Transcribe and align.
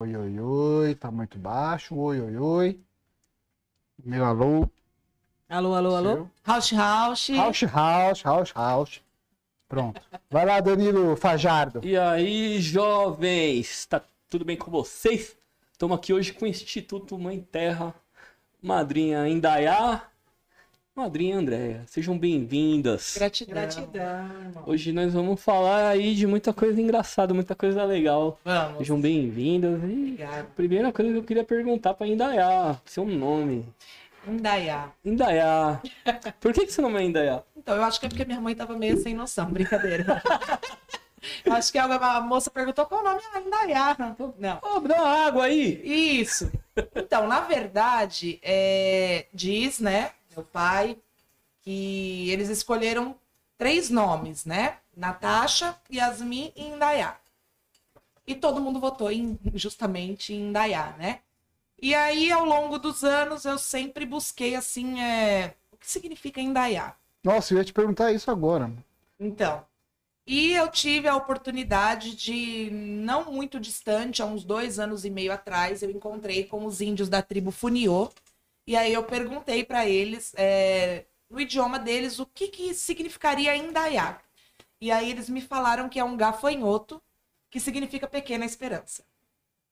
Oi, 0.00 0.14
oi, 0.14 0.38
oi, 0.38 0.94
tá 0.94 1.10
muito 1.10 1.36
baixo. 1.36 1.96
Oi, 1.96 2.20
oi, 2.20 2.36
oi. 2.36 2.80
Meu 4.04 4.24
alô. 4.24 4.70
Alô, 5.48 5.74
alô, 5.74 5.96
alô? 5.96 6.28
House, 6.46 6.70
house. 6.70 7.30
House, 7.30 7.62
house, 7.64 8.22
house, 8.22 8.52
house. 8.54 9.02
Pronto. 9.68 10.00
Vai 10.30 10.46
lá, 10.46 10.60
Danilo 10.60 11.16
Fajardo. 11.16 11.80
E 11.84 11.96
aí, 11.96 12.60
jovens, 12.60 13.86
tá 13.86 14.00
tudo 14.30 14.44
bem 14.44 14.56
com 14.56 14.70
vocês? 14.70 15.36
Estamos 15.72 15.98
aqui 15.98 16.12
hoje 16.12 16.32
com 16.32 16.44
o 16.44 16.48
Instituto 16.48 17.18
Mãe 17.18 17.40
Terra, 17.40 17.92
madrinha 18.62 19.28
Indaiá, 19.28 20.02
madrinha 20.98 21.36
Andréia. 21.36 21.84
Sejam 21.86 22.18
bem-vindas. 22.18 23.14
Gratidão. 23.16 23.54
Gratidão, 23.54 24.42
irmão. 24.44 24.64
Hoje 24.66 24.92
nós 24.92 25.14
vamos 25.14 25.40
falar 25.40 25.90
aí 25.90 26.12
de 26.12 26.26
muita 26.26 26.52
coisa 26.52 26.80
engraçada, 26.80 27.32
muita 27.32 27.54
coisa 27.54 27.84
legal. 27.84 28.36
Vamos. 28.44 28.78
Sejam 28.78 29.00
bem-vindas. 29.00 29.80
E 29.80 29.84
Obrigada. 29.84 30.48
primeira 30.56 30.92
coisa 30.92 31.12
que 31.12 31.18
eu 31.18 31.22
queria 31.22 31.44
perguntar 31.44 31.94
pra 31.94 32.04
Indaiá, 32.04 32.80
seu 32.84 33.04
nome. 33.04 33.64
Indaiá. 34.26 34.90
Indaiá. 35.04 35.80
Por 36.40 36.52
que, 36.52 36.66
que 36.66 36.72
seu 36.72 36.82
nome 36.82 36.98
é 36.98 37.04
Indaiá? 37.04 37.44
Então, 37.56 37.76
eu 37.76 37.84
acho 37.84 38.00
que 38.00 38.06
é 38.06 38.08
porque 38.08 38.24
minha 38.24 38.40
mãe 38.40 38.56
tava 38.56 38.76
meio 38.76 38.96
sem 38.96 39.14
noção. 39.14 39.46
Brincadeira. 39.46 40.20
Eu 41.44 41.52
acho 41.52 41.72
que 41.72 41.78
a, 41.78 42.20
moça 42.20 42.50
perguntou 42.50 42.86
qual 42.86 43.00
o 43.00 43.04
nome. 43.04 43.20
Ah, 43.32 43.40
Indaiá. 43.40 43.96
Não. 44.38 44.58
Ô, 44.62 44.80
dá 44.80 44.96
uma 44.96 45.26
água 45.26 45.44
aí. 45.44 45.80
Isso. 45.84 46.50
Então, 46.94 47.26
na 47.26 47.40
verdade, 47.40 48.38
é, 48.42 49.26
diz, 49.32 49.80
né, 49.80 50.12
meu 50.38 50.44
pai, 50.44 50.96
que 51.62 52.30
eles 52.30 52.48
escolheram 52.48 53.16
três 53.56 53.90
nomes, 53.90 54.44
né? 54.44 54.78
Natasha, 54.96 55.76
Yasmin 55.92 56.52
e 56.56 56.64
Indaiá. 56.64 57.16
E 58.26 58.34
todo 58.34 58.60
mundo 58.60 58.80
votou 58.80 59.10
em, 59.10 59.38
justamente 59.54 60.32
em 60.32 60.48
Indaiá, 60.48 60.94
né? 60.98 61.20
E 61.80 61.94
aí, 61.94 62.30
ao 62.32 62.44
longo 62.44 62.78
dos 62.78 63.04
anos, 63.04 63.44
eu 63.44 63.58
sempre 63.58 64.04
busquei, 64.04 64.54
assim, 64.54 65.00
é, 65.00 65.54
o 65.72 65.76
que 65.76 65.88
significa 65.88 66.40
Indaiá. 66.40 66.94
Nossa, 67.22 67.54
eu 67.54 67.58
ia 67.58 67.64
te 67.64 67.72
perguntar 67.72 68.12
isso 68.12 68.30
agora. 68.30 68.70
Então, 69.18 69.64
e 70.26 70.52
eu 70.52 70.68
tive 70.70 71.08
a 71.08 71.16
oportunidade 71.16 72.14
de, 72.14 72.68
não 72.70 73.32
muito 73.32 73.58
distante, 73.58 74.20
há 74.20 74.26
uns 74.26 74.44
dois 74.44 74.78
anos 74.78 75.06
e 75.06 75.10
meio 75.10 75.32
atrás, 75.32 75.82
eu 75.82 75.90
encontrei 75.90 76.44
com 76.44 76.66
os 76.66 76.82
índios 76.82 77.08
da 77.08 77.22
tribo 77.22 77.50
Funiô. 77.50 78.10
E 78.68 78.76
aí 78.76 78.92
eu 78.92 79.02
perguntei 79.02 79.64
para 79.64 79.88
eles, 79.88 80.34
é, 80.36 81.06
no 81.30 81.40
idioma 81.40 81.78
deles, 81.78 82.18
o 82.18 82.26
que, 82.26 82.48
que 82.48 82.74
significaria 82.74 83.56
Indaiá. 83.56 84.20
E 84.78 84.92
aí 84.92 85.10
eles 85.10 85.30
me 85.30 85.40
falaram 85.40 85.88
que 85.88 85.98
é 85.98 86.04
um 86.04 86.18
gafanhoto, 86.18 87.02
que 87.50 87.58
significa 87.58 88.06
pequena 88.06 88.44
esperança. 88.44 89.02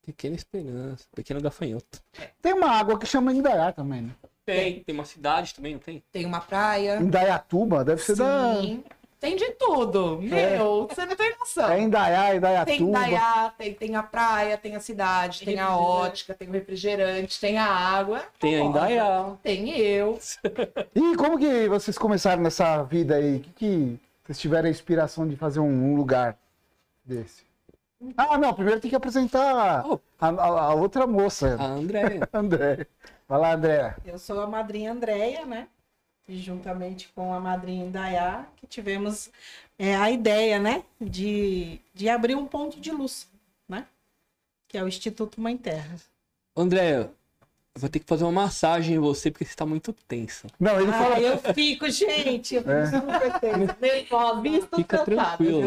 Pequena 0.00 0.34
esperança, 0.34 1.04
pequeno 1.14 1.42
gafanhoto. 1.42 2.02
Tem 2.40 2.54
uma 2.54 2.70
água 2.70 2.98
que 2.98 3.04
chama 3.04 3.34
Indaiá 3.34 3.70
também, 3.70 4.00
né? 4.00 4.14
Tem, 4.46 4.82
tem 4.82 4.94
uma 4.94 5.04
cidade 5.04 5.54
também, 5.54 5.74
não 5.74 5.80
tem? 5.80 6.02
Tem 6.10 6.24
uma 6.24 6.40
praia. 6.40 6.96
Indaiatuba, 6.96 7.84
deve 7.84 8.00
ser 8.00 8.16
da. 8.16 8.54
Tem 9.18 9.34
de 9.34 9.50
tudo. 9.52 10.18
Meu, 10.20 10.86
você 10.86 11.06
não 11.06 11.16
tem 11.16 11.34
noção. 11.38 11.70
É 11.70 11.80
Indaiá, 11.80 12.26
Tem 12.28 12.36
Indaiatuba. 12.36 12.74
Indaiá, 12.82 13.52
tem, 13.56 13.74
tem 13.74 13.96
a 13.96 14.02
praia, 14.02 14.58
tem 14.58 14.76
a 14.76 14.80
cidade, 14.80 15.44
tem 15.44 15.58
a 15.58 15.76
ótica, 15.76 16.34
tem 16.34 16.48
o 16.48 16.52
refrigerante, 16.52 17.40
tem 17.40 17.56
a 17.58 17.64
água. 17.66 18.22
Tem 18.38 18.56
a 18.56 18.58
famosa. 18.58 18.78
Indaiá. 18.78 19.32
Tem 19.42 19.70
eu. 19.70 20.18
E 20.94 21.16
como 21.16 21.38
que 21.38 21.66
vocês 21.68 21.96
começaram 21.96 22.42
nessa 22.42 22.82
vida 22.82 23.16
aí? 23.16 23.40
Que 23.40 23.52
que 23.52 24.00
vocês 24.24 24.38
tiveram 24.38 24.66
a 24.68 24.70
inspiração 24.70 25.26
de 25.26 25.34
fazer 25.36 25.60
um, 25.60 25.94
lugar 25.96 26.36
desse? 27.04 27.44
Ah, 28.16 28.36
não, 28.36 28.52
primeiro 28.52 28.80
tem 28.80 28.90
que 28.90 28.96
apresentar 28.96 29.84
Oh. 29.86 29.98
a, 30.20 30.28
a- 30.28 30.62
a 30.70 30.74
outra 30.74 31.06
moça, 31.06 31.56
A 31.58 31.64
Andréia. 31.64 32.28
André. 32.34 32.86
Vai 33.26 33.40
lá, 33.40 33.54
André. 33.54 33.96
Eu 34.04 34.18
sou 34.18 34.40
a 34.40 34.46
madrinha 34.46 34.92
Andréia, 34.92 35.46
né? 35.46 35.68
E 36.28 36.38
juntamente 36.38 37.08
com 37.14 37.32
a 37.32 37.38
madrinha 37.38 37.84
Indaiá, 37.84 38.46
que 38.56 38.66
tivemos 38.66 39.30
é, 39.78 39.94
a 39.94 40.10
ideia, 40.10 40.58
né? 40.58 40.82
De, 41.00 41.78
de 41.94 42.08
abrir 42.08 42.34
um 42.34 42.46
ponto 42.46 42.80
de 42.80 42.90
luz, 42.90 43.28
né? 43.68 43.86
Que 44.66 44.76
é 44.76 44.82
o 44.82 44.88
Instituto 44.88 45.40
Mãe 45.40 45.56
Terra. 45.56 45.94
Andréia, 46.56 47.10
eu 47.74 47.80
vou 47.80 47.88
ter 47.88 48.00
que 48.00 48.06
fazer 48.06 48.24
uma 48.24 48.32
massagem 48.32 48.96
em 48.96 48.98
você 48.98 49.30
porque 49.30 49.44
você 49.44 49.54
tá 49.54 49.64
muito 49.64 49.92
tensa. 50.08 50.48
Não, 50.58 50.80
ele 50.80 50.90
Ah, 50.90 50.94
fala. 50.98 51.20
eu 51.20 51.38
fico, 51.54 51.88
gente, 51.90 52.56
eu 52.56 52.62
fico 52.62 52.72
É. 52.72 52.86
super 52.90 53.38
tensa, 53.40 53.76
nervosa, 53.80 54.40
visto 54.40 54.76
Fica 54.76 54.98
tranquilo. 55.04 55.62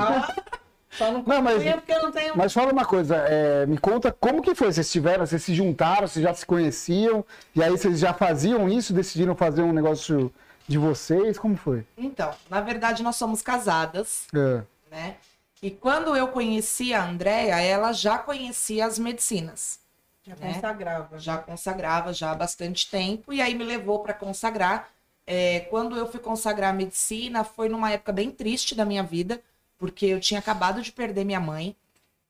Só 0.92 1.12
não 1.12 1.24
Não, 1.24 1.42
mas- 1.42 1.64
porque 1.76 1.94
eu 1.94 2.02
não 2.02 2.12
tenho... 2.12 2.36
Mas 2.36 2.52
fala 2.52 2.74
uma 2.74 2.84
coisa, 2.84 3.16
é, 3.16 3.66
me 3.68 3.78
conta 3.78 4.12
como 4.12 4.42
que 4.42 4.56
foi? 4.56 4.74
Vocês 4.74 4.92
tiveram, 4.92 5.26
vocês 5.26 5.42
se 5.44 5.54
juntaram, 5.54 6.08
vocês 6.08 6.22
já 6.24 6.34
se 6.34 6.46
conheciam, 6.46 7.24
e 7.56 7.64
aí 7.64 7.70
vocês 7.70 8.00
já 8.00 8.12
faziam 8.14 8.68
isso, 8.68 8.92
decidiram 8.92 9.36
fazer 9.36 9.62
um 9.62 9.72
negócio 9.72 10.34
de 10.70 10.78
vocês? 10.78 11.38
Como 11.40 11.58
foi? 11.58 11.84
Então, 11.98 12.32
na 12.48 12.62
verdade, 12.62 13.02
nós 13.02 13.16
somos 13.16 13.42
casadas, 13.42 14.28
É. 14.34 14.64
né? 14.90 15.18
E 15.62 15.72
quando 15.72 16.16
eu 16.16 16.28
conheci 16.30 16.94
a 16.94 17.04
Andréia, 17.04 17.60
ela 17.60 17.92
já 17.92 18.18
conhecia 18.20 18.86
as 18.86 18.98
medicinas. 18.98 19.80
Já 20.24 20.36
né? 20.36 20.54
consagrava. 20.54 21.20
Já 21.20 21.38
consagrava 21.40 22.14
já 22.14 22.32
há 22.32 22.36
bastante 22.36 22.90
tempo. 22.90 23.34
E 23.34 23.42
aí 23.42 23.56
me 23.56 23.64
levou 23.64 24.00
para 24.00 24.14
consagrar. 24.14 24.90
É, 25.26 25.62
quando 25.72 25.98
eu 25.98 26.10
fui 26.10 26.20
consagrar 26.20 26.70
a 26.70 26.74
medicina, 26.74 27.44
foi 27.44 27.68
numa 27.68 27.92
época 27.92 28.14
bem 28.14 28.32
triste 28.32 28.74
da 28.74 28.86
minha 28.86 29.04
vida, 29.04 29.42
porque 29.78 30.06
eu 30.06 30.20
tinha 30.20 30.40
acabado 30.40 30.82
de 30.82 30.92
perder 30.92 31.26
minha 31.26 31.40
mãe. 31.40 31.76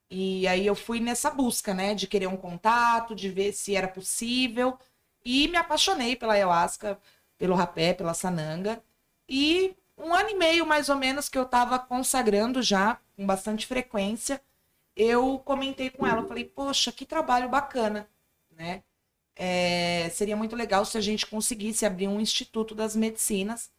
E 0.10 0.48
aí 0.48 0.66
eu 0.66 0.74
fui 0.74 1.00
nessa 1.00 1.30
busca, 1.30 1.74
né, 1.74 1.94
de 1.94 2.08
querer 2.08 2.28
um 2.28 2.38
contato, 2.38 3.14
de 3.14 3.30
ver 3.30 3.52
se 3.54 3.76
era 3.76 3.88
possível. 3.88 4.78
E 5.24 5.48
me 5.50 5.58
apaixonei 5.58 6.16
pela 6.16 6.34
ayahuasca, 6.34 6.98
pelo 7.40 7.56
rapé, 7.56 7.94
pela 7.96 8.14
sananga. 8.14 8.84
E 9.28 9.74
um 9.98 10.14
ano 10.14 10.30
e 10.30 10.36
meio, 10.36 10.66
mais 10.66 10.90
ou 10.90 10.96
menos, 10.96 11.28
que 11.28 11.38
eu 11.38 11.46
tava 11.46 11.80
consagrando 11.80 12.62
já, 12.62 13.00
com 13.16 13.26
bastante 13.26 13.66
frequência, 13.66 14.40
eu 14.96 15.40
comentei 15.40 15.90
com 15.90 16.06
ela, 16.06 16.22
eu 16.22 16.28
falei, 16.28 16.44
poxa, 16.44 16.92
que 16.92 17.06
trabalho 17.06 17.50
bacana, 17.50 18.08
né? 18.56 18.84
É, 19.36 20.10
seria 20.14 20.36
muito 20.36 20.56
legal 20.56 20.84
se 20.84 20.98
a 20.98 21.02
gente 21.02 21.26
conseguisse 21.26 21.86
abrir 21.86 22.10
um 22.10 22.20
instituto 22.20 22.76
das 22.76 22.96
medicinas 22.96 23.72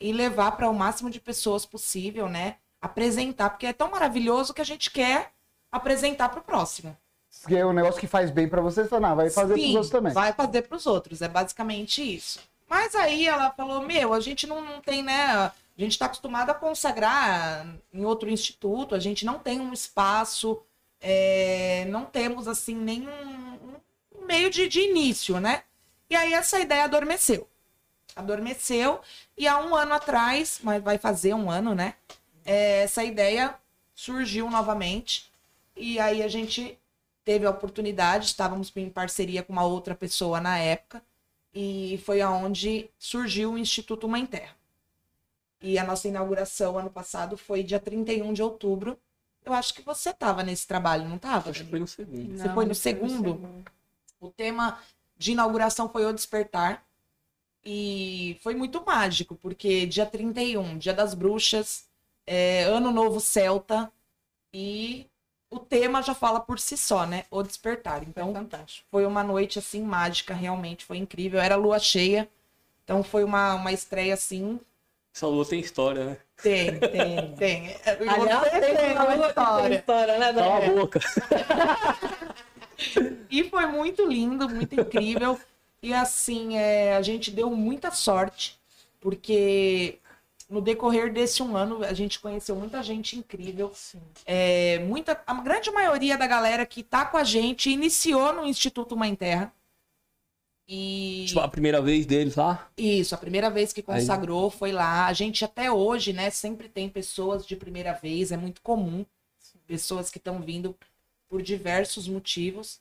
e 0.00 0.12
levar 0.12 0.52
para 0.52 0.70
o 0.70 0.74
máximo 0.74 1.10
de 1.10 1.20
pessoas 1.20 1.66
possível, 1.66 2.28
né? 2.28 2.56
Apresentar, 2.80 3.50
porque 3.50 3.66
é 3.66 3.72
tão 3.72 3.90
maravilhoso 3.90 4.54
que 4.54 4.60
a 4.60 4.64
gente 4.64 4.92
quer 4.92 5.32
apresentar 5.72 6.28
para 6.28 6.38
o 6.38 6.44
próximo. 6.44 6.96
Que 7.46 7.56
é 7.56 7.66
um 7.66 7.72
negócio 7.72 8.00
que 8.00 8.06
faz 8.06 8.30
bem 8.30 8.48
pra 8.48 8.60
vocês, 8.60 8.88
tá? 8.88 9.00
Não, 9.00 9.16
vai 9.16 9.28
fazer 9.30 9.54
pros 9.54 9.64
Sim, 9.66 9.72
outros 9.74 9.90
também. 9.90 10.12
Vai 10.12 10.32
fazer 10.32 10.62
para 10.62 10.76
os 10.76 10.86
outros, 10.86 11.20
é 11.20 11.28
basicamente 11.28 12.00
isso. 12.00 12.40
Mas 12.68 12.94
aí 12.94 13.26
ela 13.26 13.50
falou: 13.50 13.82
Meu, 13.82 14.12
a 14.12 14.20
gente 14.20 14.46
não, 14.46 14.60
não 14.64 14.80
tem, 14.80 15.02
né? 15.02 15.32
A 15.32 15.52
gente 15.76 15.92
está 15.92 16.06
acostumado 16.06 16.50
a 16.50 16.54
consagrar 16.54 17.66
em 17.92 18.04
outro 18.04 18.28
instituto, 18.28 18.94
a 18.94 18.98
gente 18.98 19.24
não 19.24 19.38
tem 19.38 19.60
um 19.60 19.72
espaço, 19.72 20.60
é, 21.00 21.86
não 21.88 22.04
temos 22.04 22.48
assim 22.48 22.74
nenhum 22.74 23.10
um 24.12 24.26
meio 24.26 24.50
de, 24.50 24.68
de 24.68 24.80
início, 24.80 25.38
né? 25.40 25.62
E 26.10 26.16
aí 26.16 26.32
essa 26.32 26.58
ideia 26.58 26.84
adormeceu. 26.84 27.48
Adormeceu, 28.16 29.00
e 29.36 29.46
há 29.46 29.60
um 29.60 29.76
ano 29.76 29.94
atrás, 29.94 30.58
mas 30.62 30.82
vai 30.82 30.98
fazer 30.98 31.34
um 31.34 31.48
ano, 31.50 31.74
né? 31.74 31.94
é, 32.48 32.82
essa 32.82 33.04
ideia 33.04 33.54
surgiu 33.94 34.50
novamente. 34.50 35.30
E 35.76 36.00
aí 36.00 36.22
a 36.22 36.28
gente 36.28 36.78
teve 37.22 37.44
a 37.44 37.50
oportunidade, 37.50 38.24
estávamos 38.24 38.72
em 38.74 38.88
parceria 38.88 39.42
com 39.42 39.52
uma 39.52 39.64
outra 39.64 39.94
pessoa 39.94 40.40
na 40.40 40.58
época, 40.58 41.02
e 41.60 41.98
foi 41.98 42.20
aonde 42.20 42.88
surgiu 42.96 43.52
o 43.52 43.58
Instituto 43.58 44.08
Mãe 44.08 44.24
Terra. 44.24 44.54
E 45.60 45.76
a 45.76 45.82
nossa 45.82 46.06
inauguração 46.06 46.78
ano 46.78 46.88
passado 46.88 47.36
foi 47.36 47.64
dia 47.64 47.80
31 47.80 48.32
de 48.32 48.40
outubro. 48.40 48.96
Eu 49.44 49.52
acho 49.52 49.74
que 49.74 49.82
você 49.82 50.10
estava 50.10 50.44
nesse 50.44 50.68
trabalho, 50.68 51.08
não 51.08 51.16
estava? 51.16 51.50
Acho 51.50 51.64
que 51.64 51.70
foi 51.70 51.80
no 51.80 51.88
segundo. 51.88 52.38
Você 52.38 52.48
foi 52.50 52.64
no 52.64 52.74
segundo? 52.76 53.64
O 54.20 54.30
tema 54.30 54.78
de 55.16 55.32
inauguração 55.32 55.88
foi 55.88 56.06
o 56.06 56.12
despertar. 56.12 56.86
E 57.64 58.38
foi 58.40 58.54
muito 58.54 58.84
mágico, 58.86 59.34
porque 59.34 59.84
dia 59.84 60.06
31, 60.06 60.78
dia 60.78 60.94
das 60.94 61.12
bruxas, 61.12 61.88
é, 62.24 62.62
ano 62.62 62.92
novo 62.92 63.18
celta, 63.18 63.92
e 64.54 65.10
o 65.50 65.58
tema 65.58 66.02
já 66.02 66.14
fala 66.14 66.40
por 66.40 66.58
si 66.58 66.76
só, 66.76 67.06
né? 67.06 67.24
O 67.30 67.42
despertar. 67.42 68.02
Então, 68.02 68.32
fantástico. 68.32 68.86
foi 68.90 69.06
uma 69.06 69.22
noite 69.22 69.58
assim 69.58 69.82
mágica, 69.82 70.34
realmente 70.34 70.84
foi 70.84 70.98
incrível. 70.98 71.40
Era 71.40 71.56
lua 71.56 71.78
cheia, 71.78 72.28
então 72.84 73.02
foi 73.02 73.24
uma, 73.24 73.54
uma 73.54 73.72
estreia 73.72 74.14
assim. 74.14 74.60
Essa 75.14 75.26
lua 75.26 75.44
tem 75.44 75.60
história, 75.60 76.04
né? 76.04 76.16
Tem, 76.42 76.78
tem, 76.78 77.34
tem. 77.34 77.76
Aliás, 77.84 78.50
Você 78.52 78.60
tem 78.60 78.76
tem 78.76 78.92
uma 78.92 79.26
história. 79.26 79.74
história, 79.76 80.18
né, 80.18 80.32
Cala 80.32 80.66
a 80.66 80.70
boca. 80.70 81.00
E 83.28 83.42
foi 83.50 83.66
muito 83.66 84.06
lindo, 84.06 84.48
muito 84.48 84.80
incrível. 84.80 85.38
E 85.82 85.92
assim, 85.92 86.56
é, 86.56 86.96
a 86.96 87.02
gente 87.02 87.30
deu 87.30 87.50
muita 87.50 87.90
sorte, 87.90 88.56
porque 89.00 89.98
no 90.48 90.62
decorrer 90.62 91.12
desse 91.12 91.42
um 91.42 91.56
ano, 91.56 91.84
a 91.84 91.92
gente 91.92 92.18
conheceu 92.18 92.56
muita 92.56 92.82
gente 92.82 93.18
incrível. 93.18 93.70
É, 94.24 94.78
muita, 94.80 95.22
a 95.26 95.34
grande 95.34 95.70
maioria 95.70 96.16
da 96.16 96.26
galera 96.26 96.64
que 96.64 96.82
tá 96.82 97.04
com 97.04 97.18
a 97.18 97.24
gente 97.24 97.68
iniciou 97.70 98.32
no 98.32 98.46
Instituto 98.46 98.96
Mãe 98.96 99.14
Terra. 99.14 99.52
E 100.66 101.24
Tipo, 101.26 101.40
a 101.40 101.48
primeira 101.48 101.80
vez 101.80 102.06
deles 102.06 102.36
lá. 102.36 102.70
isso, 102.76 103.14
a 103.14 103.18
primeira 103.18 103.50
vez 103.50 103.72
que 103.72 103.82
consagrou 103.82 104.50
foi 104.50 104.72
lá. 104.72 105.06
A 105.06 105.12
gente 105.12 105.44
até 105.44 105.70
hoje, 105.70 106.12
né, 106.12 106.30
sempre 106.30 106.68
tem 106.68 106.88
pessoas 106.88 107.46
de 107.46 107.56
primeira 107.56 107.92
vez, 107.92 108.32
é 108.32 108.36
muito 108.36 108.60
comum. 108.62 109.04
Pessoas 109.66 110.10
que 110.10 110.18
estão 110.18 110.40
vindo 110.40 110.74
por 111.28 111.42
diversos 111.42 112.08
motivos 112.08 112.80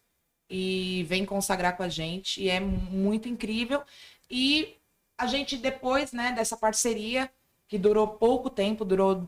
e 0.49 1.05
vêm 1.07 1.25
consagrar 1.25 1.75
com 1.75 1.83
a 1.83 1.89
gente. 1.89 2.41
E 2.41 2.49
é 2.49 2.59
muito 2.59 3.27
incrível. 3.27 3.83
E 4.29 4.75
a 5.17 5.27
gente, 5.27 5.57
depois, 5.57 6.11
né, 6.11 6.31
dessa 6.33 6.55
parceria, 6.55 7.29
que 7.67 7.77
durou 7.77 8.07
pouco 8.07 8.49
tempo, 8.49 8.85
durou 8.85 9.27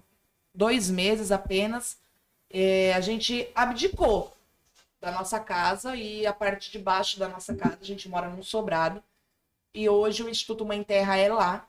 dois 0.53 0.89
meses 0.89 1.31
apenas, 1.31 1.97
eh, 2.49 2.93
a 2.93 3.01
gente 3.01 3.49
abdicou 3.53 4.33
da 4.99 5.11
nossa 5.11 5.39
casa 5.39 5.95
e 5.95 6.25
a 6.25 6.33
parte 6.33 6.71
de 6.71 6.79
baixo 6.79 7.19
da 7.19 7.27
nossa 7.27 7.55
casa, 7.55 7.77
a 7.81 7.85
gente 7.85 8.09
mora 8.09 8.29
num 8.29 8.43
sobrado. 8.43 9.03
E 9.73 9.87
hoje 9.87 10.23
o 10.23 10.29
Instituto 10.29 10.65
Mãe 10.65 10.83
Terra 10.83 11.17
é 11.17 11.31
lá. 11.31 11.67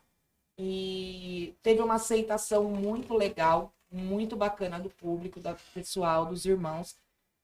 E 0.59 1.55
teve 1.63 1.81
uma 1.81 1.95
aceitação 1.95 2.65
muito 2.65 3.15
legal, 3.15 3.73
muito 3.91 4.37
bacana 4.37 4.79
do 4.79 4.91
público, 4.91 5.41
do 5.41 5.57
pessoal, 5.73 6.27
dos 6.27 6.45
irmãos. 6.45 6.97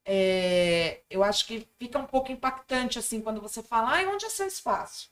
É, 0.04 1.00
eu 1.10 1.24
acho 1.24 1.46
que 1.46 1.66
fica 1.78 1.98
um 1.98 2.06
pouco 2.06 2.30
impactante 2.30 2.98
assim 2.98 3.20
quando 3.20 3.40
você 3.40 3.62
fala, 3.62 3.90
ai, 3.90 4.06
onde 4.06 4.24
é 4.26 4.30
seu 4.30 4.46
espaço? 4.46 5.10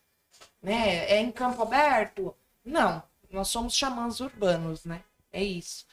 Né? 0.62 1.10
É 1.10 1.20
em 1.20 1.32
campo 1.32 1.62
aberto? 1.62 2.34
Não, 2.64 3.02
nós 3.34 3.48
somos 3.48 3.74
xamãs 3.74 4.20
urbanos, 4.20 4.84
né? 4.84 5.02
É 5.32 5.42
isso. 5.42 5.86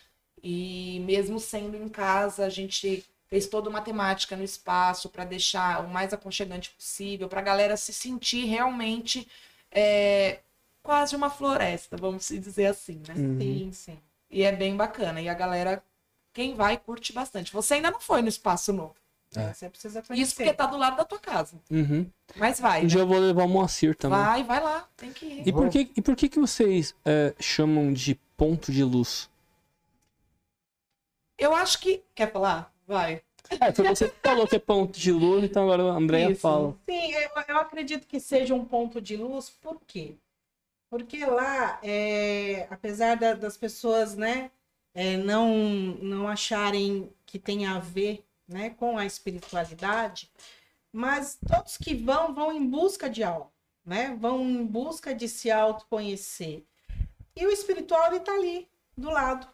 E 0.43 0.99
mesmo 1.05 1.39
sendo 1.39 1.75
em 1.77 1.89
casa, 1.89 2.45
a 2.45 2.49
gente 2.49 3.05
fez 3.27 3.47
toda 3.47 3.69
uma 3.69 3.81
temática 3.81 4.35
no 4.35 4.43
espaço 4.43 5.09
para 5.09 5.23
deixar 5.23 5.83
o 5.85 5.89
mais 5.89 6.13
aconchegante 6.13 6.71
possível, 6.71 7.29
para 7.29 7.39
a 7.39 7.43
galera 7.43 7.77
se 7.77 7.93
sentir 7.93 8.45
realmente 8.45 9.27
é, 9.71 10.39
quase 10.83 11.15
uma 11.15 11.29
floresta, 11.29 11.95
vamos 11.97 12.27
dizer 12.27 12.65
assim, 12.67 13.01
né? 13.07 13.15
Sim, 13.15 13.71
sim. 13.71 13.99
E 14.29 14.43
é 14.43 14.51
bem 14.51 14.75
bacana. 14.75 15.21
E 15.21 15.29
a 15.29 15.33
galera, 15.33 15.83
quem 16.33 16.55
vai, 16.55 16.77
curte 16.77 17.13
bastante. 17.13 17.53
Você 17.53 17.75
ainda 17.75 17.91
não 17.91 17.99
foi 17.99 18.21
no 18.21 18.29
espaço 18.29 18.73
novo. 18.73 18.95
É. 19.35 19.53
Você 19.53 19.69
precisa 19.69 20.01
conhecer. 20.01 20.23
Isso 20.23 20.35
porque 20.35 20.53
tá 20.53 20.65
do 20.65 20.77
lado 20.77 20.97
da 20.97 21.05
tua 21.05 21.19
casa. 21.19 21.57
Uhum. 21.69 22.05
Mas 22.35 22.59
vai. 22.59 22.83
Um 22.83 22.87
dia 22.87 22.97
né? 22.97 23.03
eu 23.03 23.07
vou 23.07 23.17
levar 23.17 23.45
o 23.45 23.47
Moacir 23.47 23.95
também. 23.95 24.19
Vai, 24.19 24.43
vai 24.43 24.61
lá. 24.61 24.87
Tem 24.97 25.13
que 25.13 25.25
ir. 25.25 25.47
E 25.47 25.53
por 25.53 25.69
que, 25.69 25.89
e 25.95 26.01
por 26.01 26.15
que, 26.15 26.27
que 26.27 26.39
vocês 26.39 26.93
é, 27.05 27.33
chamam 27.39 27.93
de 27.93 28.15
ponto 28.35 28.71
de 28.71 28.83
luz? 28.83 29.29
Eu 31.37 31.55
acho 31.55 31.79
que. 31.79 32.03
Quer 32.13 32.31
falar? 32.31 32.73
Vai. 32.85 33.21
É, 33.59 33.71
foi 33.71 33.87
você 33.87 34.09
que 34.09 34.15
falou 34.21 34.47
que 34.47 34.55
é 34.55 34.59
ponto 34.59 34.97
de 34.99 35.11
luz, 35.11 35.43
então 35.43 35.63
agora 35.63 35.83
a 35.91 35.95
Andrea 35.95 36.31
Isso. 36.31 36.41
fala. 36.41 36.75
Sim, 36.85 37.11
eu, 37.13 37.29
eu 37.47 37.57
acredito 37.57 38.07
que 38.07 38.19
seja 38.19 38.53
um 38.53 38.63
ponto 38.63 39.01
de 39.01 39.17
luz, 39.17 39.49
por 39.49 39.79
quê? 39.87 40.15
Porque 40.89 41.25
lá, 41.25 41.79
é, 41.83 42.67
apesar 42.69 43.15
da- 43.15 43.33
das 43.33 43.57
pessoas 43.57 44.15
né, 44.15 44.51
é, 44.93 45.17
não, 45.17 45.53
não 46.01 46.27
acharem 46.27 47.09
que 47.25 47.39
tem 47.39 47.65
a 47.65 47.79
ver 47.79 48.23
né, 48.51 48.71
com 48.71 48.97
a 48.97 49.05
espiritualidade, 49.05 50.31
mas 50.91 51.39
todos 51.47 51.77
que 51.77 51.95
vão, 51.95 52.33
vão 52.33 52.51
em 52.51 52.65
busca 52.67 53.09
de 53.09 53.23
algo, 53.23 53.51
né? 53.85 54.15
vão 54.19 54.41
em 54.41 54.65
busca 54.65 55.15
de 55.15 55.27
se 55.27 55.49
autoconhecer. 55.49 56.65
E 57.35 57.45
o 57.45 57.51
espiritual 57.51 58.13
está 58.13 58.33
ali, 58.33 58.67
do 58.97 59.09
lado. 59.09 59.47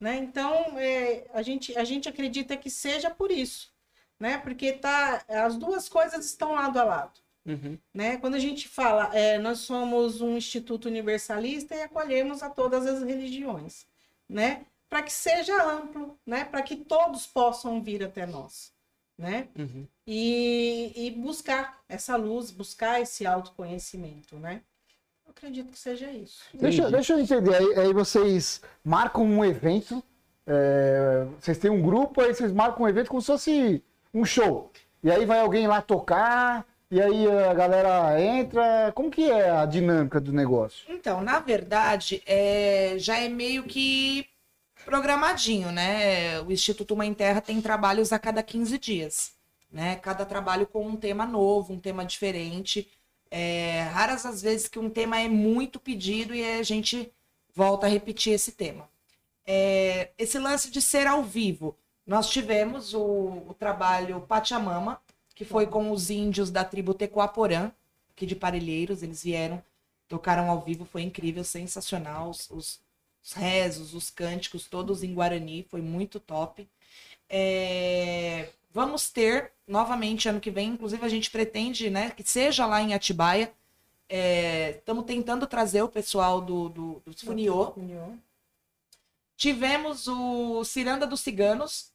Né? 0.00 0.16
Então, 0.16 0.78
é, 0.78 1.26
a, 1.34 1.42
gente, 1.42 1.76
a 1.76 1.84
gente 1.84 2.08
acredita 2.08 2.56
que 2.56 2.70
seja 2.70 3.10
por 3.10 3.30
isso 3.30 3.72
né? 4.18 4.38
Porque 4.38 4.72
tá, 4.72 5.24
as 5.28 5.56
duas 5.56 5.88
coisas 5.88 6.24
estão 6.24 6.52
lado 6.52 6.78
a 6.78 6.84
lado, 6.84 7.20
Uhum. 7.46 7.78
né? 7.94 8.18
Quando 8.18 8.34
a 8.34 8.38
gente 8.38 8.68
fala, 8.68 9.10
é, 9.14 9.38
nós 9.38 9.60
somos 9.60 10.20
um 10.20 10.36
instituto 10.36 10.86
universalista 10.86 11.74
e 11.74 11.82
acolhemos 11.82 12.42
a 12.42 12.50
todas 12.50 12.86
as 12.86 13.02
religiões, 13.02 13.86
né? 14.28 14.66
Para 14.88 15.02
que 15.02 15.12
seja 15.12 15.62
amplo, 15.62 16.18
né? 16.26 16.44
Para 16.44 16.62
que 16.62 16.76
todos 16.76 17.26
possam 17.26 17.82
vir 17.82 18.02
até 18.02 18.26
nós, 18.26 18.72
né? 19.18 19.48
Uhum. 19.58 19.86
E, 20.06 20.92
e 20.96 21.10
buscar 21.10 21.80
essa 21.88 22.16
luz, 22.16 22.50
buscar 22.50 23.00
esse 23.00 23.26
autoconhecimento, 23.26 24.36
né? 24.36 24.62
Eu 25.26 25.32
acredito 25.32 25.70
que 25.70 25.78
seja 25.78 26.10
isso. 26.10 26.42
Deixa, 26.54 26.90
deixa 26.90 27.12
eu 27.12 27.20
entender. 27.20 27.54
Aí, 27.54 27.74
aí 27.80 27.92
vocês 27.92 28.62
marcam 28.82 29.24
um 29.24 29.44
evento, 29.44 30.02
é, 30.46 31.26
vocês 31.38 31.58
têm 31.58 31.70
um 31.70 31.82
grupo, 31.82 32.22
aí 32.22 32.34
vocês 32.34 32.50
marcam 32.50 32.84
um 32.86 32.88
evento 32.88 33.10
como 33.10 33.20
se 33.20 33.26
fosse 33.26 33.84
um 34.14 34.24
show. 34.24 34.72
E 35.02 35.10
aí 35.10 35.26
vai 35.26 35.40
alguém 35.40 35.66
lá 35.66 35.82
tocar, 35.82 36.66
e 36.90 37.00
aí 37.00 37.30
a 37.30 37.52
galera 37.52 38.20
entra. 38.20 38.90
Como 38.94 39.10
que 39.10 39.30
é 39.30 39.50
a 39.50 39.66
dinâmica 39.66 40.18
do 40.18 40.32
negócio? 40.32 40.86
Então, 40.88 41.20
na 41.20 41.38
verdade, 41.38 42.22
é, 42.26 42.94
já 42.98 43.18
é 43.18 43.28
meio 43.28 43.64
que 43.64 44.26
programadinho, 44.88 45.70
né? 45.70 46.40
O 46.40 46.50
Instituto 46.50 46.96
Mãe 46.96 47.12
Terra 47.12 47.42
tem 47.42 47.60
trabalhos 47.60 48.10
a 48.10 48.18
cada 48.18 48.42
15 48.42 48.78
dias, 48.78 49.32
né? 49.70 49.96
Cada 49.96 50.24
trabalho 50.24 50.66
com 50.66 50.86
um 50.86 50.96
tema 50.96 51.26
novo, 51.26 51.74
um 51.74 51.78
tema 51.78 52.04
diferente. 52.06 52.88
É, 53.30 53.82
raras 53.92 54.24
as 54.24 54.40
vezes 54.40 54.66
que 54.66 54.78
um 54.78 54.88
tema 54.88 55.20
é 55.20 55.28
muito 55.28 55.78
pedido 55.78 56.34
e 56.34 56.42
a 56.58 56.62
gente 56.62 57.12
volta 57.54 57.86
a 57.86 57.90
repetir 57.90 58.32
esse 58.32 58.52
tema. 58.52 58.88
É, 59.46 60.10
esse 60.16 60.38
lance 60.38 60.70
de 60.70 60.80
ser 60.80 61.06
ao 61.06 61.22
vivo, 61.22 61.76
nós 62.06 62.30
tivemos 62.30 62.94
o, 62.94 63.00
o 63.48 63.54
trabalho 63.58 64.22
Pachamama, 64.22 65.00
que 65.34 65.44
foi 65.44 65.66
com 65.66 65.90
os 65.90 66.08
índios 66.10 66.50
da 66.50 66.64
tribo 66.64 66.94
Tecoaporã, 66.94 67.70
aqui 68.10 68.24
de 68.26 68.34
Parelheiros, 68.34 69.02
eles 69.02 69.22
vieram 69.22 69.62
tocaram 70.08 70.50
ao 70.50 70.62
vivo, 70.62 70.86
foi 70.86 71.02
incrível, 71.02 71.44
sensacional. 71.44 72.30
Os, 72.30 72.48
os- 72.50 72.80
os 73.28 73.32
rezos, 73.34 73.94
os 73.94 74.08
cânticos, 74.08 74.66
todos 74.66 75.02
em 75.02 75.12
Guarani, 75.12 75.66
foi 75.68 75.82
muito 75.82 76.18
top. 76.18 76.66
É, 77.28 78.48
vamos 78.72 79.10
ter 79.10 79.52
novamente 79.66 80.28
ano 80.28 80.40
que 80.40 80.50
vem, 80.50 80.70
inclusive 80.70 81.04
a 81.04 81.10
gente 81.10 81.30
pretende 81.30 81.90
né, 81.90 82.10
que 82.10 82.22
seja 82.22 82.64
lá 82.64 82.80
em 82.80 82.94
Atibaia. 82.94 83.52
Estamos 84.78 85.04
tentando 85.04 85.46
trazer 85.46 85.82
o 85.82 85.88
pessoal 85.88 86.40
do, 86.40 86.70
do, 86.70 87.02
do 87.04 87.12
Funiô. 87.18 87.74
Tivemos 89.36 90.08
o 90.08 90.64
Ciranda 90.64 91.06
dos 91.06 91.20
Ciganos, 91.20 91.92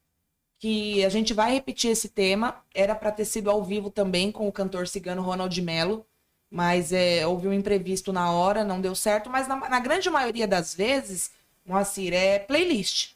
que 0.60 1.04
a 1.04 1.10
gente 1.10 1.34
vai 1.34 1.52
repetir 1.52 1.90
esse 1.90 2.10
tema. 2.10 2.64
Era 2.76 2.94
para 2.94 3.12
ter 3.12 3.26
sido 3.26 3.50
ao 3.50 3.64
vivo 3.64 3.90
também 3.90 4.32
com 4.32 4.48
o 4.48 4.52
cantor 4.52 4.88
cigano 4.88 5.24
Ronald 5.24 5.60
Mello, 5.60 6.06
mas 6.54 6.94
é, 6.94 7.26
houve 7.26 7.48
um 7.48 7.54
imprevisto 7.54 8.14
na 8.14 8.30
hora, 8.32 8.64
não 8.64 8.80
deu 8.80 8.94
certo. 8.94 9.28
Mas 9.28 9.48
na, 9.48 9.56
na 9.56 9.80
grande 9.80 10.08
maioria 10.08 10.48
das 10.48 10.76
vezes, 10.76 11.32
Moacir, 11.66 12.14
é 12.14 12.38
playlist. 12.38 13.14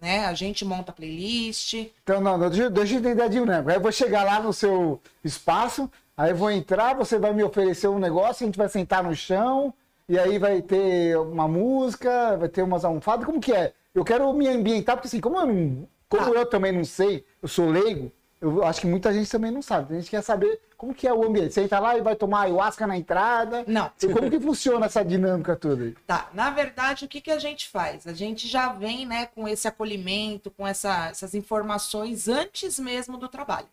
Né? 0.00 0.24
A 0.24 0.34
gente 0.34 0.64
monta 0.64 0.92
playlist. 0.92 1.74
Então, 2.04 2.20
não, 2.20 2.38
não, 2.38 2.48
deixa, 2.48 2.70
deixa 2.70 2.94
eu 2.94 2.98
entender 3.00 3.22
a 3.22 3.26
dinâmica. 3.26 3.72
Aí 3.72 3.76
eu 3.76 3.80
vou 3.80 3.90
chegar 3.90 4.22
lá 4.22 4.40
no 4.40 4.52
seu 4.52 5.00
espaço, 5.24 5.90
aí 6.16 6.30
eu 6.30 6.36
vou 6.36 6.48
entrar, 6.48 6.94
você 6.94 7.18
vai 7.18 7.32
me 7.32 7.42
oferecer 7.42 7.88
um 7.88 7.98
negócio, 7.98 8.44
a 8.44 8.46
gente 8.46 8.56
vai 8.56 8.68
sentar 8.68 9.02
no 9.02 9.16
chão, 9.16 9.74
e 10.08 10.16
aí 10.16 10.38
vai 10.38 10.62
ter 10.62 11.18
uma 11.18 11.48
música, 11.48 12.36
vai 12.36 12.48
ter 12.48 12.62
umas 12.62 12.84
almofadas. 12.84 13.26
Como 13.26 13.40
que 13.40 13.52
é? 13.52 13.72
Eu 13.92 14.04
quero 14.04 14.32
me 14.32 14.46
ambientar, 14.46 14.94
porque 14.94 15.08
assim, 15.08 15.20
como 15.20 15.38
eu, 15.38 15.46
não- 15.46 15.88
como 16.08 16.32
eu 16.32 16.46
também 16.46 16.70
não 16.70 16.84
sei, 16.84 17.24
eu 17.42 17.48
sou 17.48 17.68
leigo, 17.68 18.12
eu 18.40 18.62
acho 18.64 18.80
que 18.82 18.86
muita 18.86 19.12
gente 19.12 19.28
também 19.28 19.50
não 19.50 19.62
sabe. 19.62 19.94
A 19.94 19.98
gente 19.98 20.10
quer 20.10 20.22
saber 20.22 20.60
como 20.84 20.94
que 20.94 21.08
é 21.08 21.12
o 21.14 21.24
ambiente. 21.24 21.54
Você 21.54 21.62
entra 21.62 21.78
lá 21.78 21.96
e 21.96 22.02
vai 22.02 22.14
tomar 22.14 22.42
ayahuasca 22.42 22.86
na 22.86 22.96
entrada. 22.96 23.64
Não. 23.66 23.90
Como 24.12 24.30
que 24.30 24.38
funciona 24.38 24.84
essa 24.86 25.02
dinâmica 25.02 25.56
toda? 25.56 25.94
Tá, 26.06 26.28
na 26.34 26.50
verdade, 26.50 27.06
o 27.06 27.08
que, 27.08 27.20
que 27.22 27.30
a 27.30 27.38
gente 27.38 27.68
faz? 27.68 28.06
A 28.06 28.12
gente 28.12 28.46
já 28.46 28.68
vem, 28.68 29.06
né, 29.06 29.26
com 29.26 29.48
esse 29.48 29.66
acolhimento, 29.66 30.50
com 30.50 30.66
essa- 30.66 31.08
essas 31.08 31.34
informações 31.34 32.28
antes 32.28 32.78
mesmo 32.78 33.16
do 33.16 33.28
trabalho, 33.28 33.68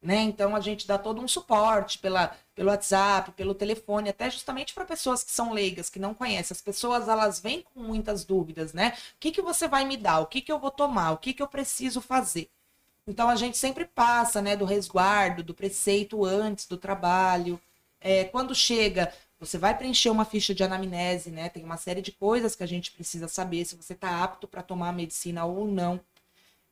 né? 0.00 0.18
Então 0.22 0.54
a 0.54 0.60
gente 0.60 0.86
dá 0.86 0.96
todo 0.98 1.20
um 1.20 1.26
suporte 1.26 1.98
pela, 1.98 2.32
pelo 2.54 2.70
WhatsApp, 2.70 3.32
pelo 3.32 3.54
telefone, 3.54 4.08
até 4.10 4.30
justamente 4.30 4.72
para 4.72 4.84
pessoas 4.84 5.24
que 5.24 5.32
são 5.32 5.52
leigas, 5.52 5.90
que 5.90 5.98
não 5.98 6.14
conhecem. 6.14 6.54
As 6.54 6.60
pessoas 6.60 7.08
elas 7.08 7.40
vêm 7.40 7.62
com 7.74 7.80
muitas 7.80 8.24
dúvidas, 8.24 8.72
né? 8.72 8.92
O 9.16 9.20
que, 9.20 9.32
que 9.32 9.42
você 9.42 9.66
vai 9.66 9.84
me 9.84 9.96
dar? 9.96 10.20
O 10.20 10.26
que, 10.26 10.40
que 10.40 10.52
eu 10.52 10.58
vou 10.60 10.70
tomar? 10.70 11.10
O 11.10 11.16
que, 11.18 11.32
que 11.32 11.42
eu 11.42 11.48
preciso 11.48 12.00
fazer? 12.00 12.48
Então 13.06 13.28
a 13.28 13.36
gente 13.36 13.56
sempre 13.58 13.84
passa, 13.84 14.40
né, 14.40 14.56
do 14.56 14.64
resguardo, 14.64 15.42
do 15.42 15.54
preceito 15.54 16.24
antes 16.24 16.66
do 16.66 16.76
trabalho. 16.76 17.60
É, 18.00 18.24
quando 18.24 18.54
chega, 18.54 19.12
você 19.40 19.58
vai 19.58 19.76
preencher 19.76 20.10
uma 20.10 20.24
ficha 20.24 20.54
de 20.54 20.62
anamnese, 20.62 21.30
né? 21.30 21.48
Tem 21.48 21.64
uma 21.64 21.76
série 21.76 22.00
de 22.02 22.12
coisas 22.12 22.54
que 22.56 22.62
a 22.62 22.66
gente 22.66 22.92
precisa 22.92 23.28
saber 23.28 23.64
se 23.64 23.76
você 23.76 23.92
está 23.92 24.22
apto 24.22 24.46
para 24.48 24.62
tomar 24.62 24.90
a 24.90 24.92
medicina 24.92 25.44
ou 25.44 25.66
não. 25.66 26.00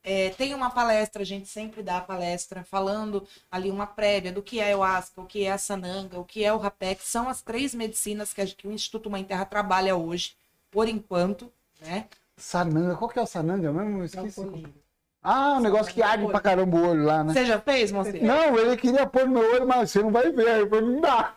É, 0.03 0.31
tem 0.31 0.55
uma 0.55 0.71
palestra, 0.71 1.23
a 1.23 1.27
gente 1.27 1.49
sempre 1.49 1.83
dá 1.83 1.99
a 1.99 2.01
palestra 2.01 2.65
falando 2.65 3.27
ali 3.51 3.71
uma 3.71 3.87
prévia 3.87 4.33
do 4.33 4.43
que 4.43 4.59
é 4.61 4.75
o 4.77 4.83
asca, 4.83 5.21
o 5.21 5.27
que 5.27 5.45
é 5.45 5.53
a 5.53 5.59
sananga, 5.59 6.19
o 6.19 6.25
que 6.25 6.43
é 6.45 6.53
o 6.53 6.61
que 6.61 6.97
são 7.03 7.29
as 7.29 7.43
três 7.43 7.75
medicinas 7.75 8.33
que, 8.33 8.41
a- 8.41 8.47
que 8.47 8.67
o 8.69 8.73
Instituto 8.73 9.11
Mãe 9.11 9.25
Terra 9.25 9.45
trabalha 9.45 9.97
hoje. 9.97 10.35
por 10.71 10.89
enquanto, 10.89 11.53
né? 11.81 12.09
Sananga, 12.37 12.97
qual 12.97 13.09
que 13.09 13.21
é 13.21 13.23
o 13.23 13.27
sananga 13.27 13.73
mesmo? 13.73 13.99
Eu 13.99 14.05
É 14.13 14.21
o 14.23 14.27
esqueci. 14.27 14.41
colírio. 14.47 14.75
Ah, 15.23 15.59
o 15.59 15.61
negócio 15.61 15.93
que 15.93 16.03
arde 16.03 16.27
pra 16.27 16.41
caramba 16.41 16.77
o 16.79 16.89
olho 16.89 17.05
lá, 17.05 17.23
né? 17.23 17.35
Você 17.35 17.45
já 17.45 17.61
fez, 17.61 17.93
Moacir? 17.93 18.23
Não, 18.25 18.57
ele 18.59 18.75
queria 18.77 19.07
pôr 19.07 19.27
no 19.27 19.33
meu 19.33 19.53
olho, 19.55 19.67
mas 19.67 19.91
você 19.91 20.03
não 20.03 20.11
vai 20.11 20.33
ver. 20.33 20.49
Aí 20.49 20.61
eu 20.61 20.69
falei, 20.69 20.85
não 20.87 21.01
dá. 21.03 21.35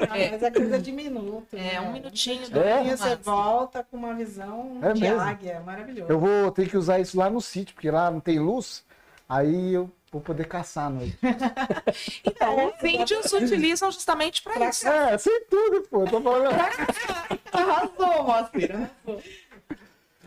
Ah, 0.00 0.06
mas 0.08 0.42
é 0.42 0.50
coisa 0.50 0.78
de 0.78 0.90
minuto. 0.90 1.54
É, 1.54 1.74
né? 1.74 1.80
um 1.82 1.92
minutinho. 1.92 2.48
do 2.48 2.58
É? 2.58 2.86
E 2.86 2.96
você 2.96 3.14
volta 3.16 3.84
com 3.90 3.98
uma 3.98 4.14
visão 4.14 4.78
É 4.82 4.92
de 4.94 5.00
mesmo? 5.02 5.20
águia. 5.20 5.60
Maravilhoso. 5.60 6.10
Eu 6.10 6.18
vou 6.18 6.50
ter 6.50 6.66
que 6.66 6.78
usar 6.78 6.98
isso 6.98 7.18
lá 7.18 7.28
no 7.28 7.40
sítio, 7.42 7.74
porque 7.74 7.90
lá 7.90 8.10
não 8.10 8.20
tem 8.20 8.38
luz. 8.38 8.82
Aí 9.28 9.74
eu 9.74 9.90
vou 10.10 10.22
poder 10.22 10.46
caçar 10.46 10.86
à 10.86 10.90
noite. 10.90 11.18
Então, 12.24 12.72
os 12.74 12.84
índios 12.84 13.32
utilizam 13.32 13.90
justamente 13.90 14.42
para 14.42 14.68
isso. 14.68 14.86
É, 14.88 15.16
sei 15.18 15.40
tudo, 15.50 15.82
pô. 15.88 16.02
eu 16.02 16.10
Tô 16.10 16.20
falando. 16.20 16.54
Arrasou, 17.52 18.24
Moacir. 18.24 18.70
arrasou. 18.74 19.22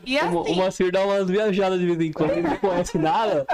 E 0.06 0.18
O, 0.20 0.22
o 0.38 0.42
assim, 0.42 0.56
Moacir 0.56 0.92
dá 0.92 1.06
umas 1.06 1.28
viajadas 1.28 1.80
de 1.80 1.86
vez 1.86 2.00
em 2.00 2.12
quando, 2.12 2.32
ele 2.32 2.42
não 2.42 2.58
conhece 2.58 2.98
nada. 2.98 3.46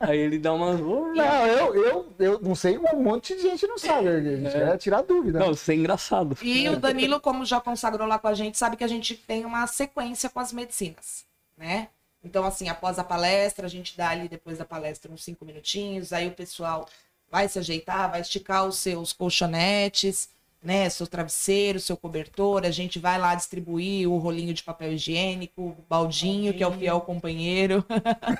Aí 0.00 0.18
ele 0.18 0.38
dá 0.38 0.52
umas. 0.52 0.80
"Oh, 0.80 1.12
Não, 1.14 1.46
eu, 1.46 1.74
eu, 1.74 2.12
eu 2.18 2.40
não 2.40 2.54
sei, 2.54 2.78
um 2.78 3.02
monte 3.02 3.34
de 3.36 3.42
gente 3.42 3.66
não 3.66 3.78
sabe. 3.78 4.08
A 4.08 4.20
gente 4.20 4.50
quer 4.52 4.78
tirar 4.78 5.02
dúvida. 5.02 5.38
Não, 5.38 5.50
isso 5.52 5.70
é 5.70 5.74
engraçado. 5.74 6.36
E 6.42 6.68
o 6.68 6.76
Danilo, 6.78 7.20
como 7.20 7.44
já 7.44 7.60
consagrou 7.60 8.06
lá 8.06 8.18
com 8.18 8.28
a 8.28 8.34
gente, 8.34 8.56
sabe 8.58 8.76
que 8.76 8.84
a 8.84 8.88
gente 8.88 9.14
tem 9.14 9.44
uma 9.44 9.66
sequência 9.66 10.28
com 10.30 10.40
as 10.40 10.52
medicinas, 10.52 11.24
né? 11.56 11.88
Então, 12.22 12.44
assim, 12.44 12.68
após 12.68 12.98
a 12.98 13.04
palestra, 13.04 13.66
a 13.66 13.70
gente 13.70 13.96
dá 13.96 14.10
ali 14.10 14.28
depois 14.28 14.58
da 14.58 14.64
palestra 14.64 15.10
uns 15.10 15.24
cinco 15.24 15.44
minutinhos, 15.44 16.12
aí 16.12 16.28
o 16.28 16.32
pessoal 16.32 16.86
vai 17.30 17.48
se 17.48 17.58
ajeitar, 17.58 18.10
vai 18.10 18.20
esticar 18.20 18.66
os 18.66 18.76
seus 18.76 19.12
colchonetes, 19.12 20.28
né? 20.62 20.88
Seu 20.90 21.06
travesseiro, 21.06 21.80
seu 21.80 21.96
cobertor, 21.96 22.64
a 22.64 22.70
gente 22.70 22.98
vai 22.98 23.18
lá 23.18 23.34
distribuir 23.34 24.08
o 24.08 24.18
rolinho 24.18 24.52
de 24.52 24.62
papel 24.62 24.92
higiênico, 24.92 25.62
o 25.62 25.76
baldinho, 25.88 26.52
que 26.52 26.62
é 26.62 26.66
o 26.66 26.72
fiel 26.72 27.00
companheiro. 27.00 27.84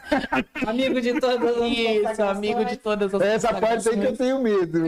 Amigo 0.66 1.00
de 1.00 1.18
todas 1.18 1.56
as 1.56 1.70
Isso, 1.70 2.22
amigo 2.22 2.64
de 2.64 2.76
todas 2.76 3.14
as 3.14 3.20
Essa 3.22 3.54
parte 3.54 3.88
aí 3.88 3.98
que 3.98 4.06
eu 4.06 4.16
tenho 4.16 4.40
medo. 4.40 4.80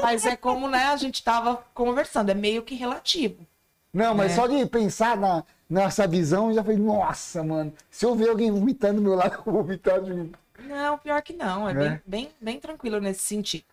Mas 0.00 0.26
é 0.26 0.36
como, 0.36 0.68
né, 0.68 0.84
a 0.86 0.96
gente 0.96 1.22
tava 1.22 1.64
conversando, 1.72 2.30
é 2.30 2.34
meio 2.34 2.62
que 2.62 2.74
relativo. 2.74 3.46
Não, 3.92 4.14
mas 4.14 4.32
É. 4.32 4.34
só 4.34 4.46
de 4.46 4.66
pensar 4.66 5.16
na, 5.16 5.42
nessa 5.68 6.06
visão, 6.06 6.48
eu 6.48 6.54
já 6.56 6.62
falei, 6.62 6.78
nossa, 6.78 7.42
mano. 7.42 7.72
Se 7.90 8.04
eu 8.04 8.14
ver 8.14 8.28
alguém 8.28 8.50
vomitando 8.50 8.96
do 8.96 9.02
meu 9.02 9.14
lado, 9.14 9.36
eu 9.46 9.52
vou 9.52 9.62
vomitar 9.62 10.02
de 10.02 10.30
Não, 10.60 10.98
pior 10.98 11.22
que 11.22 11.32
não. 11.32 11.66
É, 11.66 11.72
É? 11.72 11.74
Bem, 11.74 12.00
bem, 12.06 12.28
bem 12.38 12.60
tranquilo 12.60 13.00
nesse 13.00 13.20
sentido. 13.22 13.64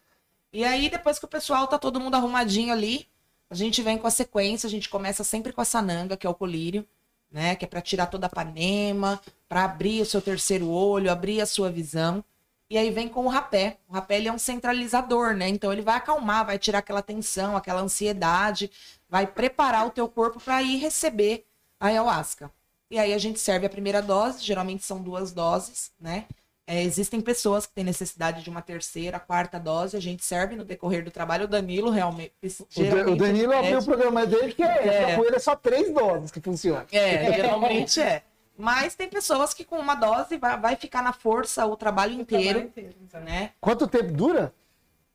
E 0.54 0.64
aí, 0.64 0.88
depois 0.88 1.18
que 1.18 1.26
o 1.26 1.28
pessoal 1.28 1.68
tá 1.68 1.80
todo 1.80 2.00
mundo 2.00 2.14
arrumadinho 2.14 2.72
ali, 2.72 3.08
a 3.50 3.56
gente 3.56 3.82
vem 3.82 3.98
com 3.98 4.06
a 4.06 4.12
sequência, 4.12 4.68
a 4.68 4.70
gente 4.70 4.88
começa 4.88 5.24
sempre 5.24 5.52
com 5.52 5.62
a 5.62 5.66
sananga, 5.66 6.16
que 6.16 6.28
é 6.28 6.30
o 6.30 6.36
colírio, 6.36 6.88
né? 7.32 7.56
Que 7.56 7.66
é 7.66 7.68
pra 7.68 7.82
tirar 7.82 8.06
toda 8.06 8.28
a 8.28 8.30
panema, 8.30 9.20
pra 9.50 9.64
abrir 9.64 10.02
o 10.02 10.06
seu 10.06 10.22
terceiro 10.22 10.70
olho, 10.70 11.12
abrir 11.12 11.42
a 11.42 11.48
sua 11.48 11.72
visão. 11.72 12.24
E 12.70 12.78
aí 12.78 12.92
vem 12.92 13.10
com 13.10 13.26
o 13.26 13.30
rapé. 13.30 13.80
O 13.90 13.94
rapé 13.94 14.18
ele 14.18 14.28
é 14.28 14.32
um 14.32 14.38
centralizador, 14.38 15.34
né? 15.36 15.50
Então 15.50 15.74
ele 15.74 15.82
vai 15.82 15.96
acalmar, 15.96 16.46
vai 16.46 16.60
tirar 16.60 16.80
aquela 16.80 17.02
tensão, 17.02 17.58
aquela 17.58 17.82
ansiedade, 17.82 18.70
vai 19.10 19.26
preparar 19.26 19.88
o 19.88 19.92
teu 19.92 20.08
corpo 20.08 20.40
para 20.40 20.62
ir 20.62 20.78
receber 20.78 21.46
a 21.80 21.88
ayahuasca. 21.88 22.52
E 22.92 23.00
aí 23.00 23.12
a 23.12 23.18
gente 23.18 23.40
serve 23.40 23.66
a 23.66 23.70
primeira 23.70 24.04
dose, 24.04 24.44
geralmente 24.44 24.84
são 24.84 25.02
duas 25.02 25.32
doses, 25.32 25.92
né? 26.00 26.26
É, 26.66 26.82
existem 26.82 27.20
pessoas 27.20 27.66
que 27.66 27.74
têm 27.74 27.84
necessidade 27.84 28.42
de 28.42 28.50
uma 28.50 28.62
terceira, 28.62 29.20
quarta 29.20 29.60
dose, 29.60 29.98
a 29.98 30.00
gente 30.00 30.24
serve 30.24 30.56
no 30.56 30.64
decorrer 30.64 31.04
do 31.04 31.12
trabalho. 31.12 31.44
O 31.44 31.48
Danilo 31.48 31.90
realmente. 31.90 32.32
O, 32.78 33.12
o 33.12 33.16
Danilo 33.18 33.52
é, 33.52 33.60
abriu 33.60 33.80
o 33.80 33.84
programa 33.86 34.26
dele, 34.26 34.54
que 34.54 34.64
é, 34.64 34.68
É. 34.68 34.88
essa 34.88 35.16
com 35.18 35.26
ele 35.26 35.36
é 35.36 35.40
só 35.40 35.56
três 35.58 35.94
doses 35.94 36.32
que 36.32 36.40
funciona. 36.40 36.86
É, 36.92 37.34
geralmente 37.34 38.02
é. 38.02 38.24
Mas 38.58 38.96
tem 38.96 39.10
pessoas 39.10 39.54
que 39.54 39.66
com 39.66 39.78
uma 39.78 39.96
dose 39.96 40.38
vai, 40.38 40.58
vai 40.58 40.76
ficar 40.78 41.02
na 41.02 41.12
força 41.12 41.66
o 41.66 41.76
trabalho 41.76 42.14
inteiro, 42.14 42.60
inteiro, 42.60 42.96
exato. 43.10 43.26
né? 43.26 43.50
Quanto 43.60 43.86
tempo 43.88 44.14
dura 44.14 44.54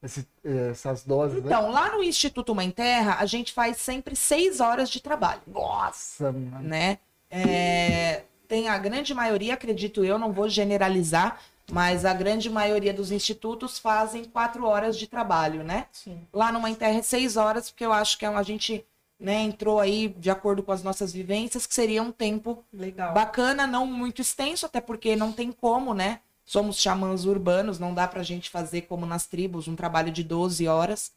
esse- 0.03 0.27
essas 0.71 1.03
doses? 1.05 1.37
né? 1.43 1.43
Então, 1.47 1.71
lá 1.71 1.97
no 1.97 2.03
Instituto 2.03 2.55
Mãe 2.55 2.71
Terra, 2.71 3.17
a 3.19 3.25
gente 3.25 3.53
faz 3.55 3.79
sempre 3.79 4.15
seis 4.17 4.61
horas 4.61 4.91
de 4.91 5.01
trabalho. 5.01 5.41
Nossa, 5.47 6.31
mano. 6.31 6.61
né? 6.61 6.99
É, 7.31 8.23
tem 8.49 8.69
a 8.69 8.79
grande 8.79 9.13
maioria, 9.13 9.55
acredito 9.55 10.03
eu, 10.03 10.19
não 10.19 10.33
vou 10.33 10.49
generalizar, 10.49 11.39
mas 11.71 12.07
a 12.07 12.15
grande 12.15 12.49
maioria 12.49 12.95
dos 12.95 13.13
institutos 13.13 13.79
fazem 13.79 14.25
quatro 14.25 14.65
horas 14.65 14.99
de 14.99 15.07
trabalho, 15.07 15.63
né? 15.63 15.87
Sim. 15.93 16.27
Lá 16.33 16.51
no 16.51 16.59
Mãe 16.59 16.75
Terra 16.75 16.99
é 16.99 17.03
seis 17.03 17.37
horas, 17.37 17.71
porque 17.71 17.85
eu 17.85 17.93
acho 17.93 18.19
que 18.19 18.25
é 18.25 18.29
a 18.29 18.43
gente 18.43 18.85
né, 19.21 19.43
entrou 19.43 19.79
aí 19.79 20.09
de 20.09 20.31
acordo 20.31 20.63
com 20.63 20.73
as 20.73 20.83
nossas 20.83 21.13
vivências, 21.13 21.67
que 21.67 21.75
seria 21.75 22.03
um 22.03 22.11
tempo 22.11 22.65
Legal. 22.73 23.13
bacana, 23.13 23.67
não 23.67 23.85
muito 23.85 24.23
extenso, 24.23 24.65
até 24.65 24.81
porque 24.81 25.15
não 25.15 25.31
tem 25.31 25.53
como, 25.53 25.93
né? 25.93 26.21
Somos 26.45 26.79
xamãs 26.79 27.27
urbanos, 27.27 27.79
não 27.79 27.93
dá 27.93 28.09
pra 28.09 28.23
gente 28.23 28.49
fazer 28.49 28.83
como 28.83 29.05
nas 29.05 29.27
tribos, 29.27 29.69
um 29.69 29.77
trabalho 29.77 30.11
de 30.11 30.25
12 30.25 30.67
horas. 30.67 31.13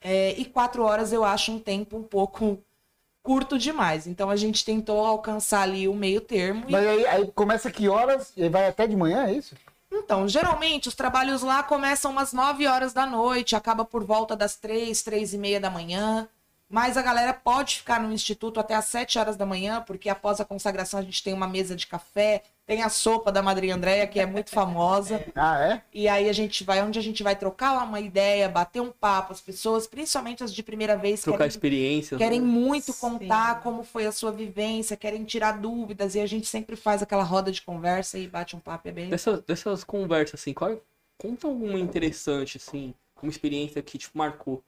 É, 0.00 0.32
e 0.38 0.46
quatro 0.46 0.82
horas 0.82 1.12
eu 1.12 1.24
acho 1.24 1.52
um 1.52 1.58
tempo 1.58 1.98
um 1.98 2.02
pouco 2.02 2.58
curto 3.30 3.56
demais. 3.56 4.08
Então 4.08 4.28
a 4.28 4.34
gente 4.34 4.64
tentou 4.64 5.06
alcançar 5.06 5.62
ali 5.62 5.86
o 5.86 5.94
meio 5.94 6.20
termo. 6.20 6.64
e- 6.66 6.72
Mas 6.72 6.84
aí, 6.84 7.06
aí 7.06 7.26
começa 7.32 7.70
que 7.70 7.88
horas 7.88 8.32
e 8.36 8.48
vai 8.48 8.66
até 8.66 8.88
de 8.88 8.96
manhã, 8.96 9.26
é 9.28 9.32
isso? 9.34 9.54
Então, 9.92 10.26
geralmente 10.26 10.88
os 10.88 10.96
trabalhos 10.96 11.42
lá 11.42 11.62
começam 11.62 12.10
umas 12.10 12.32
9 12.32 12.66
horas 12.66 12.92
da 12.92 13.06
noite, 13.06 13.54
acaba 13.54 13.84
por 13.84 14.02
volta 14.02 14.34
das 14.34 14.56
3, 14.56 15.00
3 15.02 15.32
e 15.32 15.38
meia 15.38 15.60
da 15.60 15.70
manhã. 15.70 16.28
Mas 16.68 16.96
a 16.96 17.02
galera 17.02 17.32
pode 17.32 17.76
ficar 17.76 18.00
no 18.00 18.12
instituto 18.12 18.58
até 18.58 18.74
às 18.74 18.86
7 18.86 19.16
horas 19.18 19.36
da 19.36 19.46
manhã, 19.46 19.80
porque 19.86 20.08
após 20.08 20.40
a 20.40 20.44
consagração 20.44 20.98
a 20.98 21.02
gente 21.02 21.22
tem 21.22 21.32
uma 21.34 21.46
mesa 21.48 21.76
de 21.76 21.86
café, 21.86 22.42
tem 22.70 22.84
a 22.84 22.88
sopa 22.88 23.32
da 23.32 23.42
Madrinha 23.42 23.74
Andréia, 23.74 24.06
que 24.06 24.20
é 24.20 24.24
muito 24.24 24.50
famosa. 24.50 25.20
Ah, 25.34 25.58
é? 25.58 25.82
E 25.92 26.06
aí 26.06 26.28
a 26.28 26.32
gente 26.32 26.62
vai, 26.64 26.82
onde 26.82 26.98
a 26.98 27.02
gente 27.02 27.22
vai 27.22 27.34
trocar 27.34 27.82
uma 27.82 27.98
ideia, 27.98 28.48
bater 28.48 28.80
um 28.80 28.90
papo, 28.90 29.32
as 29.32 29.40
pessoas, 29.40 29.86
principalmente 29.86 30.44
as 30.44 30.52
de 30.52 30.62
primeira 30.62 30.96
vez, 30.96 31.22
Trocar 31.22 31.38
querem, 31.38 31.48
experiências. 31.48 32.18
querem 32.18 32.40
né? 32.40 32.46
muito 32.46 32.92
Sim. 32.92 33.00
contar 33.00 33.62
como 33.62 33.82
foi 33.82 34.06
a 34.06 34.12
sua 34.12 34.30
vivência, 34.30 34.96
querem 34.96 35.24
tirar 35.24 35.52
dúvidas, 35.52 36.14
e 36.14 36.20
a 36.20 36.26
gente 36.26 36.46
sempre 36.46 36.76
faz 36.76 37.02
aquela 37.02 37.22
roda 37.22 37.50
de 37.50 37.62
conversa 37.62 38.18
e 38.18 38.26
bate 38.26 38.54
um 38.54 38.60
papo, 38.60 38.88
é 38.88 38.92
bem 38.92 39.08
Dessas, 39.08 39.42
dessas 39.42 39.82
conversas, 39.82 40.40
assim, 40.40 40.52
qual, 40.52 40.78
conta 41.16 41.46
alguma 41.46 41.78
interessante, 41.78 42.58
assim, 42.58 42.92
uma 43.22 43.30
experiência 43.30 43.80
que, 43.82 43.96
tipo, 43.96 44.18
marcou. 44.18 44.62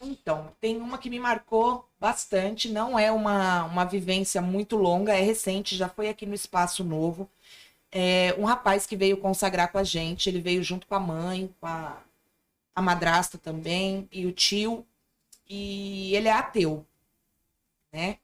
Então, 0.00 0.52
tem 0.60 0.76
uma 0.76 0.98
que 0.98 1.08
me 1.10 1.18
marcou 1.18 1.88
bastante, 1.98 2.68
não 2.68 2.98
é 2.98 3.10
uma, 3.10 3.64
uma 3.64 3.84
vivência 3.84 4.40
muito 4.42 4.76
longa, 4.76 5.14
é 5.14 5.20
recente, 5.20 5.76
já 5.76 5.88
foi 5.88 6.08
aqui 6.08 6.26
no 6.26 6.34
Espaço 6.34 6.84
Novo. 6.84 7.28
É 7.92 8.34
um 8.38 8.44
rapaz 8.44 8.86
que 8.86 8.96
veio 8.96 9.18
consagrar 9.18 9.72
com 9.72 9.78
a 9.78 9.84
gente, 9.84 10.28
ele 10.28 10.40
veio 10.40 10.62
junto 10.62 10.86
com 10.86 10.94
a 10.94 11.00
mãe, 11.00 11.54
com 11.60 11.66
a, 11.66 11.98
a 12.74 12.82
madrasta 12.82 13.38
também, 13.38 14.08
e 14.12 14.26
o 14.26 14.32
tio, 14.32 14.86
e 15.48 16.14
ele 16.16 16.28
é 16.28 16.32
ateu, 16.32 16.86
né? 17.92 18.18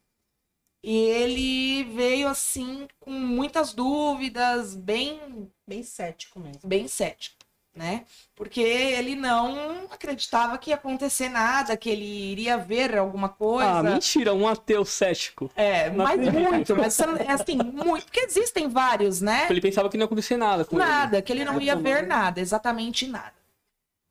E 0.83 0.97
ele 0.97 1.85
veio 1.95 2.29
assim 2.29 2.89
com 3.01 3.11
muitas 3.11 3.73
dúvidas, 3.73 4.75
bem 4.75 5.51
Bem 5.67 5.83
cético 5.83 6.41
mesmo. 6.41 6.69
bem 6.69 6.89
cético, 6.89 7.42
né? 7.75 8.05
Porque 8.35 8.61
ele 8.61 9.15
não 9.15 9.87
acreditava 9.91 10.59
que 10.59 10.71
ia 10.71 10.77
acontecer 10.77 11.29
nada, 11.29 11.77
que 11.77 11.89
ele 11.91 12.05
iria 12.05 12.57
ver 12.59 12.97
alguma 12.99 13.29
coisa. 13.29 13.79
Ah, 13.79 13.83
mentira, 13.83 14.35
um 14.35 14.47
ateu 14.47 14.85
cético. 14.85 15.51
é, 15.55 15.91
Não 15.91 16.05
mas 16.05 16.19
acredito. 16.21 16.51
muito, 16.51 16.77
mas 16.77 16.99
é 17.01 17.31
assim, 17.33 17.57
muito, 17.57 18.05
porque 18.07 18.21
existem 18.21 18.69
vários, 18.69 19.21
né? 19.21 19.47
Ele 19.51 19.61
pensava 19.61 19.89
que 19.89 19.97
não 19.97 20.03
ia 20.03 20.07
acontecer 20.07 20.37
nada 20.37 20.65
com 20.65 20.77
Nada, 20.77 21.23
que 21.23 21.33
ele 21.33 21.45
não 21.45 21.59
É, 21.59 21.65
ia 21.65 21.77
ver 21.77 22.07
nada, 22.07 22.41
exatamente 22.41 23.07
nada. 23.07 23.35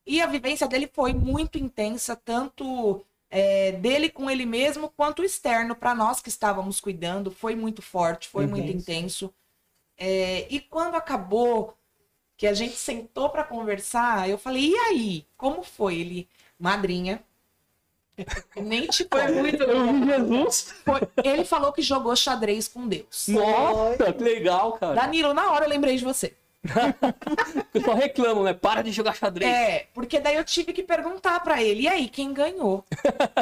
E 0.06 0.22
a 0.22 0.28
vivência 0.28 0.68
dele 0.68 0.90
foi 0.92 1.14
muito 1.14 1.58
intensa, 1.58 2.16
tanto 2.16 3.06
é, 3.30 3.72
dele 3.74 4.10
com 4.10 4.30
ele 4.30 4.46
mesmo, 4.46 4.90
quanto 4.90 5.24
externo 5.24 5.76
para 5.76 5.96
nós 5.96 6.22
que 6.22 6.30
estávamos 6.30 6.80
cuidando. 6.80 7.32
Foi 7.32 7.56
muito 7.56 7.82
forte, 7.82 8.28
foi 8.28 8.48
muito 8.48 8.72
Intenso. 8.72 9.26
intenso. 9.26 9.34
É, 9.98 10.48
e 10.50 10.60
quando 10.60 10.96
acabou, 10.96 11.78
que 12.42 12.48
a 12.48 12.56
gente 12.56 12.76
sentou 12.76 13.30
para 13.30 13.44
conversar, 13.44 14.28
eu 14.28 14.36
falei, 14.36 14.72
e 14.72 14.76
aí? 14.76 15.26
Como 15.38 15.62
foi? 15.62 16.00
Ele, 16.00 16.28
madrinha. 16.60 17.22
Nem 18.60 18.88
te 18.88 19.06
Foi 19.08 19.22
conto. 19.28 19.34
muito 19.36 19.62
ele. 19.62 19.72
Eu 19.72 19.94
vi 19.94 20.06
Jesus. 20.08 20.74
Foi- 20.84 21.02
Ele 21.24 21.46
falou 21.46 21.72
que 21.72 21.84
jogou 21.84 22.16
xadrez 22.16 22.68
com 22.68 22.88
Deus. 22.88 23.28
Nossa, 23.28 24.12
que 24.12 24.24
legal, 24.24 24.72
cara. 24.74 24.96
Danilo, 24.96 25.36
na 25.36 25.52
hora 25.52 25.66
eu 25.66 25.70
lembrei 25.70 25.96
de 25.98 26.04
você. 26.04 26.34
O 27.60 27.66
pessoal 27.74 27.96
reclama, 27.96 28.44
né? 28.44 28.54
Para 28.56 28.82
de 28.82 28.92
jogar 28.92 29.16
xadrez. 29.16 29.50
É, 29.52 29.86
porque 29.94 30.20
daí 30.20 30.36
eu 30.36 30.44
tive 30.44 30.74
que 30.74 30.82
perguntar 30.82 31.40
pra 31.42 31.62
ele, 31.62 31.84
e 31.84 31.88
aí, 31.88 32.10
quem 32.10 32.34
ganhou? 32.34 32.84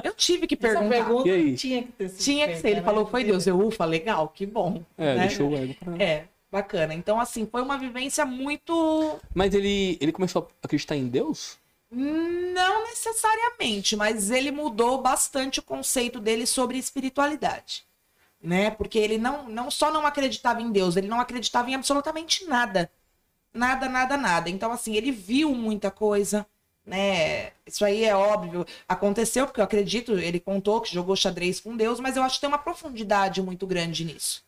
Eu 0.04 0.14
tive 0.14 0.46
que 0.46 0.56
Essa 0.62 0.62
perguntar. 0.78 0.90
pergunta 0.90 1.30
E 1.30 1.32
aí? 1.32 1.56
tinha 1.56 1.84
que 1.84 1.92
ter 1.94 2.10
sido 2.10 2.22
Tinha 2.24 2.48
que 2.50 2.58
ser. 2.58 2.68
Ele 2.68 2.80
né? 2.82 2.86
falou, 2.86 3.06
foi 3.06 3.24
Deus. 3.24 3.48
Eu, 3.48 3.60
ufa, 3.66 3.86
legal, 3.86 4.28
que 4.28 4.46
bom. 4.46 4.84
É, 4.98 5.16
né? 5.16 5.28
deixou 5.28 5.50
o 5.52 5.56
ego 5.58 5.74
pra... 5.84 5.96
É, 6.04 6.26
bacana. 6.52 6.94
Então, 6.94 7.20
assim, 7.20 7.46
foi 7.46 7.62
uma 7.62 7.78
vivência 7.78 8.26
muito. 8.26 9.20
Mas 9.34 9.54
ele, 9.54 9.98
ele 10.02 10.12
começou 10.12 10.44
a 10.62 10.66
acreditar 10.66 10.96
em 10.96 11.08
Deus? 11.08 11.58
Não 11.92 12.84
necessariamente, 12.88 13.96
mas 13.96 14.30
ele 14.30 14.52
mudou 14.52 15.02
bastante 15.02 15.60
o 15.60 15.64
conceito 15.64 16.20
dele 16.20 16.46
sobre 16.46 16.78
espiritualidade. 16.78 17.84
né? 18.42 18.72
Porque 18.72 19.00
ele 19.00 19.18
não, 19.18 19.50
não 19.50 19.72
só 19.72 19.92
não 19.92 20.06
acreditava 20.06 20.62
em 20.62 20.72
Deus, 20.72 20.98
ele 20.98 21.08
não 21.08 21.20
acreditava 21.22 21.70
em 21.70 21.76
absolutamente 21.76 22.46
nada. 22.48 22.92
Nada, 23.54 23.90
nada, 23.90 24.18
nada. 24.18 24.50
Então, 24.50 24.72
assim, 24.72 24.96
ele 24.96 25.12
viu 25.12 25.54
muita 25.56 25.92
coisa, 25.92 26.46
né? 26.86 27.52
Isso 27.68 27.86
aí 27.86 28.06
é 28.06 28.16
óbvio. 28.16 28.66
Aconteceu, 28.88 29.46
porque 29.48 29.62
eu 29.62 29.66
acredito, 29.66 30.14
ele 30.20 30.40
contou 30.40 30.82
que 30.82 30.94
jogou 30.94 31.16
xadrez 31.16 31.60
com 31.62 31.78
Deus, 31.78 32.00
mas 32.00 32.18
eu 32.18 32.24
acho 32.24 32.36
que 32.38 32.42
tem 32.42 32.50
uma 32.50 32.58
profundidade 32.60 33.42
muito 33.42 33.68
grande 33.68 34.06
nisso. 34.06 34.44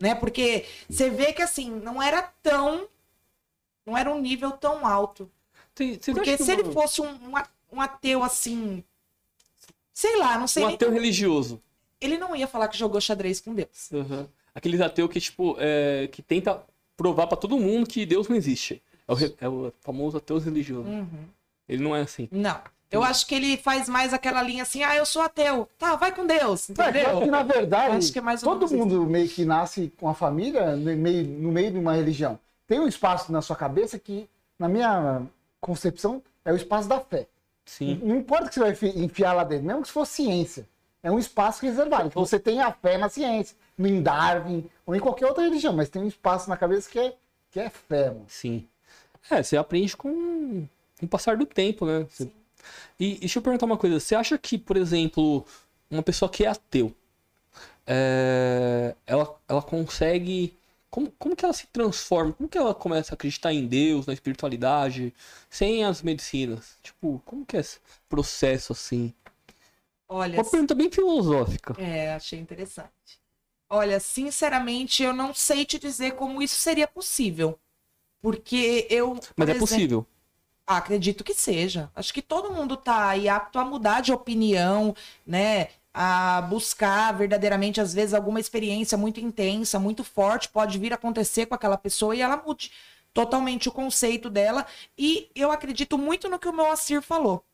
Né? 0.00 0.14
Porque 0.14 0.64
você 0.88 1.08
vê 1.10 1.32
que, 1.32 1.42
assim, 1.42 1.70
não 1.70 2.02
era 2.02 2.22
tão. 2.42 2.88
Não 3.86 3.96
era 3.96 4.12
um 4.12 4.20
nível 4.20 4.52
tão 4.52 4.86
alto. 4.86 5.30
Tem- 5.74 5.96
Porque 5.96 6.36
se 6.38 6.50
ele 6.52 6.62
uma- 6.62 6.72
fosse 6.72 7.00
um, 7.00 7.18
um 7.72 7.80
ateu, 7.80 8.22
assim. 8.22 8.82
Sei 9.92 10.16
lá, 10.18 10.38
não 10.38 10.46
sei 10.46 10.62
um 10.64 10.66
nem 10.66 10.74
ateu 10.76 10.90
religioso. 10.90 11.60
ele 12.00 12.16
não 12.18 12.34
ia 12.34 12.46
falar 12.48 12.68
que 12.68 12.76
jogou 12.78 13.00
xadrez 13.00 13.40
com 13.40 13.54
Deus. 13.54 13.90
Uhum. 13.92 14.26
Aqueles 14.54 14.80
ateus 14.80 15.10
que, 15.10 15.20
tipo, 15.20 15.56
é, 15.58 16.08
que 16.10 16.20
tenta 16.22 16.62
provar 16.96 17.26
pra 17.26 17.36
todo 17.36 17.58
mundo 17.58 17.86
que 17.88 18.04
Deus 18.04 18.28
não 18.28 18.36
existe. 18.36 18.82
É 19.08 19.12
o, 19.12 19.16
é 19.40 19.48
o 19.48 19.72
famoso 19.80 20.16
ateu 20.18 20.38
religioso. 20.38 20.88
Uhum. 20.88 21.24
Ele 21.68 21.82
não 21.82 21.94
é 21.96 22.00
assim. 22.02 22.28
Não. 22.30 22.60
Eu 22.92 23.02
acho 23.02 23.26
que 23.26 23.34
ele 23.34 23.56
faz 23.56 23.88
mais 23.88 24.12
aquela 24.12 24.42
linha 24.42 24.62
assim, 24.62 24.82
ah, 24.82 24.94
eu 24.94 25.06
sou 25.06 25.22
ateu. 25.22 25.68
Tá, 25.78 25.96
vai 25.96 26.12
com 26.14 26.26
Deus, 26.26 26.68
É, 26.70 26.74
claro 26.74 26.90
entendeu? 26.90 27.20
que, 27.22 27.26
na 27.30 27.42
verdade, 27.42 27.96
acho 27.96 28.12
que 28.12 28.18
é 28.18 28.22
mais 28.22 28.40
todo 28.42 28.70
mundo 28.70 29.04
meio 29.06 29.28
que 29.28 29.44
nasce 29.44 29.92
com 29.98 30.08
a 30.08 30.14
família 30.14 30.76
no 30.76 30.94
meio, 30.96 31.26
no 31.26 31.50
meio 31.50 31.70
de 31.72 31.78
uma 31.78 31.94
religião. 31.94 32.38
Tem 32.68 32.78
um 32.78 32.86
espaço 32.86 33.32
na 33.32 33.40
sua 33.42 33.56
cabeça 33.56 33.98
que, 33.98 34.28
na 34.58 34.68
minha 34.68 35.22
concepção, 35.60 36.22
é 36.44 36.52
o 36.52 36.56
espaço 36.56 36.88
da 36.88 37.00
fé. 37.00 37.26
Sim. 37.64 38.00
Não 38.02 38.16
importa 38.16 38.44
o 38.44 38.48
que 38.48 38.54
você 38.54 38.60
vai 38.60 38.70
enfi- 38.72 38.98
enfiar 38.98 39.32
lá 39.32 39.44
dentro, 39.44 39.64
mesmo 39.66 39.82
que 39.82 39.88
se 39.88 39.94
for 39.94 40.06
ciência. 40.06 40.66
É 41.02 41.10
um 41.10 41.18
espaço 41.18 41.64
reservado. 41.64 42.10
Que 42.10 42.16
você 42.16 42.38
tem 42.38 42.60
a 42.60 42.70
fé 42.72 42.98
na 42.98 43.08
ciência, 43.08 43.56
no 43.78 43.86
em 43.88 44.02
Darwin, 44.02 44.68
ou 44.86 44.94
em 44.94 45.00
qualquer 45.00 45.26
outra 45.26 45.42
religião, 45.42 45.72
mas 45.72 45.88
tem 45.88 46.02
um 46.02 46.06
espaço 46.08 46.48
na 46.48 46.56
cabeça 46.56 46.90
que 46.90 46.98
é, 46.98 47.14
que 47.50 47.58
é 47.60 47.68
fé, 47.70 48.08
mano. 48.10 48.24
Sim. 48.28 48.66
É, 49.30 49.42
você 49.42 49.56
aprende 49.56 49.96
com, 49.96 50.66
com 50.98 51.06
o 51.06 51.08
passar 51.08 51.36
do 51.36 51.46
tempo, 51.46 51.86
né? 51.86 52.06
Você- 52.10 52.24
E, 52.24 52.32
e 52.98 53.16
deixa 53.18 53.38
eu 53.38 53.42
perguntar 53.42 53.66
uma 53.66 53.76
coisa. 53.76 53.98
Você 54.00 54.14
acha 54.14 54.38
que, 54.38 54.58
por 54.58 54.76
exemplo, 54.76 55.44
uma 55.90 56.02
pessoa 56.02 56.30
que 56.30 56.44
é 56.44 56.48
ateu, 56.48 56.94
é, 57.86 58.94
ela, 59.06 59.34
ela 59.48 59.62
consegue. 59.62 60.56
Como, 60.90 61.10
como 61.18 61.34
que 61.34 61.44
ela 61.44 61.54
se 61.54 61.66
transforma? 61.68 62.32
Como 62.34 62.48
que 62.48 62.58
ela 62.58 62.74
começa 62.74 63.14
a 63.14 63.16
acreditar 63.16 63.52
em 63.52 63.66
Deus, 63.66 64.06
na 64.06 64.12
espiritualidade, 64.12 65.14
sem 65.48 65.84
as 65.84 66.02
medicinas? 66.02 66.76
Tipo, 66.82 67.20
como 67.24 67.46
que 67.46 67.56
é 67.56 67.60
esse 67.60 67.80
processo 68.08 68.72
assim? 68.72 69.12
Olha, 70.08 70.38
Uma 70.38 70.44
pergunta 70.44 70.74
bem 70.74 70.90
filosófica. 70.90 71.74
é, 71.76 72.12
achei 72.14 72.38
interessante. 72.38 72.90
Olha, 73.68 73.98
sinceramente, 73.98 75.02
eu 75.02 75.12
não 75.14 75.32
sei 75.34 75.64
te 75.64 75.78
dizer 75.78 76.12
como 76.14 76.42
isso 76.42 76.56
seria 76.56 76.86
possível. 76.86 77.58
Porque 78.20 78.86
eu. 78.90 79.14
Mas 79.36 79.48
é 79.48 79.52
exemplo, 79.52 79.58
possível. 79.58 80.06
Ah, 80.66 80.76
acredito 80.76 81.24
que 81.24 81.34
seja. 81.34 81.90
Acho 81.94 82.14
que 82.14 82.22
todo 82.22 82.52
mundo 82.52 82.76
tá 82.76 83.08
aí 83.08 83.28
apto 83.28 83.58
a 83.58 83.64
mudar 83.64 84.00
de 84.00 84.12
opinião, 84.12 84.94
né? 85.26 85.68
A 85.92 86.40
buscar 86.42 87.12
verdadeiramente, 87.12 87.80
às 87.80 87.92
vezes, 87.92 88.14
alguma 88.14 88.40
experiência 88.40 88.96
muito 88.96 89.20
intensa, 89.20 89.78
muito 89.78 90.04
forte, 90.04 90.48
pode 90.48 90.78
vir 90.78 90.92
a 90.92 90.94
acontecer 90.96 91.46
com 91.46 91.54
aquela 91.54 91.76
pessoa 91.76 92.14
e 92.14 92.20
ela 92.22 92.36
mude 92.36 92.72
totalmente 93.12 93.68
o 93.68 93.72
conceito 93.72 94.30
dela. 94.30 94.66
E 94.96 95.30
eu 95.34 95.50
acredito 95.52 95.98
muito 95.98 96.28
no 96.28 96.38
que 96.38 96.48
o 96.48 96.52
Moacir 96.52 97.02
falou. 97.02 97.44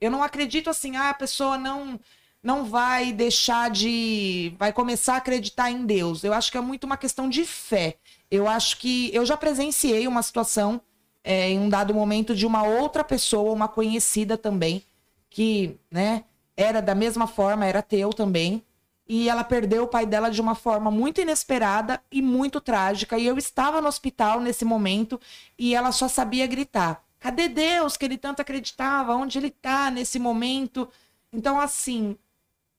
Eu 0.00 0.10
não 0.10 0.22
acredito 0.22 0.70
assim, 0.70 0.96
ah, 0.96 1.10
a 1.10 1.14
pessoa 1.14 1.58
não 1.58 2.00
não 2.42 2.64
vai 2.64 3.12
deixar 3.12 3.70
de. 3.70 4.54
vai 4.58 4.72
começar 4.72 5.14
a 5.14 5.16
acreditar 5.18 5.70
em 5.70 5.84
Deus. 5.84 6.22
Eu 6.22 6.32
acho 6.32 6.50
que 6.52 6.56
é 6.58 6.60
muito 6.60 6.84
uma 6.84 6.96
questão 6.96 7.28
de 7.28 7.44
fé. 7.44 7.98
Eu 8.30 8.46
acho 8.48 8.78
que 8.78 9.10
eu 9.14 9.26
já 9.26 9.36
presenciei 9.36 10.06
uma 10.06 10.22
situação 10.22 10.80
é, 11.26 11.50
em 11.50 11.58
um 11.58 11.68
dado 11.68 11.92
momento 11.92 12.36
de 12.36 12.46
uma 12.46 12.62
outra 12.62 13.02
pessoa, 13.02 13.52
uma 13.52 13.66
conhecida 13.66 14.38
também, 14.38 14.84
que, 15.28 15.76
né, 15.90 16.22
era 16.56 16.80
da 16.80 16.94
mesma 16.94 17.26
forma, 17.26 17.66
era 17.66 17.80
ateu 17.80 18.10
também, 18.10 18.64
e 19.08 19.28
ela 19.28 19.42
perdeu 19.42 19.82
o 19.82 19.88
pai 19.88 20.06
dela 20.06 20.30
de 20.30 20.40
uma 20.40 20.54
forma 20.54 20.88
muito 20.88 21.20
inesperada 21.20 22.00
e 22.12 22.22
muito 22.22 22.60
trágica. 22.60 23.18
E 23.18 23.26
eu 23.26 23.36
estava 23.36 23.80
no 23.80 23.88
hospital 23.88 24.40
nesse 24.40 24.64
momento 24.64 25.20
e 25.58 25.74
ela 25.74 25.90
só 25.90 26.06
sabia 26.06 26.46
gritar: 26.46 27.04
Cadê 27.18 27.48
Deus 27.48 27.96
que 27.96 28.04
ele 28.04 28.18
tanto 28.18 28.40
acreditava? 28.40 29.14
Onde 29.16 29.38
ele 29.38 29.50
tá 29.50 29.90
nesse 29.90 30.18
momento? 30.20 30.88
Então, 31.32 31.60
assim, 31.60 32.16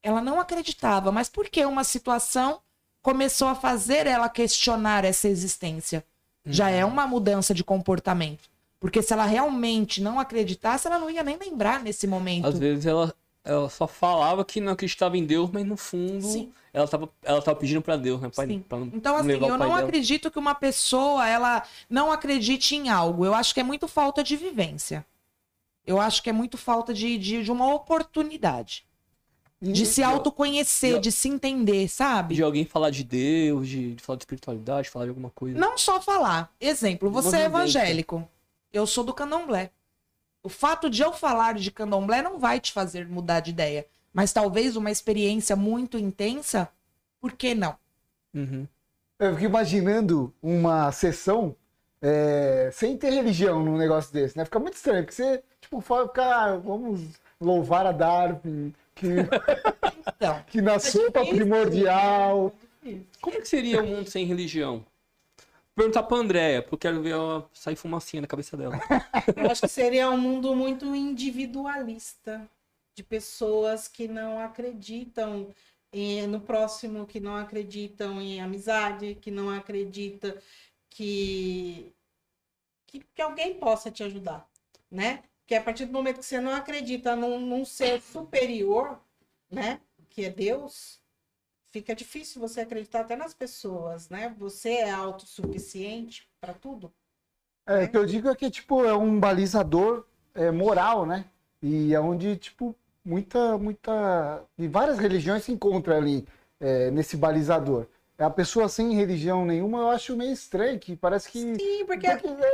ela 0.01 0.21
não 0.21 0.39
acreditava, 0.39 1.11
mas 1.11 1.29
por 1.29 1.49
que 1.49 1.65
uma 1.65 1.83
situação 1.83 2.61
começou 3.01 3.49
a 3.49 3.55
fazer 3.55 4.07
ela 4.07 4.29
questionar 4.29 5.03
essa 5.05 5.27
existência? 5.27 6.05
Já 6.47 6.69
é 6.69 6.83
uma 6.85 7.05
mudança 7.07 7.53
de 7.53 7.63
comportamento. 7.63 8.49
Porque 8.79 9.01
se 9.01 9.11
ela 9.11 9.25
realmente 9.25 10.01
não 10.01 10.19
acreditasse, 10.19 10.87
ela 10.87 10.99
não 10.99 11.09
ia 11.09 11.23
nem 11.23 11.37
lembrar 11.37 11.81
nesse 11.81 12.05
momento. 12.05 12.45
Às 12.47 12.59
vezes 12.59 12.85
ela, 12.85 13.13
ela 13.43 13.69
só 13.69 13.87
falava 13.87 14.45
que 14.45 14.61
não 14.61 14.73
acreditava 14.73 15.17
em 15.17 15.25
Deus, 15.25 15.49
mas 15.51 15.65
no 15.65 15.75
fundo 15.75 16.21
Sim. 16.21 16.51
ela 16.71 16.87
tava, 16.87 17.09
ela 17.23 17.41
tava 17.41 17.59
pedindo 17.59 17.81
pra 17.81 17.97
Deus, 17.97 18.21
né? 18.21 18.29
Pra, 18.29 18.45
pra 18.45 18.77
não- 18.77 18.91
Então, 18.93 19.15
assim, 19.15 19.31
eu 19.31 19.39
não 19.39 19.57
dela. 19.57 19.79
acredito 19.79 20.29
que 20.29 20.37
uma 20.37 20.53
pessoa 20.53 21.27
ela 21.27 21.63
não 21.89 22.11
acredite 22.11 22.75
em 22.75 22.89
algo. 22.89 23.25
Eu 23.25 23.33
acho 23.33 23.53
que 23.53 23.59
é 23.59 23.63
muito 23.63 23.87
falta 23.87 24.23
de 24.23 24.35
vivência. 24.35 25.03
Eu 25.85 25.99
acho 25.99 26.21
que 26.21 26.29
é 26.29 26.33
muito 26.33 26.57
falta 26.57 26.93
de, 26.93 27.17
de, 27.17 27.43
de 27.43 27.51
uma 27.51 27.73
oportunidade. 27.73 28.85
De 29.59 29.85
se 29.87 30.03
autoconhecer, 30.03 30.97
e- 30.97 30.99
de 30.99 31.11
se 31.11 31.27
entender, 31.27 31.87
sabe? 31.89 32.35
De 32.35 32.43
alguém 32.43 32.63
falar 32.63 32.91
de 32.91 33.03
Deus, 33.03 33.67
de, 33.67 33.95
de 33.95 34.03
falar 34.03 34.17
de 34.17 34.21
espiritualidade, 34.23 34.89
falar 34.89 35.05
de 35.05 35.09
alguma 35.09 35.31
coisa. 35.31 35.57
Não 35.57 35.77
só 35.77 35.99
falar. 35.99 36.53
Exemplo, 36.61 37.09
você 37.09 37.37
é 37.37 37.45
evangélico. 37.45 38.27
Eu 38.71 38.85
sou 38.85 39.03
do 39.03 39.13
candomblé. 39.13 39.71
O 40.43 40.49
fato 40.49 40.89
de 40.89 41.01
eu 41.01 41.11
falar 41.11 41.55
de 41.55 41.71
candomblé 41.71 42.21
não 42.21 42.37
vai 42.37 42.59
te 42.59 42.71
fazer 42.71 43.07
mudar 43.07 43.39
de 43.39 43.49
ideia. 43.49 43.85
Mas 44.13 44.31
talvez 44.31 44.75
uma 44.75 44.91
experiência 44.91 45.55
muito 45.55 45.97
intensa, 45.97 46.69
por 47.19 47.31
que 47.33 47.53
não? 47.55 47.75
Uhum. 48.33 48.67
Eu 49.19 49.33
fico 49.33 49.45
imaginando 49.45 50.31
uma 50.41 50.91
sessão 50.91 51.55
é, 52.01 52.69
sem 52.71 52.95
ter 52.95 53.09
religião 53.09 53.63
num 53.63 53.77
negócio 53.77 54.13
desse, 54.13 54.37
né? 54.37 54.45
Fica 54.45 54.59
muito 54.59 54.75
estranho, 54.75 55.03
porque 55.03 55.15
você, 55.15 55.43
tipo, 55.59 55.81
fala, 55.81 56.07
cara, 56.07 56.57
vamos 56.57 57.01
louvar 57.41 57.85
a 57.87 57.91
Darwin, 57.91 58.73
que, 58.97 60.07
Então, 60.15 60.43
que 60.47 60.61
na 60.61 60.79
sopa 60.79 61.25
primordial. 61.25 62.53
Como 63.21 63.41
que 63.41 63.47
seria 63.47 63.81
o 63.81 63.87
mundo 63.87 64.09
sem 64.09 64.25
religião? 64.25 64.85
Vou 65.75 65.83
perguntar 65.85 66.03
pra 66.03 66.17
Andréia, 66.17 66.61
porque 66.61 66.73
eu 66.75 66.79
quero 66.79 67.01
ver 67.03 67.11
ela 67.11 67.47
sair 67.53 67.75
fumacinha 67.75 68.21
na 68.21 68.27
cabeça 68.27 68.57
dela. 68.57 68.79
Eu 69.35 69.51
acho 69.51 69.61
que 69.61 69.67
seria 69.67 70.09
um 70.09 70.17
mundo 70.17 70.55
muito 70.55 70.95
individualista, 70.95 72.49
de 72.95 73.03
pessoas 73.03 73.87
que 73.87 74.07
não 74.07 74.39
acreditam 74.39 75.53
em- 75.93 76.25
no 76.25 76.41
próximo, 76.41 77.05
que 77.05 77.19
não 77.19 77.35
acreditam 77.35 78.19
em 78.19 78.41
amizade, 78.41 79.15
que 79.21 79.29
não 79.29 79.49
acreditam 79.51 80.33
que, 80.89 81.93
que, 82.87 83.05
que 83.13 83.21
alguém 83.21 83.53
possa 83.59 83.91
te 83.91 84.03
ajudar, 84.03 84.49
né? 84.89 85.21
Que 85.47 85.55
a 85.55 85.63
partir 85.63 85.85
do 85.85 85.93
momento 85.93 86.19
que 86.19 86.25
você 86.25 86.39
não 86.39 86.53
acredita 86.53 87.15
num, 87.15 87.39
num 87.39 87.65
ser 87.65 88.01
superior, 88.01 88.99
né? 89.49 89.79
Que 90.09 90.25
é 90.25 90.29
Deus, 90.29 90.99
fica 91.71 91.95
difícil 91.95 92.41
você 92.41 92.61
acreditar 92.61 92.99
até 92.99 93.15
nas 93.15 93.33
pessoas, 93.33 94.09
né? 94.09 94.35
Você 94.37 94.69
é 94.69 94.91
autossuficiente 94.91 96.29
para 96.39 96.53
tudo. 96.53 96.91
É, 97.65 97.85
o 97.85 97.89
que 97.89 97.97
eu 97.97 98.05
digo 98.05 98.29
é 98.29 98.35
que, 98.35 98.49
tipo, 98.49 98.85
é 98.85 98.93
um 98.93 99.19
balizador 99.19 100.05
é, 100.35 100.51
moral, 100.51 101.05
né? 101.05 101.25
E 101.61 101.93
é 101.93 101.99
onde, 101.99 102.35
tipo, 102.37 102.75
muita, 103.03 103.57
muita... 103.57 104.43
E 104.57 104.67
várias 104.67 104.99
religiões 104.99 105.43
se 105.43 105.51
encontram 105.51 105.95
ali, 105.95 106.27
é, 106.59 106.91
nesse 106.91 107.15
balizador. 107.15 107.87
É 108.17 108.23
a 108.23 108.29
pessoa 108.31 108.67
sem 108.67 108.95
religião 108.95 109.45
nenhuma, 109.45 109.79
eu 109.79 109.89
acho 109.89 110.15
meio 110.17 110.33
estranho, 110.33 110.79
que 110.79 110.95
parece 110.95 111.29
que... 111.29 111.39
Sim, 111.39 111.85
porque 111.85 112.07
a 112.07 112.13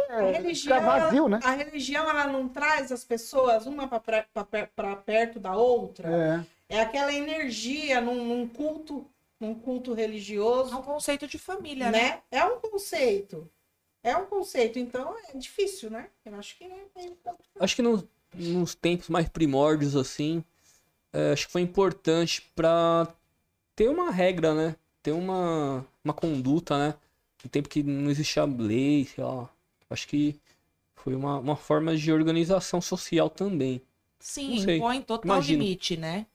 é, 0.10 0.32
religião, 0.32 0.76
fica 0.76 0.86
vazio, 0.86 1.30
né? 1.30 1.39
a 1.41 1.52
religião 1.52 2.10
ela 2.10 2.28
não 2.28 2.49
traz 2.49 2.91
as 2.91 3.06
pessoas 3.06 3.65
uma 3.65 3.88
para 3.88 4.95
perto 5.06 5.39
da 5.39 5.56
outra. 5.56 6.45
É. 6.69 6.78
É 6.78 6.82
aquela 6.82 7.13
energia 7.13 8.02
num, 8.02 8.26
num 8.26 8.47
culto, 8.47 9.06
num 9.39 9.56
culto 9.56 9.93
é 9.93 9.95
religioso, 9.95 10.78
um 10.78 10.82
conceito 10.82 11.28
de 11.28 11.39
família, 11.39 11.89
né? 11.89 12.02
né? 12.02 12.21
É 12.30 12.43
um 12.43 12.60
conceito. 12.60 13.49
É 14.04 14.17
um 14.17 14.26
conceito, 14.26 14.78
então 14.78 15.15
é 15.30 15.38
difícil, 15.38 15.89
né? 15.89 16.10
Eu 16.26 16.36
acho 16.36 16.58
que 16.58 16.65
é, 16.65 16.86
é 16.97 17.12
Acho 17.58 17.76
que 17.78 17.82
nos, 17.82 18.04
nos 18.34 18.76
tempos 18.76 19.08
mais 19.08 19.30
primórdios, 19.30 19.95
assim, 19.95 20.43
é, 21.13 21.32
acho 21.32 21.45
que 21.45 21.54
foi 21.54 21.62
importante 21.62 22.41
pra 22.54 23.08
ter 23.78 23.88
uma 23.88 24.12
regra, 24.12 24.54
né? 24.54 24.76
Ter 25.03 25.11
uma, 25.11 25.85
uma 26.03 26.13
conduta, 26.13 26.77
né? 26.77 26.95
No 27.43 27.49
tempo 27.49 27.69
que 27.69 27.83
não 27.83 28.09
existia 28.09 28.45
lei, 28.45 29.05
sei 29.05 29.23
lá. 29.23 29.49
Acho 29.89 30.07
que 30.07 30.39
foi 30.95 31.13
uma, 31.13 31.37
uma 31.37 31.55
forma 31.55 31.95
de 31.95 32.11
organização 32.11 32.81
social 32.81 33.29
também. 33.29 33.81
Sim, 34.19 34.55
impõe 34.55 35.01
total 35.01 35.35
Imagino. 35.35 35.61
limite, 35.61 35.97
né? 35.97 36.25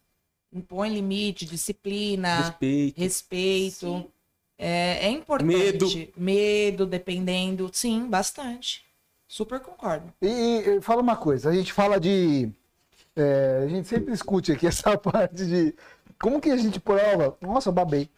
impõe 0.52 0.90
limite, 0.90 1.44
disciplina, 1.44 2.36
Respeito. 2.38 3.00
respeito. 3.00 4.10
É, 4.58 5.06
é 5.06 5.10
importante. 5.10 6.12
Medo, 6.16 6.86
dependendo. 6.86 7.70
Sim, 7.72 8.08
bastante. 8.08 8.84
Super 9.26 9.60
concordo. 9.60 10.12
E, 10.20 10.26
e 10.78 10.80
fala 10.80 11.02
uma 11.02 11.16
coisa, 11.16 11.50
a 11.50 11.54
gente 11.54 11.72
fala 11.72 12.00
de. 12.00 12.48
é, 13.14 13.62
a 13.64 13.68
gente 13.68 13.86
sempre 13.86 14.10
discute 14.12 14.52
aqui 14.52 14.66
essa 14.66 14.96
parte 14.96 15.46
de. 15.46 15.74
Como 16.20 16.40
que 16.40 16.50
a 16.50 16.56
gente 16.56 16.80
prova? 16.80 17.36
Nossa, 17.40 17.68
eu 17.68 17.72
babei. 17.72 18.10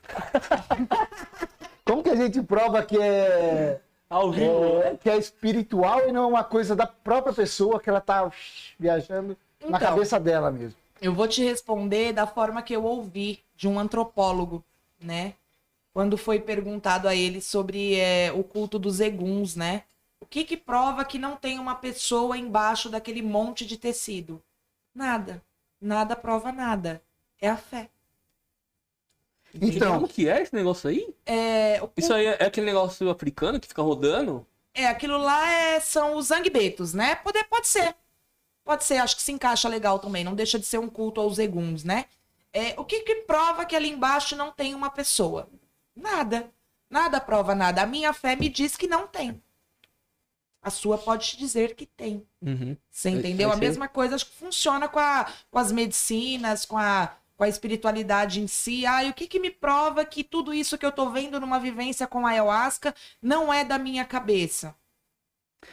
Como 1.84 2.02
que 2.02 2.10
a 2.10 2.16
gente 2.16 2.42
prova 2.42 2.82
que 2.82 2.98
é, 3.00 3.80
Ao 4.08 4.30
vivo, 4.30 4.80
é, 4.82 4.96
que 4.96 5.10
é 5.10 5.16
espiritual 5.16 6.08
e 6.08 6.12
não 6.12 6.24
é 6.24 6.26
uma 6.26 6.44
coisa 6.44 6.74
da 6.76 6.86
própria 6.86 7.32
pessoa 7.34 7.80
que 7.80 7.90
ela 7.90 8.00
tá 8.00 8.30
viajando 8.78 9.36
na 9.60 9.76
Então. 9.76 9.80
cabeça 9.80 10.18
dela 10.18 10.50
mesmo? 10.50 10.76
Eu 11.00 11.14
vou 11.14 11.26
te 11.26 11.42
responder 11.42 12.12
da 12.12 12.26
forma 12.26 12.62
que 12.62 12.74
eu 12.74 12.84
ouvi 12.84 13.42
de 13.56 13.66
um 13.66 13.78
antropólogo, 13.78 14.62
né? 15.00 15.34
Quando 15.92 16.16
foi 16.16 16.38
perguntado 16.38 17.08
a 17.08 17.14
ele 17.14 17.40
sobre 17.40 17.96
é, 17.98 18.30
o 18.32 18.44
culto 18.44 18.78
dos 18.78 19.00
eguns, 19.00 19.56
né? 19.56 19.82
O 20.20 20.26
que 20.26 20.44
que 20.44 20.56
prova 20.56 21.04
que 21.04 21.18
não 21.18 21.34
tem 21.36 21.58
uma 21.58 21.74
pessoa 21.74 22.36
embaixo 22.36 22.88
daquele 22.88 23.22
monte 23.22 23.66
de 23.66 23.76
tecido? 23.76 24.40
Nada. 24.94 25.42
Nada 25.80 26.14
prova 26.14 26.52
nada. 26.52 27.02
É 27.40 27.48
a 27.48 27.56
fé. 27.56 27.90
Então, 29.54 29.94
Como 29.94 30.08
que 30.08 30.28
é 30.28 30.42
esse 30.42 30.54
negócio 30.54 30.88
aí? 30.88 31.12
É, 31.26 31.82
o 31.82 31.90
Isso 31.96 32.12
aí 32.14 32.26
é 32.26 32.44
aquele 32.44 32.66
negócio 32.66 33.10
africano 33.10 33.58
que 33.58 33.66
fica 33.66 33.82
rodando? 33.82 34.46
É, 34.72 34.86
aquilo 34.86 35.18
lá 35.18 35.50
é- 35.50 35.80
são 35.80 36.16
os 36.16 36.26
zangbetos, 36.26 36.94
né? 36.94 37.16
Pode, 37.16 37.42
pode 37.44 37.66
ser. 37.66 37.94
Pode 38.64 38.84
ser, 38.84 38.98
acho 38.98 39.16
que 39.16 39.22
se 39.22 39.32
encaixa 39.32 39.68
legal 39.68 39.98
também. 39.98 40.22
Não 40.22 40.34
deixa 40.34 40.58
de 40.58 40.66
ser 40.66 40.78
um 40.78 40.88
culto 40.88 41.20
aos 41.20 41.38
eguns, 41.38 41.82
né? 41.82 42.04
É, 42.52 42.74
o 42.78 42.84
que, 42.84 43.00
que 43.00 43.16
prova 43.22 43.64
que 43.64 43.74
ali 43.74 43.88
embaixo 43.90 44.36
não 44.36 44.52
tem 44.52 44.74
uma 44.74 44.90
pessoa? 44.90 45.48
Nada. 45.96 46.48
Nada 46.88 47.20
prova 47.20 47.54
nada. 47.54 47.82
A 47.82 47.86
minha 47.86 48.12
fé 48.12 48.36
me 48.36 48.48
diz 48.48 48.76
que 48.76 48.86
não 48.86 49.06
tem. 49.08 49.42
A 50.62 50.70
sua 50.70 50.98
pode 50.98 51.30
te 51.30 51.36
dizer 51.38 51.74
que 51.74 51.86
tem. 51.86 52.24
Uhum. 52.40 52.76
Você 52.90 53.08
É- 53.08 53.12
entendeu? 53.12 53.50
é 53.50 53.54
A 53.54 53.56
mesma 53.56 53.88
coisa 53.88 54.14
acho 54.14 54.26
que 54.26 54.36
funciona 54.36 54.88
com, 54.88 54.98
a, 54.98 55.26
com 55.50 55.58
as 55.58 55.72
medicinas, 55.72 56.64
com 56.64 56.76
a, 56.76 57.16
com 57.40 57.44
a 57.44 57.48
espiritualidade 57.48 58.38
em 58.38 58.46
si. 58.46 58.84
Ah, 58.84 59.02
e 59.02 59.08
o 59.08 59.14
que, 59.14 59.26
que 59.26 59.40
me 59.40 59.50
prova 59.50 60.04
que 60.04 60.22
tudo 60.22 60.52
isso 60.52 60.76
que 60.76 60.84
eu 60.84 60.92
tô 60.92 61.08
vendo 61.08 61.40
numa 61.40 61.58
vivência 61.58 62.06
com 62.06 62.26
a 62.26 62.30
ayahuasca 62.32 62.94
não 63.22 63.50
é 63.50 63.64
da 63.64 63.78
minha 63.78 64.04
cabeça? 64.04 64.74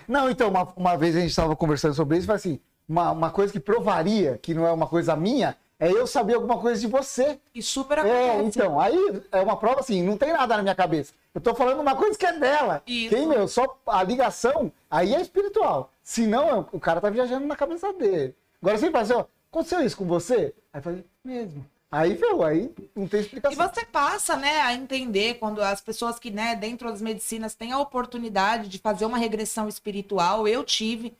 não, 0.07 0.29
então, 0.29 0.47
uma, 0.49 0.63
uma 0.77 0.95
vez 0.97 1.13
a 1.15 1.19
gente 1.19 1.29
estava 1.29 1.57
conversando 1.57 1.93
sobre 1.93 2.15
isso, 2.15 2.25
e 2.25 2.27
falei 2.27 2.39
assim, 2.39 2.59
uma, 2.87 3.11
uma 3.11 3.29
coisa 3.31 3.51
que 3.51 3.59
provaria 3.59 4.37
que 4.37 4.53
não 4.53 4.65
é 4.65 4.71
uma 4.71 4.87
coisa 4.87 5.13
minha, 5.17 5.57
é 5.77 5.91
eu 5.91 6.07
saber 6.07 6.35
alguma 6.35 6.57
coisa 6.57 6.79
de 6.79 6.87
você. 6.87 7.37
E 7.53 7.61
super 7.61 7.97
É, 7.97 8.29
acontece. 8.31 8.59
então, 8.59 8.79
aí 8.79 9.21
é 9.29 9.41
uma 9.41 9.57
prova 9.57 9.81
assim, 9.81 10.01
não 10.01 10.15
tem 10.15 10.31
nada 10.31 10.55
na 10.55 10.63
minha 10.63 10.75
cabeça. 10.75 11.13
Eu 11.35 11.41
tô 11.41 11.53
falando 11.53 11.81
uma 11.81 11.95
coisa 11.97 12.17
que 12.17 12.25
é 12.25 12.31
dela. 12.31 12.81
Isso. 12.87 13.13
Quem, 13.13 13.27
meu, 13.27 13.45
só 13.45 13.77
a 13.85 14.01
ligação, 14.03 14.71
aí 14.89 15.13
é 15.13 15.19
espiritual. 15.19 15.91
Senão, 16.01 16.67
o 16.71 16.79
cara 16.79 17.01
tá 17.01 17.09
viajando 17.09 17.45
na 17.45 17.57
cabeça 17.57 17.91
dele. 17.91 18.33
Agora 18.61 18.77
você 18.77 18.89
fala 18.89 19.03
assim, 19.03 19.13
ó, 19.13 19.25
aconteceu 19.51 19.81
isso 19.81 19.97
com 19.97 20.05
você? 20.05 20.53
Aí 20.71 20.79
eu 20.79 20.81
falei, 20.81 21.05
mesmo. 21.27 21.65
Aí, 21.89 22.17
ferrou, 22.17 22.43
aí 22.43 22.69
não 22.95 23.07
tem 23.07 23.19
E 23.19 23.23
explicação. 23.23 23.69
você 23.69 23.85
passa, 23.85 24.35
né, 24.35 24.59
a 24.61 24.73
entender 24.73 25.35
quando 25.35 25.61
as 25.61 25.79
pessoas 25.79 26.19
que, 26.19 26.29
né, 26.31 26.55
dentro 26.55 26.89
das 26.89 27.01
medicinas 27.01 27.55
têm 27.55 27.71
a 27.71 27.79
oportunidade 27.79 28.67
de 28.67 28.77
fazer 28.77 29.05
uma 29.05 29.17
regressão 29.17 29.69
espiritual, 29.69 30.47
eu 30.47 30.63
tive, 30.65 31.15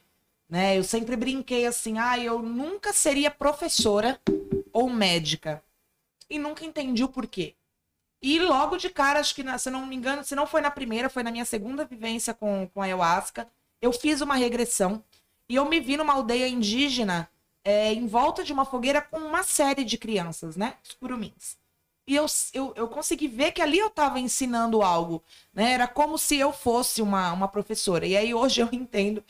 né, 0.49 0.77
eu 0.77 0.83
sempre 0.83 1.15
brinquei 1.15 1.65
assim, 1.65 1.97
ah, 1.97 2.19
eu 2.19 2.39
nunca 2.41 2.91
seria 2.91 3.31
professora 3.31 4.19
ou 4.73 4.89
médica. 4.89 5.63
E 6.29 6.37
nunca 6.37 6.65
entendi 6.65 7.03
o 7.03 7.07
porquê. 7.07 7.55
E 8.21 8.39
logo 8.39 8.75
de 8.77 8.89
cara, 8.89 9.19
acho 9.19 9.33
que, 9.33 9.43
se 9.59 9.69
não 9.69 9.85
me 9.85 9.95
engano, 9.95 10.23
se 10.23 10.35
não 10.35 10.45
foi 10.45 10.59
na 10.59 10.71
primeira, 10.71 11.09
foi 11.09 11.23
na 11.23 11.31
minha 11.31 11.45
segunda 11.45 11.85
vivência 11.85 12.33
com, 12.33 12.69
com 12.73 12.81
a 12.81 12.85
ayahuasca, 12.85 13.47
eu 13.81 13.93
fiz 13.93 14.19
uma 14.19 14.35
regressão 14.35 15.01
e 15.47 15.55
eu 15.55 15.63
me 15.65 15.79
vi 15.79 15.95
numa 15.95 16.13
aldeia 16.13 16.47
indígena 16.47 17.29
é, 17.67 17.91
em 17.93 18.07
volta 18.07 18.45
de 18.45 18.53
uma 18.53 18.63
fogueira 18.63 19.01
com 19.01 19.17
uma 19.17 19.43
série 19.43 19.83
de 19.83 19.97
crianças, 19.97 20.55
né? 20.55 20.75
Os 20.81 20.93
curumins. 20.93 21.57
E 22.07 22.15
eu, 22.15 22.25
eu, 22.53 22.73
eu 22.77 22.87
consegui 22.87 23.27
ver 23.27 23.51
que 23.51 23.61
ali 23.61 23.77
eu 23.77 23.87
estava 23.87 24.17
ensinando 24.21 24.81
algo, 24.81 25.21
né? 25.53 25.73
Era 25.73 25.85
como 25.85 26.17
se 26.17 26.37
eu 26.37 26.53
fosse 26.53 27.01
uma, 27.01 27.33
uma 27.33 27.49
professora. 27.49 28.05
E 28.07 28.15
aí 28.15 28.33
hoje 28.33 28.61
eu 28.61 28.69
entendo 28.71 29.21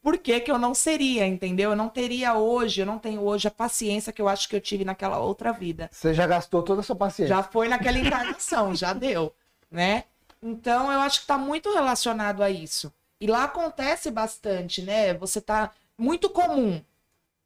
por 0.00 0.18
que, 0.18 0.38
que 0.38 0.52
eu 0.52 0.56
não 0.56 0.72
seria, 0.72 1.26
entendeu? 1.26 1.70
Eu 1.70 1.76
não 1.76 1.88
teria 1.88 2.34
hoje, 2.34 2.80
eu 2.80 2.86
não 2.86 2.96
tenho 2.96 3.22
hoje 3.22 3.48
a 3.48 3.50
paciência 3.50 4.12
que 4.12 4.22
eu 4.22 4.28
acho 4.28 4.48
que 4.48 4.54
eu 4.54 4.60
tive 4.60 4.84
naquela 4.84 5.18
outra 5.18 5.50
vida. 5.52 5.90
Você 5.90 6.14
já 6.14 6.28
gastou 6.28 6.62
toda 6.62 6.82
a 6.82 6.84
sua 6.84 6.94
paciência. 6.94 7.34
Já 7.34 7.42
foi 7.42 7.66
naquela 7.66 7.98
encarnação, 7.98 8.72
já 8.72 8.92
deu, 8.92 9.34
né? 9.68 10.04
Então 10.40 10.92
eu 10.92 11.00
acho 11.00 11.18
que 11.18 11.24
está 11.24 11.36
muito 11.36 11.74
relacionado 11.74 12.40
a 12.40 12.50
isso. 12.50 12.92
E 13.20 13.26
lá 13.26 13.42
acontece 13.42 14.12
bastante, 14.12 14.80
né? 14.80 15.12
Você 15.14 15.40
tá 15.40 15.72
muito 15.98 16.30
comum. 16.30 16.80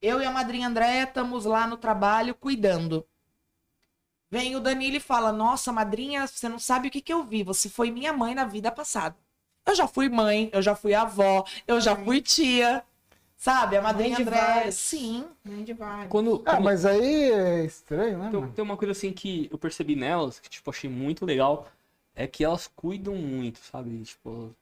Eu 0.05 0.21
e 0.21 0.27
a 0.27 0.31
madrinha 0.31 0.69
Andréia 0.69 1.05
estamos 1.05 1.47
lá 1.47 1.67
no 1.67 1.79
trabalho 1.79 2.35
cuidando. 2.35 3.07
Vem 4.31 4.55
o 4.55 4.61
Danilo 4.61 4.97
e 4.97 5.01
fala: 5.01 5.33
Nossa, 5.33 5.73
madrinha, 5.73 6.27
você 6.27 6.47
não 6.49 6.59
sabe 6.59 6.89
o 6.89 6.91
que, 6.91 7.01
que 7.01 7.13
eu 7.13 7.25
vi. 7.25 7.43
Você 7.43 7.71
foi 7.71 7.91
minha 7.91 8.13
mãe 8.13 8.35
na 8.35 8.45
vida 8.45 8.71
passada. 8.71 9.17
Eu 9.67 9.75
já 9.75 9.89
fui 9.89 10.11
mãe, 10.11 10.51
eu 10.53 10.61
já 10.61 10.75
fui 10.77 10.93
avó, 10.93 11.45
eu 11.67 11.81
já 11.81 11.97
fui 11.97 12.21
tia. 12.21 12.83
Sabe? 13.37 13.77
A 13.77 13.83
madrinha 13.83 14.19
Andréia. 14.19 14.45
vários. 14.55 14.75
Sim. 14.75 15.25
Mãe 15.43 15.65
de 15.65 15.73
vários. 15.73 16.09
Quando, 16.11 16.43
Ah, 16.45 16.51
quando- 16.53 16.65
mas 16.65 16.85
aí 16.85 17.33
é 17.33 17.65
estranho, 17.65 18.19
né, 18.19 18.31
tem, 18.31 18.41
mano? 18.41 18.53
tem 18.53 18.63
uma 18.63 18.77
coisa 18.77 18.93
assim 18.93 19.13
que 19.13 19.49
eu 19.51 19.57
percebi 19.59 19.97
nelas, 19.97 20.39
que 20.39 20.49
tipo, 20.51 20.71
achei 20.71 20.89
muito 20.89 21.25
legal, 21.27 21.67
é 22.15 22.27
que 22.27 22.45
elas 22.45 22.67
cuidam 22.67 23.15
muito, 23.15 23.59
sabe? 23.59 24.03
Tipo, 24.03 24.55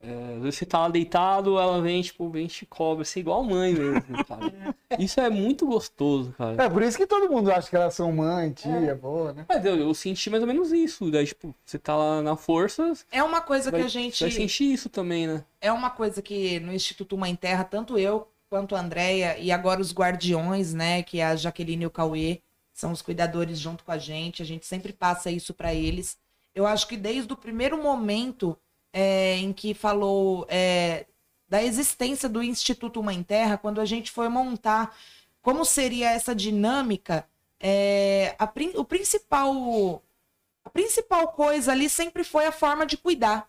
é, 0.00 0.34
às 0.36 0.42
vezes 0.42 0.58
você 0.58 0.66
tá 0.66 0.78
lá 0.80 0.88
deitado, 0.88 1.58
ela 1.58 1.80
vem, 1.82 2.00
tipo, 2.02 2.28
vem 2.30 2.44
e 2.46 2.48
te 2.48 2.64
cobra, 2.64 3.02
assim, 3.02 3.20
igual 3.20 3.42
mãe 3.42 3.74
mesmo, 3.74 4.02
sabe? 4.28 4.52
Isso 4.98 5.20
é 5.20 5.28
muito 5.28 5.66
gostoso, 5.66 6.32
cara. 6.38 6.62
É 6.64 6.68
por 6.68 6.82
isso 6.82 6.96
que 6.96 7.06
todo 7.06 7.28
mundo 7.30 7.50
acha 7.50 7.68
que 7.68 7.76
elas 7.76 7.94
são 7.94 8.12
mãe, 8.12 8.52
tia, 8.52 8.92
avó, 8.92 9.32
né? 9.32 9.44
Mas 9.48 9.64
eu, 9.64 9.76
eu 9.76 9.92
senti 9.94 10.30
mais 10.30 10.42
ou 10.42 10.46
menos 10.46 10.70
isso. 10.72 11.10
Daí, 11.10 11.26
tipo, 11.26 11.54
você 11.64 11.78
tá 11.78 11.96
lá 11.96 12.22
na 12.22 12.36
força, 12.36 12.92
É 13.10 13.22
uma 13.22 13.40
coisa 13.40 13.70
vai, 13.70 13.80
que 13.80 13.86
a 13.86 13.88
gente. 13.90 14.20
vai 14.22 14.30
sentir 14.30 14.72
isso 14.72 14.88
também, 14.88 15.26
né? 15.26 15.44
é 15.60 15.72
uma 15.72 15.90
coisa 15.90 16.22
que 16.22 16.60
no 16.60 16.72
Instituto 16.72 17.18
Mãe 17.18 17.34
Terra, 17.34 17.64
tanto 17.64 17.98
eu 17.98 18.28
quanto 18.48 18.76
a 18.76 18.80
Andrea 18.80 19.36
e 19.38 19.50
agora 19.50 19.80
os 19.80 19.92
guardiões, 19.92 20.72
né, 20.72 21.02
que 21.02 21.18
é 21.18 21.24
a 21.26 21.36
Jaqueline 21.36 21.82
e 21.82 21.86
o 21.86 21.90
Cauê, 21.90 22.40
são 22.72 22.92
os 22.92 23.02
cuidadores 23.02 23.58
junto 23.58 23.82
com 23.84 23.90
a 23.90 23.98
gente, 23.98 24.40
a 24.40 24.44
gente 24.46 24.64
sempre 24.64 24.92
passa 24.92 25.30
isso 25.30 25.52
para 25.52 25.74
eles. 25.74 26.16
Eu 26.54 26.66
acho 26.66 26.86
que 26.86 26.96
desde 26.96 27.32
o 27.32 27.36
primeiro 27.36 27.82
momento 27.82 28.56
é, 28.92 29.36
em 29.36 29.52
que 29.52 29.74
falou 29.74 30.46
é, 30.48 31.06
da 31.48 31.62
existência 31.62 32.28
do 32.28 32.42
Instituto 32.42 33.02
Mãe 33.02 33.22
Terra, 33.22 33.58
quando 33.58 33.80
a 33.80 33.84
gente 33.84 34.10
foi 34.10 34.28
montar 34.28 34.96
como 35.40 35.64
seria 35.64 36.10
essa 36.10 36.34
dinâmica, 36.34 37.26
é, 37.60 38.36
a 38.38 38.50
o 38.76 38.84
principal 38.84 40.02
a 40.64 40.70
principal 40.70 41.28
coisa 41.28 41.72
ali 41.72 41.88
sempre 41.88 42.22
foi 42.22 42.44
a 42.46 42.52
forma 42.52 42.84
de 42.84 42.96
cuidar, 42.98 43.48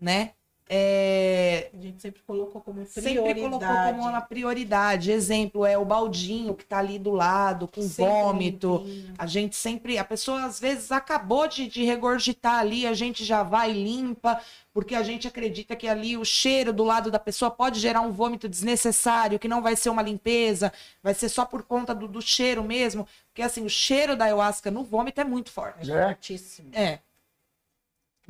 né? 0.00 0.34
É, 0.74 1.70
A 1.74 1.76
gente 1.82 2.00
sempre 2.00 2.22
colocou 2.26 2.60
como 2.62 2.84
sempre 2.86 3.12
prioridade. 3.12 3.40
colocou 3.42 3.68
como 3.92 4.08
uma 4.08 4.20
prioridade. 4.22 5.12
Exemplo, 5.12 5.66
é 5.66 5.76
o 5.76 5.84
baldinho 5.84 6.54
que 6.54 6.64
tá 6.64 6.78
ali 6.78 6.98
do 6.98 7.10
lado, 7.10 7.68
com 7.68 7.82
Sempre 7.82 8.10
vômito. 8.10 8.78
limpinho. 8.78 9.14
A 9.18 9.26
gente 9.26 9.54
sempre. 9.54 9.98
A 9.98 10.04
pessoa 10.04 10.44
às 10.44 10.58
vezes 10.58 10.90
acabou 10.90 11.46
de, 11.46 11.68
de 11.68 11.84
regurgitar 11.84 12.58
ali, 12.60 12.86
a 12.86 12.94
gente 12.94 13.22
já 13.22 13.42
vai 13.42 13.70
e 13.70 13.84
limpa, 13.84 14.40
porque 14.72 14.94
a 14.94 15.02
gente 15.02 15.28
acredita 15.28 15.76
que 15.76 15.86
ali 15.86 16.16
o 16.16 16.24
cheiro 16.24 16.72
do 16.72 16.84
lado 16.84 17.10
da 17.10 17.18
pessoa 17.18 17.50
pode 17.50 17.78
gerar 17.78 18.00
um 18.00 18.10
vômito 18.10 18.48
desnecessário, 18.48 19.38
que 19.38 19.48
não 19.48 19.60
vai 19.60 19.76
ser 19.76 19.90
uma 19.90 20.00
limpeza, 20.00 20.72
vai 21.02 21.12
ser 21.12 21.28
só 21.28 21.44
por 21.44 21.64
conta 21.64 21.94
do, 21.94 22.08
do 22.08 22.22
cheiro 22.22 22.64
mesmo. 22.64 23.06
Porque 23.28 23.42
assim, 23.42 23.62
o 23.64 23.68
cheiro 23.68 24.16
da 24.16 24.24
ayahuasca 24.24 24.70
no 24.70 24.82
vômito 24.84 25.20
é 25.20 25.24
muito 25.24 25.50
forte. 25.50 25.92
É. 25.92 26.06
Fortíssimo. 26.08 26.70
É. 26.72 27.00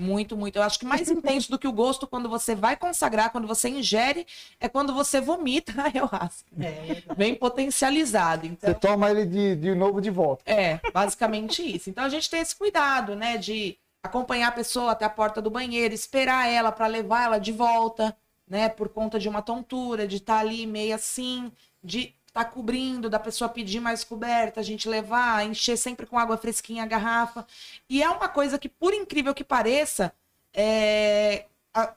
Muito, 0.02 0.36
muito. 0.36 0.56
Eu 0.56 0.62
acho 0.62 0.78
que 0.78 0.84
mais 0.84 1.08
intenso 1.10 1.50
do 1.50 1.58
que 1.58 1.68
o 1.68 1.72
gosto 1.72 2.06
quando 2.06 2.28
você 2.28 2.54
vai 2.54 2.76
consagrar, 2.76 3.30
quando 3.30 3.46
você 3.46 3.68
ingere, 3.68 4.26
é 4.60 4.68
quando 4.68 4.92
você 4.92 5.20
vomita 5.20 5.72
a 5.80 5.84
ayahuasca. 5.86 6.50
É, 6.60 7.02
Bem 7.16 7.34
potencializado. 7.34 8.42
Você 8.42 8.48
Então, 8.52 8.74
toma 8.74 9.10
ele 9.10 9.24
de, 9.26 9.56
de 9.56 9.74
novo 9.74 10.00
de 10.00 10.10
volta. 10.10 10.42
é, 10.50 10.80
basicamente 10.92 11.62
isso. 11.76 11.88
Então 11.90 12.04
a 12.04 12.08
gente 12.08 12.28
tem 12.28 12.40
esse 12.40 12.54
cuidado, 12.56 13.14
né, 13.14 13.36
de 13.38 13.78
acompanhar 14.02 14.48
a 14.48 14.52
pessoa 14.52 14.92
até 14.92 15.04
a 15.04 15.10
porta 15.10 15.40
do 15.40 15.50
banheiro, 15.50 15.94
esperar 15.94 16.48
ela 16.48 16.72
para 16.72 16.86
levar 16.88 17.24
ela 17.24 17.38
de 17.38 17.52
volta, 17.52 18.16
né, 18.48 18.68
por 18.68 18.88
conta 18.88 19.18
de 19.18 19.28
uma 19.28 19.40
tontura, 19.42 20.06
de 20.08 20.16
estar 20.16 20.38
ali 20.38 20.66
meio 20.66 20.94
assim, 20.94 21.52
de 21.82 22.12
estar 22.32 22.46
cobrindo, 22.46 23.10
da 23.10 23.18
pessoa 23.18 23.48
pedir 23.48 23.78
mais 23.78 24.02
coberta, 24.02 24.58
a 24.58 24.62
gente 24.62 24.88
levar, 24.88 25.44
encher 25.44 25.76
sempre 25.76 26.06
com 26.06 26.18
água 26.18 26.38
fresquinha 26.38 26.82
a 26.82 26.86
garrafa. 26.86 27.46
E 27.88 28.02
é 28.02 28.08
uma 28.08 28.28
coisa 28.28 28.58
que, 28.58 28.70
por 28.70 28.94
incrível 28.94 29.34
que 29.34 29.44
pareça, 29.44 30.10
é, 30.54 31.44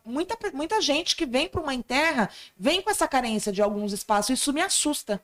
muita, 0.04 0.38
muita 0.54 0.82
gente 0.82 1.16
que 1.16 1.26
vem 1.26 1.48
para 1.48 1.62
uma 1.62 1.82
terra 1.82 2.30
vem 2.58 2.82
com 2.82 2.92
essa 2.92 3.08
carência 3.08 3.50
de 3.52 3.62
alguns 3.62 3.94
espaços. 3.94 4.38
Isso 4.38 4.52
me 4.52 4.62
assusta. 4.62 5.22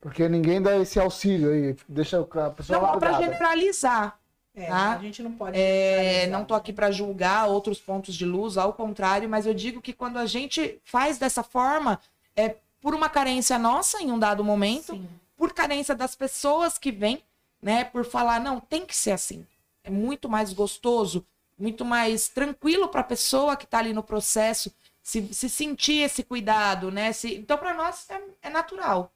Porque 0.00 0.28
ninguém 0.28 0.60
dá 0.60 0.76
esse 0.76 0.98
auxílio 0.98 1.50
aí, 1.52 1.76
deixa 1.88 2.20
a 2.20 2.50
pessoa 2.50 2.78
Não 2.78 2.86
largada. 2.86 3.22
generalizar. 3.22 4.18
É, 4.56 4.66
Tá? 4.66 4.92
a 4.92 4.98
gente 4.98 5.22
não 5.22 5.32
pode. 5.32 5.58
É, 5.58 6.26
não 6.28 6.44
tô 6.44 6.54
aqui 6.54 6.72
para 6.72 6.90
julgar 6.90 7.46
outros 7.46 7.80
pontos 7.80 8.14
de 8.14 8.24
luz, 8.24 8.56
ao 8.56 8.72
contrário, 8.72 9.28
mas 9.28 9.46
eu 9.46 9.54
digo 9.54 9.80
que 9.80 9.92
quando 9.92 10.16
a 10.16 10.26
gente 10.26 10.80
faz 10.84 11.16
dessa 11.18 11.42
forma, 11.42 11.98
é 12.36 12.56
por 12.84 12.94
uma 12.94 13.08
carência 13.08 13.58
nossa 13.58 14.02
em 14.02 14.12
um 14.12 14.18
dado 14.18 14.44
momento, 14.44 14.92
Sim. 14.92 15.08
por 15.38 15.54
carência 15.54 15.94
das 15.94 16.14
pessoas 16.14 16.76
que 16.76 16.92
vêm, 16.92 17.22
né, 17.62 17.82
por 17.82 18.04
falar 18.04 18.38
não, 18.38 18.60
tem 18.60 18.84
que 18.84 18.94
ser 18.94 19.12
assim. 19.12 19.46
É 19.82 19.88
muito 19.88 20.28
mais 20.28 20.52
gostoso, 20.52 21.24
muito 21.58 21.82
mais 21.82 22.28
tranquilo 22.28 22.86
para 22.88 23.00
a 23.00 23.04
pessoa 23.04 23.56
que 23.56 23.64
está 23.64 23.78
ali 23.78 23.94
no 23.94 24.02
processo 24.02 24.70
se, 25.02 25.32
se 25.32 25.48
sentir 25.48 26.02
esse 26.02 26.22
cuidado, 26.22 26.90
né? 26.90 27.10
Se, 27.14 27.34
então 27.34 27.56
para 27.56 27.72
nós 27.72 28.04
é, 28.10 28.20
é 28.42 28.50
natural, 28.50 29.10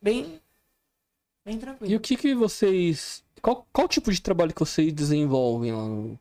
bem 0.00 0.40
bem 1.44 1.58
tranquilo. 1.58 1.92
E 1.92 1.96
o 1.96 2.00
que 2.00 2.16
que 2.16 2.36
vocês... 2.36 3.24
Qual, 3.42 3.66
qual 3.72 3.88
tipo 3.88 4.12
de 4.12 4.22
trabalho 4.22 4.54
que 4.54 4.60
vocês 4.60 4.92
desenvolvem 4.92 5.72
lá 5.72 5.84
no 5.84 6.16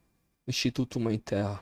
Instituto 0.47 0.99
Mãe 0.99 1.19
Terra? 1.19 1.62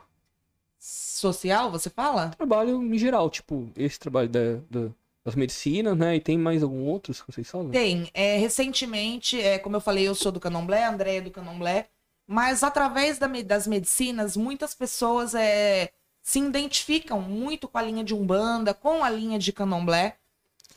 Social, 0.80 1.70
você 1.72 1.90
fala? 1.90 2.30
Trabalho 2.30 2.82
em 2.82 2.98
geral, 2.98 3.30
tipo, 3.30 3.70
esse 3.76 4.00
trabalho 4.00 4.30
da, 4.30 4.56
da- 4.70 4.92
das 5.26 5.34
medicinas, 5.34 5.98
né? 5.98 6.16
E 6.16 6.22
tem 6.22 6.38
mais 6.38 6.62
algum 6.62 6.86
outros 6.86 7.20
que 7.20 7.32
vocês 7.32 7.50
falam? 7.50 7.72
Tem. 7.72 8.08
É, 8.14 8.38
recentemente, 8.38 9.42
é, 9.42 9.58
como 9.58 9.76
eu 9.76 9.82
falei, 9.82 10.08
eu 10.08 10.14
sou 10.14 10.32
do 10.32 10.40
Candomblé, 10.40 10.84
a 10.84 10.92
André 10.92 11.16
é 11.16 11.22
do 11.22 11.32
Candomblé, 11.32 11.90
mas 12.28 12.62
através 12.62 13.18
da 13.18 13.28
das 13.28 13.66
medicinas, 13.66 14.38
muitas 14.38 14.76
pessoas 14.76 15.34
é, 15.34 15.90
se 16.22 16.40
identificam 16.40 17.20
muito 17.20 17.68
com 17.68 17.78
a 17.80 17.82
linha 17.82 18.04
de 18.04 18.14
Umbanda, 18.14 18.72
com 18.72 19.04
a 19.04 19.10
linha 19.10 19.40
de 19.40 19.52
Candomblé. 19.52 20.16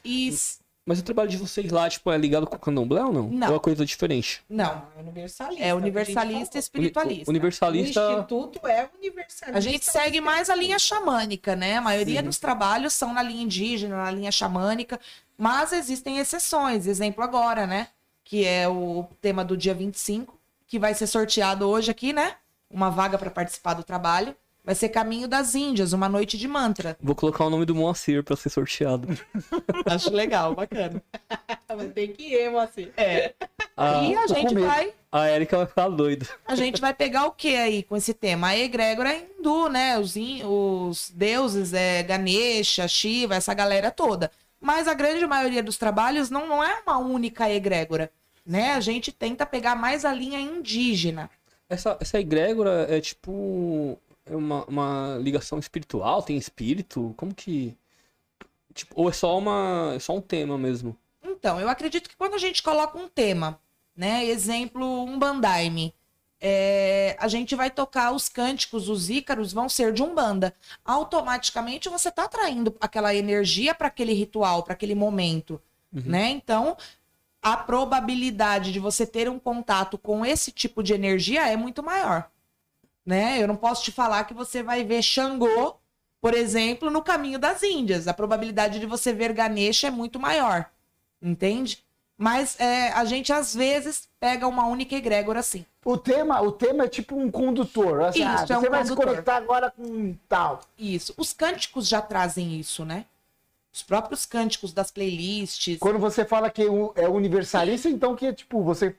E 0.03 0.35
Mas 0.88 1.01
o 1.01 1.03
trabalho 1.03 1.29
de 1.29 1.37
vocês 1.37 1.70
lá, 1.70 1.87
tipo, 1.87 2.11
é 2.11 2.16
ligado 2.16 2.46
com 2.46 2.57
o 2.57 2.59
candomblé 2.59 3.05
ou 3.05 3.12
não? 3.12 3.29
Não. 3.29 3.46
Ou 3.48 3.53
é 3.53 3.57
uma 3.57 3.61
coisa 3.61 3.85
diferente? 3.85 4.42
não, 4.48 4.87
é 4.96 5.01
universalista. 5.01 5.62
é 5.62 5.74
universalista 5.74 6.57
e 6.57 6.61
espiritualista. 6.61 7.31
Universalista... 7.31 8.01
O 8.01 8.11
instituto 8.12 8.66
é 8.66 8.88
universalista. 8.98 9.59
A 9.59 9.61
gente 9.61 9.85
segue 9.85 10.18
mais 10.18 10.48
a 10.48 10.55
linha 10.55 10.79
xamânica, 10.79 11.55
né? 11.55 11.77
A 11.77 11.83
maioria 11.83 12.22
dos 12.22 12.38
trabalhos 12.38 12.94
são 12.94 13.12
na 13.12 13.22
linha 13.22 13.42
indígena, 13.42 13.98
na 13.98 14.11
linha 14.11 14.33
xamânica, 14.33 14.98
mas 15.37 15.74
existem 15.74 16.16
exceções. 16.20 16.87
Exemplo 16.87 17.22
agora, 17.22 17.66
né? 17.66 17.88
Que 18.24 18.46
é 18.46 18.66
o 18.66 19.07
tema 19.20 19.44
do 19.44 19.59
dia 19.59 19.74
25, 19.74 20.40
que 20.66 20.79
vai 20.79 20.94
ser 20.94 21.07
sorteado 21.07 21.68
hoje 21.68 21.90
aqui, 21.90 22.14
né? 22.14 22.37
Uma 22.70 22.88
vaga 22.88 23.18
para 23.18 23.31
participar 23.31 23.74
do 23.74 23.85
trabalho. 23.85 24.35
Vai 24.69 24.75
ser 24.75 24.91
Caminho 24.91 25.27
das 25.27 25.55
Índias, 25.55 25.95
uma 25.95 26.11
noite 26.11 26.37
de 26.37 26.47
mantra. 26.47 26.95
Vou 27.03 27.15
colocar 27.15 27.47
o 27.47 27.49
nome 27.49 27.65
do 27.65 27.75
Moacir 27.75 28.23
pra 28.23 28.37
ser 28.37 28.51
sorteado. 28.51 29.09
Acho 29.87 30.11
legal, 30.11 30.55
bacana. 30.55 31.03
Mas 31.75 31.91
tem 31.95 32.13
que 32.13 32.35
ir, 32.35 32.55
assim. 32.55 32.89
É. 32.95 33.33
A, 33.75 34.03
E 34.05 34.15
a 34.15 34.27
gente 34.27 34.55
vai 34.55 34.93
a 35.11 35.31
Erika 35.31 35.57
vai 35.57 35.65
ficar 35.67 35.89
doida. 35.89 36.27
a 36.47 36.55
gente 36.55 36.83
vai 36.83 36.93
pegar 36.93 37.25
o 37.25 37.31
que 37.31 37.57
aí 37.57 37.83
com 37.83 37.97
esse 37.97 38.13
tema? 38.13 38.49
A 38.49 38.59
egrégora 38.59 39.11
é 39.11 39.27
hindu, 39.41 39.71
né? 39.71 39.99
Os, 39.99 40.19
in- 40.19 40.43
os 40.45 41.11
deuses, 41.15 41.73
é 41.73 42.03
Ganesha, 42.03 42.87
Shiva, 42.87 43.37
essa 43.37 43.55
galera 43.55 43.91
toda. 43.91 44.31
Mas 44.61 44.87
a 44.87 44.93
grande 44.93 45.27
maioria 45.27 45.63
dos 45.63 45.79
trabalhos 45.79 46.29
não, 46.29 46.47
não 46.47 46.63
é 46.63 46.79
uma 46.87 46.99
única 46.99 47.49
egrégora, 47.51 48.11
né? 48.45 48.75
A 48.75 48.81
gente 48.81 49.13
tenta 49.13 49.47
pegar 49.47 49.75
mais 49.75 50.05
a 50.05 50.13
linha 50.13 50.39
indígena. 50.39 51.31
Essa, 51.71 51.97
essa 51.99 52.21
egrégora 52.21 52.87
é 52.91 53.01
tipo. 53.01 53.99
É 54.31 54.37
uma, 54.37 54.64
uma 54.67 55.19
ligação 55.21 55.59
espiritual? 55.59 56.23
Tem 56.23 56.37
espírito? 56.37 57.14
Como 57.17 57.35
que. 57.35 57.77
Tipo, 58.75 58.95
ou 59.01 59.09
é 59.09 59.12
só 59.12 59.37
uma. 59.38 59.93
É 59.95 59.99
só 59.99 60.14
um 60.14 60.21
tema 60.21 60.57
mesmo? 60.59 60.97
Então, 61.23 61.61
eu 61.61 61.69
acredito 61.69 62.09
que 62.09 62.17
quando 62.17 62.35
a 62.35 62.38
gente 62.38 62.62
coloca 62.62 62.99
um 62.99 63.09
tema, 63.09 63.59
né? 63.97 64.25
Exemplo, 64.25 65.05
um 65.05 65.19
bandaime. 65.19 65.95
é, 66.41 67.17
a 67.19 67.27
gente 67.29 67.55
vai 67.57 67.71
tocar 67.71 68.12
os 68.12 68.29
cânticos, 68.29 68.88
os 68.88 69.11
ícaros 69.11 69.53
vão 69.53 69.69
ser 69.69 69.93
de 69.93 70.03
umbanda. 70.03 70.55
Automaticamente 70.85 71.88
você 71.88 72.09
está 72.11 72.25
atraindo 72.25 72.75
aquela 72.81 73.14
energia 73.14 73.75
para 73.75 73.88
aquele 73.88 74.12
ritual, 74.12 74.62
para 74.62 74.75
aquele 74.75 74.95
momento, 74.95 75.61
né? 75.93 76.31
Então, 76.31 76.77
a 77.43 77.57
probabilidade 77.57 78.73
de 78.73 78.79
você 78.79 79.07
ter 79.07 79.29
um 79.29 79.38
contato 79.38 79.99
com 79.99 80.25
esse 80.25 80.53
tipo 80.53 80.83
de 80.83 80.93
energia 80.93 81.49
é 81.49 81.57
muito 81.57 81.83
maior, 81.83 82.31
né? 83.09 83.42
Eu 83.42 83.49
não 83.49 83.57
posso 83.57 83.83
te 83.83 83.90
falar 83.90 84.25
que 84.25 84.35
você 84.35 84.62
vai 84.62 84.85
ver 84.85 85.01
Xangô, 85.03 85.77
por 86.21 86.35
exemplo, 86.35 86.90
no 86.90 87.01
caminho 87.01 87.38
das 87.38 87.62
Índias. 87.62 88.07
A 88.07 88.12
probabilidade 88.12 88.79
de 88.79 88.85
você 88.85 89.14
ver 89.14 89.33
Ganesha 89.33 89.87
é 89.87 89.90
muito 89.90 90.21
maior, 90.21 90.66
entende? 91.23 91.83
Mas 92.18 92.61
é, 92.61 92.90
a 92.92 93.05
gente 93.07 93.33
às 93.33 93.55
vezes 93.55 94.09
pega 94.21 94.47
uma 94.47 94.66
única 94.66 94.94
egrégora 94.94 95.40
assim. 95.40 95.64
O 95.85 95.97
tema, 95.97 96.38
o 96.42 96.53
tema 96.53 96.85
é 96.85 96.88
tipo 96.88 97.16
um 97.16 97.31
condutor. 97.31 98.03
Assim, 98.03 98.18
Isso, 98.21 98.29
ah, 98.29 98.42
é 98.42 98.47
você 98.47 98.55
um 98.68 98.71
vai 98.71 98.83
se 98.85 98.88
condutor. 98.90 99.07
conectar 99.07 99.37
agora 99.37 99.71
com 99.71 100.14
tal. 100.29 100.61
Isso. 100.77 101.14
Os 101.16 101.33
cânticos 101.33 101.88
já 101.88 102.03
trazem 102.03 102.59
isso, 102.61 102.85
né? 102.85 103.07
Os 103.73 103.83
próprios 103.83 104.27
cânticos 104.27 104.73
das 104.73 104.90
playlists. 104.90 105.79
Quando 105.79 105.99
você 105.99 106.25
fala 106.27 106.51
que 106.51 106.64
o- 106.66 106.92
é 106.94 107.09
universalista, 107.09 107.88
então 107.88 108.14
que 108.16 108.33
tipo, 108.35 108.62
você 108.62 108.94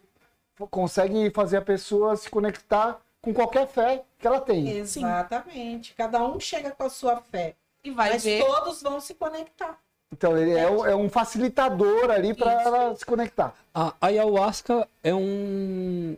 consegue 0.71 1.29
fazer 1.29 1.57
a 1.57 1.61
pessoa 1.61 2.15
se 2.15 2.29
conectar 2.29 2.99
com 3.21 3.33
qualquer 3.33 3.67
fé 3.67 4.03
que 4.17 4.25
ela 4.27 4.39
tem. 4.41 4.69
Exatamente. 4.69 5.93
Cada 5.93 6.23
um 6.23 6.39
chega 6.39 6.71
com 6.71 6.83
a 6.83 6.89
sua 6.89 7.21
fé. 7.21 7.55
E 7.83 7.91
vai 7.91 8.11
mas 8.11 8.23
ver. 8.23 8.43
todos 8.45 8.81
vão 8.81 8.99
se 8.99 9.13
conectar. 9.13 9.79
Então 10.11 10.35
ele 10.37 10.51
é, 10.53 10.63
é 10.63 10.95
um 10.95 11.07
facilitador 11.09 12.09
ali 12.09 12.33
para 12.33 12.51
ela 12.61 12.95
se 12.95 13.05
conectar. 13.05 13.53
A 13.73 13.93
ayahuasca 14.01 14.87
é 15.03 15.13
um. 15.13 16.17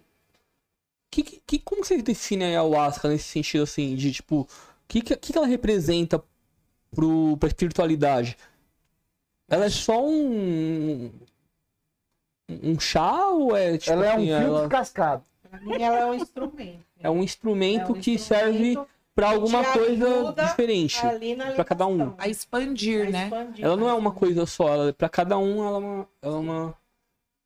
Que, 1.11 1.23
que, 1.23 1.41
que- 1.45 1.59
como 1.59 1.83
você 1.83 2.01
define 2.01 2.45
a 2.45 2.47
ayahuasca 2.47 3.09
nesse 3.09 3.25
sentido 3.25 3.63
assim? 3.63 3.95
De 3.95 4.11
tipo. 4.13 4.41
O 4.41 4.47
que, 4.87 5.01
que, 5.01 5.15
que 5.15 5.37
ela 5.37 5.47
representa 5.47 6.23
pro, 6.93 7.35
pra 7.37 7.47
espiritualidade? 7.47 8.37
Ela 9.49 9.65
é 9.65 9.69
só 9.69 10.01
um. 10.05 11.11
Um 12.49 12.79
chá 12.79 13.27
ou 13.27 13.55
é 13.55 13.77
tipo 13.77 13.91
ela 13.91 14.05
é 14.05 14.09
um 14.09 14.15
assim, 14.15 14.25
filtro 14.27 14.45
ela 14.57 14.69
cascado. 14.69 15.23
Pra 15.49 15.59
mim, 15.59 15.81
ela 15.81 15.99
é 15.99 16.05
um 16.05 16.13
instrumento. 16.13 16.85
É 17.01 17.09
um 17.09 17.23
instrumento 17.23 17.93
É 17.93 17.97
um 17.97 18.01
que 18.01 18.17
serve 18.17 18.69
instrumento 18.69 18.89
pra 19.13 19.29
alguma 19.31 19.63
te 19.63 19.77
coisa 19.77 20.33
diferente. 20.47 20.97
pra 21.55 21.63
cada 21.65 21.85
um. 21.87 22.13
A 22.17 22.27
expandir, 22.27 23.07
A 23.07 23.09
né? 23.11 23.23
expandir. 23.25 23.65
Ela 23.65 23.75
não 23.77 23.89
é 23.89 23.93
uma 23.93 24.11
coisa 24.11 24.45
só, 24.45 24.69
ela, 24.69 24.93
pra 24.93 25.09
cada 25.09 25.37
um 25.37 25.65
ela 25.65 25.77
é 25.77 25.79
uma, 25.79 26.07
ela 26.21 26.35
é 26.35 26.39
uma, 26.39 26.77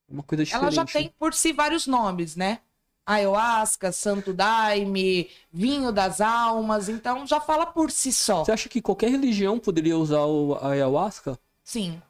uma 0.10 0.24
coisa 0.24 0.44
diferente. 0.44 0.64
Ela 0.64 0.72
já 0.72 0.86
tem 0.86 1.12
por 1.18 1.34
si 1.34 1.52
vários 1.52 1.88
nomes, 1.88 2.36
né? 2.36 2.60
Ayahuasca, 3.08 3.92
Santo 3.92 4.34
Daime, 4.34 5.30
Vinho 5.52 5.92
das 5.92 6.20
Almas, 6.22 6.90
então 6.90 7.26
já 7.28 7.40
fala 7.40 7.68
por 7.68 7.92
si 7.92 8.12
só. 8.12 8.44
Você 8.44 8.52
acha 8.52 8.68
que 8.68 8.82
qualquer 8.82 9.10
religião 9.12 9.60
poderia 9.60 9.96
usar 9.98 10.22
o 10.26 10.56
a 10.60 10.70
ayahuasca? 10.70 11.38
Sim. 11.64 12.02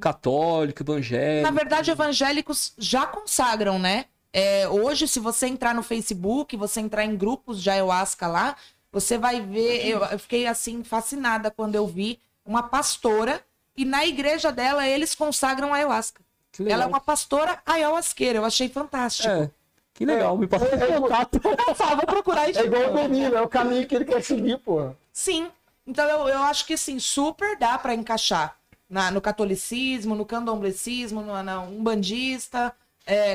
Católico, 0.00 0.82
evangélico? 0.82 1.42
Na 1.48 1.56
verdade, 1.56 1.90
evangélicos 1.90 2.72
já 2.78 3.06
consagram, 3.06 3.78
né? 3.78 4.06
É, 4.32 4.66
hoje, 4.68 5.06
se 5.06 5.20
você 5.20 5.46
entrar 5.46 5.74
no 5.74 5.82
Facebook, 5.82 6.56
você 6.56 6.80
entrar 6.80 7.04
em 7.04 7.16
grupos 7.16 7.62
de 7.62 7.68
ayahuasca 7.70 8.26
lá, 8.26 8.56
você 8.90 9.18
vai 9.18 9.40
ver. 9.40 9.86
Eu, 9.86 10.02
eu 10.04 10.18
fiquei 10.18 10.46
assim 10.46 10.82
fascinada 10.82 11.50
quando 11.50 11.74
eu 11.74 11.86
vi 11.86 12.18
uma 12.44 12.62
pastora 12.62 13.42
e 13.76 13.84
na 13.84 14.06
igreja 14.06 14.50
dela 14.50 14.86
eles 14.86 15.14
consagram 15.14 15.72
a 15.72 15.76
ayahuasca. 15.76 16.20
Ela 16.66 16.84
é 16.84 16.86
uma 16.86 17.00
pastora 17.00 17.60
ayahuasqueira, 17.64 18.38
eu 18.38 18.44
achei 18.44 18.68
fantástico. 18.68 19.28
É, 19.28 19.50
que 19.94 20.04
legal, 20.04 20.36
me 20.36 20.46
passa 20.46 20.66
É, 20.66 20.90
é, 20.90 21.00
contato. 21.00 21.40
Só 21.76 21.94
vou 21.96 22.06
procurar 22.06 22.48
e 22.50 22.56
É 22.56 22.64
igual 22.64 22.90
o 22.90 22.94
Danilo, 22.94 23.36
é 23.36 23.40
o 23.42 23.48
caminho 23.48 23.86
que 23.86 23.94
ele 23.94 24.04
quer 24.04 24.22
seguir, 24.22 24.58
pô. 24.58 24.90
Sim. 25.12 25.50
Então 25.86 26.04
eu, 26.06 26.28
eu 26.28 26.38
acho 26.42 26.66
que 26.66 26.76
sim, 26.76 26.98
super 26.98 27.58
dá 27.58 27.78
pra 27.78 27.94
encaixar 27.94 28.56
na- 28.88 29.10
no 29.10 29.20
catolicismo, 29.20 30.14
no 30.14 30.24
candomblecismo, 30.26 31.22
no, 31.22 31.42
na 31.42 31.60
umbandista, 31.60 32.74
é, 33.06 33.34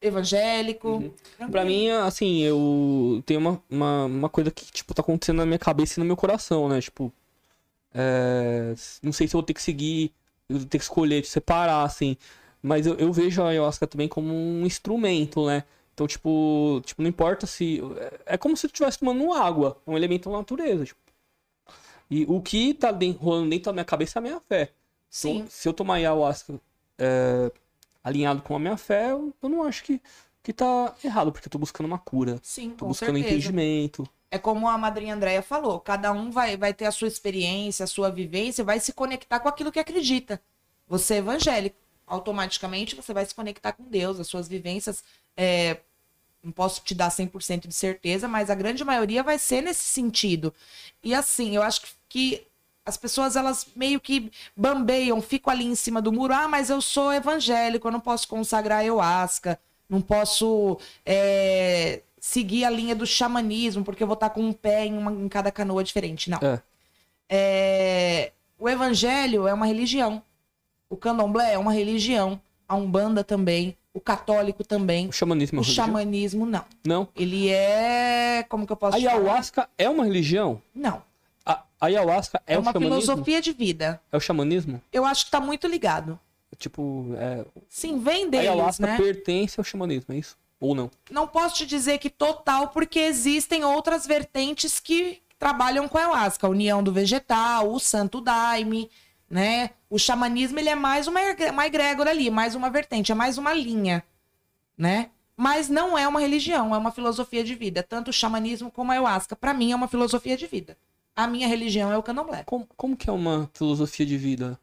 evangélico. 0.00 0.98
Tranquilo. 0.98 1.50
Pra 1.50 1.64
mim, 1.64 1.90
assim, 1.90 2.40
eu 2.40 3.22
tenho 3.26 3.40
uma, 3.40 3.62
uma, 3.70 4.04
uma 4.06 4.28
coisa 4.28 4.50
que, 4.50 4.64
tipo, 4.72 4.94
tá 4.94 5.02
acontecendo 5.02 5.38
na 5.38 5.46
minha 5.46 5.58
cabeça 5.58 5.98
e 5.98 6.00
no 6.00 6.06
meu 6.06 6.16
coração, 6.16 6.68
né? 6.68 6.80
Tipo, 6.80 7.12
é, 7.94 8.74
não 9.02 9.12
sei 9.12 9.26
se 9.28 9.34
eu 9.34 9.38
vou 9.38 9.46
ter 9.46 9.54
que 9.54 9.62
seguir, 9.62 10.12
eu 10.48 10.58
vou 10.58 10.66
ter 10.66 10.78
que 10.78 10.84
escolher, 10.84 11.24
separar, 11.24 11.84
assim. 11.84 12.16
Mas 12.62 12.86
eu, 12.86 12.94
eu 12.96 13.12
vejo 13.12 13.42
a 13.42 13.48
ayahuasca 13.48 13.86
também 13.86 14.08
como 14.08 14.32
um 14.32 14.66
instrumento, 14.66 15.46
né? 15.46 15.64
Então, 15.94 16.06
tipo, 16.06 16.80
tipo, 16.84 17.02
não 17.02 17.08
importa 17.08 17.46
se. 17.46 17.80
É 18.26 18.34
é 18.34 18.38
como 18.38 18.56
se 18.56 18.66
eu 18.66 18.68
estivesse 18.68 18.98
tomando 18.98 19.32
água, 19.32 19.80
é 19.86 19.90
um 19.90 19.96
elemento 19.96 20.30
da 20.30 20.38
natureza. 20.38 20.84
Tipo. 20.86 21.00
E 22.10 22.24
o 22.28 22.40
que 22.40 22.74
tá 22.74 22.90
rolando 23.18 23.50
dentro 23.50 23.66
da 23.66 23.72
minha 23.72 23.84
cabeça 23.84 24.18
é 24.18 24.20
a 24.20 24.22
minha 24.22 24.40
fé. 24.40 24.72
Sim. 25.08 25.36
Então, 25.38 25.46
se 25.50 25.68
eu 25.68 25.72
tomar 25.72 25.94
ayahuasca 25.94 26.60
é, 26.98 27.52
alinhado 28.02 28.42
com 28.42 28.54
a 28.56 28.58
minha 28.58 28.76
fé, 28.76 29.10
eu, 29.12 29.34
eu 29.42 29.48
não 29.48 29.62
acho 29.62 29.84
que, 29.84 30.00
que 30.42 30.52
tá 30.52 30.94
errado, 31.04 31.32
porque 31.32 31.46
eu 31.48 31.50
tô 31.50 31.58
buscando 31.58 31.86
uma 31.86 31.98
cura. 31.98 32.40
Sim, 32.42 32.70
Tô 32.76 32.86
buscando 32.86 33.16
certeza. 33.16 33.34
entendimento. 33.34 34.08
É 34.30 34.38
como 34.38 34.68
a 34.68 34.78
madrinha 34.78 35.14
Andréia 35.14 35.42
falou, 35.42 35.80
cada 35.80 36.12
um 36.12 36.30
vai, 36.30 36.56
vai 36.56 36.72
ter 36.72 36.86
a 36.86 36.92
sua 36.92 37.08
experiência, 37.08 37.84
a 37.84 37.86
sua 37.86 38.10
vivência, 38.10 38.64
vai 38.64 38.78
se 38.80 38.92
conectar 38.92 39.40
com 39.40 39.48
aquilo 39.48 39.72
que 39.72 39.80
acredita. 39.80 40.40
Você 40.86 41.14
é 41.14 41.18
evangélico, 41.18 41.76
automaticamente 42.06 42.94
você 42.96 43.12
vai 43.12 43.26
se 43.26 43.34
conectar 43.34 43.72
com 43.72 43.84
Deus, 43.84 44.20
as 44.20 44.28
suas 44.28 44.48
vivências. 44.48 45.02
é, 45.36 45.80
não 46.42 46.52
posso 46.52 46.82
te 46.82 46.94
dar 46.94 47.10
100% 47.10 47.68
de 47.68 47.74
certeza, 47.74 48.26
mas 48.28 48.50
a 48.50 48.54
grande 48.54 48.84
maioria 48.84 49.22
vai 49.22 49.38
ser 49.38 49.62
nesse 49.62 49.84
sentido. 49.84 50.54
E 51.02 51.14
assim, 51.14 51.54
eu 51.56 51.62
acho 51.62 51.82
que 52.08 52.46
as 52.90 52.96
pessoas 52.98 53.36
elas 53.36 53.66
meio 53.74 53.98
que 54.00 54.30
bambeiam, 54.56 55.20
ficam 55.22 55.50
ali 55.52 55.64
em 55.64 55.74
cima 55.74 56.02
do 56.02 56.12
muro. 56.12 56.34
Ah, 56.34 56.46
mas 56.48 56.68
eu 56.68 56.80
sou 56.82 57.12
evangélico, 57.12 57.88
eu 57.88 57.92
não 57.92 58.00
posso 58.00 58.28
consagrar 58.28 58.80
ayahuasca, 58.80 59.58
não 59.88 60.00
posso 60.02 60.78
é, 61.06 62.02
seguir 62.20 62.64
a 62.64 62.70
linha 62.70 62.94
do 62.94 63.06
xamanismo, 63.06 63.82
porque 63.84 64.02
eu 64.02 64.06
vou 64.06 64.14
estar 64.14 64.30
com 64.30 64.42
um 64.42 64.52
pé 64.52 64.84
em, 64.86 64.98
uma- 64.98 65.12
em 65.12 65.28
cada 65.28 65.50
canoa 65.50 65.82
diferente. 65.82 66.28
Não. 66.28 66.38
É. 66.42 66.60
É, 67.28 68.32
o 68.58 68.68
evangelho 68.68 69.46
é 69.46 69.54
uma 69.54 69.66
religião. 69.66 70.22
O 70.88 70.96
candomblé 70.96 71.52
é 71.54 71.58
uma 71.58 71.72
religião. 71.72 72.40
A 72.68 72.74
umbanda 72.76 73.22
também. 73.24 73.76
O 73.94 74.00
católico 74.00 74.62
também. 74.64 75.08
O 75.08 75.12
xamanismo 75.12 75.58
é 75.58 75.60
O 75.60 75.62
religião? 75.62 75.86
xamanismo, 75.86 76.46
não. 76.46 76.64
Não. 76.84 77.08
Ele 77.16 77.48
é. 77.48 78.44
Como 78.48 78.66
que 78.66 78.72
eu 78.72 78.76
posso 78.76 78.96
A 78.96 78.98
ayahuasca 79.00 79.68
é 79.78 79.88
uma 79.88 80.04
religião? 80.04 80.60
Não. 80.74 81.02
A 81.80 81.86
a 81.86 81.88
ayahuasca 81.88 82.42
é, 82.46 82.54
É, 82.54 82.58
o 82.58 82.60
uma 82.60 82.72
xamanismo? 82.72 83.00
filosofia 83.00 83.40
de 83.40 83.52
vida. 83.52 84.00
É 84.12 84.16
o 84.16 84.20
xamanismo? 84.20 84.82
Eu 84.92 85.04
acho 85.04 85.24
que 85.24 85.30
tá 85.30 85.40
muito 85.40 85.66
ligado. 85.66 86.18
Tipo, 86.58 87.14
é, 87.16 87.44
Sim, 87.68 87.98
vem 88.00 88.24
a 88.26 88.28
deles, 88.28 88.48
ayahuasca 88.48 88.86
né? 88.86 88.96
pertence 88.96 89.58
ao 89.58 89.64
xamanismo, 89.64 90.12
é 90.14 90.18
isso? 90.18 90.36
Ou 90.60 90.74
não? 90.74 90.90
Não 91.10 91.26
posso 91.26 91.54
te 91.56 91.66
dizer 91.66 91.98
que 91.98 92.10
total, 92.10 92.68
porque 92.68 92.98
existem 92.98 93.64
outras 93.64 94.06
vertentes 94.06 94.78
que 94.78 95.22
trabalham 95.38 95.88
com 95.88 95.96
a 95.96 96.02
ayahuasca. 96.02 96.46
A 96.46 96.50
união 96.50 96.82
do 96.82 96.92
vegetal, 96.92 97.72
o 97.72 97.78
santo 97.80 98.20
daime, 98.20 98.90
né? 99.28 99.70
O 99.88 99.98
xamanismo, 99.98 100.58
ele 100.58 100.68
é 100.68 100.74
mais 100.74 101.06
uma, 101.06 101.20
uma 101.50 101.66
egrégora 101.66 102.10
ali, 102.10 102.28
mais 102.30 102.54
uma 102.54 102.68
vertente, 102.68 103.10
é 103.10 103.14
mais 103.14 103.38
uma 103.38 103.54
linha, 103.54 104.02
né? 104.76 105.08
Mas 105.34 105.70
não 105.70 105.96
é 105.96 106.06
uma 106.06 106.20
religião, 106.20 106.74
é 106.74 106.78
uma 106.78 106.92
filosofia 106.92 107.42
de 107.42 107.54
vida. 107.54 107.82
Tanto 107.82 108.08
o 108.08 108.12
xamanismo 108.12 108.70
como 108.70 108.90
a 108.90 108.94
ayahuasca, 108.96 109.34
para 109.34 109.54
mim, 109.54 109.72
é 109.72 109.76
uma 109.76 109.88
filosofia 109.88 110.36
de 110.36 110.46
vida. 110.46 110.76
A 111.22 111.26
minha 111.26 111.46
religião 111.46 111.92
é 111.92 111.98
o 111.98 112.02
candomblé. 112.02 112.44
Como, 112.44 112.66
como 112.76 112.96
que 112.96 113.10
é 113.10 113.12
uma 113.12 113.50
filosofia 113.52 114.06
de 114.06 114.16
vida? 114.16 114.58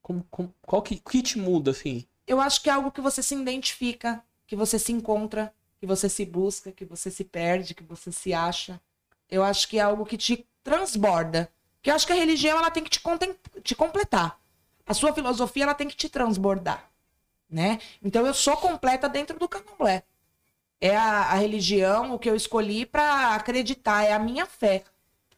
Como, 0.00 0.24
como- 0.30 0.54
qual 0.62 0.80
que, 0.82 0.96
que 0.96 1.22
te 1.22 1.38
muda, 1.38 1.72
assim? 1.72 2.06
Eu 2.26 2.40
acho 2.40 2.62
que 2.62 2.70
é 2.70 2.72
algo 2.72 2.90
que 2.90 3.02
você 3.02 3.22
se 3.22 3.34
identifica, 3.34 4.22
que 4.46 4.56
você 4.56 4.78
se 4.78 4.92
encontra, 4.92 5.52
que 5.78 5.86
você 5.86 6.08
se 6.08 6.24
busca, 6.24 6.72
que 6.72 6.86
você 6.86 7.10
se 7.10 7.22
perde, 7.22 7.74
que 7.74 7.82
você 7.82 8.10
se 8.10 8.32
acha. 8.32 8.80
Eu 9.30 9.42
acho 9.44 9.68
que 9.68 9.78
é 9.78 9.82
algo 9.82 10.06
que 10.06 10.16
te 10.16 10.46
transborda. 10.62 11.50
Porque 11.76 11.90
eu 11.90 11.94
acho 11.94 12.06
que 12.06 12.14
a 12.14 12.16
religião 12.16 12.56
ela 12.58 12.70
tem 12.70 12.82
que 12.82 12.90
te, 12.90 13.00
te 13.62 13.74
completar. 13.74 14.40
A 14.86 14.94
sua 14.94 15.12
filosofia 15.12 15.64
ela 15.64 15.74
tem 15.74 15.88
que 15.88 15.96
te 15.96 16.08
transbordar, 16.08 16.90
né? 17.50 17.78
Então 18.02 18.26
eu 18.26 18.34
sou 18.34 18.56
completa 18.56 19.08
dentro 19.08 19.38
do 19.38 19.48
candomblé. 19.48 20.04
É 20.80 20.96
a, 20.96 21.32
a 21.32 21.34
religião 21.34 22.14
o 22.14 22.18
que 22.18 22.28
eu 22.28 22.36
escolhi 22.36 22.86
para 22.86 23.34
acreditar, 23.34 24.04
é 24.04 24.12
a 24.12 24.18
minha 24.18 24.46
fé, 24.46 24.84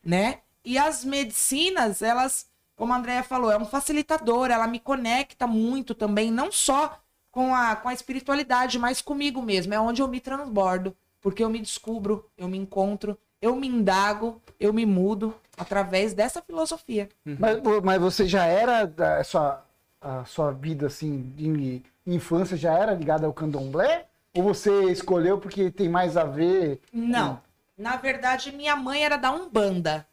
né? 0.06 0.38
E 0.64 0.78
as 0.78 1.04
medicinas, 1.04 2.00
elas, 2.00 2.46
como 2.76 2.92
a 2.92 2.96
Andrea 2.96 3.22
falou, 3.22 3.50
é 3.50 3.58
um 3.58 3.66
facilitador, 3.66 4.50
ela 4.50 4.66
me 4.66 4.78
conecta 4.78 5.46
muito 5.46 5.94
também, 5.94 6.30
não 6.30 6.50
só 6.50 6.98
com 7.30 7.54
a, 7.54 7.76
com 7.76 7.88
a 7.88 7.92
espiritualidade, 7.92 8.78
mas 8.78 9.02
comigo 9.02 9.42
mesmo. 9.42 9.74
É 9.74 9.80
onde 9.80 10.00
eu 10.00 10.08
me 10.08 10.20
transbordo, 10.20 10.96
porque 11.20 11.42
eu 11.44 11.50
me 11.50 11.58
descubro, 11.58 12.24
eu 12.38 12.48
me 12.48 12.56
encontro, 12.56 13.18
eu 13.42 13.54
me 13.56 13.66
indago, 13.66 14.40
eu 14.58 14.72
me 14.72 14.86
mudo 14.86 15.34
através 15.56 16.14
dessa 16.14 16.40
filosofia. 16.40 17.08
Mas, 17.24 17.58
mas 17.82 18.00
você 18.00 18.26
já 18.26 18.46
era, 18.46 18.90
a 19.18 19.24
sua, 19.24 19.64
a 20.00 20.24
sua 20.24 20.52
vida 20.52 20.86
assim, 20.86 21.32
de 21.36 21.82
infância 22.06 22.56
já 22.56 22.72
era 22.72 22.94
ligada 22.94 23.26
ao 23.26 23.32
candomblé? 23.32 24.06
Ou 24.34 24.42
você 24.42 24.84
escolheu 24.90 25.38
porque 25.38 25.70
tem 25.70 25.88
mais 25.88 26.16
a 26.16 26.24
ver? 26.24 26.80
Não. 26.92 27.40
Na 27.76 27.96
verdade, 27.96 28.52
minha 28.52 28.74
mãe 28.76 29.04
era 29.04 29.16
da 29.16 29.30
Umbanda, 29.30 30.06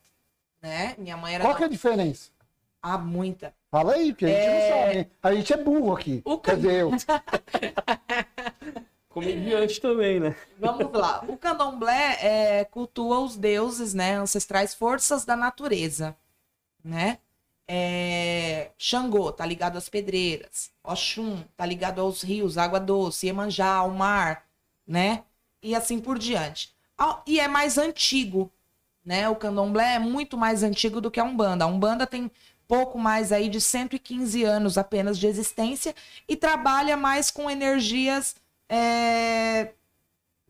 né? 0.62 0.96
Minha 0.98 1.18
mãe 1.18 1.36
era 1.36 1.44
Qual 1.44 1.54
da... 1.54 1.58
que 1.58 1.64
é 1.64 1.68
a 1.68 1.70
diferença? 1.70 2.32
Ah, 2.82 2.98
muita. 2.98 3.54
Fala 3.72 3.94
aí, 3.94 4.12
porque 4.12 4.26
a 4.26 4.30
gente 4.30 4.40
É. 4.40 4.70
não 4.70 4.86
sabe. 4.86 4.98
hein? 5.00 5.12
A 5.24 5.34
gente 5.34 5.54
é 5.54 5.58
burro 5.58 5.96
aqui. 5.96 6.22
O 6.26 6.42
eu. 6.70 6.92
Comediante 9.10 9.80
também, 9.80 10.20
né? 10.20 10.36
Vamos 10.60 10.92
lá. 10.92 11.24
O 11.28 11.38
candomblé 11.38 12.18
é, 12.20 12.66
cultua 12.66 13.20
os 13.20 13.38
deuses, 13.38 13.94
né? 13.94 14.16
Ancestrais 14.16 14.74
forças 14.74 15.24
da 15.24 15.36
natureza, 15.36 16.16
né? 16.84 17.20
É, 17.68 18.72
Xangô 18.78 19.32
tá 19.32 19.46
ligado 19.46 19.78
às 19.78 19.88
pedreiras. 19.88 20.72
Oxum 20.84 21.44
tá 21.56 21.66
ligado 21.66 22.02
aos 22.02 22.22
rios, 22.24 22.58
água 22.58 22.80
doce. 22.80 23.28
Iemanjá 23.28 23.68
ao 23.76 23.92
mar, 23.92 24.46
né? 24.86 25.24
E 25.62 25.74
assim 25.76 26.00
por 26.00 26.18
diante. 26.20 26.73
Ah, 26.98 27.22
E 27.28 27.40
é 27.40 27.48
mais 27.48 27.78
antigo, 27.78 28.52
né? 29.04 29.28
O 29.30 29.36
candomblé 29.36 29.96
é 29.96 30.00
muito 30.00 30.38
mais 30.38 30.64
antigo 30.64 31.02
do 31.02 31.12
que 31.12 31.20
a 31.20 31.24
Umbanda. 31.24 31.66
A 31.66 31.68
Umbanda 31.68 32.06
tem 32.08 32.30
pouco 32.68 32.98
mais 32.98 33.32
aí 33.32 33.50
de 33.50 33.60
115 33.60 34.44
anos 34.44 34.78
apenas 34.78 35.18
de 35.18 35.28
existência 35.28 35.94
e 36.28 36.36
trabalha 36.36 36.96
mais 36.96 37.30
com 37.30 37.50
energias 37.50 38.36
é, 38.70 39.74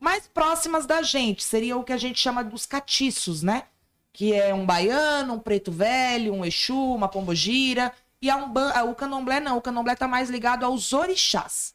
mais 0.00 0.26
próximas 0.28 0.86
da 0.86 1.02
gente. 1.02 1.42
Seria 1.42 1.76
o 1.76 1.84
que 1.84 1.92
a 1.92 1.96
gente 1.98 2.18
chama 2.18 2.44
dos 2.44 2.66
catiços, 2.66 3.42
né? 3.42 3.64
Que 4.12 4.32
é 4.32 4.54
um 4.54 4.64
baiano, 4.64 5.34
um 5.34 5.38
preto 5.40 5.72
velho, 5.72 6.32
um 6.34 6.44
exu, 6.44 6.76
uma 6.94 7.08
pombogira. 7.08 7.92
E 8.22 8.30
a 8.30 8.36
Umban- 8.36 8.70
a- 8.74 8.84
o 8.84 8.94
candomblé 8.94 9.40
não. 9.40 9.56
O 9.58 9.62
candomblé 9.62 9.96
tá 9.96 10.06
mais 10.06 10.30
ligado 10.30 10.64
aos 10.64 10.92
orixás. 10.92 11.74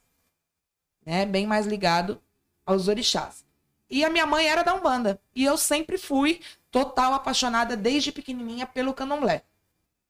Né? 1.06 1.26
Bem 1.26 1.46
mais 1.46 1.66
ligado 1.66 2.22
aos 2.66 2.88
orixás. 2.88 3.44
E 3.90 4.06
a 4.06 4.10
minha 4.10 4.26
mãe 4.26 4.48
era 4.48 4.64
da 4.64 4.74
Umbanda. 4.74 5.20
E 5.36 5.44
eu 5.44 5.58
sempre 5.58 5.98
fui 5.98 6.42
total 6.70 7.14
apaixonada 7.14 7.76
desde 7.76 8.12
pequenininha 8.12 8.68
pelo 8.68 8.94
candomblé. 8.94 9.44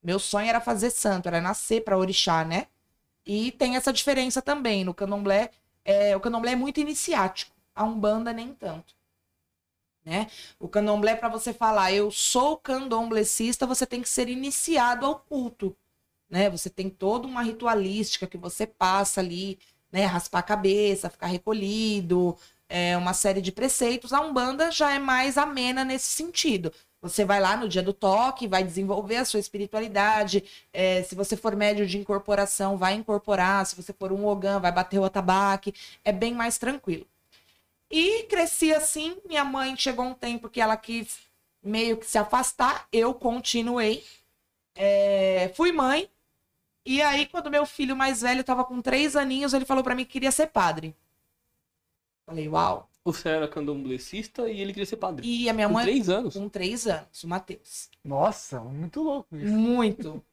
Meu 0.04 0.20
sonho 0.20 0.48
era 0.48 0.62
fazer 0.62 0.90
santo, 0.90 1.28
era 1.28 1.42
nascer 1.42 1.84
para 1.84 1.98
orixá, 1.98 2.44
né? 2.44 2.68
E 3.26 3.52
tem 3.52 3.76
essa 3.76 3.94
diferença 3.94 4.42
também. 4.42 4.84
No 4.84 4.94
candomblé, 4.94 5.52
é, 5.86 6.16
o 6.16 6.20
candomblé 6.20 6.54
é 6.54 6.56
muito 6.56 6.80
iniciático. 6.80 7.56
A 7.76 7.84
Umbanda 7.84 8.34
nem 8.34 8.54
tanto. 8.54 8.96
Né? 10.04 10.28
O 10.60 10.68
candomblé, 10.68 11.16
para 11.16 11.30
você 11.30 11.54
falar, 11.54 11.92
eu 11.94 12.10
sou 12.10 12.58
candomblecista, 12.58 13.68
você 13.68 13.86
tem 13.86 14.02
que 14.02 14.10
ser 14.10 14.28
iniciado 14.30 15.06
ao 15.06 15.20
culto. 15.20 15.76
Né? 16.30 16.50
Você 16.50 16.70
tem 16.70 16.90
toda 16.90 17.28
uma 17.28 17.42
ritualística 17.42 18.28
que 18.28 18.38
você 18.38 18.66
passa 18.66 19.22
ali, 19.22 19.60
né? 19.92 20.06
Raspar 20.06 20.40
a 20.40 20.44
cabeça, 20.44 21.10
ficar 21.10 21.28
recolhido, 21.28 22.38
é, 22.70 22.96
uma 22.96 23.14
série 23.14 23.42
de 23.42 23.52
preceitos. 23.52 24.14
A 24.14 24.22
Umbanda 24.22 24.72
já 24.72 24.94
é 24.94 25.00
mais 25.00 25.38
amena 25.38 25.84
nesse 25.84 26.12
sentido. 26.12 26.72
Você 27.02 27.24
vai 27.26 27.40
lá 27.40 27.56
no 27.58 27.68
dia 27.68 27.82
do 27.82 27.94
toque, 27.94 28.48
vai 28.48 28.64
desenvolver 28.64 29.18
a 29.18 29.26
sua 29.26 29.40
espiritualidade. 29.40 30.44
É, 30.72 31.02
se 31.04 31.16
você 31.16 31.36
for 31.36 31.56
médio 31.56 31.88
de 31.88 31.98
incorporação, 31.98 32.78
vai 32.78 32.94
incorporar. 32.94 33.66
Se 33.66 33.76
você 33.76 33.94
for 33.94 34.12
um 34.12 34.28
ogã, 34.28 34.60
vai 34.60 34.72
bater 34.72 35.00
o 35.00 35.06
atabaque. 35.06 35.74
É 36.04 36.12
bem 36.12 36.34
mais 36.34 36.58
tranquilo. 36.58 37.08
E 37.90 38.24
cresci 38.24 38.74
assim. 38.74 39.18
Minha 39.28 39.44
mãe 39.46 39.76
chegou 39.78 40.06
um 40.06 40.14
tempo 40.14 40.50
que 40.50 40.62
ela 40.62 40.78
quis 40.78 41.20
meio 41.64 41.98
que 41.98 42.06
se 42.06 42.18
afastar. 42.18 42.88
Eu 42.92 43.14
continuei. 43.14 44.04
É, 44.76 45.52
fui 45.56 45.72
mãe. 45.72 46.10
E 46.86 47.02
aí, 47.02 47.26
quando 47.28 47.52
meu 47.52 47.66
filho 47.66 47.96
mais 47.96 48.22
velho 48.22 48.42
estava 48.42 48.64
com 48.66 48.82
três 48.82 49.16
aninhos, 49.16 49.54
ele 49.54 49.66
falou 49.66 49.84
para 49.84 49.96
mim 49.96 50.06
que 50.06 50.14
queria 50.14 50.32
ser 50.32 50.48
padre. 50.48 50.96
Falei, 52.30 52.48
uau. 52.48 52.88
Você 53.04 53.28
era 53.28 53.48
candomblessista 53.48 54.48
e 54.50 54.62
ele 54.62 54.72
queria 54.72 54.86
ser 54.86 54.98
padre. 54.98 55.26
E 55.28 55.50
a 55.50 55.54
minha 55.54 55.68
Com 55.68 55.74
mãe, 55.74 55.84
três 55.86 56.10
anos. 56.10 56.36
com 56.36 56.48
três 56.48 56.86
anos, 56.86 57.24
o 57.24 57.28
Matheus. 57.28 57.90
Nossa, 58.04 58.60
muito 58.60 59.02
louco 59.02 59.36
isso. 59.36 59.52
Muito. 59.52 60.24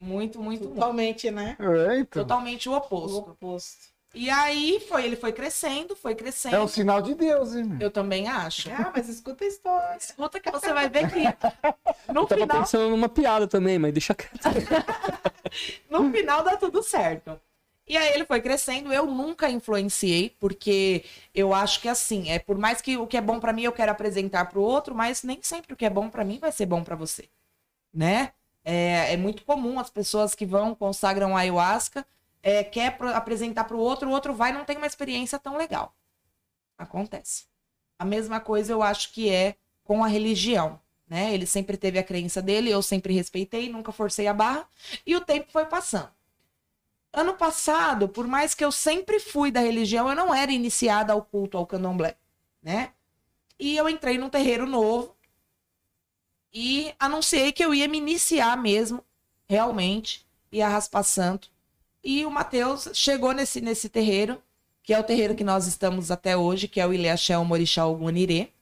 Muito, 0.00 0.40
muito. 0.42 0.68
Totalmente, 0.68 1.30
né? 1.30 1.56
É, 1.60 1.98
então. 2.00 2.22
Totalmente 2.24 2.68
o 2.68 2.72
O 2.72 2.76
oposto. 2.76 3.30
oposto. 3.30 3.94
E 4.14 4.28
aí 4.30 4.80
foi, 4.88 5.04
ele 5.04 5.14
foi 5.14 5.30
crescendo, 5.30 5.94
foi 5.94 6.14
crescendo. 6.14 6.56
É 6.56 6.60
um 6.60 6.66
sinal 6.66 7.00
de 7.02 7.14
Deus, 7.14 7.54
hein? 7.54 7.64
meu? 7.64 7.78
Eu 7.80 7.90
também 7.90 8.28
acho. 8.28 8.70
Ah, 8.72 8.90
mas 8.94 9.08
escuta 9.08 9.44
a 9.44 9.46
história. 9.46 9.96
Escuta 9.98 10.40
que 10.40 10.50
você 10.50 10.72
vai 10.72 10.88
ver 10.88 11.10
que 11.10 11.22
no 12.12 12.22
Eu 12.22 12.26
tava 12.26 12.40
final, 12.40 12.60
pensando 12.60 12.90
numa 12.90 13.08
piada 13.08 13.46
também, 13.46 13.78
mas 13.78 13.92
deixa 13.92 14.14
quieto. 14.14 14.40
no 15.90 16.10
final 16.10 16.42
dá 16.42 16.56
tudo 16.56 16.82
certo. 16.82 17.38
E 17.88 17.96
aí 17.96 18.14
ele 18.14 18.24
foi 18.24 18.40
crescendo, 18.40 18.92
eu 18.92 19.06
nunca 19.06 19.48
influenciei, 19.48 20.30
porque 20.40 21.04
eu 21.34 21.54
acho 21.54 21.80
que 21.80 21.88
assim, 21.88 22.30
é 22.30 22.38
por 22.38 22.58
mais 22.58 22.80
que 22.80 22.96
o 22.96 23.06
que 23.06 23.16
é 23.16 23.20
bom 23.20 23.38
pra 23.38 23.52
mim 23.52 23.62
eu 23.62 23.72
quero 23.72 23.92
apresentar 23.92 24.46
pro 24.46 24.60
outro, 24.60 24.92
mas 24.94 25.22
nem 25.22 25.40
sempre 25.42 25.72
o 25.72 25.76
que 25.76 25.84
é 25.86 25.90
bom 25.90 26.10
pra 26.10 26.24
mim 26.24 26.38
vai 26.40 26.50
ser 26.50 26.66
bom 26.66 26.82
pra 26.82 26.96
você, 26.96 27.28
né? 27.94 28.32
É, 28.64 29.14
é 29.14 29.16
muito 29.16 29.44
comum 29.44 29.78
as 29.80 29.90
pessoas 29.90 30.34
que 30.34 30.46
vão 30.46 30.74
consagram 30.74 31.36
a 31.36 31.40
ayahuasca, 31.40 32.06
é, 32.42 32.64
quer 32.64 32.96
pro- 32.98 33.10
apresentar 33.14 33.64
pro 33.64 33.78
outro, 33.78 34.08
o 34.10 34.12
outro 34.12 34.34
vai 34.34 34.52
não 34.52 34.64
tem 34.64 34.76
uma 34.76 34.86
experiência 34.86 35.38
tão 35.38 35.56
legal. 35.58 35.94
Acontece. 36.78 37.46
A 37.98 38.04
mesma 38.04 38.40
coisa 38.40 38.72
eu 38.72 38.82
acho 38.82 39.12
que 39.12 39.30
é 39.30 39.56
com 39.84 40.04
a 40.04 40.08
religião, 40.08 40.80
né? 41.08 41.32
Ele 41.34 41.46
sempre 41.46 41.76
teve 41.76 41.98
a 41.98 42.04
crença 42.04 42.42
dele, 42.42 42.70
eu 42.70 42.82
sempre 42.82 43.14
respeitei, 43.14 43.70
nunca 43.70 43.92
forcei 43.92 44.26
a 44.28 44.34
barra, 44.34 44.68
e 45.06 45.16
o 45.16 45.20
tempo 45.22 45.50
foi 45.52 45.66
passando. 45.66 46.10
Ano 47.16 47.32
passado, 47.32 48.10
por 48.10 48.26
mais 48.26 48.52
que 48.52 48.62
eu 48.62 48.70
sempre 48.70 49.18
fui 49.18 49.50
da 49.50 49.60
religião, 49.60 50.06
eu 50.06 50.14
não 50.14 50.34
era 50.34 50.52
iniciada 50.52 51.14
ao 51.14 51.22
culto 51.22 51.56
ao 51.56 51.66
candomblé, 51.66 52.14
né? 52.62 52.92
E 53.58 53.74
eu 53.74 53.88
entrei 53.88 54.18
num 54.18 54.28
terreiro 54.28 54.66
novo 54.66 55.16
e 56.52 56.94
anunciei 56.98 57.52
que 57.52 57.64
eu 57.64 57.72
ia 57.72 57.88
me 57.88 57.96
iniciar 57.96 58.54
mesmo, 58.58 59.02
realmente, 59.48 60.26
ia 60.52 60.68
raspar 60.68 61.02
santo. 61.04 61.50
E 62.04 62.22
o 62.26 62.30
Matheus 62.30 62.90
chegou 62.92 63.32
nesse, 63.32 63.62
nesse 63.62 63.88
terreiro, 63.88 64.42
que 64.82 64.92
é 64.92 65.00
o 65.00 65.04
terreiro 65.04 65.34
que 65.34 65.42
nós 65.42 65.66
estamos 65.66 66.10
até 66.10 66.36
hoje, 66.36 66.68
que 66.68 66.82
é 66.82 66.86
o 66.86 66.92
Ileaxé 66.92 67.34
Morixá 67.38 67.86
Ogunirê, 67.86 68.52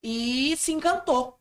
e 0.00 0.56
se 0.56 0.72
encantou. 0.72 1.36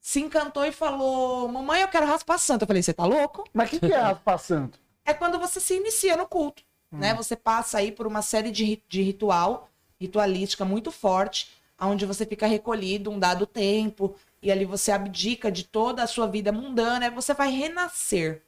Se 0.00 0.18
encantou 0.18 0.64
e 0.64 0.72
falou: 0.72 1.46
Mamãe, 1.46 1.82
eu 1.82 1.88
quero 1.88 2.06
raspar 2.06 2.38
santo. 2.38 2.62
Eu 2.62 2.66
falei: 2.66 2.82
Você 2.82 2.92
tá 2.92 3.04
louco? 3.04 3.44
Mas 3.52 3.68
o 3.68 3.70
que, 3.70 3.86
que 3.86 3.92
é 3.92 4.00
raspar 4.00 4.38
santo? 4.38 4.87
É 5.10 5.14
quando 5.14 5.38
você 5.38 5.58
se 5.60 5.74
inicia 5.74 6.16
no 6.16 6.26
culto, 6.26 6.62
né? 6.92 7.14
Você 7.14 7.34
passa 7.36 7.78
aí 7.78 7.90
por 7.92 8.06
uma 8.06 8.22
série 8.22 8.50
de, 8.50 8.82
de 8.88 9.02
ritual, 9.02 9.68
ritualística 10.00 10.64
muito 10.64 10.90
forte, 10.90 11.50
onde 11.80 12.04
você 12.06 12.26
fica 12.26 12.46
recolhido 12.46 13.10
um 13.10 13.18
dado 13.18 13.46
tempo 13.46 14.14
e 14.42 14.50
ali 14.52 14.64
você 14.64 14.92
abdica 14.92 15.50
de 15.50 15.64
toda 15.64 16.02
a 16.02 16.06
sua 16.06 16.26
vida 16.26 16.52
mundana 16.52 17.06
e 17.06 17.10
você 17.10 17.32
vai 17.34 17.50
renascer. 17.50 18.42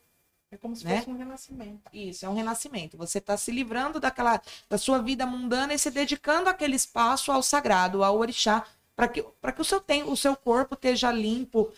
É 0.50 0.56
como 0.56 0.74
se 0.74 0.84
Né? 0.84 0.98
fosse 0.98 1.11
um 1.11 1.16
renascimento. 1.16 1.80
Isso, 1.92 2.26
é 2.26 2.28
um 2.28 2.34
renascimento. 2.34 2.96
Você 2.96 3.18
está 3.18 3.36
se 3.36 3.50
livrando 3.52 4.00
daquela 4.00 4.40
da 4.68 4.76
sua 4.76 4.98
vida 4.98 5.24
mundana 5.24 5.72
e 5.72 5.78
se 5.78 5.90
dedicando 5.90 6.48
aquele 6.50 6.76
espaço 6.76 7.30
ao 7.32 7.42
sagrado, 7.42 8.02
ao 8.02 8.18
orixá, 8.18 8.66
para 8.96 9.08
que, 9.08 9.22
para 9.40 9.52
que 9.52 9.61
o, 9.61 9.64
seu 9.64 9.80
tem, 9.80 10.02
o 10.02 10.16
seu 10.16 10.36
corpo 10.36 10.74
esteja 10.74 11.11
limpo, 11.12 11.72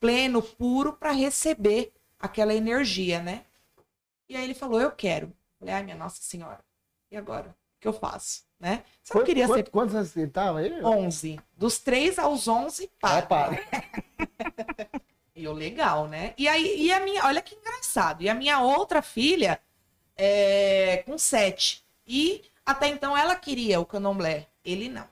pleno, 0.00 0.42
puro, 0.42 0.92
para 0.92 1.12
receber 1.12 1.92
aquela 2.18 2.52
energia, 2.54 3.20
né? 3.22 3.44
E 4.28 4.36
aí 4.36 4.44
ele 4.44 4.54
falou, 4.54 4.80
eu 4.80 4.90
quero. 4.92 5.26
Eu 5.26 5.34
Falei, 5.60 5.74
ai, 5.74 5.82
minha 5.82 5.96
Nossa 5.96 6.20
Senhora, 6.22 6.60
e 7.10 7.16
agora? 7.16 7.48
O 7.50 7.80
que 7.80 7.88
eu 7.88 7.92
faço? 7.92 8.42
Né? 8.60 8.82
Você 9.02 9.16
não 9.16 9.24
queria 9.24 9.46
quanto- 9.46 9.64
ser 9.66 9.70
Quantos 9.70 9.94
anos 9.94 10.08
você 10.10 10.26
tava 10.26 10.58
aí? 10.58 10.82
11. 10.84 11.40
Dos 11.56 11.78
3 11.78 12.18
aos 12.18 12.48
11, 12.48 12.90
Ah, 13.02 13.22
para. 13.22 13.26
para. 13.26 13.58
E 15.34 15.44
eu, 15.44 15.52
legal, 15.52 16.08
né? 16.08 16.34
E 16.36 16.48
aí, 16.48 16.82
e 16.86 16.92
a 16.92 16.98
minha, 16.98 17.24
olha 17.24 17.40
que 17.40 17.54
engraçado. 17.54 18.22
E 18.22 18.28
a 18.28 18.34
minha 18.34 18.60
outra 18.60 19.00
filha, 19.00 19.60
é, 20.16 21.04
com 21.06 21.16
sete. 21.16 21.84
E 22.04 22.42
até 22.66 22.88
então 22.88 23.16
ela 23.16 23.36
queria 23.36 23.78
o 23.78 23.86
candomblé, 23.86 24.48
ele 24.64 24.88
não. 24.88 25.06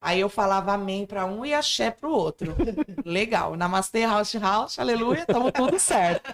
Aí 0.00 0.18
eu 0.18 0.28
falava 0.28 0.72
amém 0.72 1.06
pra 1.06 1.24
um 1.24 1.44
e 1.46 1.54
axé 1.54 1.92
pro 1.92 2.10
outro. 2.10 2.52
legal. 3.06 3.54
Namastê, 3.56 4.00
house, 4.04 4.34
house, 4.34 4.76
aleluia, 4.80 5.24
tamo 5.24 5.52
tudo 5.52 5.78
certo. 5.78 6.28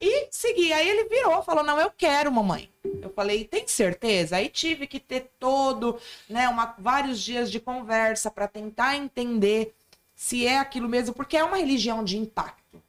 E 0.00 0.28
segui. 0.30 0.72
Aí 0.72 0.88
ele 0.88 1.08
virou, 1.08 1.42
falou: 1.42 1.62
Não, 1.62 1.78
eu 1.78 1.90
quero, 1.90 2.32
mamãe. 2.32 2.70
Eu 3.02 3.10
falei: 3.10 3.44
Tem 3.44 3.68
certeza? 3.68 4.36
Aí 4.36 4.48
tive 4.48 4.86
que 4.86 4.98
ter 4.98 5.30
todo, 5.38 5.98
né, 6.28 6.48
uma, 6.48 6.74
vários 6.78 7.20
dias 7.20 7.50
de 7.50 7.60
conversa 7.60 8.30
para 8.30 8.48
tentar 8.48 8.96
entender 8.96 9.74
se 10.14 10.46
é 10.46 10.58
aquilo 10.58 10.88
mesmo, 10.88 11.14
porque 11.14 11.36
é 11.36 11.44
uma 11.44 11.56
religião 11.56 12.04
de 12.04 12.18
impacto, 12.18 12.82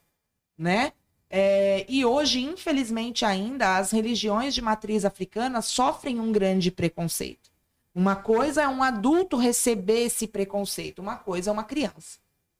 né? 0.57 0.93
É, 1.29 1.85
e 1.87 2.03
hoje, 2.03 2.41
infelizmente, 2.41 3.23
ainda 3.23 3.77
as 3.77 3.91
religiões 3.91 4.53
de 4.53 4.61
matriz 4.61 5.05
africana 5.05 5.61
sofrem 5.61 6.19
um 6.19 6.29
grande 6.29 6.69
preconceito. 6.69 7.49
Uma 7.95 8.17
coisa 8.17 8.63
é 8.63 8.67
um 8.67 8.83
adulto 8.83 9.37
receber 9.37 10.05
esse 10.05 10.27
preconceito, 10.27 10.99
uma 10.99 11.15
coisa 11.15 11.49
é 11.49 11.53
uma 11.53 11.63
criança, 11.63 12.19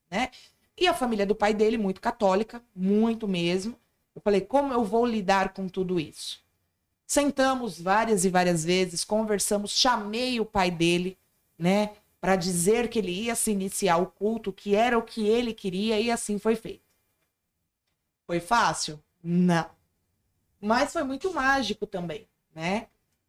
né? 0.10 0.30
E 0.78 0.88
a 0.88 0.94
família 0.94 1.26
do 1.26 1.36
pai 1.36 1.54
dele, 1.54 1.78
muito 1.78 2.00
católica, 2.00 2.64
muito 2.74 3.28
mesmo. 3.28 3.76
Eu 4.16 4.22
falei, 4.22 4.42
como 4.42 4.74
eu 4.74 4.84
vou 4.84 5.06
lidar 5.06 5.54
com 5.54 5.68
tudo 5.68 6.00
isso? 6.00 6.42
Sentamos 7.08 7.80
várias 7.80 8.24
e 8.24 8.30
várias 8.30 8.64
vezes, 8.64 9.04
conversamos, 9.04 9.72
chamei 9.72 10.40
o 10.40 10.46
pai 10.46 10.72
dele, 10.72 11.18
né, 11.58 11.96
para 12.20 12.36
dizer 12.36 12.90
que 12.90 13.00
ele 13.00 13.12
ia 13.12 13.36
se 13.36 13.52
iniciar 13.52 13.98
o 13.98 14.06
culto, 14.08 14.54
que 14.54 14.76
era 14.76 14.98
o 14.98 15.04
que 15.04 15.28
ele 15.28 15.54
queria, 15.54 16.00
e 16.00 16.12
assim 16.12 16.38
foi 16.40 16.56
feito. 16.56 16.84
Foi 18.26 18.40
fácil? 18.40 19.02
Não. 19.24 19.70
Mas 20.62 20.94
foi 20.94 21.04
muito 21.04 21.34
mágico 21.34 21.86
também, 21.88 22.28
né? 22.54 22.88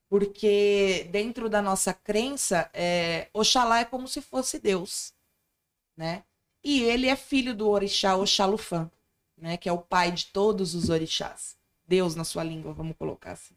Porque 0.09 1.09
dentro 1.11 1.49
da 1.49 1.62
nossa 1.62 1.95
crença, 1.95 2.70
é, 2.74 3.28
Oxalá 3.33 3.80
é 3.80 3.85
como 3.85 4.07
se 4.07 4.20
fosse 4.20 4.59
Deus, 4.59 5.14
né? 5.97 6.22
E 6.62 6.83
ele 6.83 7.09
é 7.09 7.16
filho 7.16 7.55
do 7.55 7.68
orixá 7.68 8.14
Oxalufã, 8.16 8.91
né? 9.43 9.57
Que 9.57 9.68
é 9.68 9.72
o 9.72 9.78
pai 9.78 10.12
de 10.12 10.26
todos 10.26 10.74
os 10.74 10.88
orixás. 10.88 11.57
Deus 11.84 12.14
na 12.14 12.22
sua 12.22 12.45
língua, 12.45 12.72
vamos 12.72 12.97
colocar 12.97 13.32
assim. 13.32 13.55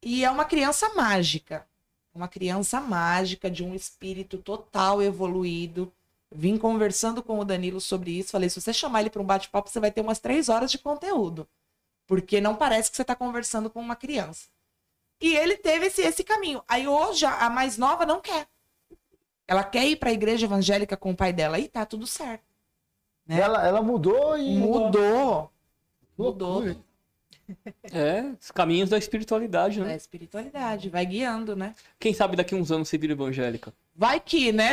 E 0.00 0.24
é 0.24 0.30
uma 0.30 0.44
criança 0.44 0.94
mágica, 0.94 1.66
uma 2.14 2.28
criança 2.28 2.80
mágica 2.80 3.50
de 3.50 3.64
um 3.64 3.74
espírito 3.74 4.38
total 4.38 5.02
evoluído. 5.02 5.92
Vim 6.30 6.56
conversando 6.56 7.20
com 7.20 7.38
o 7.40 7.44
Danilo 7.44 7.80
sobre 7.80 8.12
isso. 8.12 8.30
Falei: 8.30 8.48
se 8.48 8.60
você 8.60 8.72
chamar 8.72 9.00
ele 9.00 9.10
para 9.10 9.20
um 9.20 9.26
bate-papo, 9.26 9.68
você 9.68 9.80
vai 9.80 9.90
ter 9.90 10.00
umas 10.00 10.20
três 10.20 10.48
horas 10.48 10.70
de 10.70 10.78
conteúdo. 10.78 11.48
Porque 12.06 12.40
não 12.40 12.54
parece 12.54 12.88
que 12.88 12.96
você 12.96 13.02
está 13.02 13.16
conversando 13.16 13.68
com 13.68 13.80
uma 13.80 13.96
criança. 13.96 14.46
E 15.20 15.34
ele 15.34 15.56
teve 15.56 15.86
esse, 15.86 16.02
esse 16.02 16.22
caminho. 16.22 16.62
Aí 16.68 16.86
hoje, 16.86 17.26
a 17.26 17.50
mais 17.50 17.76
nova 17.76 18.06
não 18.06 18.20
quer. 18.20 18.46
Ela 19.48 19.64
quer 19.64 19.84
ir 19.84 19.96
para 19.96 20.10
a 20.10 20.12
igreja 20.12 20.46
evangélica 20.46 20.96
com 20.96 21.10
o 21.10 21.16
pai 21.16 21.32
dela. 21.32 21.58
E 21.58 21.66
tá 21.68 21.84
tudo 21.84 22.06
certo. 22.06 22.55
Né? 23.26 23.40
Ela, 23.40 23.66
ela 23.66 23.82
mudou 23.82 24.36
e. 24.38 24.56
Mudou. 24.56 25.50
Mudou. 26.16 26.76
É, 27.92 28.24
os 28.40 28.50
caminhos 28.50 28.90
da 28.90 28.98
espiritualidade, 28.98 29.80
É 29.80 29.84
né? 29.84 29.94
espiritualidade, 29.96 30.88
vai 30.88 31.06
guiando, 31.06 31.54
né? 31.54 31.74
Quem 32.00 32.12
sabe 32.12 32.34
daqui 32.36 32.56
uns 32.56 32.72
anos 32.72 32.88
você 32.88 32.98
vira 32.98 33.12
evangélica. 33.12 33.72
Vai 33.94 34.18
que, 34.18 34.50
né? 34.50 34.72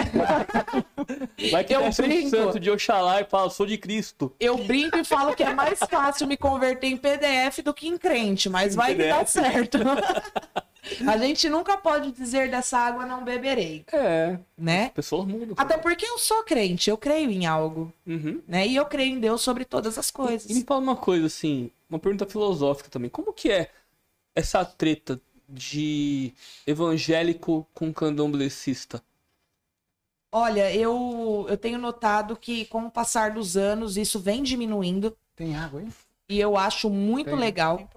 Vai 1.52 1.64
que 1.64 1.74
Eu 1.76 1.82
desce 1.84 2.02
um 2.02 2.06
brinco. 2.08 2.30
santo 2.32 2.60
de 2.60 2.72
Oxalá 2.72 3.22
e 3.22 3.26
fala, 3.26 3.50
sou 3.52 3.66
de 3.68 3.78
Cristo. 3.78 4.34
Eu 4.40 4.58
brinco 4.58 4.98
e 4.98 5.04
falo 5.06 5.36
que 5.36 5.44
é 5.44 5.54
mais 5.54 5.78
fácil 5.80 6.26
me 6.28 6.36
converter 6.36 6.88
em 6.88 6.98
PDF 6.98 7.60
do 7.64 7.74
que 7.76 7.88
em 7.88 7.98
crente, 7.98 8.50
mas 8.50 8.74
vai 8.74 8.96
que 8.96 9.08
dá 9.08 9.18
PDF. 9.20 9.30
certo. 9.30 9.78
A 11.08 11.18
gente 11.18 11.48
nunca 11.50 11.78
pode 11.78 12.12
dizer 12.12 12.50
dessa 12.52 12.78
água 12.78 13.06
não 13.06 13.24
beberei, 13.24 13.86
É, 13.92 14.38
né? 14.58 14.90
pessoas 14.90 15.26
mudam. 15.26 15.56
Até 15.58 15.78
porque 15.78 16.06
eu 16.06 16.18
sou 16.18 16.44
crente, 16.44 16.90
eu 16.90 16.98
creio 16.98 17.30
em 17.32 17.46
algo, 17.46 17.92
Uhum. 18.06 18.42
né? 18.48 18.68
E 18.68 18.76
eu 18.76 18.86
creio 18.86 19.16
em 19.16 19.20
Deus 19.20 19.42
sobre 19.42 19.66
todas 19.66 19.98
as 19.98 20.10
E 20.48 20.54
me 20.54 20.62
coisas. 20.62 20.64
fala 20.64 20.82
uma 20.82 20.96
coisa, 20.96 21.28
assim, 21.28 21.72
uma 21.90 22.00
pergunta 22.00 22.26
filosófica 22.26 22.90
também. 22.90 23.10
Como 23.10 23.34
que 23.34 23.52
é 23.52 23.72
essa 24.36 24.66
treta 24.66 25.22
de 25.50 26.34
evangélico 26.68 27.68
com 27.74 27.94
candomblessista? 27.94 29.04
Olha, 30.34 30.74
eu, 30.76 31.46
eu 31.48 31.58
tenho 31.58 31.78
notado 31.80 32.36
que 32.36 32.66
com 32.66 32.86
o 32.88 32.92
passar 32.92 33.32
dos 33.34 33.56
anos 33.56 33.96
isso 33.98 34.20
vem 34.20 34.42
diminuindo 34.44 35.16
Tem 35.36 35.56
água 35.56 35.80
aí? 35.82 35.90
e 36.30 36.40
eu 36.40 36.58
acho 36.58 36.90
muito 36.90 37.30
Tem. 37.30 37.40
legal. 37.40 37.78
Tem. 37.78 37.88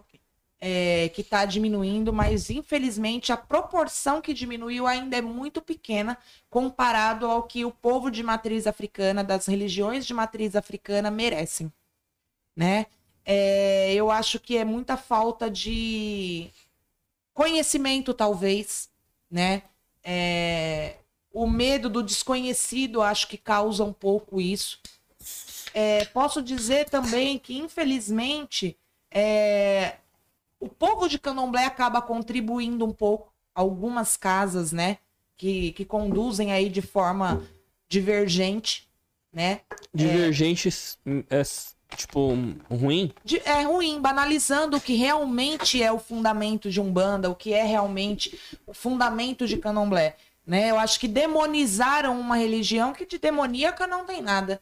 É, 0.60 1.10
que 1.10 1.20
está 1.20 1.44
diminuindo, 1.44 2.12
mas 2.12 2.50
infelizmente 2.50 3.32
a 3.32 3.36
proporção 3.36 4.20
que 4.20 4.32
diminuiu 4.32 4.86
ainda 4.86 5.16
é 5.16 5.20
muito 5.20 5.60
pequena 5.60 6.16
comparado 6.48 7.26
ao 7.26 7.42
que 7.42 7.64
o 7.64 7.70
povo 7.70 8.10
de 8.10 8.22
matriz 8.22 8.66
africana, 8.66 9.22
das 9.22 9.46
religiões 9.46 10.06
de 10.06 10.14
matriz 10.14 10.56
africana 10.56 11.10
merecem, 11.10 11.72
né? 12.54 12.86
É, 13.24 13.92
eu 13.92 14.10
acho 14.10 14.38
que 14.38 14.56
é 14.56 14.64
muita 14.64 14.96
falta 14.96 15.50
de 15.50 16.48
conhecimento, 17.34 18.14
talvez, 18.14 18.88
né? 19.30 19.62
É, 20.02 20.96
o 21.32 21.46
medo 21.46 21.90
do 21.90 22.02
desconhecido 22.02 23.02
acho 23.02 23.28
que 23.28 23.36
causa 23.36 23.84
um 23.84 23.92
pouco 23.92 24.40
isso. 24.40 24.80
É, 25.74 26.04
posso 26.06 26.40
dizer 26.40 26.88
também 26.88 27.38
que, 27.38 27.58
infelizmente, 27.58 28.78
é, 29.10 29.96
o 30.66 30.68
povo 30.68 31.08
de 31.08 31.18
Candomblé 31.18 31.64
acaba 31.64 32.02
contribuindo 32.02 32.84
um 32.84 32.92
pouco, 32.92 33.32
algumas 33.54 34.16
casas, 34.16 34.72
né, 34.72 34.98
que, 35.36 35.72
que 35.72 35.84
conduzem 35.84 36.52
aí 36.52 36.68
de 36.68 36.82
forma 36.82 37.42
divergente, 37.88 38.88
né? 39.32 39.60
Divergentes 39.94 40.98
é, 41.30 41.42
tipo, 41.96 42.34
ruim? 42.70 43.12
De- 43.24 43.40
é 43.44 43.62
ruim, 43.62 44.00
banalizando 44.00 44.76
o 44.76 44.80
que 44.80 44.94
realmente 44.94 45.82
é 45.82 45.92
o 45.92 45.98
fundamento 45.98 46.70
de 46.70 46.80
Umbanda, 46.80 47.30
o 47.30 47.34
que 47.34 47.52
é 47.52 47.62
realmente 47.64 48.38
o 48.66 48.74
fundamento 48.74 49.46
de 49.46 49.56
Candomblé, 49.56 50.16
né? 50.46 50.70
Eu 50.70 50.78
acho 50.78 50.98
que 51.00 51.08
demonizaram 51.08 52.18
uma 52.18 52.36
religião 52.36 52.92
que 52.92 53.06
de 53.06 53.18
demoníaca 53.18 53.86
não 53.86 54.04
tem 54.04 54.20
nada, 54.20 54.60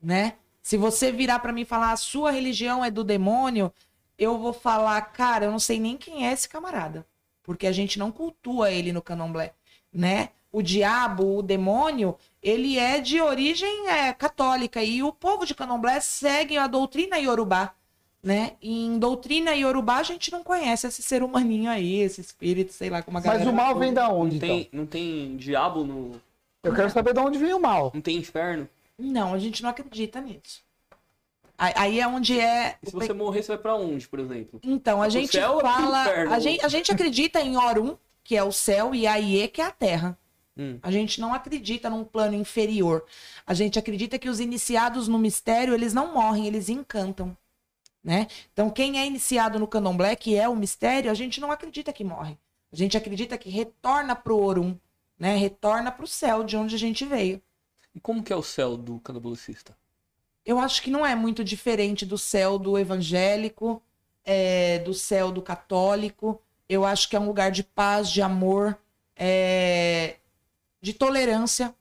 né? 0.00 0.34
Se 0.62 0.76
você 0.76 1.10
virar 1.10 1.38
pra 1.38 1.52
mim 1.52 1.62
e 1.62 1.64
falar 1.64 1.92
a 1.92 1.96
sua 1.96 2.30
religião 2.30 2.84
é 2.84 2.90
do 2.90 3.02
demônio, 3.02 3.72
eu 4.18 4.36
vou 4.38 4.52
falar, 4.52 5.00
cara, 5.12 5.46
eu 5.46 5.50
não 5.50 5.58
sei 5.58 5.78
nem 5.78 5.96
quem 5.96 6.26
é 6.26 6.32
esse 6.32 6.48
camarada, 6.48 7.06
porque 7.42 7.66
a 7.66 7.72
gente 7.72 7.98
não 7.98 8.10
cultua 8.10 8.70
ele 8.70 8.92
no 8.92 9.00
Candomblé, 9.00 9.52
né? 9.92 10.30
O 10.50 10.62
diabo, 10.62 11.38
o 11.38 11.42
demônio, 11.42 12.16
ele 12.42 12.78
é 12.78 13.00
de 13.00 13.20
origem 13.20 13.88
é, 13.88 14.12
católica 14.12 14.82
e 14.82 15.02
o 15.02 15.12
povo 15.12 15.44
de 15.46 15.54
Candomblé 15.54 16.00
segue 16.00 16.56
a 16.56 16.66
doutrina 16.66 17.18
iorubá, 17.18 17.74
né? 18.22 18.52
E 18.60 18.86
em 18.86 18.98
doutrina 18.98 19.54
Yorubá 19.54 19.98
a 19.98 20.02
gente 20.02 20.32
não 20.32 20.42
conhece 20.42 20.86
esse 20.86 21.02
ser 21.02 21.22
humaninho 21.22 21.70
aí, 21.70 22.00
esse 22.00 22.20
espírito, 22.20 22.72
sei 22.72 22.90
lá 22.90 23.02
como 23.02 23.18
a 23.18 23.20
Mas 23.20 23.30
galera... 23.30 23.50
o 23.50 23.54
mal 23.54 23.78
vem 23.78 23.92
da 23.92 24.08
onde, 24.08 24.34
Não 24.34 24.40
tem, 24.40 24.60
então? 24.60 24.80
não 24.80 24.86
tem 24.86 25.36
diabo 25.36 25.84
no. 25.84 26.20
Eu 26.62 26.74
quero 26.74 26.90
saber 26.90 27.14
de 27.14 27.20
onde 27.20 27.38
vem 27.38 27.54
o 27.54 27.60
mal. 27.60 27.92
Não 27.94 28.00
tem 28.00 28.16
inferno. 28.16 28.68
Não, 28.98 29.32
a 29.32 29.38
gente 29.38 29.62
não 29.62 29.70
acredita 29.70 30.20
nisso. 30.20 30.60
Aí- 31.58 31.98
é 31.98 32.06
onde 32.06 32.38
é... 32.38 32.78
E 32.80 32.86
se 32.88 32.92
você 32.94 33.12
morrer, 33.12 33.42
você 33.42 33.48
vai 33.48 33.58
pra 33.58 33.74
onde, 33.74 34.06
por 34.06 34.20
exemplo? 34.20 34.60
Então, 34.62 35.02
a 35.02 35.08
gente 35.08 35.36
fala. 35.40 36.04
A 36.32 36.38
gente, 36.38 36.64
a 36.64 36.68
gente 36.68 36.92
acredita 36.92 37.40
em 37.40 37.56
Orum, 37.56 37.96
que 38.22 38.36
é 38.36 38.44
o 38.44 38.52
céu, 38.52 38.94
e 38.94 39.06
Aie, 39.06 39.48
que 39.48 39.60
é 39.60 39.64
a 39.64 39.72
terra. 39.72 40.16
Hum. 40.56 40.78
A 40.82 40.90
gente 40.90 41.20
não 41.20 41.34
acredita 41.34 41.90
num 41.90 42.04
plano 42.04 42.34
inferior. 42.34 43.04
A 43.46 43.54
gente 43.54 43.78
acredita 43.78 44.18
que 44.18 44.28
os 44.28 44.38
iniciados 44.38 45.08
no 45.08 45.18
mistério, 45.18 45.74
eles 45.74 45.92
não 45.92 46.14
morrem, 46.14 46.46
eles 46.46 46.68
encantam. 46.68 47.36
Né? 48.02 48.28
Então, 48.52 48.70
quem 48.70 48.98
é 49.00 49.06
iniciado 49.06 49.58
no 49.58 49.66
candomblé, 49.66 50.14
que 50.14 50.36
é 50.36 50.48
o 50.48 50.56
mistério, 50.56 51.10
a 51.10 51.14
gente 51.14 51.40
não 51.40 51.50
acredita 51.50 51.92
que 51.92 52.04
morre. 52.04 52.38
A 52.72 52.76
gente 52.76 52.96
acredita 52.96 53.36
que 53.36 53.50
retorna 53.50 54.14
pro 54.14 54.38
Orum, 54.38 54.76
né? 55.18 55.36
Retorna 55.36 55.90
pro 55.90 56.06
céu 56.06 56.44
de 56.44 56.56
onde 56.56 56.74
a 56.74 56.78
gente 56.78 57.04
veio. 57.04 57.42
E 57.94 58.00
como 58.00 58.22
que 58.22 58.32
é 58.32 58.36
o 58.36 58.42
céu 58.42 58.76
do 58.76 59.00
candomblessista? 59.00 59.76
Eu 60.48 60.58
acho 60.58 60.80
que 60.80 60.90
não 60.90 61.04
é 61.04 61.14
muito 61.14 61.44
diferente 61.44 62.06
do 62.06 62.16
céu 62.16 62.58
do 62.58 62.78
evangélico, 62.78 63.82
é, 64.24 64.78
do 64.78 64.94
céu 64.94 65.30
do 65.30 65.42
católico. 65.42 66.40
Eu 66.66 66.86
acho 66.86 67.06
que 67.06 67.14
é 67.14 67.20
um 67.20 67.26
lugar 67.26 67.50
de 67.50 67.62
paz, 67.62 68.10
de 68.10 68.22
amor, 68.22 68.78
é, 69.14 70.16
de 70.80 70.94
tolerância, 70.94 71.74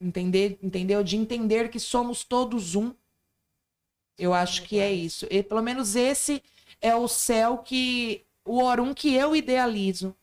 entender, 0.00 0.58
entendeu? 0.62 1.04
De 1.04 1.18
entender 1.18 1.68
que 1.68 1.78
somos 1.78 2.24
todos 2.24 2.74
um. 2.74 2.94
Eu 4.16 4.32
acho 4.32 4.62
que 4.62 4.78
é 4.78 4.90
isso. 4.90 5.26
E 5.30 5.42
pelo 5.42 5.60
menos 5.60 5.94
esse 5.94 6.42
é 6.80 6.96
o 6.96 7.06
céu 7.06 7.58
que 7.58 8.24
o 8.42 8.62
Orum 8.62 8.94
que 8.94 9.12
eu 9.14 9.36
idealizo. 9.36 10.16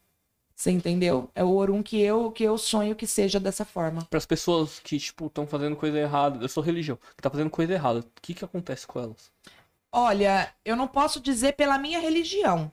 Você 0.62 0.70
entendeu? 0.70 1.28
É 1.34 1.44
o 1.44 1.56
Orum 1.56 1.82
que 1.82 2.00
eu 2.00 2.32
que 2.32 2.44
eu 2.44 2.56
sonho 2.56 2.96
que 2.96 3.08
seja 3.08 3.40
dessa 3.40 3.66
forma. 3.66 4.06
Para 4.06 4.20
as 4.20 4.28
pessoas 4.28 4.80
que, 4.80 5.00
tipo, 5.00 5.26
estão 5.26 5.48
fazendo 5.48 5.76
coisa 5.76 5.98
errada, 5.98 6.46
eu 6.46 6.48
sou 6.48 6.62
religião, 6.62 7.00
que 7.16 7.22
tá 7.24 7.32
fazendo 7.32 7.50
coisa 7.50 7.74
errada, 7.74 8.02
o 8.02 8.22
que 8.22 8.36
que 8.36 8.46
acontece 8.46 8.86
com 8.86 9.00
elas? 9.00 9.32
Olha, 9.92 10.54
eu 10.64 10.76
não 10.76 10.88
posso 10.88 11.20
dizer 11.20 11.54
pela 11.54 11.80
minha 11.80 12.00
religião, 12.00 12.72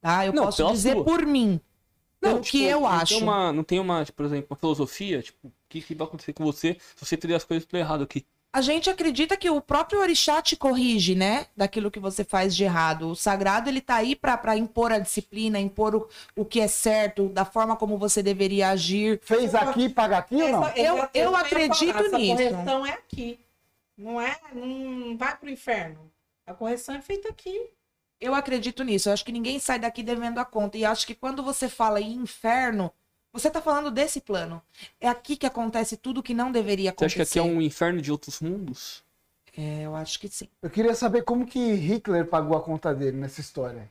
tá? 0.00 0.24
Eu 0.24 0.32
Não, 0.32 0.44
posso 0.44 0.64
dizer 0.66 0.92
sua. 0.92 1.04
por 1.04 1.26
mim, 1.26 1.60
pelo 2.20 2.40
tipo, 2.40 2.52
que 2.52 2.64
eu 2.64 2.80
não 2.82 2.86
acho. 2.86 3.14
Tem 3.14 3.22
uma, 3.24 3.52
não 3.52 3.64
tem 3.64 3.80
uma, 3.80 4.04
tipo, 4.04 4.16
por 4.16 4.26
exemplo, 4.26 4.46
uma 4.50 4.56
filosofia, 4.56 5.20
tipo, 5.20 5.48
o 5.48 5.52
que, 5.68 5.82
que 5.82 5.96
vai 5.96 6.06
acontecer 6.06 6.32
com 6.32 6.44
você 6.44 6.78
se 6.94 7.04
você 7.04 7.16
fizer 7.16 7.34
as 7.34 7.44
coisas 7.44 7.66
tudo 7.66 7.78
errado 7.78 8.04
aqui? 8.04 8.24
A 8.52 8.60
gente 8.62 8.88
acredita 8.88 9.36
que 9.36 9.50
o 9.50 9.60
próprio 9.60 10.00
orixá 10.00 10.40
te 10.40 10.56
corrige, 10.56 11.14
né? 11.14 11.46
Daquilo 11.54 11.90
que 11.90 12.00
você 12.00 12.24
faz 12.24 12.56
de 12.56 12.64
errado. 12.64 13.10
O 13.10 13.14
sagrado, 13.16 13.68
ele 13.68 13.82
tá 13.82 13.96
aí 13.96 14.16
pra, 14.16 14.36
pra 14.38 14.56
impor 14.56 14.90
a 14.92 14.98
disciplina, 14.98 15.58
impor 15.60 15.94
o, 15.94 16.08
o 16.34 16.42
que 16.44 16.60
é 16.60 16.66
certo, 16.68 17.28
da 17.28 17.44
forma 17.44 17.76
como 17.76 17.98
você 17.98 18.22
deveria 18.22 18.70
agir. 18.70 19.20
Fez 19.22 19.54
aqui, 19.54 19.90
paga 19.90 20.18
aqui 20.18 20.36
ou 20.36 20.48
não? 20.52 20.66
Essa- 20.68 20.78
Eu- 20.78 21.08
eu 21.12 21.30
ia 21.32 21.38
acredito 21.38 21.94
falar, 21.94 22.18
nisso. 22.18 22.36
correção 22.36 22.86
é 22.86 22.90
aqui. 22.92 23.38
Não 23.98 24.20
é, 24.20 24.36
não 24.54 25.16
vai 25.18 25.36
pro 25.36 25.50
inferno. 25.50 26.10
A 26.46 26.54
correção 26.54 26.94
é 26.94 27.02
feita 27.02 27.28
aqui. 27.28 27.70
Eu 28.18 28.34
acredito 28.34 28.82
nisso. 28.82 29.10
Eu 29.10 29.12
acho 29.12 29.24
que 29.24 29.32
ninguém 29.32 29.58
sai 29.58 29.78
daqui 29.78 30.02
devendo 30.02 30.38
a 30.38 30.44
conta. 30.46 30.78
E 30.78 30.84
acho 30.84 31.06
que 31.06 31.14
quando 31.14 31.42
você 31.42 31.68
fala 31.68 32.00
em 32.00 32.12
inferno, 32.14 32.90
você 33.38 33.50
tá 33.50 33.60
falando 33.62 33.90
desse 33.90 34.20
plano. 34.20 34.62
É 35.00 35.08
aqui 35.08 35.36
que 35.36 35.46
acontece 35.46 35.96
tudo 35.96 36.22
que 36.22 36.34
não 36.34 36.50
deveria 36.52 36.90
Você 36.90 36.94
acontecer. 36.94 37.22
acha 37.22 37.30
que 37.32 37.38
aqui 37.38 37.38
é 37.38 37.42
um 37.42 37.60
inferno 37.60 38.00
de 38.00 38.10
outros 38.12 38.40
mundos? 38.40 39.04
É, 39.56 39.82
eu 39.82 39.94
acho 39.96 40.18
que 40.20 40.28
sim. 40.28 40.48
Eu 40.62 40.68
queria 40.70 40.94
saber 40.94 41.22
como 41.22 41.46
que 41.46 41.72
Hitler 41.74 42.26
pagou 42.26 42.56
a 42.56 42.62
conta 42.62 42.94
dele 42.94 43.16
nessa 43.16 43.40
história. 43.40 43.90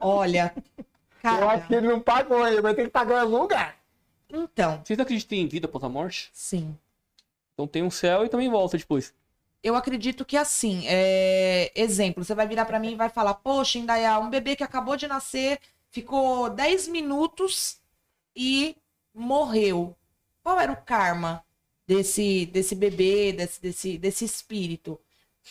Olha, 0.00 0.54
Eu 0.78 0.84
cara, 1.22 1.46
acho 1.52 1.68
que 1.68 1.74
ele 1.74 1.86
não 1.86 2.00
pagou, 2.00 2.46
ele 2.46 2.60
vai 2.60 2.74
ter 2.74 2.84
que 2.84 2.90
pagar 2.90 3.18
em 3.18 3.20
algum 3.20 3.38
lugar. 3.38 3.76
então, 4.28 4.80
Vocês 4.84 4.98
acreditam 4.98 5.38
em 5.38 5.46
vida 5.46 5.66
após 5.66 5.84
a 5.84 5.88
morte? 5.88 6.30
sim. 6.32 6.76
Então 7.54 7.66
tem 7.68 7.82
um 7.82 7.90
céu 7.90 8.24
e 8.24 8.28
também 8.30 8.48
volta 8.50 8.78
depois. 8.78 9.12
Eu 9.62 9.76
acredito 9.76 10.24
que 10.24 10.36
assim, 10.38 10.82
é... 10.86 11.70
exemplo, 11.76 12.24
você 12.24 12.34
vai 12.34 12.48
virar 12.48 12.64
pra 12.64 12.80
mim 12.80 12.92
e 12.92 12.96
vai 12.96 13.10
falar: 13.10 13.34
Poxa, 13.34 13.78
Indaiá, 13.78 14.18
um 14.18 14.30
bebê 14.30 14.56
que 14.56 14.64
acabou 14.64 14.96
de 14.96 15.06
nascer, 15.06 15.60
ficou 15.90 16.48
10 16.50 16.88
minutos 16.88 17.78
e 18.34 18.76
morreu. 19.14 19.96
Qual 20.42 20.58
era 20.58 20.72
o 20.72 20.76
karma 20.76 21.44
desse, 21.86 22.46
desse 22.46 22.74
bebê, 22.74 23.32
desse, 23.32 23.60
desse, 23.60 23.98
desse 23.98 24.24
espírito? 24.24 24.98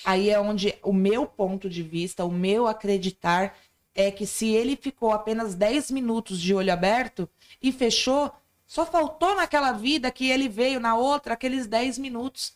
Aí 0.05 0.29
é 0.29 0.39
onde 0.39 0.75
o 0.83 0.93
meu 0.93 1.25
ponto 1.25 1.69
de 1.69 1.83
vista, 1.83 2.25
o 2.25 2.31
meu 2.31 2.67
acreditar, 2.67 3.57
é 3.93 4.09
que 4.09 4.25
se 4.25 4.49
ele 4.49 4.75
ficou 4.75 5.11
apenas 5.11 5.53
10 5.53 5.91
minutos 5.91 6.39
de 6.39 6.53
olho 6.53 6.71
aberto 6.71 7.29
e 7.61 7.71
fechou, 7.71 8.31
só 8.65 8.85
faltou 8.85 9.35
naquela 9.35 9.73
vida 9.73 10.09
que 10.11 10.29
ele 10.29 10.47
veio 10.47 10.79
na 10.79 10.95
outra 10.95 11.33
aqueles 11.33 11.67
10 11.67 11.97
minutos. 11.97 12.53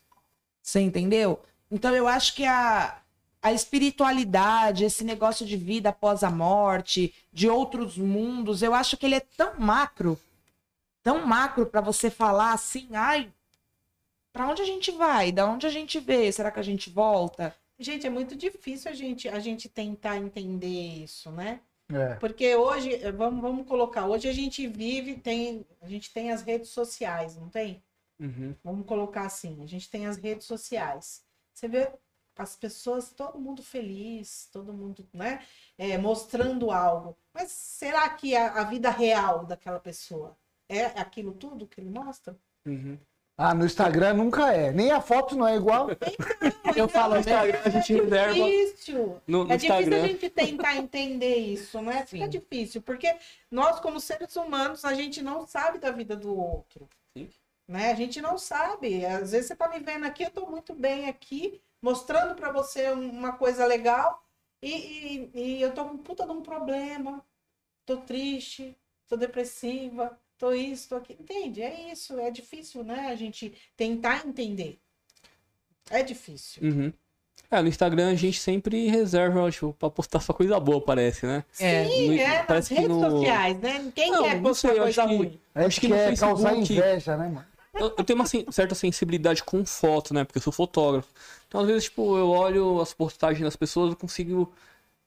Você 0.62 0.80
entendeu? 0.80 1.42
Então 1.70 1.94
eu 1.94 2.08
acho 2.08 2.36
que 2.36 2.46
a, 2.46 3.02
a 3.46 3.54
espiritualidade, 3.54 4.86
esse 4.86 5.04
negócio 5.04 5.46
de 5.46 5.56
vida 5.56 5.90
após 5.90 6.24
a 6.24 6.32
morte, 6.32 7.14
de 7.32 7.48
outros 7.48 7.96
mundos, 7.96 8.64
eu 8.64 8.74
acho 8.74 8.98
que 8.98 9.06
ele 9.06 9.14
é 9.14 9.20
tão 9.20 9.60
macro, 9.60 10.20
tão 11.04 11.24
macro 11.28 11.68
para 11.68 11.80
você 11.80 12.10
falar 12.10 12.54
assim, 12.54 12.88
ai, 12.94 13.32
para 14.34 14.48
onde 14.48 14.64
a 14.64 14.66
gente 14.66 14.90
vai? 14.90 15.32
Da 15.32 15.46
onde 15.46 15.68
a 15.68 15.70
gente 15.70 16.00
vê? 16.00 16.32
Será 16.32 16.50
que 16.50 16.60
a 16.60 16.64
gente 16.64 16.90
volta? 16.90 17.56
Gente, 17.78 18.08
é 18.08 18.10
muito 18.10 18.36
difícil 18.36 18.90
a 18.90 18.96
gente, 18.96 19.30
a 19.30 19.38
gente 19.38 19.70
tentar 19.70 20.18
entender 20.18 21.04
isso, 21.04 21.30
né? 21.30 21.60
É. 21.94 22.16
Porque 22.16 22.56
hoje, 22.56 22.98
vamos, 23.12 23.42
vamos 23.42 23.68
colocar, 23.68 24.08
hoje 24.08 24.28
a 24.28 24.34
gente 24.34 24.66
vive, 24.66 25.18
tem, 25.18 25.64
a 25.84 25.88
gente 25.88 26.12
tem 26.12 26.32
as 26.32 26.42
redes 26.42 26.70
sociais, 26.70 27.38
não 27.38 27.48
tem? 27.48 27.84
Uhum. 28.20 28.56
Vamos 28.64 28.88
colocar 28.88 29.28
assim, 29.28 29.62
a 29.62 29.68
gente 29.68 29.88
tem 29.88 30.08
as 30.08 30.18
redes 30.18 30.48
sociais. 30.48 31.24
Você 31.54 31.68
vê 31.68 31.92
as 32.44 32.56
pessoas, 32.56 33.12
todo 33.12 33.40
mundo 33.40 33.64
feliz, 33.64 34.50
todo 34.52 34.74
mundo, 34.74 35.08
né? 35.14 35.42
é, 35.78 35.98
mostrando 35.98 36.72
algo. 36.72 37.18
Mas 37.34 37.52
será 37.52 38.08
que 38.10 38.36
a, 38.36 38.54
a 38.54 38.64
vida 38.64 38.90
real 38.90 39.46
daquela 39.46 39.80
pessoa 39.80 40.38
é 40.70 40.86
aquilo 41.00 41.34
tudo 41.34 41.68
que 41.68 41.80
ele 41.80 41.90
mostra? 41.90 42.38
Uhum. 42.66 42.98
Ah, 43.38 43.54
no 43.54 43.66
Instagram 43.66 44.14
nunca 44.14 44.54
é. 44.54 44.72
Nem 44.72 44.92
a 44.92 45.02
foto 45.02 45.36
não 45.36 45.46
é 45.46 45.56
igual. 45.58 45.88
Eu 46.76 46.88
falo, 46.88 47.16
No 47.16 47.20
Instagram 47.20 47.60
a 47.66 47.70
gente 47.70 47.94
reserva. 47.94 48.34
difícil. 48.34 49.22
No, 49.28 49.44
no 49.44 49.52
É 49.52 49.58
difícil 49.58 49.76
Instagram. 49.82 50.04
a 50.04 50.08
gente 50.08 50.30
tentar 50.30 50.76
entender 50.78 51.36
isso, 51.36 51.82
né? 51.82 52.06
Fica 52.06 52.26
Sim. 52.26 52.30
difícil, 52.30 52.82
porque 52.82 53.14
nós, 53.52 53.80
como 53.82 54.00
seres 54.00 54.36
humanos, 54.38 54.86
a 54.86 54.94
gente 54.94 55.22
não 55.22 55.46
sabe 55.46 55.80
da 55.80 55.92
vida 55.92 56.16
do 56.16 56.34
outro. 56.34 56.88
Sim. 57.18 57.30
Né? 57.68 57.92
A 57.92 57.96
gente 57.96 58.22
não 58.22 58.38
sabe. 58.38 59.06
Às 59.06 59.32
vezes 59.34 59.48
você 59.48 59.56
tá 59.56 59.68
me 59.68 59.80
vendo 59.80 60.06
aqui, 60.06 60.24
eu 60.24 60.32
tô 60.32 60.46
muito 60.46 60.74
bem 60.74 61.10
aqui, 61.10 61.62
mostrando 61.90 62.34
para 62.34 62.52
você 62.52 62.90
uma 62.90 63.34
coisa 63.34 63.64
legal, 63.64 64.24
e, 64.60 65.30
e, 65.36 65.40
e 65.40 65.62
eu 65.62 65.72
tô 65.72 65.86
com 65.86 65.98
puta 66.00 66.26
de 66.26 66.32
um 66.32 66.42
problema, 66.42 67.24
tô 67.86 67.98
triste, 67.98 68.76
tô 69.08 69.16
depressiva, 69.16 70.18
tô 70.36 70.52
isso, 70.52 70.90
tô 70.90 70.96
aquilo. 70.96 71.20
Entende? 71.22 71.62
É 71.62 71.92
isso, 71.92 72.20
é 72.20 72.32
difícil, 72.32 72.84
né? 72.84 73.10
A 73.12 73.16
gente 73.16 73.54
tentar 73.78 74.26
entender. 74.26 74.80
É 75.92 76.02
difícil. 76.02 76.64
Uhum. 76.64 76.92
É, 77.52 77.62
no 77.62 77.68
Instagram 77.68 78.10
a 78.12 78.16
gente 78.16 78.40
sempre 78.40 78.88
reserva, 78.88 79.52
tipo, 79.52 79.72
pra 79.74 79.88
postar 79.92 80.20
só 80.22 80.34
coisa 80.34 80.60
boa, 80.60 80.82
parece, 80.82 81.28
né? 81.28 81.46
É. 81.60 81.86
Sim, 81.86 82.08
No- 82.08 82.14
é 82.20 82.38
nas 82.40 82.46
parece 82.48 82.70
que 82.70 82.82
redes 82.82 82.98
no- 82.98 83.12
sociais, 83.12 83.60
né? 83.60 83.92
Quem 83.94 84.12
Não, 84.12 84.24
quer 84.24 84.42
postar 84.42 84.70
sei, 84.70 84.80
eu 84.80 84.84
coisa 84.84 85.04
acho 85.04 85.12
que- 85.12 85.18
ruim? 85.18 85.40
A 85.54 85.60
gente 85.62 85.68
Acho 85.68 85.82
que 85.82 85.88
no 85.88 85.96
quer 85.96 86.18
causar 86.18 86.50
Facebook- 86.50 86.74
inveja, 86.74 87.16
né, 87.18 87.30
mano? 87.30 87.48
Eu, 87.78 87.94
eu 87.98 88.04
tenho 88.04 88.20
uma 88.20 88.26
sen- 88.26 88.46
certa 88.52 88.76
sensibilidade 88.76 89.44
com 89.44 89.66
foto, 89.66 90.14
né? 90.14 90.24
Porque 90.24 90.38
eu 90.40 90.42
sou 90.42 90.54
fotógrafo. 90.54 91.10
Então, 91.48 91.62
às 91.62 91.68
vezes, 91.68 91.86
tipo, 91.86 92.18
eu 92.18 92.30
olho 92.30 92.80
as 92.82 92.94
postagens 92.94 93.44
das 93.44 93.56
pessoas 93.56 93.94
e 93.94 93.96
consigo 93.96 94.54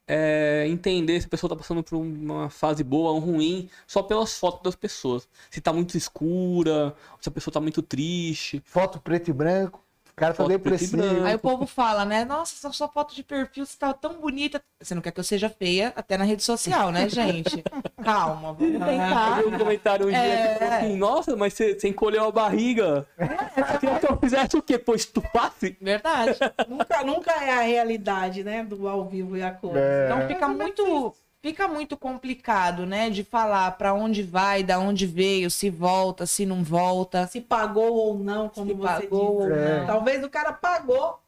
é, 0.06 0.66
entender 0.68 1.20
se 1.20 1.26
a 1.26 1.30
pessoa 1.30 1.50
tá 1.50 1.56
passando 1.56 1.82
por 1.84 1.96
uma 1.96 2.50
fase 2.50 2.84
boa 2.84 3.12
ou 3.12 3.20
ruim 3.20 3.70
só 3.86 4.02
pelas 4.02 4.38
fotos 4.38 4.62
das 4.62 4.76
pessoas. 4.76 5.28
Se 5.50 5.60
tá 5.60 5.72
muito 5.72 5.96
escura, 5.98 6.94
se 7.20 7.28
a 7.28 7.32
pessoa 7.32 7.52
tá 7.54 7.60
muito 7.60 7.82
triste. 7.82 8.62
Foto 8.66 9.00
preto 9.00 9.30
e 9.30 9.32
branco. 9.34 9.82
O 10.18 10.20
cara 10.20 10.34
tá 10.34 10.44
depressivo. 10.48 11.24
Aí 11.24 11.36
o 11.36 11.38
povo 11.38 11.64
fala, 11.64 12.04
né? 12.04 12.24
Nossa, 12.24 12.52
essa 12.56 12.72
sua 12.76 12.88
foto 12.88 13.14
de 13.14 13.22
perfil 13.22 13.64
você 13.64 13.78
tá 13.78 13.94
tão 13.94 14.14
bonita. 14.20 14.60
Você 14.82 14.92
não 14.92 15.00
quer 15.00 15.12
que 15.12 15.20
eu 15.20 15.24
seja 15.24 15.48
feia 15.48 15.92
até 15.94 16.18
na 16.18 16.24
rede 16.24 16.42
social, 16.42 16.90
né, 16.90 17.08
gente? 17.08 17.62
Calma, 18.02 18.52
vamos 18.52 18.74
Eu 18.74 18.80
tentar. 18.80 19.36
vi 19.42 19.46
um 19.46 19.58
comentário 19.58 20.06
um 20.06 20.10
dia 20.10 20.18
É. 20.18 20.52
que 20.54 20.58
falou 20.58 20.74
assim, 20.74 20.96
nossa, 20.96 21.36
mas 21.36 21.52
você, 21.54 21.78
você 21.78 21.86
encolheu 21.88 22.24
a 22.24 22.32
barriga. 22.32 23.06
Você 23.16 23.78
queria 23.78 23.98
que 24.00 24.10
eu 24.10 24.18
fizesse 24.18 24.56
o 24.56 24.62
quê? 24.62 24.76
Pô, 24.76 24.96
estupasse? 24.96 25.76
Verdade. 25.80 26.36
Nunca, 26.68 27.04
nunca 27.04 27.32
é 27.44 27.50
a 27.52 27.60
realidade, 27.62 28.42
né? 28.42 28.64
Do 28.64 28.88
ao 28.88 29.04
vivo 29.04 29.36
e 29.36 29.42
a 29.42 29.52
coisa. 29.52 29.78
É. 29.78 30.06
Então 30.06 30.26
fica 30.26 30.48
muito, 30.48 31.14
fica 31.40 31.68
muito 31.68 31.96
complicado, 31.96 32.84
né, 32.86 33.10
de 33.10 33.22
falar 33.24 33.70
pra 33.72 33.94
onde 33.94 34.22
vai, 34.22 34.62
da 34.62 34.78
onde 34.78 35.06
veio, 35.06 35.50
se 35.50 35.70
volta, 35.70 36.26
se 36.26 36.44
não 36.44 36.62
volta. 36.64 37.26
Se 37.28 37.40
pagou 37.40 37.92
ou 37.94 38.18
não, 38.18 38.48
como 38.48 38.66
Se 38.68 38.74
você 38.74 38.86
pagou 38.86 39.38
disse. 39.38 39.50
ou 39.50 39.52
É. 39.56 39.78
não. 39.80 39.86
Talvez 39.86 40.24
o 40.24 40.28
cara 40.30 40.52
pagou 40.52 41.20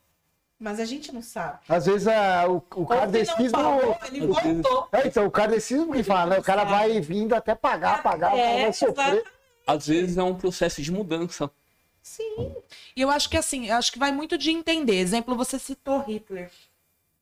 Mas 0.63 0.79
a 0.79 0.85
gente 0.85 1.11
não 1.11 1.23
sabe. 1.23 1.59
Às 1.67 1.87
vezes 1.87 2.07
a- 2.07 2.45
o, 2.47 2.57
o 2.57 2.57
Ou 2.57 2.61
se 2.61 2.77
não 2.77 2.87
kardecismo. 2.87 3.51
falou, 3.51 3.97
ele 4.07 4.27
voltou. 4.27 4.89
É, 4.93 5.07
então, 5.07 5.25
o 5.25 5.31
kardecismo 5.31 5.91
que 5.95 6.03
fala, 6.03 6.35
né? 6.35 6.39
O 6.39 6.43
cara 6.43 6.65
vai 6.65 7.01
vindo 7.01 7.35
até 7.35 7.55
pagar, 7.55 8.03
pagar, 8.03 8.35
o 8.35 8.37
cara 8.37 8.43
É, 8.51 8.63
vai 8.65 8.73
sofrer. 8.75 9.25
Às 9.67 9.87
vezes 9.87 10.19
é 10.19 10.23
um 10.23 10.35
processo 10.35 10.83
de 10.83 10.93
mudança. 10.93 11.51
Sim. 12.03 12.55
E 12.95 13.01
eu 13.01 13.09
acho 13.11 13.31
que 13.31 13.39
assim, 13.39 13.69
eu 13.69 13.77
acho 13.77 13.91
que 13.91 13.99
vai 13.99 14.13
muito 14.13 14.37
de 14.37 14.51
entender. 14.51 14.97
Exemplo, 14.97 15.35
você 15.35 15.59
citou 15.59 16.01
Hitler, 16.03 16.51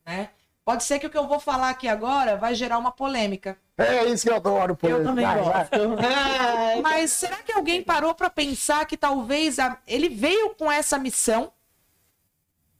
né? 0.04 0.30
Pode 0.68 0.84
ser 0.84 0.98
que 0.98 1.06
o 1.06 1.10
que 1.10 1.16
eu 1.16 1.26
vou 1.26 1.40
falar 1.40 1.70
aqui 1.70 1.88
agora 1.88 2.36
vai 2.36 2.54
gerar 2.54 2.76
uma 2.76 2.92
polêmica. 2.92 3.56
É 3.78 4.04
isso 4.04 4.24
que 4.24 4.28
eu 4.30 4.36
adoro, 4.36 4.76
pô. 4.76 4.86
Eu 4.86 5.02
também 5.02 5.24
Vai, 5.24 5.42
vai. 5.42 5.68
Ai, 6.04 6.80
Mas 6.84 7.10
será 7.12 7.38
que 7.38 7.50
alguém 7.52 7.82
parou 7.82 8.14
pra 8.14 8.28
pensar 8.28 8.84
que 8.84 8.94
talvez 8.94 9.58
a- 9.58 9.78
ele 9.86 10.10
veio 10.10 10.50
com 10.50 10.70
essa 10.70 10.98
missão 10.98 11.50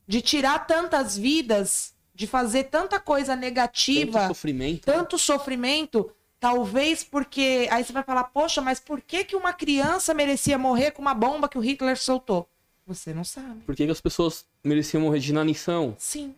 de 0.07 0.21
tirar 0.21 0.67
tantas 0.67 1.17
vidas, 1.17 1.95
de 2.13 2.27
fazer 2.27 2.65
tanta 2.65 2.99
coisa 2.99 3.35
negativa, 3.35 4.19
Tanto 4.19 4.27
sofrimento. 4.27 4.85
tanto 4.85 5.17
sofrimento, 5.17 6.11
talvez 6.39 7.03
porque 7.03 7.67
aí 7.71 7.83
você 7.83 7.91
vai 7.91 8.03
falar, 8.03 8.25
poxa, 8.25 8.61
mas 8.61 8.79
por 8.79 9.01
que 9.01 9.23
que 9.23 9.35
uma 9.35 9.51
criança 9.51 10.13
merecia 10.13 10.59
morrer 10.59 10.91
com 10.91 11.01
uma 11.01 11.15
bomba 11.15 11.49
que 11.49 11.57
o 11.57 11.61
Hitler 11.61 11.97
soltou? 11.97 12.47
Você 12.85 13.15
não 13.15 13.23
sabe. 13.23 13.61
Por 13.65 13.75
que, 13.75 13.85
que 13.87 13.91
as 13.91 13.99
pessoas 13.99 14.45
mereciam 14.63 15.01
morrer 15.01 15.17
de 15.19 15.31
inanição? 15.31 15.95
Sim. 15.97 16.35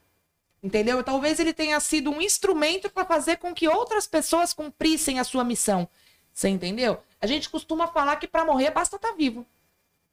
Entendeu? 0.64 1.04
Talvez 1.04 1.40
ele 1.40 1.54
tenha 1.54 1.80
sido 1.80 2.12
um 2.12 2.22
instrumento 2.22 2.90
para 2.90 3.06
fazer 3.06 3.38
com 3.38 3.54
que 3.54 3.68
outras 3.68 4.06
pessoas 4.08 4.54
cumprissem 4.54 5.20
a 5.20 5.24
sua 5.24 5.44
missão. 5.44 5.88
Você 6.34 6.50
entendeu? 6.50 7.00
A 7.20 7.28
gente 7.28 7.50
costuma 7.50 7.88
falar 7.88 8.16
que 8.18 8.28
para 8.28 8.46
morrer 8.46 8.72
basta 8.72 8.96
estar 8.96 9.14
vivo, 9.14 9.46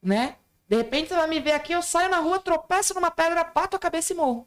né? 0.03 0.37
De 0.69 0.77
repente 0.77 1.09
você 1.09 1.17
vai 1.17 1.29
me 1.29 1.41
ver 1.41 1.53
aqui, 1.53 1.73
eu 1.73 1.83
saio 1.83 2.11
na 2.11 2.19
rua, 2.19 2.39
tropeço 2.41 2.95
numa 2.95 3.11
pedra, 3.11 3.45
bato 3.45 3.77
a 3.77 3.79
cabeça 3.79 4.13
e 4.13 4.17
morro. 4.17 4.47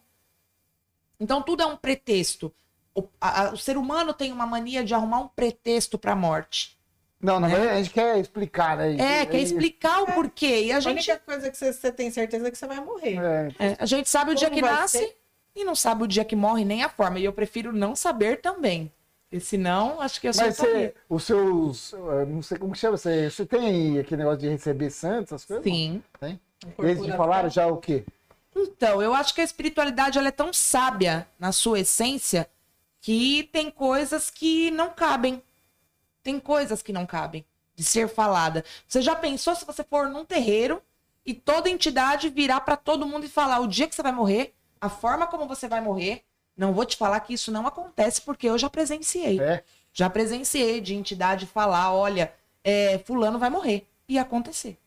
Então 1.20 1.42
tudo 1.42 1.62
é 1.64 1.66
um 1.66 1.78
pretexto. 1.78 2.54
O, 2.94 3.08
a- 3.20 3.48
a- 3.50 3.54
o 3.54 3.58
ser 3.58 3.78
humano 3.78 4.14
tem 4.14 4.32
uma 4.32 4.46
mania 4.46 4.84
de 4.84 4.94
arrumar 4.94 5.20
um 5.20 5.28
pretexto 5.28 5.98
para 5.98 6.14
a 6.14 6.16
morte. 6.16 6.78
Não, 7.20 7.40
não, 7.40 7.48
a 7.48 7.78
gente 7.78 7.92
quer 7.94 8.18
explicar, 8.18 8.76
né? 8.76 8.96
É, 8.96 9.26
quer 9.28 9.40
explicar 9.40 10.02
o 10.02 10.08
porquê. 10.08 10.64
E 10.66 10.72
a 10.72 10.78
a 10.78 10.80
gente 10.80 11.12
única 11.12 11.20
coisa 11.20 11.52
que 11.52 11.58
você, 11.58 11.72
você 11.72 11.92
tem 11.92 12.10
certeza 12.10 12.48
é 12.48 12.52
que 12.52 12.58
você 12.58 12.66
vai 12.66 12.80
morrer. 12.84 13.20
É, 13.60 13.68
É, 13.74 13.78
a 13.80 13.86
gente 13.86 14.10
sabe 14.10 14.32
o 14.32 14.36
dia 14.36 14.50
Como 14.50 14.60
que 14.60 14.68
nasce 14.68 14.98
ser? 14.98 15.21
E 15.56 15.64
não 15.64 15.76
sabe 15.76 16.04
o 16.04 16.08
dia 16.08 16.26
que 16.26 16.36
morre, 16.36 16.64
nem 16.64 16.84
a 16.84 16.90
forma. 16.90 17.20
E 17.20 17.26
eu 17.26 17.34
prefiro 17.34 17.74
não 17.74 17.96
saber 17.96 18.42
também. 18.42 18.92
Porque 19.30 19.40
senão, 19.46 20.02
acho 20.02 20.20
que 20.20 20.28
eu 20.28 20.34
sou 20.34 20.46
Mas 20.46 20.58
você, 20.58 20.94
os 21.08 21.24
seus, 21.24 21.94
eu 21.94 22.26
não 22.26 22.42
sei 22.42 22.58
como 22.58 22.74
que 22.74 22.80
chama, 22.80 22.98
você, 22.98 23.30
você 23.30 23.46
tem 23.46 23.98
aquele 23.98 24.20
negócio 24.20 24.42
de 24.42 24.50
receber 24.50 24.90
santos, 24.90 25.32
essas 25.32 25.46
coisas? 25.46 25.64
Sim. 25.64 26.04
Tem? 26.20 26.40
Eles 26.80 27.02
te 27.02 27.12
falaram 27.16 27.50
já 27.50 27.66
o 27.68 27.78
quê? 27.78 28.04
Então, 28.56 29.02
eu 29.02 29.14
acho 29.14 29.34
que 29.34 29.42
a 29.42 29.44
espiritualidade 29.44 30.18
ela 30.18 30.28
é 30.28 30.32
tão 30.32 30.52
sábia 30.52 31.28
na 31.40 31.52
sua 31.52 31.80
essência 31.80 32.50
que 33.00 33.50
tem 33.52 33.72
coisas 33.72 34.30
que 34.30 34.70
não 34.72 34.90
cabem. 34.90 35.42
Tem 36.22 36.40
coisas 36.40 36.82
que 36.82 36.94
não 36.94 37.06
cabem 37.06 37.46
de 37.74 37.84
ser 37.84 38.08
falada. 38.08 38.64
Você 38.88 39.02
já 39.02 39.16
pensou 39.16 39.56
se 39.56 39.66
você 39.66 39.84
for 39.84 40.10
num 40.10 40.26
terreiro 40.26 40.82
e 41.26 41.34
toda 41.34 41.70
entidade 41.70 42.30
virar 42.30 42.62
para 42.62 42.76
todo 42.76 43.08
mundo 43.08 43.26
e 43.26 43.30
falar 43.30 43.60
o 43.60 43.68
dia 43.68 43.88
que 43.88 43.96
você 43.96 44.04
vai 44.04 44.12
morrer, 44.12 44.54
a 44.82 44.90
forma 44.90 45.28
como 45.28 45.48
você 45.48 45.68
vai 45.68 45.80
morrer? 45.80 46.24
Não 46.58 46.74
vou 46.74 46.84
te 46.86 46.98
falar 46.98 47.20
que 47.22 47.34
isso 47.34 47.52
não 47.52 47.66
acontece 47.68 48.22
porque 48.22 48.48
eu 48.50 48.58
já 48.58 48.70
presenciei. 48.70 49.40
É. 49.40 49.64
Já 49.94 50.10
presenciei 50.10 50.82
de 50.82 50.96
entidade 50.96 51.46
falar, 51.46 51.94
olha, 51.94 52.34
é, 52.64 52.98
fulano 53.00 53.40
vai 53.40 53.50
morrer. 53.50 53.88
E 54.10 54.18
acontecer. 54.20 54.78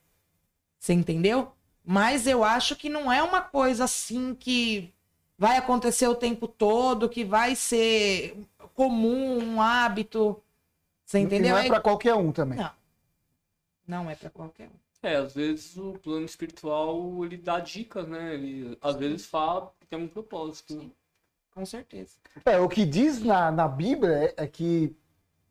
Você 0.79 0.93
entendeu? 0.93 1.53
Mas 1.85 2.27
eu 2.27 2.45
acho 2.45 2.77
que 2.77 2.89
não 2.89 3.11
é 3.11 3.23
uma 3.23 3.41
coisa 3.41 3.85
assim 3.85 4.35
que 4.35 4.93
vai 5.39 5.57
acontecer 5.57 6.09
o 6.09 6.15
tempo 6.15 6.47
todo, 6.49 7.09
que 7.09 7.25
vai 7.25 7.55
ser 7.55 8.37
comum, 8.75 9.39
um 9.43 9.63
hábito. 9.63 10.41
Você 11.05 11.19
E 11.19 11.23
entendeu? 11.23 11.53
não 11.55 11.59
é 11.59 11.67
pra 11.69 11.81
qualquer 11.81 12.15
um 12.15 12.33
também. 12.33 12.59
Não. 12.59 12.71
Não 13.87 14.11
é 14.11 14.15
pra 14.15 14.31
qualquer 14.31 14.69
um. 14.69 14.84
É, 15.05 15.17
às 15.17 15.35
vezes 15.35 15.77
o 15.77 15.93
plano 16.03 16.25
espiritual 16.25 17.25
ele 17.25 17.37
dá 17.37 17.61
dicas, 17.61 18.09
né? 18.09 18.35
Ele 18.35 18.77
às 18.81 18.97
vezes 18.97 19.27
fala 19.27 19.73
que 19.79 19.87
tem 19.87 19.99
um 19.99 20.09
propósito. 20.09 20.73
Sim. 20.73 20.91
Com 21.55 21.65
certeza. 21.67 22.15
É, 22.45 22.59
o 22.59 22.69
que 22.69 22.85
diz 22.85 23.23
na, 23.23 23.53
na 23.53 23.69
Bíblia 23.69 24.13
é, 24.37 24.45
é 24.45 24.47
que, 24.47 24.97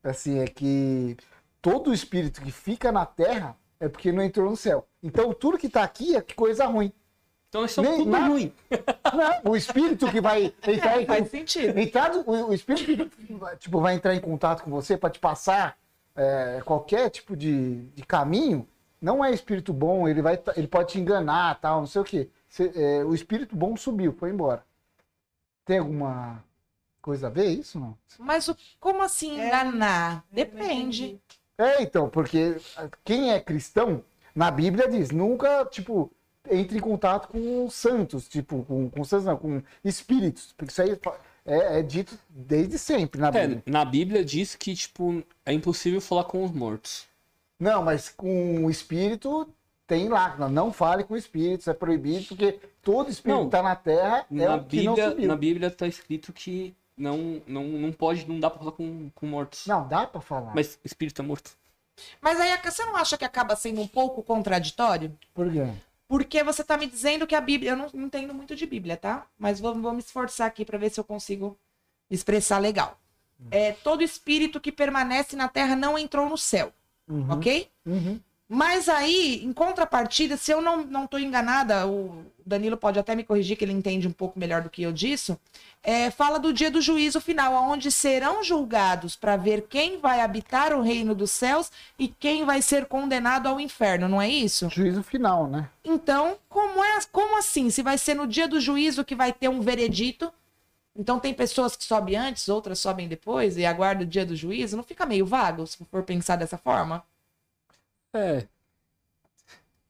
assim, 0.03 0.39
é 0.39 0.47
que 0.47 1.15
todo 1.61 1.93
espírito 1.93 2.41
que 2.41 2.51
fica 2.51 2.91
na 2.91 3.05
terra 3.05 3.55
é 3.79 3.87
porque 3.87 4.11
não 4.11 4.23
entrou 4.23 4.49
no 4.49 4.57
céu. 4.57 4.85
Então 5.01 5.33
tudo 5.33 5.57
que 5.57 5.69
tá 5.69 5.83
aqui 5.83 6.15
é 6.15 6.21
coisa 6.21 6.65
ruim. 6.65 6.91
Então 7.47 7.67
somos 7.67 7.89
Nem- 7.91 7.99
tudo 7.99 8.09
na- 8.11 8.27
ruim. 8.27 8.51
Não, 9.43 9.51
o 9.51 9.55
espírito 9.55 10.09
que 10.11 10.19
vai 10.19 10.45
entrar 10.67 10.99
em, 11.01 11.05
Faz 11.05 11.29
sentido. 11.29 11.77
entrar, 11.79 12.11
o, 12.15 12.47
o 12.49 12.53
espírito 12.53 13.07
que 13.15 13.37
tipo, 13.59 13.79
vai 13.79 13.93
entrar 13.95 14.15
em 14.15 14.19
contato 14.19 14.63
com 14.63 14.71
você 14.71 14.97
para 14.97 15.11
te 15.11 15.19
passar 15.19 15.77
é, 16.15 16.61
qualquer 16.65 17.09
tipo 17.11 17.37
de, 17.37 17.83
de 17.89 18.03
caminho, 18.03 18.67
não 19.03 19.23
é 19.23 19.31
espírito 19.31 19.73
bom, 19.73 20.07
ele, 20.07 20.21
vai, 20.21 20.41
ele 20.55 20.67
pode 20.67 20.93
te 20.93 20.99
enganar, 20.99 21.59
tal, 21.59 21.81
não 21.81 21.87
sei 21.87 22.01
o 22.01 22.05
quê. 22.05 22.29
Cê- 22.49 22.71
é, 22.75 23.03
o 23.03 23.13
espírito 23.13 23.55
bom 23.55 23.75
subiu, 23.75 24.13
foi 24.13 24.29
embora. 24.29 24.63
Tem 25.65 25.77
alguma 25.77 26.43
coisa 27.01 27.27
a 27.27 27.29
ver 27.29 27.47
isso, 27.47 27.79
não? 27.79 27.97
Mas 28.17 28.47
o, 28.47 28.55
como 28.79 29.01
assim 29.01 29.39
É. 29.39 29.47
enganar? 29.47 30.25
Depende. 30.31 31.19
É, 31.57 31.81
então, 31.83 32.09
porque 32.09 32.55
quem 33.03 33.31
é 33.31 33.39
cristão, 33.39 34.03
na 34.33 34.49
Bíblia 34.49 34.87
diz, 34.89 35.11
nunca, 35.11 35.65
tipo, 35.65 36.09
entre 36.49 36.77
em 36.77 36.81
contato 36.81 37.27
com 37.27 37.65
os 37.65 37.73
santos, 37.73 38.27
tipo, 38.27 38.63
com, 38.63 38.89
com 38.89 39.03
santos 39.03 39.25
não, 39.25 39.37
com 39.37 39.61
espíritos. 39.83 40.53
Porque 40.57 40.71
isso 40.71 40.81
aí 40.81 40.97
é, 41.45 41.79
é 41.79 41.81
dito 41.81 42.17
desde 42.29 42.79
sempre 42.79 43.19
na 43.21 43.29
Bíblia. 43.31 43.63
É, 43.65 43.69
na 43.71 43.85
Bíblia 43.85 44.23
diz 44.25 44.55
que, 44.55 44.73
tipo, 44.75 45.23
é 45.45 45.53
impossível 45.53 45.99
falar 46.01 46.23
com 46.23 46.43
os 46.43 46.51
mortos. 46.51 47.05
Não, 47.59 47.83
mas 47.83 48.09
com 48.09 48.65
o 48.65 48.69
espírito 48.69 49.47
tem 49.87 50.09
lá, 50.09 50.35
não, 50.49 50.71
fale 50.71 51.03
com 51.03 51.15
espíritos, 51.15 51.67
é 51.67 51.73
proibido, 51.73 52.25
porque 52.29 52.59
todo 52.81 53.09
espírito 53.09 53.37
Não, 53.37 53.45
que 53.45 53.51
tá 53.51 53.61
na 53.61 53.75
terra 53.75 54.25
é 54.31 54.35
na, 54.35 54.55
o 54.55 54.63
que 54.65 54.81
não 54.83 54.93
Bíblia, 54.93 55.09
subiu. 55.09 55.27
na 55.27 55.35
Bíblia 55.35 55.71
tá 55.71 55.87
escrito 55.87 56.31
que 56.33 56.75
não, 56.97 57.41
não, 57.47 57.63
não 57.63 57.91
pode, 57.91 58.27
não 58.27 58.39
dá 58.39 58.49
pra 58.49 58.59
falar 58.59 58.71
com, 58.71 59.09
com 59.13 59.27
mortos. 59.27 59.65
Não, 59.67 59.87
dá 59.87 60.07
pra 60.07 60.21
falar. 60.21 60.53
Mas 60.55 60.79
espírito 60.83 61.21
é 61.21 61.25
morto. 61.25 61.51
Mas 62.21 62.39
aí 62.39 62.57
você 62.63 62.83
não 62.85 62.95
acha 62.95 63.17
que 63.17 63.25
acaba 63.25 63.55
sendo 63.55 63.81
um 63.81 63.87
pouco 63.87 64.23
contraditório? 64.23 65.15
Por 65.33 65.51
quê? 65.51 65.67
Porque 66.07 66.43
você 66.43 66.63
tá 66.63 66.77
me 66.77 66.87
dizendo 66.87 67.27
que 67.27 67.35
a 67.35 67.41
Bíblia. 67.41 67.71
Eu 67.71 67.77
não 67.77 67.87
não 67.93 68.05
entendo 68.05 68.33
muito 68.33 68.55
de 68.55 68.65
Bíblia, 68.65 68.97
tá? 68.97 69.25
Mas 69.37 69.59
vou, 69.59 69.73
vou 69.79 69.93
me 69.93 69.99
esforçar 69.99 70.47
aqui 70.47 70.63
para 70.65 70.77
ver 70.77 70.89
se 70.91 70.99
eu 70.99 71.03
consigo 71.03 71.57
expressar 72.09 72.59
legal. 72.59 72.99
É, 73.51 73.73
todo 73.73 74.03
espírito 74.03 74.59
que 74.61 74.71
permanece 74.71 75.35
na 75.35 75.47
terra 75.47 75.75
não 75.75 75.97
entrou 75.97 76.29
no 76.29 76.37
céu, 76.37 76.71
Uhum, 77.14 77.32
ok? 77.32 77.68
uhum. 77.86 78.20
Mas 78.49 78.88
aí, 78.88 79.43
em 79.43 79.51
contrapartida, 79.51 80.38
se 80.38 80.51
eu 80.51 80.61
não, 80.61 80.84
não 80.86 81.07
tô 81.07 81.18
enganada, 81.18 81.88
o 81.88 82.24
Danilo 82.45 82.78
pode 82.78 82.99
até 82.99 83.16
me 83.16 83.24
corrigir, 83.24 83.57
que 83.57 83.66
ele 83.66 83.72
entende 83.72 84.07
um 84.07 84.11
pouco 84.11 84.38
melhor 84.38 84.61
do 84.61 84.70
que 84.70 84.84
eu 84.84 84.91
disso, 84.91 85.39
é, 85.82 86.11
fala 86.11 86.38
do 86.38 86.53
dia 86.53 86.70
do 86.70 86.82
juízo 86.82 87.20
final, 87.20 87.53
onde 87.53 87.91
serão 87.91 88.43
julgados 88.43 89.16
para 89.16 89.38
ver 89.38 89.66
quem 89.70 89.97
vai 89.97 90.22
habitar 90.22 90.72
o 90.74 90.82
reino 90.82 91.16
dos 91.16 91.32
céus 91.32 91.72
e 91.97 92.07
quem 92.07 92.45
vai 92.45 92.61
ser 92.61 92.86
condenado 92.86 93.47
ao 93.47 93.59
inferno, 93.59 94.07
não 94.07 94.22
é 94.22 94.30
isso? 94.30 94.70
Juízo 94.70 95.01
final, 95.01 95.47
né? 95.47 95.70
Então, 95.84 96.38
como 96.47 96.84
é, 96.84 96.99
como 97.11 97.39
assim? 97.39 97.70
Se 97.70 97.82
vai 97.82 97.97
ser 97.97 98.14
no 98.14 98.28
dia 98.28 98.47
do 98.47 98.59
juízo 98.59 99.03
que 99.03 99.16
vai 99.16 99.34
ter 99.34 99.49
um 99.49 99.61
veredito? 99.61 100.32
Então 100.95 101.19
tem 101.19 101.33
pessoas 101.33 101.75
que 101.75 101.83
sobem 101.83 102.15
antes, 102.15 102.47
outras 102.49 102.77
sobem 102.79 103.07
depois 103.07 103.57
e 103.57 103.65
aguardam 103.65 104.03
o 104.05 104.09
dia 104.09 104.25
do 104.25 104.35
juízo? 104.35 104.77
Não 104.77 104.83
fica 104.83 105.05
meio 105.05 105.25
vago 105.25 105.65
se 105.65 105.83
for 105.85 106.03
pensar 106.03 106.35
dessa 106.35 106.57
forma? 106.57 107.03
É. 108.13 108.45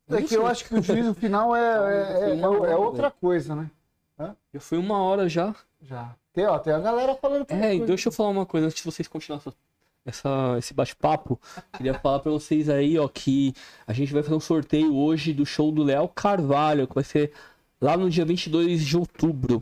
É 0.10 0.22
que 0.22 0.36
eu 0.36 0.45
acho 0.45 0.66
que 0.66 0.76
o 0.76 0.82
juízo 0.82 1.14
final 1.14 1.56
é, 1.56 1.60
é, 2.32 2.36
é- 2.36 2.39
é 2.39 2.76
outra 2.76 3.10
coisa, 3.12 3.56
né? 3.56 3.70
Já 4.54 4.60
foi 4.60 4.78
uma 4.78 4.99
hora 5.01 5.28
já. 5.28 5.54
Já. 5.82 6.16
Tem, 6.32 6.45
ó, 6.45 6.58
tem 6.60 6.72
a 6.74 6.80
galera 6.80 7.16
falando. 7.16 7.45
É, 7.49 7.72
coisa. 7.72 7.86
deixa 7.86 8.08
eu 8.10 8.14
falar 8.14 8.30
uma 8.30 8.45
coisa 8.45 8.68
antes 8.68 8.78
de 8.78 8.84
vocês 8.86 9.08
continuarem 9.08 9.43
essa, 9.45 9.56
essa- 10.06 10.56
esse 10.60 10.74
bate-papo. 10.74 11.39
Queria 11.76 11.93
falar 11.99 12.20
pra 12.20 12.32
vocês 12.32 12.70
aí, 12.70 12.97
ó, 12.97 13.08
que 13.08 13.54
a 13.86 13.91
gente 13.91 14.14
vai 14.14 14.22
fazer 14.24 14.36
um 14.36 14.39
sorteio 14.39 14.95
hoje 14.95 15.34
do 15.34 15.45
show 15.45 15.72
do 15.72 15.84
Léo 15.84 16.08
Carvalho, 16.08 16.88
que 16.88 16.95
vai 16.95 17.04
ser 17.04 17.34
lá 17.82 17.97
no 17.97 18.10
dia 18.10 18.24
22 18.24 18.86
de 18.86 18.95
outubro. 18.97 19.62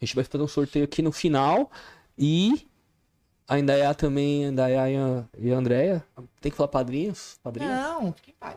A 0.00 0.04
gente 0.04 0.14
vai 0.14 0.24
fazer 0.24 0.42
um 0.42 0.48
sorteio 0.48 0.84
aqui 0.84 1.02
no 1.02 1.12
final 1.12 1.70
e 2.16 2.66
a 3.48 3.58
Indaiá 3.58 3.94
também, 3.94 4.44
a 4.44 4.48
Indaiá 4.48 4.90
e 4.90 4.96
a, 4.96 5.24
e 5.38 5.52
a 5.52 5.56
Andrea, 5.56 6.04
tem 6.40 6.52
que 6.52 6.56
falar 6.56 6.68
padrinhos? 6.68 7.38
Padrinhos? 7.42 7.72
Não, 7.72 8.12
fique 8.12 8.30
em 8.30 8.34
paz. 8.34 8.56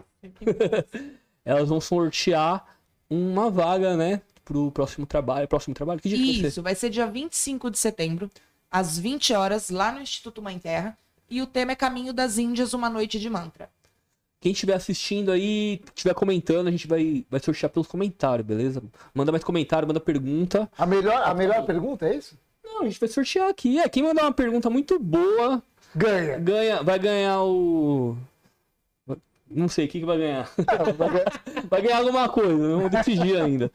Elas 1.46 1.70
vão 1.70 1.82
sortear 1.82 2.78
uma 3.10 3.50
vaga, 3.50 3.96
né, 3.98 4.22
pro 4.44 4.72
próximo 4.72 5.06
trabalho. 5.06 5.48
Próximo 5.48 5.74
trabalho? 5.74 6.00
Que 6.00 6.10
dia 6.10 6.18
que 6.18 6.26
vai 6.26 6.36
ser? 6.36 6.48
Isso, 6.48 6.62
vai 6.62 6.76
ser 6.76 6.90
dia 6.90 7.08
25 7.08 7.72
de 7.72 7.80
setembro, 7.80 8.30
às 8.70 9.00
20 9.00 9.34
horas, 9.34 9.70
lá 9.70 9.92
no 9.92 10.02
Instituto 10.02 10.42
Mãe 10.42 10.60
Terra. 10.60 10.98
E 11.30 11.42
o 11.42 11.48
tema 11.48 11.72
é 11.72 11.76
Caminho 11.76 12.14
das 12.14 12.38
Índias, 12.38 12.74
uma 12.74 12.90
noite 12.90 13.20
de 13.20 13.30
mantra. 13.30 13.70
Quem 14.42 14.52
estiver 14.54 14.74
assistindo 14.74 15.32
aí, 15.32 15.80
estiver 15.96 16.16
comentando, 16.16 16.68
a 16.68 16.72
gente 16.72 16.88
vai, 16.88 17.24
vai 17.30 17.40
sortear 17.40 17.72
pelos 17.72 17.88
comentários, 17.88 18.46
beleza? 18.46 18.82
Manda 19.14 19.32
mais 19.32 19.44
comentário, 19.44 19.88
manda 19.88 20.00
pergunta. 20.00 20.68
A 20.76 20.86
melhor, 20.86 21.22
a 21.24 21.34
melhor 21.36 21.64
pergunta 21.64 22.08
é 22.08 22.16
isso? 22.16 22.36
Não, 22.66 22.82
a 22.82 22.86
gente 22.86 23.00
vai 23.00 23.08
sortear 23.08 23.48
aqui. 23.50 23.78
É, 23.80 23.88
quem 23.88 24.02
mandar 24.02 24.24
uma 24.24 24.34
pergunta 24.34 24.68
muito 24.68 24.98
boa, 24.98 25.62
Ganha. 25.96 26.40
ganha, 26.40 26.82
vai 26.82 26.98
ganhar 26.98 27.44
o. 27.44 28.18
Não 29.48 29.68
sei 29.68 29.86
o 29.86 29.88
que, 29.90 30.00
que 30.00 30.06
vai 30.06 30.18
ganhar. 30.18 30.50
vai 31.70 31.82
ganhar 31.84 31.98
alguma 32.00 32.28
coisa, 32.28 32.56
não 32.56 32.90
decidi 32.90 33.36
ainda. 33.36 33.72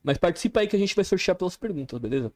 Mas 0.00 0.16
participa 0.16 0.60
aí 0.60 0.68
que 0.68 0.76
a 0.76 0.78
gente 0.78 0.94
vai 0.94 1.04
sortear 1.04 1.36
pelas 1.36 1.56
perguntas, 1.56 1.98
beleza? 1.98 2.32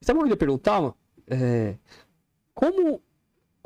Sabe 0.00 0.18
o 0.18 0.22
que 0.22 0.24
eu 0.26 0.28
queria 0.28 0.36
perguntar, 0.36 0.80
mano? 0.80 0.94
É, 1.26 1.74
como, 2.54 3.02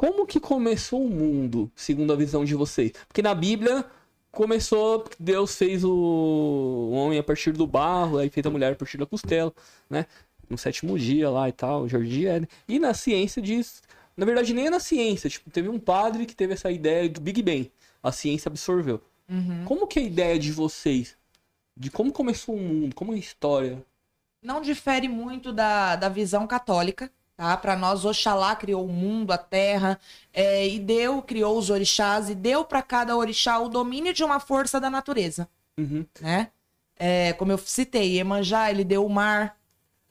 como 0.01 0.25
que 0.25 0.41
começou 0.41 1.05
o 1.05 1.11
mundo, 1.11 1.71
segundo 1.77 2.11
a 2.11 2.17
visão 2.17 2.43
de 2.43 2.55
vocês? 2.55 2.91
Porque 3.07 3.21
na 3.21 3.35
Bíblia 3.35 3.85
começou, 4.33 5.05
Deus 5.19 5.55
fez 5.55 5.85
o 5.85 6.89
homem 6.91 7.19
a 7.19 7.23
partir 7.23 7.53
do 7.53 7.67
barro, 7.67 8.17
aí 8.17 8.31
fez 8.31 8.47
a 8.47 8.49
mulher 8.49 8.73
a 8.73 8.77
partir 8.77 8.97
da 8.97 9.05
costela, 9.05 9.53
né? 9.91 10.07
No 10.49 10.57
sétimo 10.57 10.99
dia 10.99 11.29
lá 11.29 11.51
e 11.51 11.53
tal, 11.53 11.87
Jardim 11.87 12.25
Éden. 12.25 12.49
E 12.67 12.79
na 12.79 12.95
ciência 12.95 13.43
diz... 13.43 13.83
Na 14.17 14.25
verdade, 14.25 14.55
nem 14.55 14.69
é 14.69 14.71
na 14.71 14.81
ciência. 14.81 15.29
Tipo, 15.29 15.51
teve 15.51 15.69
um 15.69 15.79
padre 15.79 16.25
que 16.25 16.35
teve 16.35 16.55
essa 16.55 16.71
ideia 16.71 17.07
do 17.07 17.21
Big 17.21 17.43
Bang. 17.43 17.71
A 18.03 18.11
ciência 18.11 18.49
absorveu. 18.49 19.03
Como 19.67 19.87
que 19.87 19.99
é 19.99 20.03
a 20.03 20.07
ideia 20.07 20.39
de 20.39 20.51
vocês? 20.51 21.15
De 21.77 21.91
como 21.91 22.11
começou 22.11 22.55
o 22.55 22.59
mundo? 22.59 22.95
Como 22.95 23.13
é 23.13 23.17
a 23.17 23.19
história? 23.19 23.85
não 24.43 24.61
difere 24.61 25.09
muito 25.09 25.53
da, 25.53 25.97
da 25.97 26.09
visão 26.09 26.47
católica, 26.47 27.11
tá? 27.41 27.57
Para 27.57 27.75
nós, 27.75 28.05
Oxalá 28.05 28.55
criou 28.55 28.85
o 28.85 28.93
mundo, 28.93 29.33
a 29.33 29.39
terra, 29.39 29.99
é, 30.31 30.69
e 30.69 30.79
deu, 30.79 31.23
criou 31.23 31.57
os 31.57 31.71
orixás, 31.71 32.29
e 32.29 32.35
deu 32.35 32.67
para 32.67 32.83
cada 32.83 33.17
orixá 33.17 33.59
o 33.59 33.67
domínio 33.71 34.13
de 34.13 34.23
uma 34.23 34.39
força 34.39 34.79
da 34.79 34.91
natureza, 34.91 35.49
Uhum. 35.79 36.05
né? 36.21 36.51
É, 36.99 37.33
como 37.33 37.51
eu 37.51 37.57
citei, 37.57 38.17
Iemanjá, 38.17 38.71
ele 38.71 38.85
deu 38.85 39.07
o 39.07 39.09
mar, 39.09 39.57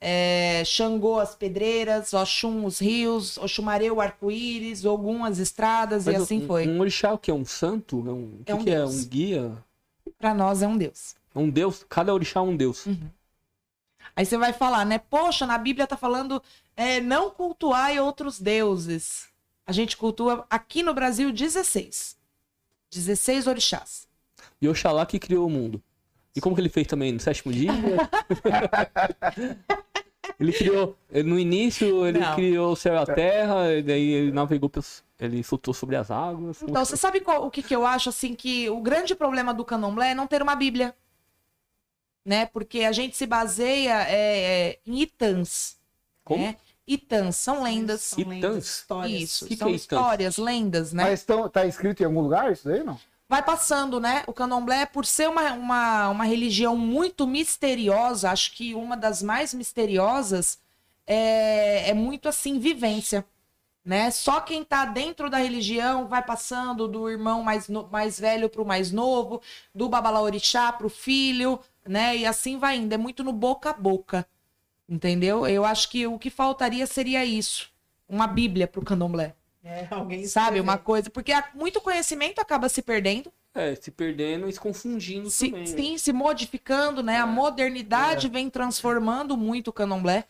é, 0.01 0.63
Xangô, 0.65 1.19
as 1.19 1.35
pedreiras, 1.35 2.15
Oxum, 2.15 2.65
os 2.65 2.79
rios, 2.79 3.37
Oxumaré, 3.37 3.91
o 3.91 4.01
arco-íris, 4.01 4.83
Ogum, 4.83 5.23
as 5.23 5.37
estradas, 5.37 6.07
e 6.07 6.11
Mas 6.11 6.23
assim 6.23 6.43
um, 6.43 6.47
foi. 6.47 6.67
Um 6.67 6.79
orixá, 6.79 7.13
o 7.13 7.17
que? 7.19 7.29
É 7.29 7.33
um 7.33 7.45
santo? 7.45 8.03
É 8.07 8.11
um, 8.11 8.23
o 8.39 8.43
que, 8.43 8.51
É 8.51 8.55
um 8.55 8.63
que 8.63 8.69
é? 8.71 8.83
Um 8.83 9.05
guia? 9.05 9.51
Para 10.17 10.33
nós 10.33 10.63
é 10.63 10.67
um 10.67 10.75
Deus. 10.75 11.13
É 11.35 11.37
um 11.37 11.47
deus? 11.47 11.85
Cada 11.87 12.11
orixá 12.11 12.39
é 12.39 12.43
um 12.43 12.57
deus. 12.57 12.87
Aí 14.15 14.25
você 14.25 14.37
vai 14.37 14.53
falar, 14.53 14.85
né? 14.85 14.97
Poxa, 14.97 15.45
na 15.45 15.57
Bíblia 15.57 15.87
tá 15.87 15.97
falando 15.97 16.41
é, 16.75 16.99
não 16.99 17.29
cultuai 17.29 17.99
outros 17.99 18.39
deuses. 18.39 19.27
A 19.65 19.71
gente 19.71 19.95
cultua 19.97 20.45
aqui 20.49 20.81
no 20.83 20.93
Brasil 20.93 21.31
16. 21.31 22.17
16 22.91 23.47
orixás. 23.47 24.07
E 24.61 24.67
Oxalá 24.67 25.05
que 25.05 25.19
criou 25.19 25.45
o 25.45 25.49
mundo. 25.49 25.81
E 26.35 26.41
como 26.41 26.55
que 26.55 26.61
ele 26.61 26.69
fez 26.69 26.87
também? 26.87 27.11
No 27.11 27.19
sétimo 27.19 27.51
dia? 27.51 27.71
ele 30.39 30.53
criou. 30.53 30.95
No 31.25 31.39
início, 31.39 32.05
ele 32.05 32.19
Não. 32.19 32.35
criou 32.35 32.73
o 32.73 32.75
céu 32.75 32.93
e 32.93 32.97
a 32.97 33.05
terra, 33.05 33.73
e 33.73 33.81
daí 33.83 34.09
ele 34.11 34.31
navegou 34.31 34.69
pelos. 34.69 35.03
Ele 35.19 35.43
flutuou 35.43 35.73
sobre 35.73 35.97
as 35.97 36.09
águas. 36.09 36.61
Então, 36.63 36.85
você 36.85 36.95
sabe 36.95 37.19
qual- 37.19 37.45
o 37.45 37.51
que, 37.51 37.61
que 37.61 37.75
eu 37.75 37.85
acho, 37.85 38.07
assim, 38.07 38.33
que 38.33 38.69
o 38.69 38.79
grande 38.79 39.13
problema 39.13 39.53
do 39.53 39.65
candomblé 39.65 40.11
é 40.11 40.15
não 40.15 40.25
ter 40.27 40.41
uma 40.41 40.55
Bíblia. 40.55 40.95
Né? 42.25 42.45
Porque 42.45 42.81
a 42.81 42.91
gente 42.91 43.15
se 43.17 43.25
baseia 43.25 44.03
é, 44.07 44.69
é, 44.71 44.79
em 44.85 45.01
itãs. 45.01 45.77
Como? 46.23 46.43
Né? 46.43 46.55
Itãs, 46.87 47.35
são 47.35 47.63
lendas. 47.63 48.01
São 48.01 48.19
Itãs? 48.19 48.33
lendas, 48.33 48.65
histórias. 48.65 49.21
Isso, 49.21 49.45
Que 49.45 49.53
que 49.53 49.59
são 49.59 49.67
é 49.67 49.71
itãs? 49.71 49.81
histórias, 49.81 50.37
lendas, 50.37 50.93
né? 50.93 51.03
Mas 51.03 51.23
tão, 51.23 51.47
tá 51.49 51.65
escrito 51.65 52.01
em 52.01 52.05
algum 52.05 52.21
lugar 52.21 52.51
isso 52.51 52.67
daí, 52.67 52.83
não? 52.83 52.99
vai 53.29 53.43
passando, 53.43 53.99
né? 53.99 54.23
O 54.25 54.33
candomblé, 54.33 54.87
por 54.87 55.05
ser 55.05 55.29
uma, 55.29 55.53
uma, 55.53 56.09
uma 56.09 56.23
religião 56.25 56.75
muito 56.75 57.27
misteriosa, 57.27 58.31
acho 58.31 58.53
que 58.55 58.73
uma 58.73 58.97
das 58.97 59.21
mais 59.21 59.53
misteriosas, 59.53 60.57
é, 61.05 61.89
é 61.91 61.93
muito 61.93 62.27
assim, 62.27 62.57
vivência. 62.57 63.23
Né? 63.83 64.11
Só 64.11 64.41
quem 64.41 64.63
tá 64.63 64.85
dentro 64.85 65.29
da 65.29 65.37
religião 65.37 66.07
vai 66.07 66.21
passando 66.23 66.87
do 66.87 67.09
irmão 67.09 67.41
mais, 67.41 67.67
no- 67.69 67.87
mais 67.87 68.19
velho 68.19 68.49
pro 68.49 68.65
mais 68.65 68.91
novo, 68.91 69.41
do 69.73 69.87
babalaorixá 69.89 70.71
pro 70.73 70.89
filho, 70.89 71.59
né? 71.87 72.15
E 72.17 72.25
assim 72.25 72.57
vai 72.57 72.75
indo. 72.77 72.93
É 72.93 72.97
muito 72.97 73.23
no 73.23 73.31
boca 73.33 73.69
a 73.71 73.73
boca. 73.73 74.27
Entendeu? 74.87 75.47
Eu 75.47 75.65
acho 75.65 75.89
que 75.89 76.05
o 76.07 76.19
que 76.19 76.29
faltaria 76.29 76.85
seria 76.87 77.23
isso. 77.23 77.71
Uma 78.07 78.27
bíblia 78.27 78.67
pro 78.67 78.83
candomblé. 78.83 79.35
É, 79.63 79.87
alguém 79.91 80.25
Sabe? 80.25 80.45
escrever. 80.57 80.61
Uma 80.61 80.77
coisa. 80.77 81.09
Porque 81.09 81.31
muito 81.53 81.79
conhecimento 81.81 82.39
acaba 82.39 82.67
se 82.69 82.81
perdendo. 82.81 83.31
É, 83.53 83.75
se 83.75 83.91
perdendo 83.91 84.47
e 84.47 84.53
se 84.53 84.59
confundindo 84.59 85.29
Se- 85.29 85.47
também. 85.49 85.61
né? 85.61 85.65
sim, 85.77 85.97
se 85.97 86.13
modificando, 86.13 87.01
né? 87.03 87.17
A 87.17 87.25
modernidade 87.27 88.27
vem 88.29 88.49
transformando 88.49 89.35
muito 89.37 89.69
o 89.69 89.73
candomblé, 89.73 90.25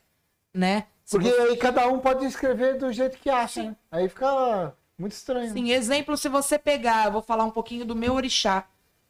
né? 0.54 0.88
Porque 1.10 1.30
você- 1.30 1.42
aí 1.42 1.58
cada 1.58 1.88
um 1.88 2.00
pode 2.00 2.26
escrever 2.26 2.78
do 2.78 2.92
jeito 2.92 3.18
que 3.18 3.30
acha, 3.30 3.64
né? 3.64 3.76
Aí 3.92 4.08
fica 4.10 4.76
muito 4.98 5.14
estranho. 5.14 5.52
Sim, 5.52 5.72
exemplo, 5.72 6.16
se 6.18 6.30
você 6.30 6.58
pegar, 6.60 7.06
eu 7.08 7.12
vou 7.12 7.22
falar 7.22 7.46
um 7.46 7.52
pouquinho 7.52 7.86
do 7.86 7.96
meu 7.96 8.14
orixá, 8.14 8.68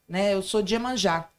né? 0.07 0.33
Eu 0.33 0.41
sou 0.41 0.61
de 0.61 0.73
Iemanjá. 0.75 1.29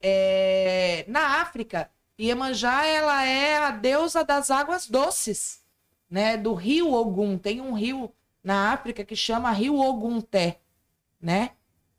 É, 0.00 1.04
Na 1.08 1.40
África, 1.40 1.90
Iemanjá, 2.18 2.84
ela 2.86 3.24
é 3.24 3.58
a 3.58 3.70
deusa 3.70 4.24
das 4.24 4.50
águas 4.50 4.86
doces, 4.88 5.62
né? 6.10 6.36
Do 6.36 6.54
rio 6.54 6.92
Ogum. 6.92 7.36
Tem 7.38 7.60
um 7.60 7.72
rio 7.72 8.12
na 8.42 8.72
África 8.72 9.04
que 9.04 9.14
chama 9.16 9.50
Rio 9.52 9.78
Ogunté, 9.78 10.58
né? 11.20 11.50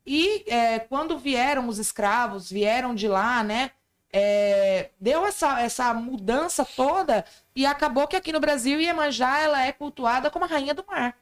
E 0.05 0.43
é, 0.47 0.79
quando 0.79 1.17
vieram 1.17 1.67
os 1.67 1.77
escravos, 1.77 2.49
vieram 2.49 2.95
de 2.95 3.07
lá, 3.07 3.43
né? 3.43 3.71
É, 4.11 4.89
deu 4.99 5.25
essa, 5.25 5.61
essa 5.61 5.93
mudança 5.93 6.65
toda 6.65 7.23
e 7.55 7.65
acabou 7.65 8.07
que 8.07 8.15
aqui 8.15 8.31
no 8.31 8.39
Brasil 8.39 8.79
Iemanjá 8.79 9.39
ela 9.39 9.65
é 9.65 9.71
cultuada 9.71 10.31
como 10.31 10.45
a 10.45 10.47
rainha 10.47 10.73
do 10.73 10.85
mar. 10.87 11.15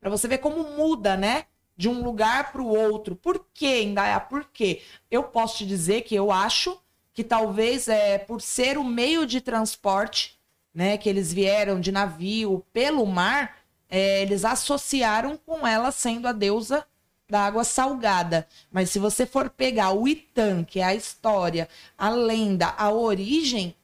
Para 0.00 0.10
você 0.10 0.28
ver 0.28 0.38
como 0.38 0.62
muda, 0.62 1.16
né? 1.16 1.46
De 1.76 1.88
um 1.88 2.02
lugar 2.02 2.52
para 2.52 2.62
o 2.62 2.68
outro. 2.68 3.16
Por 3.16 3.46
quê, 3.52 3.82
Indaiá? 3.82 4.20
Por 4.20 4.44
quê? 4.44 4.82
Eu 5.10 5.24
posso 5.24 5.58
te 5.58 5.66
dizer 5.66 6.02
que 6.02 6.14
eu 6.14 6.30
acho 6.30 6.80
que 7.12 7.24
talvez 7.24 7.88
é 7.88 8.18
por 8.18 8.40
ser 8.40 8.78
o 8.78 8.84
meio 8.84 9.26
de 9.26 9.40
transporte, 9.40 10.38
né? 10.72 10.96
Que 10.96 11.08
eles 11.08 11.32
vieram 11.32 11.80
de 11.80 11.90
navio 11.90 12.64
pelo 12.72 13.04
mar, 13.04 13.56
é, 13.88 14.22
eles 14.22 14.44
associaram 14.44 15.36
com 15.36 15.66
ela 15.66 15.90
sendo 15.90 16.28
a 16.28 16.32
deusa 16.32 16.86
da 17.28 17.42
água 17.42 17.62
salgada. 17.62 18.48
Mas 18.70 18.90
se 18.90 18.98
você 18.98 19.26
for 19.26 19.50
pegar 19.50 19.92
o 19.92 20.08
Itã, 20.08 20.64
que 20.64 20.80
é 20.80 20.84
a 20.84 20.94
história, 20.94 21.68
a 21.96 22.08
lenda, 22.08 22.74
a 22.76 22.90
origem, 22.90 23.74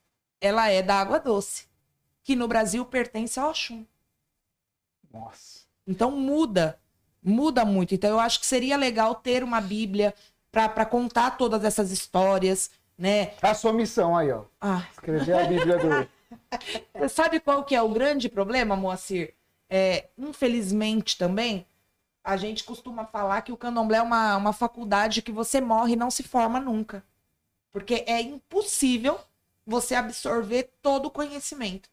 ela 0.41 0.69
é 0.71 0.83
da 0.83 0.97
água 0.97 1.21
doce, 1.21 1.67
que 2.23 2.35
no 2.35 2.49
Brasil 2.49 2.85
pertence 2.85 3.39
ao 3.39 3.51
Oxum. 3.51 3.85
Nossa. 5.13 5.61
Então 5.87 6.11
muda, 6.11 6.79
muda 7.23 7.65
muito. 7.65 7.95
Então 7.95 8.11
eu 8.11 8.21
acho 8.21 8.41
que 8.41 8.47
seria 8.47 8.77
legal 8.77 9.15
ter 9.15 9.45
uma 9.45 9.61
Bíblia 9.61 10.15
para 10.51 10.87
contar 10.87 11.33
todas 11.33 11.65
essas 11.65 11.91
histórias, 11.91 12.71
né? 12.97 13.33
A 13.43 13.55
sua 13.55 13.73
missão 13.73 14.17
aí, 14.17 14.31
ó. 14.31 14.45
Ah, 14.61 14.87
Escrever 14.93 15.39
a 15.39 15.47
Bíblia 15.47 15.79
do. 15.79 16.09
Sabe 17.09 17.41
qual 17.41 17.65
que 17.65 17.75
é 17.75 17.83
o 17.83 17.89
grande 17.89 18.29
problema, 18.29 18.77
Moacir? 18.77 19.35
É, 19.69 20.09
infelizmente 20.17 21.19
também, 21.19 21.67
a 22.25 22.37
gente 22.39 22.65
costuma 22.65 23.05
falar 23.05 23.43
que 23.43 23.53
o 23.53 23.57
candomblé 23.57 23.99
é 23.99 24.03
uma, 24.03 24.37
uma 24.37 24.53
faculdade 24.55 25.21
que 25.21 25.31
você 25.31 25.61
morre 25.61 25.93
e 25.93 25.97
não 25.97 26.11
se 26.11 26.23
forma 26.23 26.59
nunca. 26.59 27.05
Porque 27.71 28.03
é 28.07 28.21
impossível 28.23 29.21
você 29.67 29.95
absorver 29.95 30.71
todo 30.81 31.07
o 31.07 31.11
conhecimento. 31.11 31.91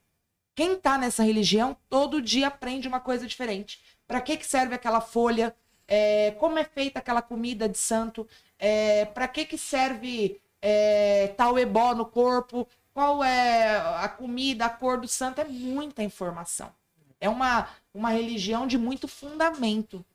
Quem 0.55 0.77
tá 0.77 0.97
nessa 0.97 1.23
religião, 1.23 1.75
todo 1.89 2.21
dia 2.21 2.47
aprende 2.47 2.87
uma 2.87 2.99
coisa 2.99 3.27
diferente. 3.27 3.81
Para 4.07 4.21
que, 4.21 4.37
que 4.37 4.45
serve 4.45 4.73
aquela 4.73 5.01
folha? 5.01 5.55
É, 5.87 6.31
como 6.39 6.57
é 6.57 6.63
feita 6.63 6.99
aquela 6.99 7.21
comida 7.21 7.67
de 7.67 7.77
santo? 7.77 8.27
É, 8.57 9.05
Para 9.05 9.27
que, 9.27 9.45
que 9.45 9.57
serve 9.57 10.39
é, 10.61 11.33
tal 11.35 11.59
ebó 11.59 11.93
no 11.93 12.05
corpo? 12.05 12.67
Qual 12.93 13.23
é 13.23 13.77
a 13.97 14.07
comida, 14.07 14.65
a 14.65 14.69
cor 14.69 14.99
do 14.99 15.07
santo? 15.07 15.41
É 15.41 15.45
muita 15.45 16.03
informação. 16.03 16.71
É 17.19 17.29
uma, 17.29 17.67
uma 17.93 18.09
religião 18.09 18.67
de 18.67 18.77
muito 18.77 19.07
fundamento. 19.07 20.05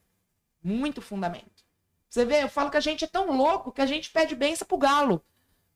Muito 0.67 1.01
fundamento. 1.01 1.65
Você 2.11 2.25
vê, 2.25 2.43
eu 2.43 2.49
falo 2.49 2.71
que 2.73 2.77
a 2.77 2.81
gente 2.81 3.05
é 3.05 3.07
tão 3.07 3.37
louco 3.37 3.71
que 3.71 3.81
a 3.81 3.87
gente 3.87 4.11
pede 4.11 4.35
benção 4.35 4.67
pro 4.67 4.77
galo. 4.77 5.23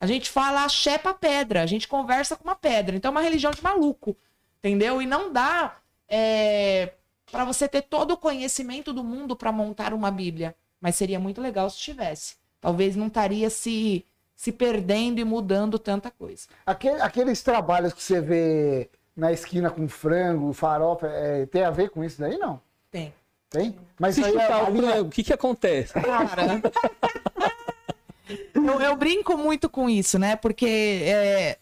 A 0.00 0.06
gente 0.06 0.28
fala 0.28 0.64
axé 0.64 0.98
pra 0.98 1.14
pedra. 1.14 1.62
A 1.62 1.66
gente 1.66 1.86
conversa 1.86 2.34
com 2.34 2.42
uma 2.42 2.56
pedra. 2.56 2.96
Então 2.96 3.10
é 3.10 3.12
uma 3.12 3.20
religião 3.22 3.52
de 3.52 3.62
maluco. 3.62 4.16
Entendeu? 4.58 5.00
E 5.00 5.06
não 5.06 5.32
dá 5.32 5.76
é, 6.08 6.94
para 7.30 7.44
você 7.44 7.68
ter 7.68 7.82
todo 7.82 8.12
o 8.12 8.16
conhecimento 8.16 8.92
do 8.92 9.04
mundo 9.04 9.36
para 9.36 9.52
montar 9.52 9.94
uma 9.94 10.10
Bíblia. 10.10 10.56
Mas 10.80 10.96
seria 10.96 11.20
muito 11.20 11.40
legal 11.40 11.70
se 11.70 11.78
tivesse. 11.78 12.34
Talvez 12.60 12.96
não 12.96 13.06
estaria 13.06 13.48
se, 13.48 14.04
se 14.34 14.50
perdendo 14.50 15.20
e 15.20 15.24
mudando 15.24 15.78
tanta 15.78 16.10
coisa. 16.10 16.48
Aquele- 16.66 17.00
aqueles 17.00 17.42
trabalhos 17.42 17.92
que 17.92 18.02
você 18.02 18.20
vê 18.20 18.90
na 19.14 19.30
esquina 19.32 19.70
com 19.70 19.86
frango, 19.88 20.52
farofa, 20.52 21.06
é, 21.06 21.46
tem 21.46 21.62
a 21.62 21.70
ver 21.70 21.90
com 21.90 22.02
isso 22.02 22.18
daí, 22.20 22.36
não? 22.38 22.60
Tem. 22.90 23.14
Tem? 23.50 23.76
Mas 23.98 24.14
Se 24.14 24.24
aí 24.24 24.32
chutar 24.32 24.52
a 24.52 24.68
o 24.70 24.72
linha- 24.72 24.90
frango, 24.92 25.08
o 25.08 25.10
que 25.10 25.24
que 25.24 25.32
acontece? 25.32 25.92
Cara. 25.94 26.62
eu, 28.54 28.80
eu 28.80 28.96
brinco 28.96 29.36
muito 29.36 29.68
com 29.68 29.90
isso, 29.90 30.18
né? 30.18 30.36
Porque 30.36 31.02
é, 31.04 31.58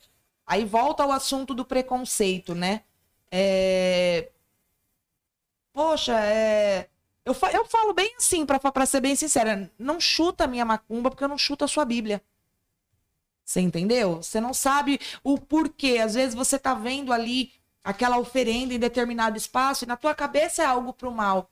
aí 0.47 0.65
volta 0.65 1.03
ao 1.03 1.11
assunto 1.13 1.55
do 1.55 1.65
preconceito, 1.65 2.55
né? 2.55 2.83
É, 3.31 4.29
Poxa, 5.73 6.19
é, 6.25 6.89
eu, 7.25 7.33
fa- 7.33 7.53
eu 7.53 7.65
falo 7.65 7.95
bem 7.95 8.13
assim, 8.17 8.45
pra, 8.45 8.59
pra 8.59 8.85
ser 8.87 9.01
bem 9.01 9.15
sincera, 9.15 9.71
não 9.79 10.01
chuta 10.01 10.45
a 10.45 10.49
minha 10.49 10.65
macumba 10.65 11.09
porque 11.11 11.23
eu 11.23 11.29
não 11.29 11.39
chuto 11.39 11.65
a 11.65 11.69
sua 11.69 11.85
Bíblia. 11.85 12.21
Você 13.45 13.61
entendeu? 13.61 14.17
Você 14.17 14.41
não 14.41 14.53
sabe 14.53 15.01
o 15.25 15.39
porquê. 15.39 15.99
Às 16.05 16.15
vezes 16.15 16.35
você 16.35 16.59
tá 16.59 16.75
vendo 16.75 17.13
ali 17.13 17.53
aquela 17.83 18.19
oferenda 18.19 18.75
em 18.75 18.79
determinado 18.79 19.39
espaço 19.39 19.85
e 19.85 19.87
na 19.89 19.97
tua 19.97 20.15
cabeça 20.15 20.63
é 20.63 20.67
algo 20.67 20.93
pro 20.93 21.11
mal. 21.11 21.49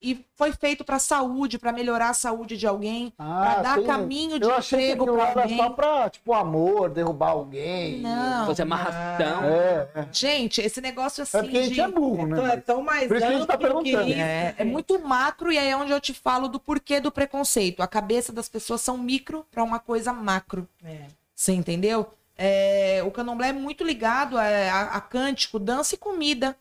E 0.00 0.24
foi 0.36 0.52
feito 0.52 0.84
pra 0.84 1.00
saúde, 1.00 1.58
pra 1.58 1.72
melhorar 1.72 2.10
a 2.10 2.14
saúde 2.14 2.56
de 2.56 2.68
alguém, 2.68 3.12
Ah, 3.18 3.40
pra 3.42 3.62
dar 3.62 3.74
tem- 3.78 3.84
caminho 3.86 4.38
de 4.38 4.44
Eu 4.44 4.54
achei 4.54 4.92
emprego 4.92 5.18
era 5.20 5.40
alguém. 5.42 5.56
só 5.56 5.70
pra, 5.70 6.08
tipo, 6.08 6.32
amor, 6.32 6.88
derrubar 6.88 7.30
alguém. 7.30 8.00
Não. 8.00 8.46
Fazer 8.46 8.62
amarração. 8.62 9.42
É, 9.44 9.88
é. 9.96 10.08
Gente, 10.12 10.60
esse 10.60 10.80
negócio 10.80 11.24
assim 11.24 11.38
É 11.38 11.42
porque 11.42 11.58
a 11.58 11.62
gente 11.62 11.74
de- 11.74 11.80
é 11.80 11.88
burro, 11.88 12.28
Então 12.28 12.46
é 12.46 12.56
né? 12.56 12.62
tão 12.64 12.80
mais 12.80 13.08
Por 13.08 13.16
isso 13.16 13.26
que 13.26 13.32
a 13.32 13.36
gente 13.36 13.46
tá 13.48 13.54
amplo 13.54 13.66
que 13.82 13.90
perguntando. 13.90 14.08
isso. 14.10 14.20
É, 14.20 14.54
é 14.56 14.64
muito 14.64 14.98
macro 15.00 15.50
e 15.50 15.58
aí 15.58 15.68
é 15.68 15.76
onde 15.76 15.90
eu 15.90 16.00
te 16.00 16.14
falo 16.14 16.46
do 16.46 16.60
porquê 16.60 17.00
do 17.00 17.10
preconceito. 17.10 17.82
A 17.82 17.88
cabeça 17.88 18.32
das 18.32 18.48
pessoas 18.48 18.80
são 18.80 18.96
micro 18.96 19.44
pra 19.50 19.64
uma 19.64 19.80
coisa 19.80 20.12
macro. 20.12 20.68
É. 20.84 21.06
Você 21.34 21.52
entendeu? 21.52 22.08
É, 22.36 23.02
o 23.04 23.10
candomblé 23.10 23.48
é 23.48 23.52
muito 23.52 23.82
ligado 23.82 24.38
a, 24.38 24.44
a- 24.44 24.96
a 24.96 25.00
cântico, 25.00 25.58
dança 25.58 25.96
e 25.96 25.98
comida. 25.98 26.56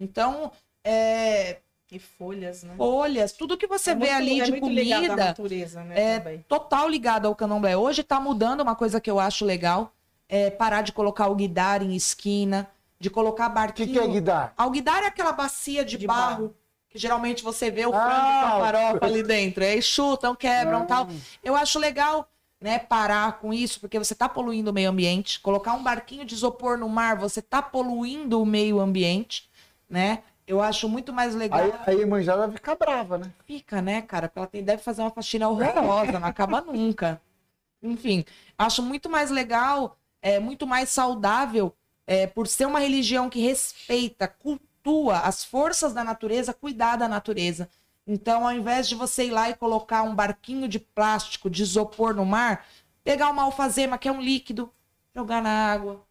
Então, 0.00 0.50
é, 0.82 1.58
E 1.90 1.98
folhas, 2.00 2.64
né? 2.64 2.74
folhas, 2.76 3.32
tudo 3.32 3.56
que 3.56 3.66
você 3.66 3.90
É 3.90 3.94
vê 3.94 4.06
muito- 4.06 4.16
ali 4.16 4.40
é 4.40 4.44
de 4.44 4.50
muito 4.50 4.68
ligado 4.68 5.04
à 5.04 5.06
comida 5.08 5.24
natureza, 5.24 5.84
né? 5.84 5.94
é 6.14 6.18
também. 6.18 6.44
total 6.48 6.88
ligado 6.88 7.26
ao 7.26 7.34
candomblé. 7.34 7.76
Hoje 7.76 8.02
tá 8.02 8.18
mudando 8.18 8.60
uma 8.60 8.74
coisa 8.74 9.00
que 9.00 9.08
eu 9.10 9.20
acho 9.20 9.44
legal, 9.44 9.92
é 10.28 10.50
parar 10.50 10.82
de 10.82 10.90
colocar 10.92 11.28
o 11.28 11.34
guidar 11.36 11.82
em 11.82 11.94
esquina, 11.94 12.68
de 12.98 13.08
colocar 13.08 13.48
O 13.48 13.54
barquinho. 13.54 13.86
que, 13.88 13.94
que 13.94 13.98
é 14.00 14.06
guidar? 14.08 14.52
Alguidar 14.56 15.04
é 15.04 15.06
aquela 15.06 15.30
bacia 15.30 15.84
de, 15.84 15.96
De 15.96 16.06
barro, 16.08 16.48
barro. 16.48 16.56
que 16.90 16.98
geralmente 16.98 17.44
você 17.44 17.70
vê 17.70 17.86
o 17.86 17.94
Ah, 17.94 18.00
frango 18.00 18.40
com 18.40 18.46
a 18.46 18.60
farofa 18.60 19.06
ali 19.06 19.22
dentro. 19.22 19.62
Aí 19.62 19.80
chutam, 19.80 20.34
quebram 20.34 20.82
Ah. 20.82 20.86
tal. 20.86 21.08
Eu 21.44 21.54
acho 21.54 21.78
legal, 21.78 22.28
né, 22.60 22.80
parar 22.80 23.38
com 23.38 23.54
isso, 23.54 23.78
porque 23.78 23.96
você 23.96 24.14
tá 24.14 24.28
poluindo 24.28 24.72
o 24.72 24.74
meio 24.74 24.90
ambiente. 24.90 25.38
Colocar 25.38 25.74
um 25.74 25.82
barquinho 25.84 26.24
de 26.24 26.34
isopor 26.34 26.76
no 26.76 26.88
mar, 26.88 27.16
você 27.16 27.40
tá 27.40 27.62
poluindo 27.62 28.42
o 28.42 28.46
meio 28.46 28.80
ambiente, 28.80 29.48
né? 29.88 30.24
Eu 30.46 30.60
acho 30.62 30.88
muito 30.88 31.12
mais 31.12 31.34
legal. 31.34 31.60
Aí, 31.60 31.72
aí 31.86 32.02
a 32.02 32.06
manjada 32.06 32.50
fica 32.52 32.74
brava, 32.74 33.18
né? 33.18 33.32
Fica, 33.44 33.82
né, 33.82 34.00
cara? 34.02 34.28
Porque 34.28 34.38
ela 34.38 34.46
tem, 34.46 34.62
deve 34.62 34.82
fazer 34.82 35.02
uma 35.02 35.10
faxina 35.10 35.48
horrorosa, 35.48 36.20
não 36.20 36.28
acaba 36.28 36.60
nunca. 36.62 37.20
Enfim, 37.82 38.24
acho 38.56 38.82
muito 38.82 39.10
mais 39.10 39.30
legal, 39.30 39.98
é 40.22 40.38
muito 40.38 40.66
mais 40.66 40.88
saudável, 40.90 41.74
é, 42.06 42.26
por 42.26 42.46
ser 42.46 42.66
uma 42.66 42.78
religião 42.78 43.28
que 43.28 43.40
respeita, 43.40 44.28
cultua 44.28 45.18
as 45.18 45.44
forças 45.44 45.92
da 45.92 46.04
natureza, 46.04 46.54
cuidar 46.54 46.96
da 46.96 47.08
natureza. 47.08 47.68
Então, 48.06 48.46
ao 48.46 48.52
invés 48.52 48.88
de 48.88 48.94
você 48.94 49.24
ir 49.26 49.30
lá 49.32 49.50
e 49.50 49.56
colocar 49.56 50.04
um 50.04 50.14
barquinho 50.14 50.68
de 50.68 50.78
plástico, 50.78 51.50
de 51.50 51.62
isopor 51.62 52.14
no 52.14 52.24
mar, 52.24 52.64
pegar 53.02 53.30
uma 53.30 53.42
alfazema, 53.42 53.98
que 53.98 54.08
é 54.08 54.12
um 54.12 54.20
líquido, 54.20 54.72
jogar 55.14 55.42
na 55.42 55.72
água. 55.72 56.06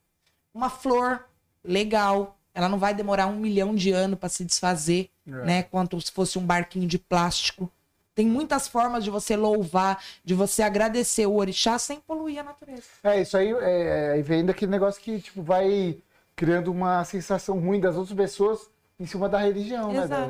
Uma 0.54 0.70
flor, 0.70 1.26
legal. 1.64 2.35
Ela 2.56 2.68
não 2.70 2.80
vai 2.80 2.94
demorar 2.96 3.28
um 3.28 3.36
milhão 3.36 3.76
de 3.76 3.92
anos 3.92 4.18
para 4.18 4.30
se 4.30 4.44
desfazer 4.46 5.10
É. 5.28 5.32
né? 5.46 5.64
Quanto 5.64 6.00
se 6.02 6.12
fosse 6.12 6.40
um 6.40 6.46
barquinho 6.46 6.88
de 6.88 6.98
plástico. 6.98 7.70
Tem 8.16 8.26
muitas 8.26 8.66
formas 8.68 9.04
de 9.04 9.10
você 9.10 9.36
louvar, 9.36 10.02
de 10.24 10.34
você 10.34 10.64
agradecer 10.64 11.26
o 11.28 11.36
orixá 11.36 11.78
sem 11.78 12.00
poluir 12.00 12.40
a 12.40 12.44
natureza. 12.44 12.84
É, 13.04 13.22
isso 13.22 13.36
aí 13.38 13.52
é, 13.52 14.12
aí 14.14 14.22
vem 14.22 14.46
daquele 14.46 14.72
negócio 14.72 15.02
que, 15.02 15.20
tipo, 15.20 15.44
vai 15.44 15.98
criando 16.34 16.72
uma 16.72 17.04
sensação 17.04 17.60
ruim 17.60 17.80
das 17.80 17.96
outras 17.98 18.16
pessoas 18.16 18.70
em 18.98 19.06
cima 19.06 19.28
da 19.28 19.38
religião, 19.38 19.92
né, 19.92 20.04
Exato. 20.06 20.28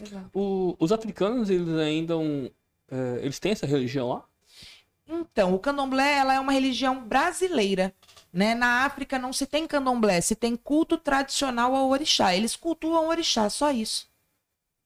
velho? 0.00 0.30
O- 0.34 0.76
os 0.78 0.90
africanos, 0.92 1.50
eles 1.50 1.72
ainda. 1.76 2.16
um, 2.18 2.50
é, 2.90 3.20
eles 3.22 3.38
têm 3.38 3.52
essa 3.52 3.66
religião 3.66 4.08
lá? 4.08 4.24
Então, 5.08 5.54
o 5.54 5.58
candomblé 5.58 6.18
ela 6.18 6.34
é 6.34 6.40
uma 6.40 6.52
religião 6.52 7.00
brasileira. 7.02 7.92
Né? 8.38 8.54
Na 8.54 8.84
África 8.84 9.18
não 9.18 9.32
se 9.32 9.46
tem 9.46 9.66
candomblé, 9.66 10.20
se 10.20 10.36
tem 10.36 10.54
culto 10.54 10.96
tradicional 10.96 11.74
ao 11.74 11.88
orixá. 11.88 12.36
Eles 12.36 12.54
cultuam 12.54 13.06
o 13.06 13.08
orixá, 13.08 13.50
só 13.50 13.72
isso. 13.72 14.06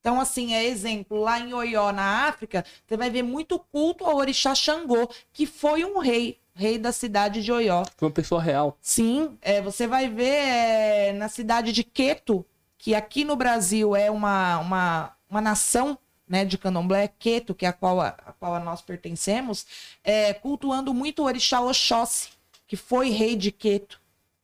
Então, 0.00 0.18
assim, 0.18 0.55
é 0.55 0.64
exemplo, 0.64 1.20
lá 1.20 1.38
em 1.38 1.53
Oió, 1.53 1.92
na 1.92 2.26
África, 2.28 2.64
você 2.86 2.96
vai 2.96 3.11
ver 3.11 3.22
muito 3.22 3.59
culto 3.59 4.07
ao 4.07 4.16
orixá 4.16 4.55
Xangô, 4.55 5.07
que 5.34 5.44
foi 5.44 5.84
um 5.84 5.98
rei, 5.98 6.40
rei 6.55 6.78
da 6.78 6.92
cidade 6.92 7.42
de 7.42 7.53
Oió. 7.53 7.84
Foi 7.98 8.09
uma 8.09 8.14
pessoa 8.14 8.40
real. 8.40 8.78
Sim, 8.80 9.36
é, 9.42 9.61
você 9.61 9.86
vai 9.86 10.09
ver 10.09 10.24
é, 10.24 11.12
na 11.12 11.28
cidade 11.28 11.72
de 11.72 11.84
Queto, 11.84 12.46
que 12.78 12.94
aqui 12.94 13.22
no 13.22 13.36
Brasil 13.36 13.94
é 13.94 14.11
uma, 14.11 14.61
uma, 14.61 15.12
uma 15.28 15.40
nação 15.42 15.98
né, 16.26 16.46
de 16.46 16.57
candomblé, 16.57 17.07
Queto, 17.18 17.55
que 17.55 17.66
é 17.66 17.68
a 17.68 17.72
qual 17.74 18.00
a, 18.00 18.09
a 18.09 18.32
qual 18.32 18.59
nós 18.61 18.80
pertencemos, 18.80 19.66
é, 20.03 20.32
cultuando 20.32 20.94
muito 20.94 21.20
o 21.20 21.26
orixá 21.26 21.61
Oxóssi, 21.61 22.30
que 22.73 22.77
foi 22.79 23.11
rei 23.11 23.37
de 23.37 23.53
Queto, 23.53 24.01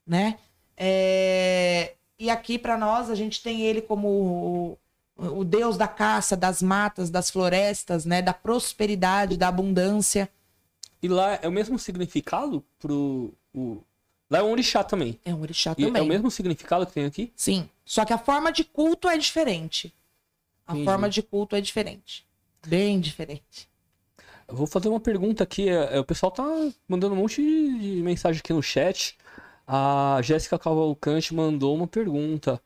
né? 0.07 0.39
É, 0.76 1.95
e 2.18 2.29
aqui 2.29 2.59
para 2.59 2.76
nós 2.76 3.09
a 3.09 3.14
gente 3.14 3.43
tem 3.43 3.62
ele 3.62 3.81
como 3.81 4.76
o, 5.16 5.39
o 5.39 5.45
deus 5.45 5.79
da 5.79 5.89
caça, 5.89 6.37
das 6.37 6.61
matas, 6.61 7.09
das 7.09 7.31
florestas, 7.31 8.05
né, 8.05 8.20
da 8.20 8.35
prosperidade, 8.35 9.39
da 9.39 9.49
abundância. 9.49 10.29
E 11.03 11.09
lá 11.09 11.39
é 11.41 11.49
o 11.49 11.51
mesmo 11.51 11.79
significado 11.79 12.62
pro. 12.79 13.33
O... 13.55 13.83
Lá 14.29 14.41
é 14.41 14.43
um 14.43 14.51
orixá 14.51 14.85
também. 14.85 15.18
É 15.24 15.35
um 15.35 15.41
orixá 15.41 15.72
E 15.79 15.87
também. 15.87 16.03
é 16.03 16.05
o 16.05 16.07
mesmo 16.07 16.31
significado 16.31 16.85
que 16.87 16.93
tem 16.93 17.07
aqui? 17.07 17.33
Sim. 17.35 17.66
Só 17.83 18.05
que 18.05 18.12
a 18.12 18.18
forma 18.18 18.53
de 18.53 18.62
culto 18.62 19.09
é 19.09 19.16
diferente. 19.16 19.91
A 20.66 20.72
Entendi. 20.72 20.85
forma 20.85 21.09
de 21.09 21.22
culto 21.22 21.57
é 21.57 21.62
diferente. 21.62 22.26
Bem 22.66 23.01
diferente. 23.01 23.70
Vou 24.51 24.66
fazer 24.66 24.88
uma 24.88 25.01
pergunta 25.01 25.44
aqui. 25.44 25.68
é, 25.68 25.96
é, 25.96 26.01
o 26.01 26.05
pessoal 26.05 26.32
tá 26.32 26.42
mandando 26.88 27.14
um 27.14 27.18
monte 27.18 27.42
de 27.42 28.03
mensagem 28.03 28.40
aqui 28.40 28.53
no 28.53 28.62
chat. 28.62 29.16
A 29.66 30.20
Jéssica 30.22 30.59
Cavalcante 30.59 31.34
mandou 31.34 31.74
uma 31.74 31.86
pergunta. 31.86 32.61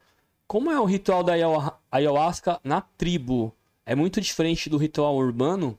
Como 0.47 0.71
é 0.71 0.79
o 0.81 0.85
ritual 0.85 1.25
da 1.25 1.33
ayahu- 1.33 1.73
ayahuasca 1.91 2.61
na 2.63 2.81
tribo? 2.81 3.53
É 3.85 3.95
muito 3.95 4.21
diferente 4.21 4.71
do 4.71 4.77
ritual 4.77 5.17
urbano? 5.17 5.77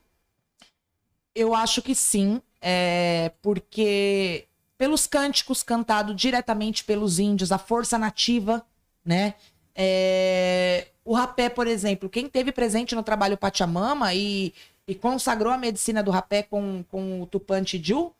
Eu 1.33 1.55
acho 1.55 1.81
que 1.81 1.95
sim, 1.95 2.41
é, 2.61 3.31
porque 3.41 4.45
pelos 4.77 5.07
cânticos 5.07 5.63
cantados 5.63 6.15
diretamente 6.15 6.83
pelos 6.83 7.17
índios, 7.17 7.51
a 7.51 7.57
força 7.57 7.97
nativa, 7.97 8.65
né? 9.05 9.35
É, 9.75 10.87
o 11.05 11.13
rapé, 11.13 11.49
por 11.49 11.65
exemplo, 11.65 12.09
quem 12.09 12.27
teve 12.27 12.51
presente 12.51 12.93
no 12.93 13.01
trabalho 13.01 13.37
Pachamama 13.37 14.13
e, 14.13 14.53
e 14.87 14.95
consagrou 14.95 15.51
a 15.51 15.57
medicina 15.57 16.03
do 16.03 16.11
rapé 16.11 16.43
com, 16.43 16.83
com 16.89 17.21
o 17.21 17.25
Tupan 17.25 17.63
Tijú, 17.63 18.13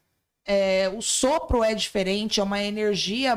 é, 0.46 0.90
o 0.90 1.02
sopro 1.02 1.64
é 1.64 1.74
diferente, 1.74 2.40
é 2.40 2.44
uma 2.44 2.62
energia 2.62 3.36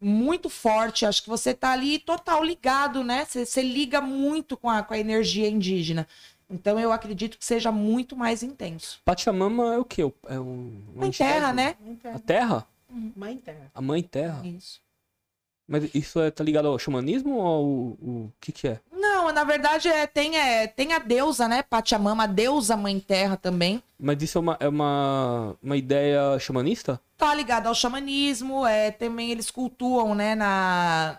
muito 0.00 0.48
forte. 0.48 1.06
Acho 1.06 1.22
que 1.22 1.28
você 1.28 1.54
tá 1.54 1.72
ali 1.72 1.98
total 1.98 2.42
ligado, 2.42 3.02
né? 3.02 3.24
Você, 3.24 3.44
você 3.46 3.62
liga 3.62 4.00
muito 4.00 4.56
com 4.56 4.68
a, 4.68 4.82
com 4.82 4.94
a 4.94 4.98
energia 4.98 5.48
indígena. 5.48 6.06
Então 6.48 6.78
eu 6.78 6.92
acredito 6.92 7.38
que 7.38 7.44
seja 7.44 7.72
muito 7.72 8.14
mais 8.16 8.42
intenso. 8.42 9.00
Pachamama 9.04 9.74
é 9.74 9.78
o 9.78 9.84
quê? 9.84 10.02
É 10.28 10.38
um, 10.38 10.82
uma 10.92 11.00
Mãe 11.02 11.10
terra, 11.10 11.52
né? 11.52 11.76
Mãe 11.80 11.94
A 11.94 11.98
terra. 11.98 12.20
terra? 12.20 12.66
Mãe 13.16 13.36
terra. 13.38 13.70
A 13.74 13.80
mãe 13.80 14.02
terra? 14.02 14.46
Isso. 14.46 14.83
Mas 15.66 15.94
isso 15.94 16.20
é, 16.20 16.30
tá 16.30 16.44
ligado 16.44 16.68
ao 16.68 16.78
xamanismo 16.78 17.36
ou 17.36 17.46
ao, 17.46 17.64
o 17.64 18.32
que 18.40 18.52
que 18.52 18.68
é? 18.68 18.80
Não, 18.92 19.32
na 19.32 19.44
verdade 19.44 19.88
é, 19.88 20.06
tem, 20.06 20.36
é, 20.36 20.66
tem 20.66 20.92
a 20.92 20.98
deusa, 20.98 21.48
né? 21.48 21.62
Pachamama, 21.62 22.24
a 22.24 22.26
deusa 22.26 22.76
mãe 22.76 23.00
terra 23.00 23.36
também. 23.36 23.82
Mas 23.98 24.22
isso 24.22 24.36
é 24.36 24.40
uma, 24.40 24.56
é 24.60 24.68
uma, 24.68 25.56
uma 25.62 25.76
ideia 25.76 26.38
xamanista? 26.38 27.00
Tá 27.16 27.34
ligado 27.34 27.66
ao 27.66 27.74
xamanismo, 27.74 28.66
é, 28.66 28.90
também 28.90 29.30
eles 29.30 29.50
cultuam, 29.50 30.14
né, 30.14 30.34
na, 30.34 31.18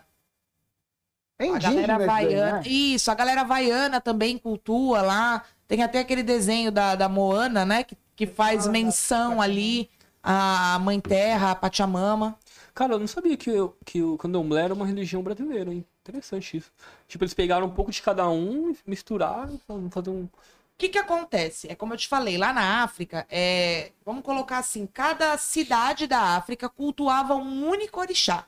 É 1.40 1.50
A 1.50 1.58
galera 1.58 1.94
isso 1.98 2.06
daí, 2.06 2.26
havaiana. 2.36 2.52
né? 2.58 2.64
Isso, 2.68 3.12
a 3.12 3.16
galera 3.16 3.42
havaiana 3.42 4.00
também 4.02 4.38
cultua 4.38 5.02
lá. 5.02 5.44
Tem 5.68 5.82
até 5.82 6.00
aquele 6.00 6.22
desenho 6.22 6.72
da, 6.72 6.94
da 6.96 7.10
Moana, 7.10 7.66
né? 7.66 7.84
Que, 7.84 7.98
que 8.16 8.28
faz 8.28 8.66
da 8.66 8.72
menção 8.72 9.42
ali 9.42 9.90
à 10.22 10.78
Mãe 10.80 11.00
Terra, 11.00 11.52
à 11.52 11.56
Pachamama. 11.56 12.38
Cara, 12.76 12.94
eu 12.94 13.00
não 13.00 13.08
sabia 13.08 13.38
que, 13.38 13.52
o- 13.52 13.76
que 13.86 14.04
o 14.04 14.18
candomblé 14.18 14.64
era 14.64 14.74
uma 14.74 14.86
religião 14.86 15.24
brasileira, 15.24 15.74
hein? 15.74 15.86
Interessante 16.04 16.58
isso. 16.58 16.72
Tipo, 17.08 17.24
eles 17.24 17.34
pegaram 17.34 17.68
um 17.68 17.72
pouco 17.74 17.92
de 17.92 18.02
cada 18.02 18.30
um, 18.30 18.76
misturaram, 18.86 19.60
fazer 19.90 20.10
um... 20.12 20.26
O 20.26 20.30
que 20.78 20.90
que 20.90 20.98
acontece? 20.98 21.68
É 21.70 21.76
como 21.76 21.94
eu 21.94 21.98
te 21.98 22.08
falei, 22.08 22.38
lá 22.38 22.52
na 22.54 22.84
África, 22.84 23.26
é, 23.30 23.94
vamos 24.06 24.24
colocar 24.24 24.58
assim, 24.60 24.86
cada 24.86 25.38
cidade 25.38 26.06
da 26.06 26.20
África 26.36 26.68
cultuava 26.70 27.34
um 27.36 27.66
único 27.70 28.00
orixá. 28.02 28.46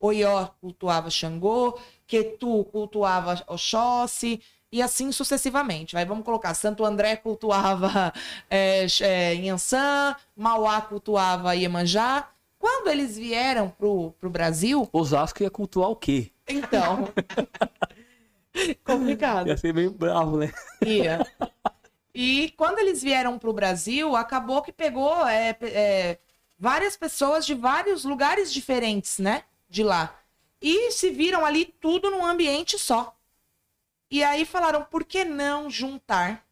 Oió 0.00 0.48
cultuava 0.60 1.10
Xangô, 1.10 1.78
Quetu 2.06 2.64
cultuava 2.66 3.42
Oxóssi, 3.48 4.42
e 4.70 4.82
assim 4.82 5.10
sucessivamente. 5.12 5.94
Vai, 5.94 6.04
vamos 6.04 6.24
colocar, 6.24 6.54
Santo 6.54 6.84
André 6.84 7.16
cultuava 7.16 8.12
é, 8.50 8.86
é, 9.00 9.34
Inhansã, 9.34 10.14
Mauá 10.36 10.80
cultuava 10.82 11.54
Iemanjá. 11.56 12.28
Quando 12.66 12.88
eles 12.88 13.16
vieram 13.16 13.70
pro, 13.70 14.10
pro 14.18 14.28
Brasil, 14.28 14.88
Osasco 14.92 15.40
ia 15.40 15.48
cultuar 15.48 15.88
o 15.88 15.94
quê? 15.94 16.32
então... 16.48 17.08
complicado. 18.84 19.46
Ia 19.46 19.56
ser 19.56 19.72
meio 19.72 19.92
bravo, 19.92 20.38
né? 20.38 20.52
Ia. 20.84 21.24
E 22.12 22.52
quando 22.56 22.80
eles 22.80 23.00
vieram 23.00 23.38
para 23.38 23.48
o 23.48 23.52
Brasil, 23.52 24.16
acabou 24.16 24.62
que 24.62 24.72
pegou 24.72 25.24
é, 25.28 25.56
é, 25.62 26.18
várias 26.58 26.96
pessoas 26.96 27.46
de 27.46 27.54
vários 27.54 28.02
lugares 28.04 28.52
diferentes, 28.52 29.20
né? 29.20 29.44
De 29.68 29.84
lá. 29.84 30.18
E 30.60 30.90
se 30.90 31.12
viram 31.12 31.46
ali 31.46 31.66
tudo 31.66 32.10
num 32.10 32.26
ambiente 32.26 32.80
só. 32.80 33.16
E 34.10 34.24
aí 34.24 34.44
falaram, 34.44 34.82
por 34.82 35.04
que 35.04 35.24
não 35.24 35.70
juntar? 35.70 36.44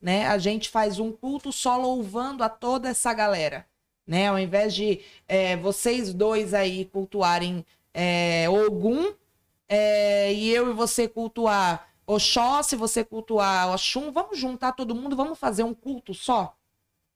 Né? 0.00 0.28
A 0.28 0.38
gente 0.38 0.70
faz 0.70 1.00
um 1.00 1.10
culto 1.10 1.52
só 1.52 1.76
louvando 1.76 2.44
a 2.44 2.48
toda 2.48 2.88
essa 2.88 3.12
galera. 3.12 3.66
Né? 4.06 4.28
Ao 4.28 4.38
invés 4.38 4.74
de 4.74 5.00
é, 5.26 5.56
vocês 5.56 6.14
dois 6.14 6.54
aí 6.54 6.84
cultuarem 6.84 7.64
é, 7.92 8.46
Ogum, 8.48 9.12
é, 9.68 10.32
e 10.32 10.50
eu 10.52 10.70
e 10.70 10.72
você 10.72 11.08
cultuar 11.08 11.88
Oxóssi, 12.06 12.76
você 12.76 13.04
cultuar 13.04 13.72
Oxum, 13.72 14.12
vamos 14.12 14.38
juntar 14.38 14.72
todo 14.72 14.94
mundo, 14.94 15.16
vamos 15.16 15.38
fazer 15.38 15.64
um 15.64 15.74
culto 15.74 16.14
só? 16.14 16.56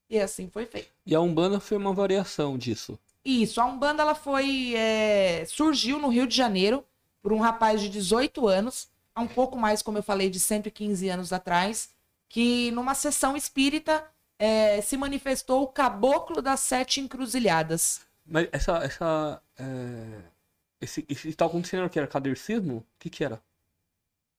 E 0.09 0.19
assim 0.19 0.51
foi 0.51 0.67
feito. 0.67 0.91
E 1.07 1.15
a 1.15 1.21
Umbanda 1.21 1.61
foi 1.61 1.77
uma 1.77 1.93
variação 1.93 2.59
disso. 2.59 2.99
Isso, 3.25 3.61
a 3.61 3.67
Umbanda 3.67 4.03
ela 4.03 4.15
foi. 4.15 4.75
é, 4.75 5.45
surgiu 5.47 5.99
no 5.99 6.09
Rio 6.09 6.27
de 6.27 6.35
Janeiro 6.35 6.85
por 7.23 7.33
um 7.33 7.39
rapaz 7.39 7.81
de 7.81 7.89
18 7.89 8.49
anos, 8.49 8.89
há 9.15 9.21
um 9.21 9.29
pouco 9.29 9.57
mais, 9.57 9.83
como 9.83 9.99
eu 9.99 10.03
falei, 10.03 10.31
de 10.31 10.41
115 10.41 11.09
anos 11.09 11.33
atrás, 11.33 11.91
que 12.29 12.71
numa 12.73 12.95
sessão 12.95 13.37
espírita 13.37 14.05
é, 14.41 14.81
se 14.81 14.97
manifestou 14.97 15.63
o 15.63 15.69
caboclo 15.69 16.41
das 16.41 16.61
sete 16.61 17.01
encruzilhadas. 17.01 18.01
Mas 18.27 18.49
essa. 18.51 18.79
essa 18.79 19.43
é, 19.59 20.23
Esse, 20.81 21.05
esse 21.09 21.33
tal 21.35 21.49
acontecendo 21.49 21.89
que 21.91 21.99
era 21.99 22.09
cadercismo? 22.09 22.79
O 22.79 22.85
que 22.99 23.11
que 23.11 23.23
era? 23.23 23.41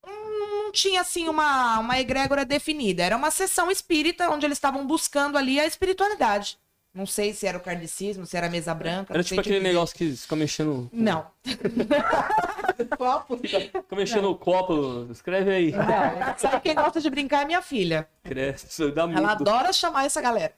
não 0.03 0.71
tinha 0.71 1.01
assim 1.01 1.27
uma, 1.27 1.79
uma 1.79 1.99
egrégora 1.99 2.45
definida. 2.45 3.03
Era 3.03 3.17
uma 3.17 3.29
sessão 3.29 3.69
espírita 3.69 4.29
onde 4.29 4.45
eles 4.45 4.57
estavam 4.57 4.87
buscando 4.87 5.37
ali 5.37 5.59
a 5.59 5.65
espiritualidade. 5.65 6.57
Não 6.93 7.05
sei 7.05 7.33
se 7.33 7.45
era 7.45 7.57
o 7.57 7.61
kardecismo, 7.61 8.25
se 8.25 8.35
era 8.37 8.47
a 8.47 8.49
mesa 8.49 8.73
branca. 8.73 9.13
Era 9.13 9.23
tipo 9.23 9.39
aquele 9.39 9.57
dizer. 9.57 9.67
negócio 9.67 9.95
que 9.95 10.15
fica 10.15 10.35
mexendo. 10.35 10.89
Não. 10.91 11.27
Fica 13.71 13.95
mexendo 13.95 14.29
o 14.29 14.35
copo. 14.35 15.07
Escreve 15.11 15.51
aí. 15.51 15.71
não. 15.71 16.37
Sabe 16.37 16.61
quem 16.61 16.75
gosta 16.75 16.99
de 17.01 17.09
brincar 17.09 17.43
é 17.43 17.45
minha 17.45 17.61
filha. 17.61 18.07
Cresce, 18.23 18.91
dá 18.91 19.03
Ela 19.03 19.07
medo. 19.11 19.27
adora 19.27 19.73
chamar 19.73 20.05
essa 20.05 20.21
galera. 20.21 20.53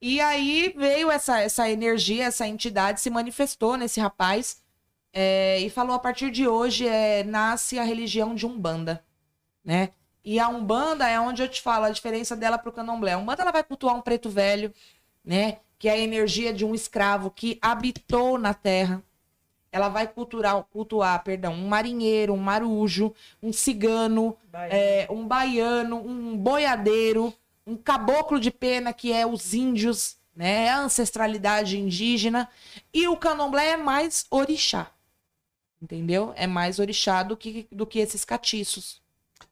E 0.00 0.20
aí 0.20 0.72
veio 0.76 1.10
essa, 1.10 1.40
essa 1.40 1.68
energia, 1.68 2.26
essa 2.26 2.46
entidade 2.46 3.00
se 3.00 3.10
manifestou 3.10 3.76
nesse 3.76 4.00
rapaz 4.00 4.62
é, 5.12 5.58
e 5.60 5.68
falou: 5.70 5.94
a 5.94 5.98
partir 5.98 6.30
de 6.30 6.46
hoje 6.46 6.86
é, 6.86 7.24
nasce 7.24 7.78
a 7.78 7.82
religião 7.82 8.34
de 8.34 8.46
Umbanda, 8.46 9.04
né? 9.64 9.90
E 10.24 10.38
a 10.38 10.48
Umbanda 10.48 11.08
é 11.08 11.18
onde 11.18 11.42
eu 11.42 11.48
te 11.48 11.62
falo 11.62 11.86
a 11.86 11.90
diferença 11.90 12.36
dela 12.36 12.58
pro 12.58 12.72
Candomblé. 12.72 13.12
A 13.12 13.18
Umbanda 13.18 13.42
ela 13.42 13.50
vai 13.50 13.64
cultuar 13.64 13.96
um 13.96 14.00
preto 14.00 14.28
velho, 14.28 14.72
né? 15.24 15.58
Que 15.78 15.88
é 15.88 15.92
a 15.92 15.98
energia 15.98 16.52
de 16.52 16.64
um 16.64 16.74
escravo 16.74 17.30
que 17.30 17.58
habitou 17.62 18.36
na 18.38 18.52
terra. 18.52 19.02
Ela 19.70 19.88
vai 19.88 20.08
culturar, 20.08 20.62
cultuar, 20.64 21.22
perdão, 21.22 21.52
um 21.52 21.68
marinheiro, 21.68 22.32
um 22.32 22.38
marujo, 22.38 23.14
um 23.42 23.52
cigano, 23.52 24.36
é, 24.70 25.06
um 25.10 25.26
baiano, 25.26 25.96
um 25.96 26.36
boiadeiro, 26.36 27.32
um 27.66 27.76
caboclo 27.76 28.40
de 28.40 28.50
pena, 28.50 28.92
que 28.92 29.12
é 29.12 29.26
os 29.26 29.52
índios, 29.52 30.16
né? 30.34 30.64
É 30.64 30.70
a 30.70 30.80
ancestralidade 30.80 31.78
indígena. 31.78 32.48
E 32.92 33.06
o 33.08 33.16
candomblé 33.16 33.70
é 33.72 33.76
mais 33.76 34.26
orixá. 34.30 34.90
Entendeu? 35.80 36.32
É 36.36 36.46
mais 36.46 36.78
orixá 36.78 37.22
do 37.22 37.36
que, 37.36 37.68
do 37.70 37.86
que 37.86 37.98
esses 38.00 38.24
catiços. 38.24 39.00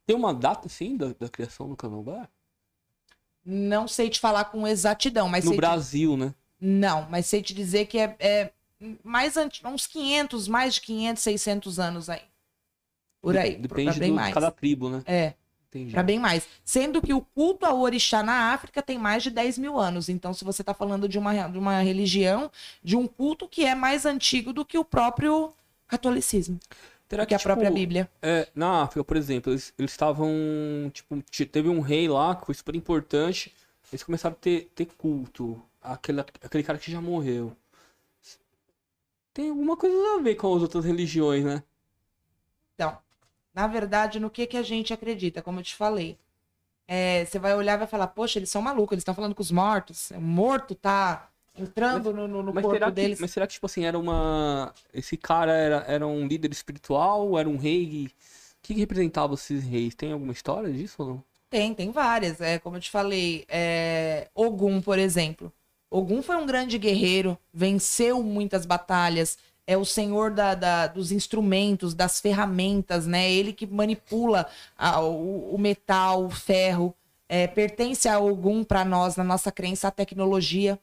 Tem 0.06 0.16
uma 0.16 0.32
data, 0.34 0.66
assim, 0.66 0.96
da, 0.96 1.12
da 1.12 1.28
criação 1.28 1.68
do 1.68 1.76
candomblé? 1.76 2.26
Não 3.44 3.86
sei 3.86 4.10
te 4.10 4.18
falar 4.18 4.46
com 4.46 4.66
exatidão, 4.66 5.28
mas 5.28 5.44
No 5.44 5.50
sei 5.50 5.56
te- 5.56 5.60
Brasil, 5.60 6.16
né? 6.16 6.34
Não, 6.60 7.08
mas 7.10 7.26
sei 7.26 7.42
te 7.42 7.54
dizer 7.54 7.86
que 7.86 7.98
é, 7.98 8.16
é 8.18 8.52
mais 9.02 9.36
anti... 9.36 9.66
uns 9.66 9.86
500, 9.86 10.48
mais 10.48 10.74
de 10.74 10.80
500, 10.82 11.22
600 11.22 11.78
anos 11.78 12.08
aí. 12.10 12.22
Por 13.20 13.36
aí, 13.36 13.56
Depende 13.56 13.98
bem 13.98 14.10
do- 14.10 14.14
mais. 14.16 14.28
de 14.28 14.34
cada 14.34 14.50
tribo, 14.50 14.88
né? 14.88 15.02
É. 15.06 15.34
Entendi. 15.68 15.92
Para 15.92 16.02
bem 16.02 16.18
mais. 16.18 16.46
Sendo 16.64 17.02
que 17.02 17.12
o 17.12 17.20
culto 17.20 17.66
ao 17.66 17.80
orixá 17.80 18.22
na 18.22 18.52
África 18.52 18.80
tem 18.80 18.96
mais 18.98 19.22
de 19.22 19.30
10 19.30 19.58
mil 19.58 19.78
anos. 19.78 20.08
Então, 20.08 20.32
se 20.32 20.44
você 20.44 20.62
está 20.62 20.72
falando 20.72 21.08
de 21.08 21.18
uma, 21.18 21.48
de 21.48 21.58
uma 21.58 21.80
religião, 21.80 22.50
de 22.82 22.96
um 22.96 23.06
culto 23.06 23.48
que 23.48 23.64
é 23.64 23.74
mais 23.74 24.06
antigo 24.06 24.52
do 24.52 24.64
que 24.64 24.78
o 24.78 24.84
próprio 24.84 25.52
catolicismo, 25.88 26.58
Será 27.10 27.24
do 27.24 27.26
que 27.28 27.34
a 27.34 27.38
tipo, 27.38 27.48
própria 27.48 27.70
Bíblia. 27.70 28.08
É, 28.22 28.48
na 28.54 28.82
África, 28.82 29.02
por 29.04 29.16
exemplo, 29.16 29.52
eles 29.52 29.72
estavam. 29.78 30.30
Tipo, 30.92 31.20
te- 31.30 31.44
teve 31.46 31.68
um 31.68 31.80
rei 31.80 32.08
lá 32.08 32.36
que 32.36 32.46
foi 32.46 32.54
super 32.54 32.74
importante. 32.74 33.52
Eles 33.92 34.02
começaram 34.02 34.34
a 34.34 34.38
ter, 34.40 34.70
ter 34.74 34.86
culto. 34.96 35.60
Aquele, 35.82 36.20
aquele 36.20 36.62
cara 36.62 36.78
que 36.78 36.90
já 36.90 37.00
morreu. 37.00 37.54
Tem 39.36 39.50
alguma 39.50 39.76
coisa 39.76 39.94
a 40.16 40.22
ver 40.22 40.34
com 40.36 40.56
as 40.56 40.62
outras 40.62 40.82
religiões, 40.82 41.44
né? 41.44 41.62
Então, 42.74 42.96
na 43.52 43.66
verdade, 43.66 44.18
no 44.18 44.30
que, 44.30 44.46
que 44.46 44.56
a 44.56 44.62
gente 44.62 44.94
acredita? 44.94 45.42
Como 45.42 45.60
eu 45.60 45.62
te 45.62 45.74
falei. 45.74 46.16
É, 46.88 47.22
você 47.26 47.38
vai 47.38 47.54
olhar 47.54 47.74
e 47.74 47.78
vai 47.80 47.86
falar, 47.86 48.06
poxa, 48.06 48.38
eles 48.38 48.48
são 48.48 48.62
malucos, 48.62 48.92
eles 48.92 49.02
estão 49.02 49.14
falando 49.14 49.34
com 49.34 49.42
os 49.42 49.50
mortos. 49.50 50.10
O 50.12 50.20
morto 50.22 50.74
tá 50.74 51.28
entrando 51.54 52.14
no, 52.14 52.26
no, 52.26 52.44
no 52.44 52.54
Mas 52.54 52.64
corpo 52.64 52.82
que, 52.86 52.90
deles. 52.92 53.20
mas 53.20 53.30
será 53.30 53.46
que, 53.46 53.52
tipo 53.52 53.66
assim, 53.66 53.84
era 53.84 53.98
uma. 53.98 54.72
Esse 54.90 55.18
cara 55.18 55.52
era, 55.52 55.84
era 55.86 56.06
um 56.06 56.26
líder 56.26 56.50
espiritual? 56.50 57.38
Era 57.38 57.46
um 57.46 57.58
rei? 57.58 58.06
O 58.06 58.62
que, 58.62 58.72
que 58.72 58.80
representava 58.80 59.34
esses 59.34 59.62
reis? 59.64 59.94
Tem 59.94 60.12
alguma 60.12 60.32
história 60.32 60.72
disso 60.72 61.02
ou 61.02 61.08
não? 61.08 61.24
Tem, 61.50 61.74
tem 61.74 61.90
várias. 61.90 62.40
É, 62.40 62.58
como 62.58 62.76
eu 62.76 62.80
te 62.80 62.90
falei, 62.90 63.44
é, 63.48 64.30
Ogum, 64.34 64.80
por 64.80 64.98
exemplo. 64.98 65.52
Ogum 65.90 66.22
foi 66.22 66.36
um 66.36 66.46
grande 66.46 66.78
guerreiro, 66.78 67.38
venceu 67.52 68.22
muitas 68.22 68.66
batalhas, 68.66 69.38
é 69.66 69.76
o 69.76 69.84
senhor 69.84 70.30
da, 70.32 70.54
da- 70.54 70.86
dos 70.86 71.10
instrumentos, 71.12 71.94
das 71.94 72.20
ferramentas, 72.20 73.06
né? 73.06 73.30
Ele 73.30 73.52
que 73.52 73.66
manipula 73.66 74.46
a- 74.76 75.00
o, 75.00 75.54
o 75.54 75.58
metal, 75.58 76.24
o 76.26 76.30
ferro. 76.30 76.94
É, 77.28 77.46
pertence 77.48 78.08
a 78.08 78.18
Ogum 78.20 78.62
para 78.62 78.84
nós, 78.84 79.16
na 79.16 79.24
nossa 79.24 79.50
crença, 79.50 79.88
a 79.88 79.90
tecnologia, 79.90 80.78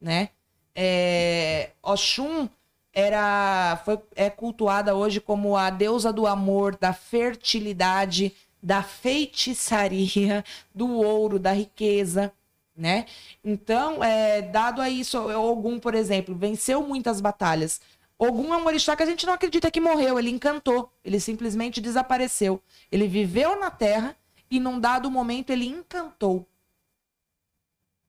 né? 0.00 0.30
É, 0.74 1.70
Oxum 1.82 2.48
era, 2.92 3.80
foi, 3.84 3.98
é 4.16 4.30
cultuada 4.30 4.94
hoje 4.94 5.20
como 5.20 5.56
a 5.56 5.70
deusa 5.70 6.12
do 6.12 6.26
amor, 6.26 6.76
da 6.76 6.92
fertilidade, 6.92 8.32
da 8.62 8.82
feitiçaria, 8.82 10.44
do 10.74 10.88
ouro, 10.92 11.38
da 11.38 11.52
riqueza, 11.52 12.32
né? 12.76 13.06
Então, 13.44 14.02
é, 14.02 14.42
dado 14.42 14.80
a 14.80 14.88
isso, 14.88 15.18
Ogum, 15.18 15.78
por 15.78 15.94
exemplo, 15.94 16.34
venceu 16.34 16.82
muitas 16.86 17.20
batalhas. 17.20 17.80
Ogum 18.18 18.52
é 18.52 18.56
um 18.56 18.66
orixá 18.66 18.94
que 18.94 19.02
a 19.02 19.06
gente 19.06 19.24
não 19.26 19.32
acredita 19.32 19.70
que 19.70 19.80
morreu, 19.80 20.18
ele 20.18 20.30
encantou, 20.30 20.92
ele 21.04 21.18
simplesmente 21.18 21.80
desapareceu. 21.80 22.62
Ele 22.92 23.08
viveu 23.08 23.58
na 23.58 23.70
Terra 23.70 24.14
e 24.50 24.60
num 24.60 24.78
dado 24.78 25.10
momento 25.10 25.50
ele 25.50 25.66
encantou. 25.66 26.46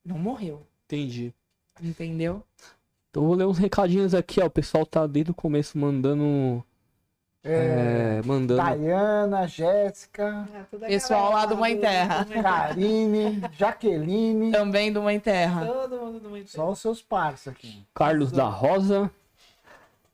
Não 0.03 0.17
morreu, 0.17 0.65
Entendi. 0.85 1.33
entendeu? 1.81 2.43
Então 3.09 3.23
vou 3.25 3.35
ler 3.35 3.45
uns 3.45 3.57
recadinhos 3.57 4.13
aqui, 4.13 4.41
ó. 4.41 4.45
O 4.47 4.49
pessoal 4.49 4.85
tá 4.85 5.05
desde 5.05 5.31
o 5.31 5.35
começo 5.35 5.77
mandando. 5.77 6.63
É, 7.43 8.19
É, 8.19 8.21
mandando. 8.23 8.61
Dayana, 8.61 9.47
Jéssica, 9.47 10.47
Ah, 10.53 10.61
a 10.61 10.77
Pessoal 10.87 11.31
lá 11.31 11.45
do 11.47 11.57
Mãe 11.57 11.79
Terra. 11.79 12.23
Karine, 12.25 13.41
Jaqueline. 13.57 14.51
Também 14.51 14.93
do 14.93 15.01
Mãe 15.01 15.19
Terra. 15.19 15.65
Todo 15.65 15.97
mundo 15.97 16.19
do 16.19 16.29
Mãe 16.29 16.43
Terra. 16.43 16.53
Só 16.53 16.69
os 16.69 16.79
seus 16.79 17.01
parceiros 17.01 17.59
aqui. 17.59 17.83
Carlos 17.95 18.31
da 18.31 18.45
Rosa. 18.45 19.09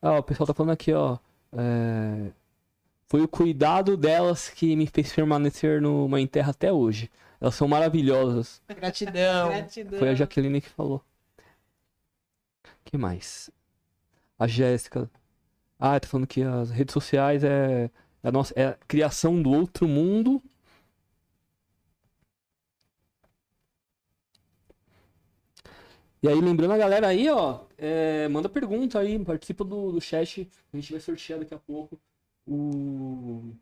Ó, 0.02 0.20
o 0.20 0.24
pessoal 0.24 0.48
tá 0.48 0.54
falando 0.54 0.72
aqui, 0.72 0.94
ó. 0.94 1.18
é, 1.52 2.30
Foi 3.08 3.22
o 3.22 3.28
cuidado 3.28 3.98
delas 3.98 4.50
que 4.50 4.74
me 4.76 4.88
fez 4.88 5.12
permanecer 5.12 5.82
no 5.82 6.08
Mãe 6.08 6.26
Terra 6.26 6.52
até 6.52 6.72
hoje. 6.72 7.12
Elas 7.42 7.56
são 7.56 7.68
maravilhosas. 7.68 8.62
Gratidão. 8.70 9.50
Gratidão. 9.50 10.00
Foi 10.00 10.10
a 10.10 10.16
Jaqueline 10.16 10.62
que 10.62 10.70
falou. 10.70 11.04
que 12.86 12.98
mais? 12.98 13.50
A 14.40 14.48
Jéssica. 14.48 15.10
Ah, 15.80 16.00
tá 16.00 16.08
falando 16.08 16.28
que 16.28 16.42
as 16.44 16.70
redes 16.72 16.94
sociais 16.94 17.44
é, 17.44 17.90
a 18.24 18.32
nossa 18.32 18.54
é 18.56 18.68
a 18.68 18.74
criação 18.88 19.42
do 19.42 19.52
outro 19.52 19.88
mundo. 19.88 20.42
E 26.22 26.28
aí, 26.28 26.40
lembrando 26.42 26.74
a 26.74 26.78
galera 26.78 27.08
aí, 27.08 27.30
ó, 27.30 27.66
é, 27.78 28.28
manda 28.28 28.50
pergunta 28.50 29.00
aí, 29.00 29.24
participa 29.24 29.64
do, 29.64 29.92
do 29.92 30.02
chat. 30.02 30.50
A 30.74 30.78
gente 30.78 30.92
vai 30.92 31.00
sortear 31.00 31.40
daqui 31.40 31.54
a 31.54 31.60
pouco 31.60 32.00
o 32.46 33.54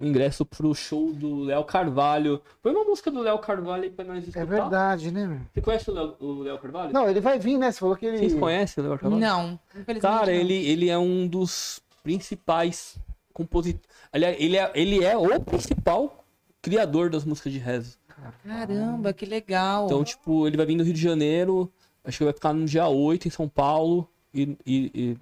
ingresso 0.00 0.44
pro 0.44 0.74
show 0.74 1.12
do 1.12 1.40
Léo 1.44 1.64
Carvalho. 1.64 2.40
Põe 2.62 2.72
uma 2.72 2.84
música 2.84 3.10
do 3.10 3.20
Léo 3.20 3.38
Carvalho 3.38 3.84
aí 3.84 3.90
pra 3.90 4.04
nós 4.04 4.18
escutar. 4.24 4.40
É 4.40 4.44
verdade, 4.44 5.10
né, 5.10 5.26
meu? 5.26 5.40
Você 5.54 5.60
conhece 5.60 5.90
o 5.90 5.94
Léo, 5.94 6.16
o 6.20 6.42
Léo 6.42 6.58
Carvalho? 6.58 6.92
Não, 6.92 7.08
ele 7.08 7.20
vai 7.20 7.38
vir, 7.38 7.58
né? 7.58 7.72
Você 7.72 7.78
falou 7.80 7.96
que 7.96 8.04
ele. 8.06 8.18
Vocês 8.18 8.34
conhecem 8.34 8.84
o 8.84 8.88
Léo 8.88 8.98
Carvalho? 8.98 9.20
Não, 9.20 9.58
Cara, 10.00 10.26
não. 10.26 10.32
ele, 10.32 10.54
ele 10.54 10.88
é 10.90 10.98
um 10.98 11.26
dos 11.26 11.80
principais 12.02 12.96
compositores. 13.32 13.86
Aliás, 14.12 14.36
ele 14.38 14.56
é, 14.56 14.70
ele 14.74 15.04
é 15.04 15.16
o 15.16 15.40
principal 15.40 16.24
criador 16.62 17.10
das 17.10 17.24
músicas 17.24 17.52
de 17.52 17.58
rezo. 17.58 17.96
Caramba, 18.44 19.12
que 19.12 19.26
legal. 19.26 19.86
Então, 19.86 20.02
tipo, 20.02 20.46
ele 20.46 20.56
vai 20.56 20.66
vir 20.66 20.76
do 20.76 20.82
Rio 20.84 20.94
de 20.94 21.00
Janeiro, 21.00 21.70
acho 22.04 22.18
que 22.18 22.24
vai 22.24 22.32
ficar 22.32 22.52
no 22.52 22.64
dia 22.64 22.86
8 22.88 23.28
em 23.28 23.30
São 23.30 23.48
Paulo, 23.48 24.08
e, 24.32 24.56
e- 24.66 24.90
e 24.94 25.16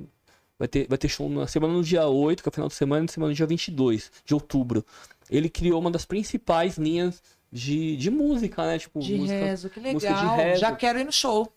vai, 0.59 0.69
ter, 0.69 0.87
vai 0.89 0.99
ter 0.99 1.09
show 1.09 1.29
na 1.29 1.47
semana 1.47 1.73
no 1.73 1.83
dia 1.83 2.07
8, 2.07 2.43
que 2.43 2.49
é 2.49 2.51
o 2.51 2.53
final 2.53 2.69
de 2.69 2.75
semana, 2.75 3.01
e 3.01 3.07
na 3.07 3.13
semana 3.13 3.31
no 3.31 3.35
dia 3.35 3.47
22 3.47 4.11
de 4.25 4.35
outubro. 4.35 4.85
Ele 5.31 5.49
criou 5.49 5.81
uma 5.81 5.91
das 5.91 6.05
principais 6.05 6.77
linhas 6.77 7.23
de, 7.51 7.97
de 7.97 8.11
música, 8.11 8.65
né? 8.67 8.79
Tipo, 8.79 9.01
de 9.01 9.15
música... 9.15 9.39
rezo, 9.39 9.71
que 9.71 9.81
música 9.81 10.13
de 10.13 10.21
legal. 10.21 10.37
rezo. 10.37 10.61
Já 10.61 10.73
quero 10.77 10.99
ir 10.99 11.05
no 11.05 11.13
show. 11.13 11.53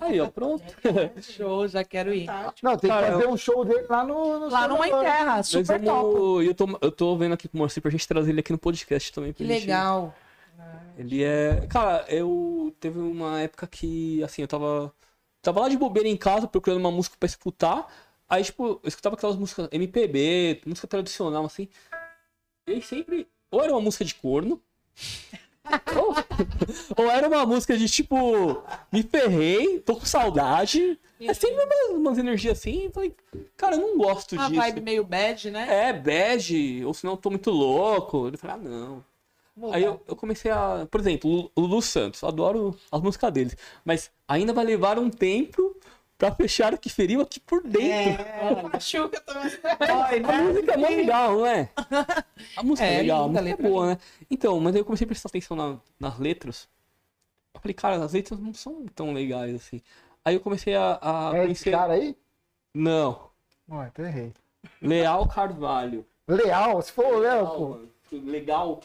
Aí, 0.00 0.20
ó, 0.20 0.28
pronto. 0.28 0.64
Show, 1.22 1.68
já 1.68 1.84
quero 1.84 2.12
ir. 2.12 2.26
Não, 2.60 2.76
tem 2.76 2.90
que 2.90 2.96
fazer 2.96 3.26
um 3.28 3.36
show 3.36 3.64
dele 3.64 3.86
lá 3.88 4.04
no. 4.04 4.40
no 4.40 4.48
Lá 4.50 4.66
no 4.66 4.78
Mãe 4.78 4.90
Salvador. 4.90 5.16
Terra, 5.16 5.42
super 5.44 5.82
top. 5.82 6.42
e 6.42 6.46
eu 6.48 6.54
tô, 6.54 6.78
eu 6.80 6.92
tô 6.92 7.16
vendo 7.16 7.32
aqui 7.34 7.48
com 7.48 7.56
o 7.56 7.60
Moacir 7.60 7.80
pra 7.80 7.90
gente 7.90 8.06
trazer 8.06 8.30
ele 8.32 8.40
aqui 8.40 8.50
no 8.50 8.58
podcast 8.58 9.12
também. 9.12 9.32
Que 9.32 9.44
gente- 9.46 9.60
legal. 9.60 10.12
Ele 10.98 11.22
é. 11.22 11.66
Cara, 11.68 12.04
eu. 12.08 12.74
Teve 12.80 12.98
uma 12.98 13.40
época 13.40 13.66
que, 13.66 14.22
assim, 14.24 14.42
eu 14.42 14.48
tava. 14.48 14.92
Tava 15.40 15.60
lá 15.60 15.68
de 15.68 15.76
bobeira 15.76 16.08
em 16.08 16.16
casa 16.16 16.48
procurando 16.48 16.80
uma 16.80 16.90
música 16.90 17.16
pra 17.18 17.26
escutar. 17.26 17.86
Aí, 18.28 18.42
tipo, 18.42 18.80
eu 18.82 18.88
escutava 18.88 19.14
aquelas 19.14 19.36
músicas 19.36 19.68
MPB, 19.70 20.62
música 20.66 20.86
tradicional, 20.86 21.44
assim. 21.44 21.68
E 22.66 22.80
sempre. 22.82 23.28
Ou 23.50 23.62
era 23.62 23.72
uma 23.72 23.80
música 23.80 24.04
de 24.04 24.14
corno. 24.14 24.60
ou, 25.96 27.04
ou 27.04 27.10
era 27.10 27.28
uma 27.28 27.46
música 27.46 27.76
de 27.76 27.88
tipo. 27.88 28.62
Me 28.92 29.02
ferrei, 29.02 29.78
tô 29.80 29.96
com 29.96 30.04
saudade. 30.04 30.98
É 31.20 31.32
sempre 31.32 31.64
umas, 31.64 31.98
umas 31.98 32.18
energias 32.18 32.58
assim. 32.58 32.90
Falei, 32.92 33.14
cara, 33.56 33.76
eu 33.76 33.80
não 33.80 33.96
gosto 33.96 34.34
Uma 34.34 34.48
disso. 34.48 34.60
vibe 34.60 34.80
meio 34.80 35.04
bad, 35.04 35.50
né? 35.50 35.88
É, 35.88 35.92
bad, 35.92 36.84
ou 36.84 36.92
senão 36.92 37.14
eu 37.14 37.18
tô 37.18 37.30
muito 37.30 37.50
louco. 37.50 38.26
Ele 38.26 38.36
falou, 38.36 38.56
ah, 38.56 38.58
não. 38.58 39.04
Aí 39.72 39.84
eu, 39.84 40.02
eu 40.06 40.16
comecei 40.16 40.50
a. 40.50 40.86
Por 40.90 41.00
exemplo, 41.00 41.50
o 41.54 41.60
Lulu 41.60 41.80
Santos, 41.80 42.22
adoro 42.22 42.76
as 42.92 43.00
músicas 43.00 43.32
dele. 43.32 43.52
Mas 43.84 44.10
ainda 44.28 44.52
vai 44.52 44.64
levar 44.64 44.98
um 44.98 45.08
tempo 45.08 45.75
pra 46.18 46.34
fechar 46.34 46.72
o 46.74 46.78
que 46.78 46.88
feriu 46.88 47.20
aqui 47.20 47.38
por 47.40 47.62
dentro. 47.62 48.22
É, 48.24 48.62
machuca 48.62 49.20
também. 49.22 49.50
A 50.24 50.42
música 50.42 50.72
é 50.72 50.76
mó 50.76 50.88
legal, 50.88 51.32
não 51.38 51.46
é? 51.46 51.68
A 52.56 52.62
música 52.62 52.86
é, 52.86 52.94
É, 52.94 52.98
legal, 53.02 53.24
a 53.24 53.28
música 53.28 53.48
é 53.50 53.56
boa, 53.56 53.86
né? 53.86 53.98
Então, 54.30 54.58
mas 54.60 54.74
aí 54.74 54.80
eu 54.80 54.84
comecei 54.84 55.04
a 55.04 55.08
prestar 55.08 55.28
atenção 55.28 55.56
na- 55.56 55.78
nas 56.00 56.18
letras. 56.18 56.68
Eu 57.54 57.60
falei, 57.60 57.74
cara, 57.74 58.02
as 58.04 58.12
letras 58.12 58.38
não 58.40 58.52
são 58.54 58.84
tão 58.94 59.12
legais 59.12 59.54
assim. 59.54 59.80
Aí 60.24 60.34
eu 60.34 60.40
comecei 60.40 60.74
a, 60.74 60.98
a 61.00 61.28
É 61.36 61.38
esse 61.38 61.42
conhecer. 61.44 61.70
cara 61.70 61.92
aí? 61.94 62.16
Não. 62.74 63.30
Ué, 63.70 63.88
então 63.92 64.04
errei. 64.04 64.32
Leal 64.82 65.26
Carvalho. 65.28 66.04
Leal, 66.28 66.82
se 66.82 66.92
for 66.92 67.06
o 67.06 67.18
Léo, 67.18 67.40
Legal, 67.40 67.56
pô. 67.56 67.80
Legal. 68.16 68.80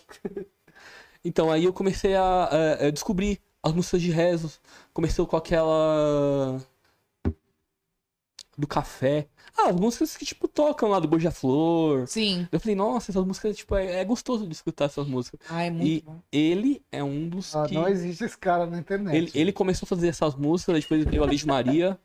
então, 1.24 1.52
aí 1.52 1.64
eu 1.66 1.74
comecei 1.74 2.16
a, 2.16 2.24
a- 2.24 2.86
a 2.88 2.92
descobrir 2.92 3.40
as 3.64 3.74
músicas 3.74 4.02
de 4.02 4.12
rezos. 4.12 4.60
Começou 4.94 5.26
com 5.28 5.36
aquela. 5.38 6.60
Do 8.62 8.68
café. 8.68 9.28
Ah, 9.58 9.70
as 9.70 9.76
músicas 9.76 10.16
que, 10.16 10.24
tipo, 10.24 10.48
tocam 10.48 10.88
lá 10.90 11.00
do 11.00 11.08
Beija-Flor. 11.08 12.06
Sim. 12.08 12.48
Eu 12.52 12.60
falei, 12.60 12.76
nossa, 12.76 13.12
essas 13.12 13.26
músicas, 13.26 13.58
tipo, 13.58 13.76
é, 13.76 14.02
é 14.02 14.06
gostoso 14.06 14.46
de 14.46 14.54
escutar 14.54 14.86
essas 14.86 15.08
músicas. 15.08 15.40
Ai, 15.50 15.72
muito 15.72 15.86
E 15.88 16.02
bom. 16.02 16.20
ele 16.32 16.82
é 16.92 17.04
um 17.04 17.28
dos 17.28 17.56
Ah, 17.56 17.66
que. 17.68 17.74
não 17.74 17.88
existe 17.88 18.24
esse 18.24 18.38
cara 18.38 18.68
na 18.68 18.78
internet. 18.78 19.16
Ele, 19.16 19.32
ele 19.34 19.52
começou 19.52 19.86
a 19.86 19.90
fazer 19.90 20.10
essas 20.10 20.36
músicas, 20.36 20.76
aí 20.76 20.82
depois 20.82 21.04
veio 21.06 21.24
a 21.24 21.28
Liz 21.28 21.44
Maria. 21.44 22.00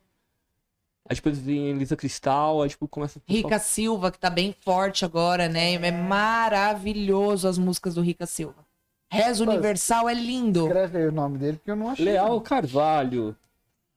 Aí 1.09 1.15
depois 1.15 1.37
vem 1.37 1.67
Elisa 1.69 1.95
Cristal, 1.95 2.63
aí 2.63 2.69
tipo, 2.69 2.87
começa 2.87 3.19
a 3.19 3.31
Rica 3.31 3.59
Silva, 3.59 4.11
que 4.11 4.19
tá 4.19 4.29
bem 4.29 4.53
forte 4.65 5.05
agora, 5.05 5.47
né? 5.47 5.73
É 5.75 5.91
maravilhoso 5.91 7.47
as 7.47 7.57
músicas 7.57 7.93
do 7.95 8.01
Rica 8.01 8.25
Silva. 8.25 8.65
Rezo 9.09 9.45
Mas- 9.45 9.53
Universal 9.55 10.09
é 10.09 10.13
lindo. 10.13 10.65
Escreve 10.65 10.97
aí 10.97 11.07
o 11.07 11.11
nome 11.11 11.37
dele, 11.37 11.57
porque 11.57 11.71
eu 11.71 11.75
não 11.77 11.89
achei. 11.91 12.03
Leal 12.03 12.41
Carvalho. 12.41 13.35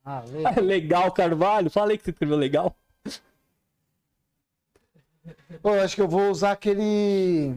Ah, 0.04 0.22
legal. 0.30 0.64
legal, 0.64 1.12
Carvalho. 1.12 1.70
Falei 1.70 1.96
que 1.98 2.04
você 2.04 2.10
escreveu 2.10 2.36
legal. 2.36 2.74
Pô, 5.62 5.74
eu 5.74 5.82
acho 5.82 5.94
que 5.94 6.02
eu 6.02 6.08
vou 6.08 6.30
usar 6.30 6.52
aquele. 6.52 7.54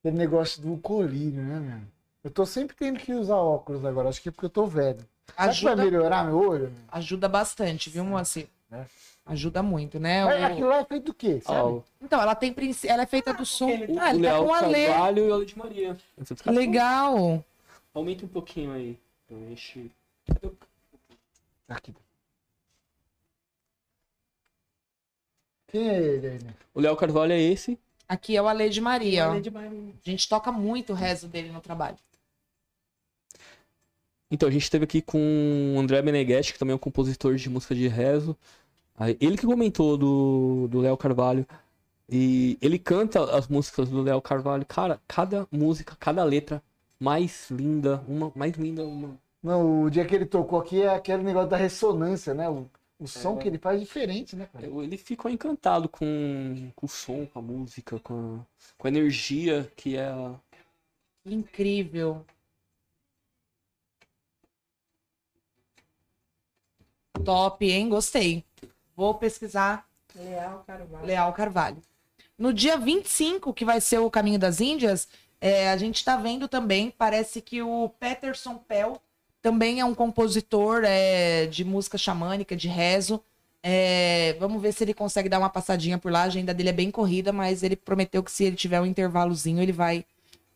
Aquele 0.00 0.16
negócio 0.16 0.60
do 0.62 0.76
colírio, 0.78 1.42
né, 1.42 1.60
meu? 1.60 1.80
Eu 2.24 2.30
tô 2.30 2.46
sempre 2.46 2.76
tendo 2.76 2.98
que 3.00 3.12
usar 3.12 3.36
óculos 3.36 3.84
agora, 3.84 4.08
acho 4.08 4.22
que 4.22 4.28
é 4.28 4.32
porque 4.32 4.46
eu 4.46 4.50
tô 4.50 4.64
velho. 4.66 4.98
Será 4.98 5.52
que 5.52 5.64
vai 5.64 5.72
Ajuda, 5.72 5.76
melhorar 5.84 6.24
meu 6.24 6.38
olho? 6.38 6.64
meu? 6.70 6.72
ajuda 6.90 7.28
bastante, 7.28 7.90
viu, 7.90 8.04
Moacir? 8.04 8.46
É. 8.70 8.84
Ajuda 9.26 9.62
muito, 9.62 9.98
né? 10.00 10.24
Mas 10.24 10.40
O- 10.42 10.44
aquilo 10.46 10.68
lá 10.68 10.78
é 10.78 10.84
feito 10.84 11.04
do 11.06 11.14
quê? 11.14 11.40
Sabe? 11.40 11.58
Ó, 11.60 11.80
Então, 12.00 12.20
ela 12.20 12.34
tem 12.34 12.52
princ- 12.52 12.84
ela 12.84 13.02
é 13.02 13.06
feita 13.06 13.32
do 13.32 13.44
som. 13.46 13.68
Ele 13.68 13.84
Ah, 13.84 13.86
o 13.86 13.90
ele 13.90 13.98
tá 13.98 14.12
Leal 14.12 14.46
com 14.46 14.54
a 14.54 14.60
Lê. 14.66 14.86
Carvalho 14.88 15.28
e 15.28 15.42
a 15.42 15.44
de 15.44 15.58
Maria. 15.58 15.96
Legal. 16.46 17.44
Aumenta 17.94 18.24
um 18.24 18.28
pouquinho 18.28 18.72
aí. 18.72 18.98
Eu 19.30 19.50
enchi. 19.50 19.90
Aqui. 21.76 21.94
Quem 25.68 25.88
é 25.88 26.02
ele 26.02 26.26
aí, 26.26 26.42
né? 26.42 26.54
O 26.74 26.80
Léo 26.80 26.96
Carvalho 26.96 27.32
é 27.32 27.40
esse. 27.40 27.78
Aqui 28.08 28.36
é 28.36 28.42
o 28.42 28.46
Ale 28.46 28.68
de 28.68 28.80
Maria, 28.80 29.30
ó. 29.30 29.32
A 29.32 30.10
gente 30.10 30.28
toca 30.28 30.52
muito 30.52 30.92
o 30.92 30.96
rezo 30.96 31.28
dele 31.28 31.50
no 31.50 31.60
trabalho. 31.60 31.96
Então, 34.30 34.48
a 34.48 34.52
gente 34.52 34.62
esteve 34.62 34.84
aqui 34.84 35.00
com 35.00 35.74
o 35.76 35.80
André 35.80 36.02
Meneghetti, 36.02 36.52
que 36.52 36.58
também 36.58 36.72
é 36.72 36.76
um 36.76 36.78
compositor 36.78 37.34
de 37.36 37.48
música 37.48 37.74
de 37.74 37.88
rezo. 37.88 38.36
Ele 39.20 39.36
que 39.36 39.46
comentou 39.46 39.96
do, 39.96 40.68
do 40.70 40.80
Léo 40.80 40.96
Carvalho. 40.96 41.46
E 42.08 42.58
ele 42.60 42.78
canta 42.78 43.24
as 43.36 43.48
músicas 43.48 43.88
do 43.88 44.02
Léo 44.02 44.20
Carvalho. 44.20 44.66
Cara, 44.66 45.00
cada 45.08 45.46
música, 45.50 45.96
cada 45.98 46.22
letra 46.24 46.62
mais 47.00 47.50
linda, 47.50 48.04
uma 48.06 48.30
mais 48.34 48.52
linda, 48.52 48.84
uma. 48.84 49.18
Não, 49.42 49.82
o 49.82 49.90
dia 49.90 50.04
que 50.04 50.14
ele 50.14 50.26
tocou 50.26 50.60
aqui 50.60 50.82
é 50.82 50.94
aquele 50.94 51.22
negócio 51.22 51.50
da 51.50 51.56
ressonância, 51.56 52.32
né? 52.32 52.48
O, 52.48 52.70
o 52.98 53.08
som 53.08 53.36
que 53.36 53.48
ele 53.48 53.58
faz 53.58 53.76
é 53.76 53.80
diferente, 53.80 54.36
né, 54.36 54.48
cara? 54.52 54.64
Ele 54.64 54.96
ficou 54.96 55.28
encantado 55.28 55.88
com, 55.88 56.70
com 56.76 56.86
o 56.86 56.88
som, 56.88 57.26
com 57.26 57.38
a 57.40 57.42
música, 57.42 57.98
com 57.98 58.40
a, 58.40 58.46
com 58.78 58.86
a 58.86 58.90
energia 58.90 59.70
que 59.76 59.96
é 59.96 60.14
incrível. 61.26 62.24
Top, 67.24 67.64
hein? 67.64 67.88
Gostei. 67.88 68.44
Vou 68.94 69.14
pesquisar 69.14 69.88
Leal 70.14 70.62
Carvalho. 70.64 71.06
Leal 71.06 71.32
Carvalho. 71.32 71.82
No 72.38 72.52
dia 72.52 72.76
25, 72.76 73.52
que 73.52 73.64
vai 73.64 73.80
ser 73.80 73.98
o 73.98 74.10
Caminho 74.10 74.38
das 74.38 74.60
Índias, 74.60 75.08
é, 75.40 75.70
a 75.70 75.76
gente 75.76 75.96
está 75.96 76.16
vendo 76.16 76.48
também, 76.48 76.90
parece 76.90 77.40
que 77.40 77.62
o 77.62 77.88
Peterson 77.88 78.56
Pell 78.56 79.00
também 79.42 79.80
é 79.80 79.84
um 79.84 79.94
compositor 79.94 80.82
é, 80.84 81.46
de 81.46 81.64
música 81.64 81.98
xamânica, 81.98 82.54
de 82.54 82.68
rezo. 82.68 83.22
É, 83.60 84.36
vamos 84.38 84.62
ver 84.62 84.72
se 84.72 84.84
ele 84.84 84.94
consegue 84.94 85.28
dar 85.28 85.40
uma 85.40 85.50
passadinha 85.50 85.98
por 85.98 86.10
lá. 86.10 86.20
A 86.20 86.24
agenda 86.24 86.54
dele 86.54 86.68
é 86.68 86.72
bem 86.72 86.90
corrida, 86.90 87.32
mas 87.32 87.62
ele 87.64 87.74
prometeu 87.76 88.22
que 88.22 88.30
se 88.30 88.44
ele 88.44 88.56
tiver 88.56 88.80
um 88.80 88.86
intervalozinho, 88.86 89.60
ele 89.60 89.72
vai 89.72 90.04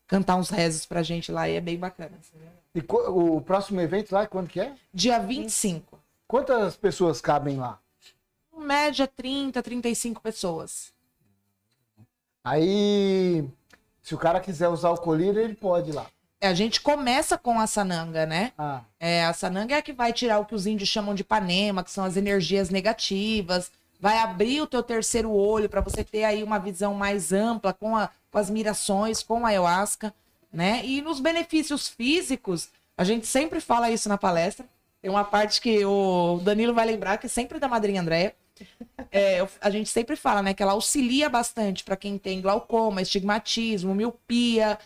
cantar 0.06 0.36
uns 0.36 0.50
rezos 0.50 0.86
pra 0.86 1.02
gente 1.02 1.32
lá 1.32 1.48
e 1.48 1.56
é 1.56 1.60
bem 1.60 1.76
bacana. 1.76 2.12
E 2.74 2.84
o 2.88 3.40
próximo 3.40 3.80
evento 3.80 4.12
lá, 4.12 4.26
quando 4.26 4.48
que 4.48 4.60
é? 4.60 4.74
Dia 4.94 5.18
25. 5.18 5.98
Quantas 6.28 6.76
pessoas 6.76 7.20
cabem 7.20 7.56
lá? 7.56 7.80
Média 8.56 9.06
30, 9.06 9.62
35 9.62 10.20
pessoas. 10.20 10.92
Aí, 12.44 13.44
se 14.00 14.14
o 14.14 14.18
cara 14.18 14.40
quiser 14.40 14.68
usar 14.68 14.90
o 14.90 14.98
colírio, 14.98 15.40
ele 15.40 15.54
pode 15.54 15.90
ir 15.90 15.94
lá. 15.94 16.06
A 16.42 16.52
gente 16.54 16.80
começa 16.80 17.38
com 17.38 17.58
a 17.58 17.66
sananga, 17.66 18.26
né? 18.26 18.52
Ah, 18.58 18.82
É, 19.00 19.24
a 19.24 19.32
sananga 19.32 19.74
é 19.74 19.78
a 19.78 19.82
que 19.82 19.92
vai 19.92 20.12
tirar 20.12 20.38
o 20.38 20.44
que 20.44 20.54
os 20.54 20.66
índios 20.66 20.88
chamam 20.88 21.14
de 21.14 21.24
panema, 21.24 21.82
que 21.82 21.90
são 21.90 22.04
as 22.04 22.16
energias 22.16 22.68
negativas. 22.70 23.70
Vai 23.98 24.18
abrir 24.18 24.60
o 24.60 24.66
teu 24.66 24.82
terceiro 24.82 25.30
olho 25.32 25.68
para 25.68 25.80
você 25.80 26.04
ter 26.04 26.24
aí 26.24 26.42
uma 26.42 26.58
visão 26.58 26.92
mais 26.94 27.32
ampla 27.32 27.72
com, 27.72 27.96
a- 27.96 28.10
com 28.30 28.38
as 28.38 28.50
mirações, 28.50 29.22
com 29.22 29.44
a 29.46 29.48
ayahuasca, 29.48 30.12
né? 30.52 30.82
E 30.84 31.00
nos 31.00 31.20
benefícios 31.20 31.88
físicos, 31.88 32.68
a 32.96 33.04
gente 33.04 33.26
sempre 33.26 33.58
fala 33.60 33.90
isso 33.90 34.08
na 34.08 34.18
palestra. 34.18 34.66
Tem 35.00 35.10
uma 35.10 35.24
parte 35.24 35.60
que 35.60 35.84
o 35.86 36.38
Danilo 36.44 36.74
vai 36.74 36.84
lembrar 36.86 37.16
que 37.16 37.26
é 37.26 37.28
sempre 37.30 37.58
da 37.58 37.68
madrinha 37.68 38.02
Andréia. 38.02 38.34
É, 39.10 39.46
a 39.60 39.70
gente 39.70 39.88
sempre 39.88 40.16
fala, 40.16 40.42
né, 40.42 40.52
que 40.54 40.62
ela 40.62 40.72
auxilia 40.72 41.28
bastante 41.28 41.84
para 41.84 41.96
quem 41.96 42.18
tem 42.18 42.40
glaucoma, 42.40 43.02
estigmatismo, 43.02 43.94
miopia, 43.94 44.78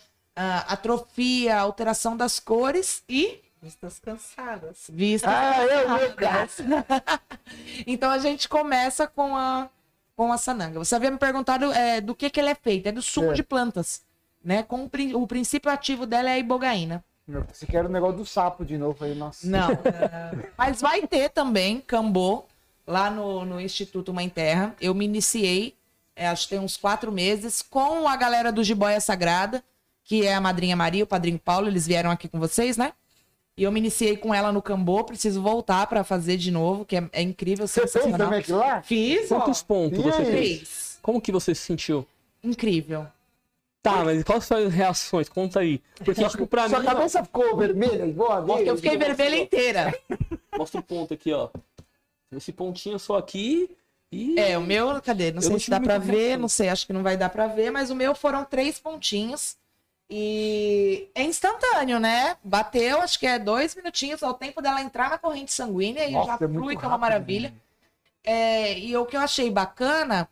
ah, 0.42 0.64
atrofia, 0.72 1.58
alteração 1.58 2.16
das 2.16 2.38
cores 2.40 3.02
e 3.08 3.40
Vistas 3.62 3.98
cansadas. 3.98 4.84
vista. 4.88 5.28
ah 5.30 5.62
eu, 5.66 5.88
meu 5.90 6.14
cara. 6.14 6.48
então 7.86 8.10
a 8.10 8.18
gente 8.18 8.48
começa 8.48 9.06
com 9.06 9.36
a 9.36 9.68
com 10.16 10.32
a 10.32 10.36
sananga. 10.38 10.78
Você 10.78 10.94
havia 10.94 11.10
me 11.10 11.16
perguntado 11.18 11.72
é, 11.72 11.98
do 12.00 12.14
que, 12.14 12.28
que 12.28 12.38
ele 12.40 12.50
é 12.50 12.54
feito. 12.54 12.86
É 12.86 12.92
do 12.92 13.00
suco 13.00 13.30
É. 13.30 13.34
de 13.34 13.42
plantas. 13.42 14.02
Né? 14.44 14.62
Com 14.62 14.84
o, 14.84 14.88
prin- 14.88 15.14
o 15.14 15.26
princípio 15.26 15.70
ativo 15.70 16.04
dela 16.06 16.28
é 16.28 16.34
a 16.34 16.38
ibogaína. 16.38 17.02
Você 17.48 17.64
quer 17.64 17.86
o 17.86 17.88
negócio 17.88 18.16
do 18.18 18.26
sapo 18.26 18.62
de 18.64 18.76
novo 18.76 19.02
aí, 19.04 19.14
nossa. 19.14 19.46
Não. 19.46 19.68
Mas 20.58 20.80
vai 20.80 21.06
ter 21.06 21.30
também 21.30 21.80
cambô 21.80 22.44
lá 22.86 23.10
no, 23.10 23.44
no 23.46 23.58
Instituto 23.60 24.12
Mãe 24.12 24.28
Terra. 24.28 24.74
Eu 24.80 24.94
me 24.94 25.04
iniciei, 25.06 25.74
é, 26.14 26.28
acho 26.28 26.44
que 26.48 26.54
tem 26.54 26.58
uns 26.64 26.76
quatro 26.76 27.10
meses, 27.10 27.62
com 27.62 28.06
a 28.06 28.14
galera 28.16 28.50
do 28.52 28.62
Jiboia 28.64 29.00
Sagrada, 29.00 29.62
que 30.10 30.26
é 30.26 30.34
a 30.34 30.40
madrinha 30.40 30.74
Maria, 30.74 31.04
o 31.04 31.06
padrinho 31.06 31.38
Paulo, 31.38 31.68
eles 31.68 31.86
vieram 31.86 32.10
aqui 32.10 32.26
com 32.26 32.40
vocês, 32.40 32.76
né? 32.76 32.92
E 33.56 33.62
eu 33.62 33.70
me 33.70 33.78
iniciei 33.78 34.16
com 34.16 34.34
ela 34.34 34.50
no 34.50 34.60
cambô, 34.60 35.04
preciso 35.04 35.40
voltar 35.40 35.86
pra 35.86 36.02
fazer 36.02 36.36
de 36.36 36.50
novo, 36.50 36.84
que 36.84 36.96
é, 36.96 37.08
é 37.12 37.22
incrível, 37.22 37.68
Você 37.68 37.86
fez 37.86 38.04
também 38.16 38.40
aquilo 38.40 38.58
lá? 38.58 38.82
Fiz, 38.82 39.30
ó. 39.30 39.36
Quantos 39.38 39.62
pontos 39.62 40.00
E 40.00 40.02
você 40.02 40.24
fez? 40.24 40.98
Como 41.00 41.20
que 41.20 41.30
você 41.30 41.54
se 41.54 41.60
sentiu? 41.62 42.04
Incrível. 42.42 43.06
Tá, 43.80 44.04
mas 44.04 44.24
quais 44.24 44.42
são 44.44 44.58
as 44.58 44.74
reações? 44.74 45.28
Conta 45.28 45.60
aí. 45.60 45.80
Porque, 46.04 46.26
tipo, 46.28 46.44
pra 46.44 46.68
Sua 46.68 46.80
mim. 46.80 46.86
cabeça 46.86 47.22
ficou 47.22 47.56
vermelha 47.56 48.04
igual 48.04 48.32
a? 48.52 48.60
Eu 48.62 48.74
fiquei 48.74 48.96
vermelha 48.98 49.36
inteira. 49.36 49.94
ó, 50.54 50.58
Mostra 50.58 50.80
o 50.80 50.82
ponto 50.82 51.14
aqui, 51.14 51.32
ó. 51.32 51.50
Esse 52.32 52.50
pontinho 52.52 52.98
só 52.98 53.16
aqui 53.16 53.70
e. 54.10 54.36
É, 54.40 54.58
o 54.58 54.62
meu, 54.62 55.00
cadê? 55.00 55.30
Não 55.30 55.38
Eu 55.38 55.42
sei 55.42 55.52
não 55.52 55.58
se 55.60 55.70
dá 55.70 55.78
pra 55.78 55.98
ver, 55.98 56.16
reação. 56.20 56.40
não 56.40 56.48
sei, 56.48 56.68
acho 56.68 56.84
que 56.84 56.92
não 56.92 57.04
vai 57.04 57.16
dar 57.16 57.28
pra 57.30 57.46
ver, 57.46 57.70
mas 57.70 57.90
o 57.90 57.94
meu 57.94 58.12
foram 58.12 58.44
três 58.44 58.80
pontinhos. 58.80 59.56
E 60.10 61.08
é 61.14 61.22
instantâneo, 61.22 62.00
né? 62.00 62.36
Bateu, 62.42 63.00
acho 63.00 63.18
que 63.18 63.26
é 63.26 63.38
dois 63.38 63.74
minutinhos, 63.76 64.22
ao 64.22 64.34
tempo 64.34 64.60
dela 64.60 64.82
entrar 64.82 65.08
na 65.08 65.18
corrente 65.18 65.52
sanguínea 65.52 66.08
e 66.08 66.12
Nossa, 66.12 66.26
já 66.26 66.34
é 66.44 66.48
muito 66.48 66.60
flui, 66.60 66.76
que 66.76 66.84
é 66.84 66.88
uma 66.88 66.98
maravilha. 66.98 67.50
né? 67.50 67.56
É, 68.24 68.78
e 68.78 68.96
o 68.96 69.06
que 69.06 69.16
eu 69.16 69.20
achei 69.20 69.48
bacana 69.50 70.28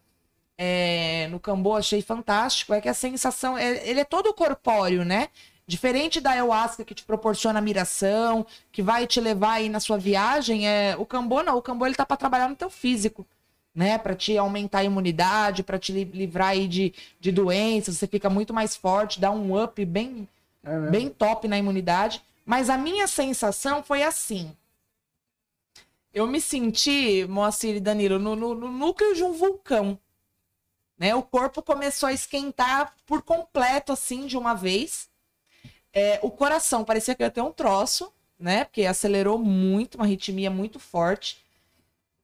é, 0.58 1.28
no 1.30 1.38
Cambô, 1.38 1.76
achei 1.76 2.02
fantástico, 2.02 2.74
é 2.74 2.80
que 2.80 2.88
a 2.88 2.94
sensação, 2.94 3.56
é- 3.56 3.88
ele 3.88 4.00
é 4.00 4.04
todo 4.04 4.34
corpóreo, 4.34 5.04
né? 5.04 5.28
Diferente 5.66 6.20
da 6.20 6.30
ayahuasca 6.32 6.84
que 6.84 6.94
te 6.94 7.04
proporciona 7.04 7.60
miração, 7.60 8.44
que 8.72 8.82
vai 8.82 9.06
te 9.06 9.20
levar 9.20 9.52
aí 9.54 9.68
na 9.68 9.78
sua 9.80 9.96
viagem, 9.98 10.66
é, 10.68 10.96
o 10.96 11.06
Cambô 11.06 11.42
não, 11.42 11.56
o 11.56 11.62
Cambô 11.62 11.86
ele 11.86 11.94
tá 11.94 12.04
para 12.04 12.16
trabalhar 12.16 12.48
no 12.48 12.56
teu 12.56 12.68
físico, 12.70 13.24
né? 13.74 13.98
Para 13.98 14.14
te 14.14 14.36
aumentar 14.36 14.80
a 14.80 14.84
imunidade, 14.84 15.62
para 15.62 15.78
te 15.78 15.92
li- 15.92 16.04
livrar 16.04 16.48
aí 16.50 16.68
de, 16.68 16.94
de 17.20 17.32
doenças, 17.32 17.96
você 17.96 18.06
fica 18.06 18.28
muito 18.30 18.52
mais 18.54 18.76
forte, 18.76 19.20
dá 19.20 19.30
um 19.30 19.62
up 19.62 19.84
bem, 19.84 20.28
É 20.64 20.78
bem 20.90 21.08
top 21.08 21.48
na 21.48 21.58
imunidade. 21.58 22.22
Mas 22.44 22.70
a 22.70 22.78
minha 22.78 23.06
sensação 23.06 23.82
foi 23.82 24.02
assim. 24.02 24.52
Eu 26.12 26.26
me 26.26 26.38
senti, 26.40 27.24
Moacir 27.26 27.76
e 27.76 27.80
Danilo, 27.80 28.18
no, 28.18 28.36
no- 28.36 28.54
no 28.54 28.68
núcleo 28.70 29.14
de 29.14 29.22
um 29.24 29.32
vulcão. 29.32 29.98
Né? 30.98 31.14
O 31.14 31.22
corpo 31.22 31.62
começou 31.62 32.08
a 32.08 32.12
esquentar 32.12 32.94
por 33.06 33.22
completo, 33.22 33.92
assim, 33.92 34.26
de 34.26 34.36
uma 34.36 34.54
vez. 34.54 35.08
É, 35.92 36.20
o 36.22 36.30
coração 36.30 36.84
parecia 36.84 37.14
que 37.14 37.22
ia 37.22 37.30
ter 37.30 37.42
um 37.42 37.52
troço, 37.52 38.12
né? 38.38 38.64
Porque 38.64 38.84
acelerou 38.86 39.38
muito, 39.38 39.96
uma 39.96 40.04
arritmia 40.04 40.50
muito 40.50 40.78
forte. 40.80 41.38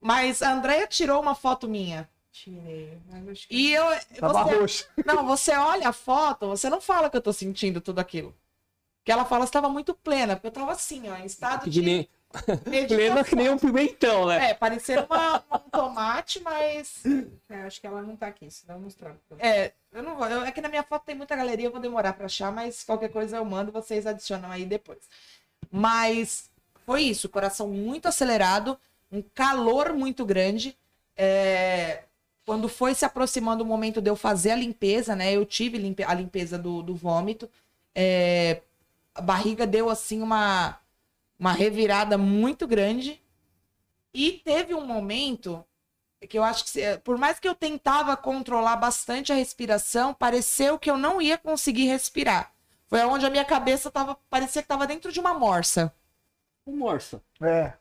Mas 0.05 0.43
a 0.43 0.53
Andrea 0.53 0.85
tirou 0.85 1.19
uma 1.19 1.33
foto 1.33 1.67
minha. 1.67 2.07
Tirei. 2.31 3.01
mas 3.09 3.27
acho 3.29 3.47
que- 3.47 3.55
E 3.55 3.73
eu. 3.73 3.83
Tava 4.19 4.43
você- 4.43 4.55
roxo. 4.55 4.87
não, 5.03 5.25
você 5.25 5.51
olha 5.55 5.89
a 5.89 5.93
foto, 5.93 6.47
você 6.47 6.69
não 6.69 6.79
fala 6.79 7.09
que 7.09 7.17
eu 7.17 7.21
tô 7.21 7.33
sentindo 7.33 7.81
tudo 7.81 7.97
aquilo. 7.97 8.35
Que 9.03 9.11
ela 9.11 9.25
fala, 9.25 9.47
você 9.47 9.53
tava 9.53 9.67
muito 9.67 9.95
plena, 9.95 10.35
porque 10.35 10.47
eu 10.47 10.51
tava 10.51 10.73
assim, 10.73 11.09
ó, 11.09 11.15
em 11.15 11.25
estado 11.25 11.63
Que 11.63 11.69
de 11.71 11.81
nem, 11.81 12.09
plena 12.87 13.23
que 13.23 13.35
nem 13.35 13.49
um 13.49 13.57
pimentão, 13.57 14.27
né? 14.27 14.51
É, 14.51 14.53
parecendo 14.53 15.07
uma- 15.09 15.43
um 15.51 15.69
tomate, 15.71 16.39
mas. 16.41 17.01
É, 17.49 17.63
acho 17.63 17.81
que 17.81 17.87
ela 17.87 18.01
não 18.03 18.15
tá 18.15 18.27
aqui, 18.27 18.51
senão 18.51 18.75
eu 18.75 18.81
mostrar. 18.81 19.15
É, 19.39 19.71
eu 19.91 20.03
não 20.03 20.15
vou. 20.15 20.27
eu- 20.27 20.43
é 20.45 20.51
que 20.51 20.61
na 20.61 20.69
minha 20.69 20.83
foto 20.83 21.03
tem 21.05 21.15
muita 21.15 21.35
galeria, 21.35 21.65
eu 21.65 21.71
vou 21.71 21.79
demorar 21.81 22.13
pra 22.13 22.25
achar, 22.27 22.51
mas 22.51 22.83
qualquer 22.83 23.09
coisa 23.09 23.37
eu 23.37 23.45
mando, 23.45 23.71
vocês 23.71 24.05
adicionam 24.05 24.51
aí 24.51 24.65
depois. 24.65 24.99
Mas 25.71 26.51
foi 26.85 27.01
isso, 27.03 27.27
coração 27.29 27.67
muito 27.69 28.07
acelerado, 28.07 28.77
um 29.11 29.21
calor 29.21 29.93
muito 29.93 30.25
grande. 30.25 30.77
É, 31.17 32.03
quando 32.45 32.67
foi 32.69 32.93
se 32.95 33.05
aproximando 33.05 33.63
o 33.63 33.67
momento 33.67 34.01
de 34.01 34.09
eu 34.09 34.15
fazer 34.15 34.51
a 34.51 34.55
limpeza, 34.55 35.15
né? 35.15 35.33
Eu 35.33 35.45
tive 35.45 35.77
limpe- 35.77 36.03
a 36.03 36.13
limpeza 36.13 36.57
do, 36.57 36.81
do 36.83 36.95
vômito. 36.95 37.49
é, 37.95 38.61
a 39.15 39.21
barriga 39.21 39.67
deu 39.67 39.89
assim 39.89 40.21
uma, 40.21 40.79
uma 41.39 41.53
revirada 41.53 42.17
muito 42.17 42.67
grande. 42.67 43.21
E 44.13 44.33
teve 44.33 44.73
um 44.73 44.85
momento 44.85 45.65
que 46.29 46.37
eu 46.37 46.43
acho 46.43 46.63
que, 46.65 46.69
se- 46.71 46.97
por 46.99 47.17
mais 47.17 47.39
que 47.39 47.47
eu 47.47 47.55
tentava 47.55 48.17
controlar 48.17 48.77
bastante 48.77 49.31
a 49.31 49.35
respiração, 49.35 50.13
pareceu 50.13 50.79
que 50.79 50.89
eu 50.91 50.97
não 50.97 51.21
ia 51.21 51.37
conseguir 51.37 51.85
respirar. 51.87 52.53
Foi 52.87 53.01
onde 53.05 53.25
a 53.25 53.29
minha 53.29 53.45
cabeça 53.45 53.91
tava, 53.91 54.15
parecia 54.29 54.61
que 54.61 54.65
estava 54.65 54.87
dentro 54.87 55.11
de 55.11 55.19
uma 55.19 55.33
morsa. 55.33 55.93
O 56.65 56.75
morsa. 56.75 57.21
É. 57.41 57.73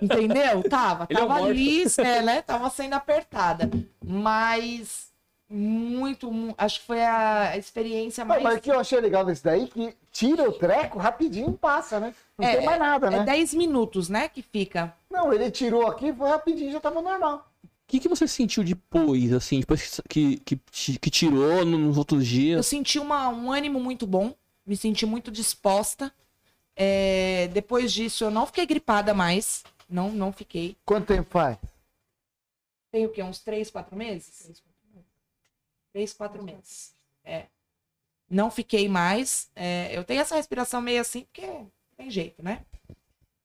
Entendeu? 0.00 0.62
Tava, 0.68 1.06
Ele 1.10 1.18
é 1.18 1.22
tava 1.22 1.34
morto. 1.40 1.50
ali, 1.50 1.82
é, 1.98 2.22
né? 2.22 2.42
Tava 2.42 2.70
sendo 2.70 2.94
apertada. 2.94 3.70
Mas 4.04 5.12
muito, 5.48 6.30
mu- 6.32 6.54
acho 6.56 6.80
que 6.80 6.86
foi 6.86 7.02
a 7.04 7.56
experiência 7.56 8.24
mais. 8.24 8.42
mas 8.42 8.58
o 8.58 8.60
que 8.60 8.70
eu 8.70 8.80
achei 8.80 9.00
legal 9.00 9.24
desse 9.24 9.44
daí, 9.44 9.66
que 9.68 9.94
tira 10.10 10.48
o 10.48 10.52
treco, 10.52 10.98
rapidinho 10.98 11.52
passa, 11.52 12.00
né? 12.00 12.14
Não 12.38 12.46
É, 12.46 12.56
tem 12.56 12.64
mais 12.66 12.78
nada, 12.78 13.06
É 13.08 13.10
né? 13.10 13.24
10 13.24 13.54
minutos, 13.54 14.08
né? 14.08 14.28
Que 14.28 14.42
fica. 14.42 14.94
Não, 15.10 15.32
ele 15.32 15.50
tirou 15.50 15.86
aqui, 15.86 16.12
foi 16.12 16.28
rapidinho, 16.28 16.72
já 16.72 16.80
tava 16.80 17.00
normal. 17.02 17.48
O 17.64 17.68
que, 17.86 18.00
que 18.00 18.08
você 18.08 18.26
sentiu 18.26 18.64
depois, 18.64 19.32
assim, 19.32 19.60
depois 19.60 20.00
que, 20.08 20.38
que, 20.38 20.56
que, 20.70 20.98
que 20.98 21.10
tirou 21.10 21.64
no- 21.64 21.78
nos 21.78 21.98
outros 21.98 22.20
Eu 22.22 22.26
dias? 22.26 22.66
senti 22.66 22.98
uma- 22.98 23.28
um 23.28 23.52
ânimo 23.52 23.78
muito 23.78 24.06
bom, 24.06 24.34
me 24.66 24.76
senti 24.76 25.04
muito 25.04 25.30
disposta. 25.30 26.10
É, 26.76 27.48
depois 27.48 27.92
disso, 27.92 28.24
eu 28.24 28.30
não 28.30 28.46
fiquei 28.46 28.66
gripada 28.66 29.14
mais. 29.14 29.64
Não, 29.88 30.10
não 30.10 30.32
fiquei. 30.32 30.76
Quanto 30.84 31.06
tempo 31.06 31.28
faz? 31.30 31.58
Tem 32.90 33.06
o 33.06 33.10
quê? 33.10 33.22
Uns 33.22 33.40
três, 33.40 33.70
quatro 33.70 33.96
meses? 33.96 34.62
Três, 35.92 36.12
quatro 36.12 36.42
meses. 36.42 36.94
É. 37.24 37.46
Não 38.28 38.50
fiquei 38.50 38.88
mais. 38.88 39.50
É, 39.54 39.96
eu 39.96 40.04
tenho 40.04 40.20
essa 40.20 40.34
respiração 40.34 40.80
meio 40.80 41.00
assim, 41.00 41.22
porque 41.22 41.48
tem 41.96 42.10
jeito, 42.10 42.42
né? 42.42 42.64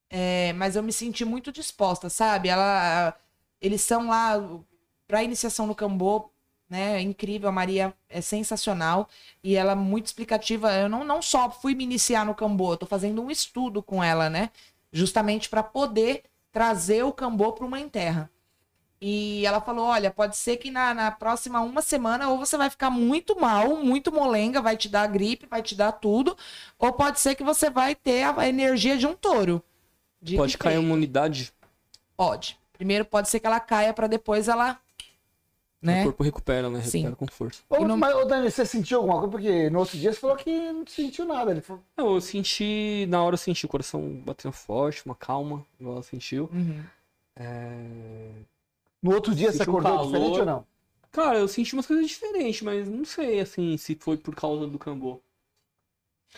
É, 0.09 0.53
mas 0.53 0.75
eu 0.75 0.81
me 0.81 0.91
senti 0.91 1.23
muito 1.23 1.51
disposta, 1.51 2.09
sabe? 2.09 2.49
Ela, 2.49 3.15
eles 3.61 3.81
são 3.81 4.07
lá 4.07 4.33
para 5.07 5.23
iniciação 5.23 5.67
no 5.67 5.75
Cambô, 5.75 6.31
né? 6.69 6.97
É 6.97 7.01
incrível, 7.01 7.49
a 7.49 7.51
Maria 7.51 7.93
é 8.09 8.21
sensacional 8.21 9.09
e 9.43 9.55
ela 9.55 9.71
é 9.71 9.75
muito 9.75 10.07
explicativa. 10.07 10.71
Eu 10.73 10.87
não, 10.87 11.03
não 11.03 11.21
só 11.21 11.49
fui 11.49 11.73
me 11.73 11.83
iniciar 11.83 12.25
no 12.25 12.35
Cambô, 12.35 12.73
eu 12.73 12.77
tô 12.77 12.85
fazendo 12.85 13.21
um 13.21 13.31
estudo 13.31 13.81
com 13.81 14.03
ela, 14.03 14.29
né? 14.29 14.49
Justamente 14.91 15.49
para 15.49 15.63
poder 15.63 16.23
trazer 16.51 17.03
o 17.03 17.11
Cambô 17.11 17.51
para 17.53 17.65
uma 17.65 17.79
terra. 17.89 18.29
E 19.01 19.45
ela 19.45 19.61
falou: 19.61 19.85
olha, 19.85 20.11
pode 20.11 20.35
ser 20.35 20.57
que 20.57 20.69
na, 20.69 20.93
na 20.93 21.09
próxima 21.09 21.61
uma 21.61 21.81
semana 21.81 22.29
ou 22.29 22.37
você 22.37 22.57
vai 22.57 22.69
ficar 22.69 22.89
muito 22.89 23.39
mal, 23.39 23.77
muito 23.77 24.11
molenga, 24.11 24.61
vai 24.61 24.75
te 24.75 24.89
dar 24.89 25.07
gripe, 25.07 25.45
vai 25.45 25.61
te 25.61 25.73
dar 25.73 25.93
tudo, 25.93 26.35
ou 26.77 26.91
pode 26.91 27.19
ser 27.19 27.35
que 27.35 27.43
você 27.43 27.69
vai 27.69 27.95
ter 27.95 28.23
a 28.23 28.47
energia 28.47 28.97
de 28.97 29.07
um 29.07 29.15
touro. 29.15 29.63
Dito 30.21 30.37
Pode 30.37 30.57
cair 30.57 30.75
a 30.75 30.81
imunidade, 30.81 31.53
Pode. 32.17 32.59
Primeiro 32.73 33.05
pode 33.05 33.29
ser 33.29 33.39
que 33.39 33.47
ela 33.47 33.61
caia 33.61 33.93
para 33.93 34.07
depois 34.07 34.49
ela. 34.49 34.77
Né? 35.81 36.01
o 36.01 36.03
corpo 36.05 36.23
recupera, 36.23 36.69
né? 36.69 36.81
Sim. 36.81 37.03
Recupera 37.03 37.15
com 37.15 37.27
força. 37.27 37.61
Ô, 37.69 37.85
não- 37.87 37.95
Mas, 37.95 38.13
ô, 38.13 38.25
Dani, 38.25 38.51
você 38.51 38.65
sentiu 38.65 38.97
alguma 38.97 39.15
coisa? 39.19 39.31
Porque 39.31 39.69
no 39.69 39.79
outro 39.79 39.97
dia 39.97 40.11
você 40.11 40.19
falou 40.19 40.35
que 40.35 40.51
não 40.73 40.85
sentiu 40.85 41.23
nada. 41.25 41.51
Ele 41.51 41.61
falou, 41.61 41.81
Não, 41.95 42.15
eu 42.15 42.21
senti, 42.21 43.05
na 43.09 43.23
hora 43.23 43.35
eu 43.35 43.37
senti 43.37 43.65
o 43.65 43.69
coração 43.69 44.21
batendo 44.25 44.51
forte, 44.51 45.05
uma 45.05 45.15
calma, 45.15 45.65
igual 45.79 45.95
ela 45.95 46.03
sentiu. 46.03 46.49
Uhum. 46.53 46.83
É... 47.35 48.31
no 49.01 49.13
outro 49.13 49.33
dia 49.33 49.51
você 49.51 49.59
Sentiu 49.59 49.73
um 49.73 49.77
acordou 49.77 49.97
calor. 49.97 50.11
diferente 50.11 50.39
ou 50.41 50.45
não? 50.45 50.65
Cara, 51.11 51.39
eu 51.39 51.47
senti 51.47 51.73
umas 51.73 51.85
coisas 51.87 52.07
diferentes, 52.07 52.61
mas 52.61 52.87
não 52.87 53.05
sei, 53.05 53.39
assim, 53.39 53.77
se 53.77 53.95
foi 53.95 54.17
por 54.17 54.35
causa 54.35 54.67
do 54.67 54.77
cambô. 54.77 55.21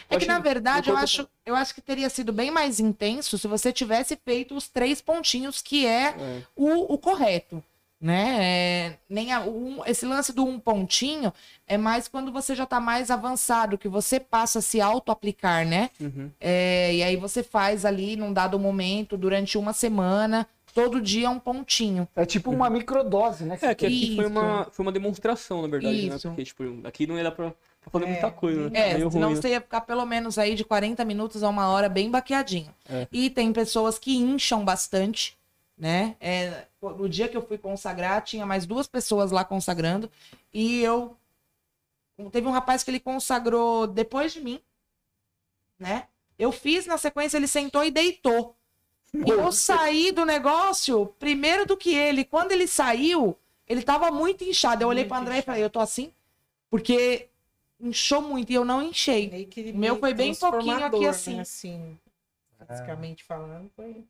É 0.10 0.18
que, 0.18 0.26
na 0.26 0.40
verdade, 0.40 0.90
eu 0.90 0.96
acho, 0.96 1.28
eu 1.46 1.54
acho 1.54 1.76
que 1.76 1.82
teria 1.82 2.10
sido 2.10 2.32
bem 2.32 2.50
mais 2.50 2.80
intenso 2.80 3.38
se 3.38 3.46
você 3.48 3.74
tivesse 3.74 4.16
feito 4.24 4.56
os 4.56 4.70
três 4.70 5.02
pontinhos, 5.02 5.62
que 5.62 5.86
é 5.86 6.16
É. 6.18 6.44
o, 6.56 6.94
o 6.94 6.98
correto. 6.98 7.62
Né? 8.02 8.38
É, 8.40 8.98
nem 9.08 9.32
a- 9.32 9.42
um- 9.42 9.86
esse 9.86 10.08
lance 10.08 10.34
do 10.34 10.44
um 10.44 10.60
pontinho 10.60 11.32
é 11.68 11.78
mais 11.78 12.08
quando 12.08 12.32
você 12.32 12.56
já 12.56 12.66
tá 12.66 12.80
mais 12.80 13.12
avançado, 13.12 13.78
que 13.78 13.88
você 13.88 14.20
passa 14.20 14.58
a 14.58 14.62
se 14.62 14.82
auto-aplicar, 14.82 15.68
né? 15.68 15.92
Uhum. 16.00 16.32
É, 16.40 16.96
e 16.96 17.04
aí 17.04 17.16
você 17.16 17.44
faz 17.44 17.86
ali 17.86 18.16
num 18.16 18.34
dado 18.34 18.58
momento, 18.58 19.16
durante 19.16 19.56
uma 19.56 19.72
semana, 19.72 20.48
todo 20.74 21.00
dia 21.00 21.30
um 21.30 21.38
pontinho. 21.38 22.08
É 22.16 22.26
tipo 22.26 22.50
uma 22.50 22.70
microdose, 22.72 23.44
né? 23.44 23.60
É, 23.62 23.76
que 23.76 23.86
aqui 23.86 24.16
foi 24.16 24.26
uma, 24.26 24.68
foi 24.72 24.84
uma 24.84 24.92
demonstração, 24.92 25.62
na 25.62 25.68
verdade, 25.68 26.10
né? 26.10 26.16
Isso. 26.16 26.28
Porque, 26.30 26.44
tipo, 26.44 26.64
aqui 26.84 27.06
não 27.06 27.18
ia 27.18 27.24
dar 27.26 27.32
pra, 27.32 27.52
pra 27.82 27.92
fazer 27.92 28.06
muita 28.08 28.32
coisa, 28.32 28.70
né? 28.72 28.80
É, 28.80 28.94
senão 28.94 29.10
ruim, 29.10 29.20
né? 29.30 29.36
você 29.36 29.50
ia 29.50 29.62
ficar 29.62 29.82
pelo 29.82 30.06
menos 30.08 30.40
aí 30.40 30.56
de 30.56 30.64
40 30.64 31.06
minutos 31.06 31.44
a 31.44 31.50
uma 31.50 31.68
hora 31.70 31.88
bem 31.88 32.10
baqueadinho. 32.10 32.74
É. 32.90 33.08
E 33.12 33.30
tem 33.30 33.54
pessoas 33.54 34.00
que 34.00 34.18
incham 34.18 34.66
bastante, 34.66 35.38
né? 35.82 36.16
É, 36.20 36.68
no 36.80 37.10
dia 37.10 37.28
que 37.28 37.36
eu 37.36 37.42
fui 37.42 37.58
consagrar, 37.58 38.22
tinha 38.22 38.46
mais 38.46 38.68
duas 38.68 38.86
pessoas 38.86 39.32
lá 39.32 39.44
consagrando. 39.44 40.12
E 40.54 40.80
eu. 40.84 41.18
Teve 42.32 42.48
um 42.48 42.52
rapaz 42.52 42.84
que 42.84 42.92
ele 42.92 43.00
consagrou 43.00 43.88
depois 43.88 44.32
de 44.32 44.42
mim, 44.42 44.62
né? 45.80 46.08
Eu 46.38 46.52
fiz, 46.52 46.86
na 46.86 47.00
sequência, 47.00 47.36
ele 47.38 47.48
sentou 47.48 47.84
e 47.84 47.90
deitou. 47.90 48.56
E 49.12 49.28
eu 49.28 49.52
saí 49.52 50.12
do 50.12 50.24
negócio 50.24 51.08
primeiro 51.18 51.66
do 51.66 51.76
que 51.76 51.96
ele. 51.96 52.24
Quando 52.24 52.52
ele 52.52 52.68
saiu, 52.68 53.36
ele 53.68 53.82
tava 53.82 54.12
muito 54.12 54.44
inchado. 54.44 54.84
Eu 54.84 54.88
olhei 54.88 55.04
para 55.04 55.18
André 55.18 55.40
e 55.40 55.42
falei, 55.42 55.64
eu 55.64 55.70
tô 55.70 55.80
assim? 55.80 56.14
Porque 56.70 57.28
inchou 57.80 58.22
muito 58.22 58.52
e 58.52 58.56
eu 58.56 58.64
não 58.64 58.84
O 59.74 59.78
meu 59.78 59.98
foi 59.98 60.14
bem 60.14 60.36
pouquinho 60.36 60.76
aqui, 60.76 60.90
transformador, 61.00 61.10
assim. 61.10 61.36
Né? 61.36 61.42
assim 61.42 62.00
fisicamente 62.68 63.24
falando, 63.24 63.70
foi. 63.76 64.06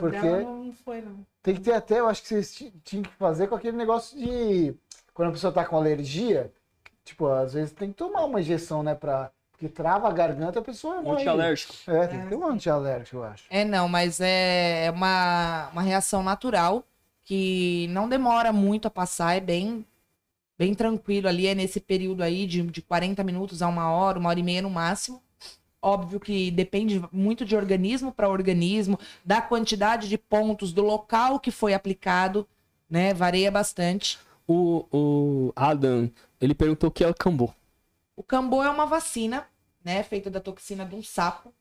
Porque- 0.00 0.18
não, 0.18 0.64
não 0.64 0.72
foi, 0.72 1.00
não. 1.02 1.24
Tem 1.42 1.54
que 1.54 1.60
ter 1.60 1.72
até, 1.72 2.00
eu 2.00 2.08
acho 2.08 2.22
que 2.22 2.28
vocês 2.28 2.54
ti- 2.54 2.72
tinham 2.84 3.02
que 3.02 3.10
fazer 3.14 3.46
com 3.46 3.54
aquele 3.54 3.76
negócio 3.76 4.18
de. 4.18 4.74
Quando 5.14 5.28
a 5.28 5.32
pessoa 5.32 5.52
tá 5.52 5.64
com 5.64 5.76
alergia, 5.76 6.52
tipo, 7.04 7.26
às 7.26 7.54
vezes 7.54 7.72
tem 7.72 7.88
que 7.90 7.94
tomar 7.96 8.24
uma 8.24 8.40
injeção, 8.40 8.82
né? 8.82 8.94
Pra... 8.94 9.30
Porque 9.52 9.68
trava 9.68 10.08
a 10.08 10.12
garganta, 10.12 10.58
a 10.58 10.62
pessoa 10.62 10.96
Um 11.00 11.02
morre. 11.02 11.20
antialérgico. 11.20 11.74
É, 11.86 12.06
tem 12.06 12.20
que 12.22 12.28
ter 12.28 12.34
um 12.36 12.46
antialérgico, 12.46 13.16
eu 13.18 13.24
acho. 13.24 13.44
É, 13.50 13.62
não, 13.64 13.88
mas 13.88 14.18
é 14.20 14.90
uma, 14.94 15.68
uma 15.72 15.82
reação 15.82 16.22
natural 16.22 16.82
que 17.24 17.86
não 17.90 18.08
demora 18.08 18.52
muito 18.54 18.88
a 18.88 18.90
passar, 18.90 19.36
é 19.36 19.40
bem, 19.40 19.84
bem 20.58 20.74
tranquilo 20.74 21.28
ali, 21.28 21.46
é 21.46 21.54
nesse 21.54 21.78
período 21.78 22.22
aí 22.22 22.46
de, 22.46 22.62
de 22.62 22.80
40 22.82 23.22
minutos 23.22 23.60
a 23.60 23.68
uma 23.68 23.90
hora, 23.92 24.18
uma 24.18 24.30
hora 24.30 24.40
e 24.40 24.42
meia 24.42 24.62
no 24.62 24.70
máximo. 24.70 25.22
Óbvio 25.82 26.20
que 26.20 26.50
depende 26.50 27.02
muito 27.10 27.44
de 27.44 27.56
organismo 27.56 28.12
para 28.12 28.28
organismo, 28.28 28.98
da 29.24 29.40
quantidade 29.40 30.08
de 30.08 30.18
pontos, 30.18 30.72
do 30.72 30.82
local 30.82 31.40
que 31.40 31.50
foi 31.50 31.72
aplicado, 31.72 32.46
né? 32.88 33.14
Varia 33.14 33.50
bastante. 33.50 34.18
O, 34.46 34.84
o 34.92 35.52
Adam, 35.56 36.10
ele 36.40 36.54
perguntou 36.54 36.88
o 36.88 36.92
que 36.92 37.04
é 37.04 37.08
o 37.08 37.14
cambô. 37.14 37.50
O 38.16 38.22
cambô 38.22 38.62
é 38.62 38.68
uma 38.68 38.84
vacina, 38.84 39.46
né, 39.82 40.02
feita 40.02 40.28
da 40.28 40.40
toxina 40.40 40.84
de 40.84 40.94
um 40.94 41.02
sapo. 41.02 41.54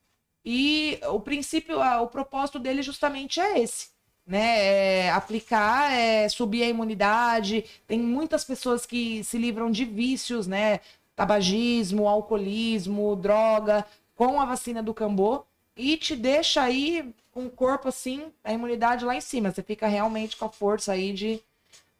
E 0.43 0.99
o 1.07 1.19
princípio, 1.19 1.79
o 1.79 2.07
propósito 2.07 2.59
dele 2.59 2.81
justamente 2.81 3.39
é 3.39 3.59
esse, 3.59 3.89
né? 4.25 5.05
É 5.05 5.11
aplicar, 5.11 5.91
é 5.91 6.27
subir 6.27 6.63
a 6.63 6.67
imunidade. 6.67 7.63
Tem 7.85 7.99
muitas 7.99 8.43
pessoas 8.43 8.85
que 8.85 9.23
se 9.23 9.37
livram 9.37 9.69
de 9.69 9.85
vícios, 9.85 10.47
né? 10.47 10.79
Tabagismo, 11.15 12.07
alcoolismo, 12.07 13.15
droga, 13.15 13.85
com 14.19 14.41
a 14.41 14.43
vacina 14.43 14.83
do 14.83 14.93
cambô 14.93 15.45
e 15.77 15.95
te 15.95 16.13
deixa 16.13 16.61
aí 16.61 17.15
com 17.31 17.45
o 17.45 17.49
corpo 17.49 17.87
assim, 17.87 18.33
a 18.43 18.51
imunidade 18.51 19.05
lá 19.05 19.15
em 19.15 19.21
cima. 19.21 19.49
Você 19.49 19.63
fica 19.63 19.87
realmente 19.87 20.35
com 20.35 20.43
a 20.43 20.49
força 20.49 20.91
aí 20.91 21.13
de 21.13 21.41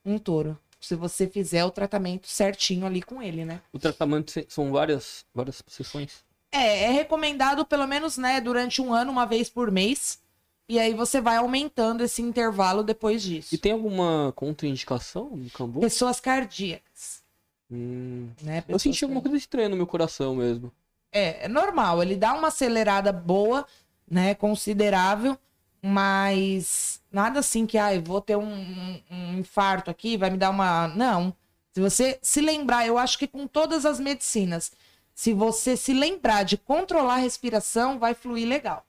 um 0.06 0.20
touro. 0.20 0.60
Se 0.82 0.96
você 0.96 1.28
fizer 1.28 1.64
o 1.64 1.72
tratamento 1.72 2.28
certinho 2.28 2.86
ali 2.86 3.02
com 3.02 3.22
ele, 3.22 3.46
né? 3.46 3.62
O 3.72 3.80
tratamento 3.80 4.34
são 4.50 4.70
várias, 4.70 5.26
várias 5.34 5.64
sessões. 5.66 6.22
É, 6.52 6.84
é 6.84 6.92
recomendado 6.92 7.66
pelo 7.66 7.88
menos, 7.88 8.18
né, 8.18 8.42
durante 8.42 8.82
um 8.82 8.94
ano, 8.94 9.14
uma 9.14 9.26
vez 9.26 9.50
por 9.50 9.72
mês. 9.72 10.20
E 10.68 10.78
aí 10.78 10.94
você 10.94 11.22
vai 11.22 11.38
aumentando 11.38 12.04
esse 12.04 12.22
intervalo 12.22 12.84
depois 12.84 13.24
disso. 13.24 13.56
E 13.56 13.58
tem 13.58 13.72
alguma 13.72 14.34
contraindicação 14.36 15.30
no 15.38 15.50
cambô? 15.52 15.80
Pessoas 15.80 16.20
cardíacas, 16.20 17.24
Hum, 17.72 18.30
né? 18.42 18.58
eu 18.58 18.64
Pessoas 18.64 18.82
senti 18.82 19.06
alguma 19.06 19.22
coisa 19.22 19.38
estranha 19.38 19.70
no 19.70 19.78
meu 19.78 19.88
coração 19.88 20.36
mesmo. 20.36 20.70
É, 21.12 21.46
é 21.46 21.48
normal. 21.48 22.02
Ele 22.02 22.16
dá 22.16 22.34
uma 22.34 22.48
acelerada 22.50 23.12
boa, 23.12 23.66
né, 24.10 24.36
considerável, 24.36 25.38
mas 25.82 27.02
nada 27.12 27.40
assim 27.40 27.66
que, 27.66 27.78
ah, 27.78 27.90
vou 28.02 28.22
ter 28.22 28.36
um, 28.36 28.44
um- 28.54 29.02
um 29.10 29.40
infarto 29.40 29.90
aqui, 29.90 30.18
vai 30.18 30.30
me 30.30 30.38
dar 30.38 30.50
uma... 30.50 30.88
Não. 30.90 31.34
Se 31.74 31.82
você 31.82 32.20
se 32.22 32.42
lembrar, 32.42 32.86
eu 32.88 32.98
acho 32.98 33.18
que 33.18 33.28
com 33.28 33.48
todas 33.48 33.86
as 33.86 34.00
medicinas, 34.00 34.72
se 35.14 35.34
você 35.34 35.78
se 35.78 35.94
lembrar 35.94 36.44
de 36.44 36.58
controlar 36.58 37.16
a 37.16 37.18
respiração, 37.18 38.00
vai 38.00 38.14
fluir 38.14 38.48
legal. 38.48 38.86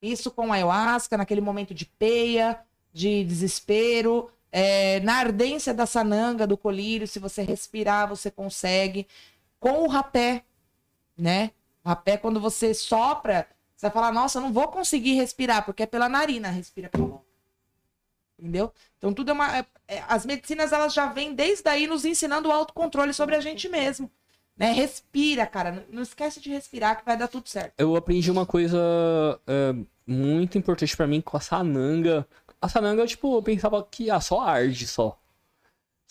Isso 0.00 0.30
com 0.30 0.52
ayahuasca, 0.52 1.16
naquele 1.16 1.40
momento 1.40 1.72
de 1.74 1.86
peia, 1.86 2.58
de 2.92 3.24
desespero, 3.24 4.30
é, 4.50 5.00
na 5.00 5.14
ardência 5.16 5.72
da 5.72 5.86
sananga, 5.86 6.46
do 6.46 6.56
colírio, 6.56 7.06
se 7.08 7.18
você 7.18 7.42
respirar, 7.42 8.08
você 8.08 8.30
consegue. 8.30 9.06
Com 9.60 9.84
o 9.84 9.88
rapé, 9.88 10.42
né? 11.22 11.52
O 11.84 11.88
rapé, 11.88 12.16
quando 12.16 12.40
você 12.40 12.74
sopra, 12.74 13.46
você 13.76 13.86
vai 13.86 13.90
falar, 13.92 14.12
nossa, 14.12 14.38
eu 14.38 14.42
não 14.42 14.52
vou 14.52 14.68
conseguir 14.68 15.14
respirar, 15.14 15.64
porque 15.64 15.84
é 15.84 15.86
pela 15.86 16.08
narina, 16.08 16.48
respira 16.50 16.88
pela 16.88 17.06
boca. 17.06 17.24
Entendeu? 18.38 18.72
Então 18.98 19.14
tudo 19.14 19.30
é 19.30 19.32
uma. 19.32 19.58
é- 19.58 19.66
é- 19.86 20.04
as 20.08 20.26
medicinas 20.26 20.72
elas 20.72 20.92
já 20.92 21.06
vêm 21.06 21.32
desde 21.34 21.68
aí 21.68 21.86
nos 21.86 22.04
ensinando 22.04 22.48
o 22.48 22.52
autocontrole 22.52 23.14
sobre 23.14 23.36
a 23.36 23.40
gente 23.40 23.68
mesmo. 23.68 24.10
Né? 24.56 24.72
Respira, 24.72 25.46
cara. 25.46 25.70
Não- 25.72 25.84
Não 25.90 26.02
esquece 26.02 26.40
de 26.40 26.50
respirar 26.50 26.98
que 26.98 27.04
vai 27.04 27.16
dar 27.16 27.28
tudo 27.28 27.48
certo. 27.48 27.74
Eu 27.78 27.94
aprendi 27.94 28.30
uma 28.30 28.44
coisa 28.44 28.78
é, 29.46 29.74
muito 30.06 30.58
importante 30.58 30.96
pra 30.96 31.06
mim 31.06 31.20
com 31.20 31.36
a 31.36 31.40
sananga. 31.40 32.26
A 32.60 32.68
sananga, 32.68 33.06
tipo, 33.06 33.36
eu 33.36 33.42
pensava 33.42 33.82
que 33.84 34.10
ah, 34.10 34.20
só 34.20 34.40
arde, 34.40 34.86
só. 34.88 35.18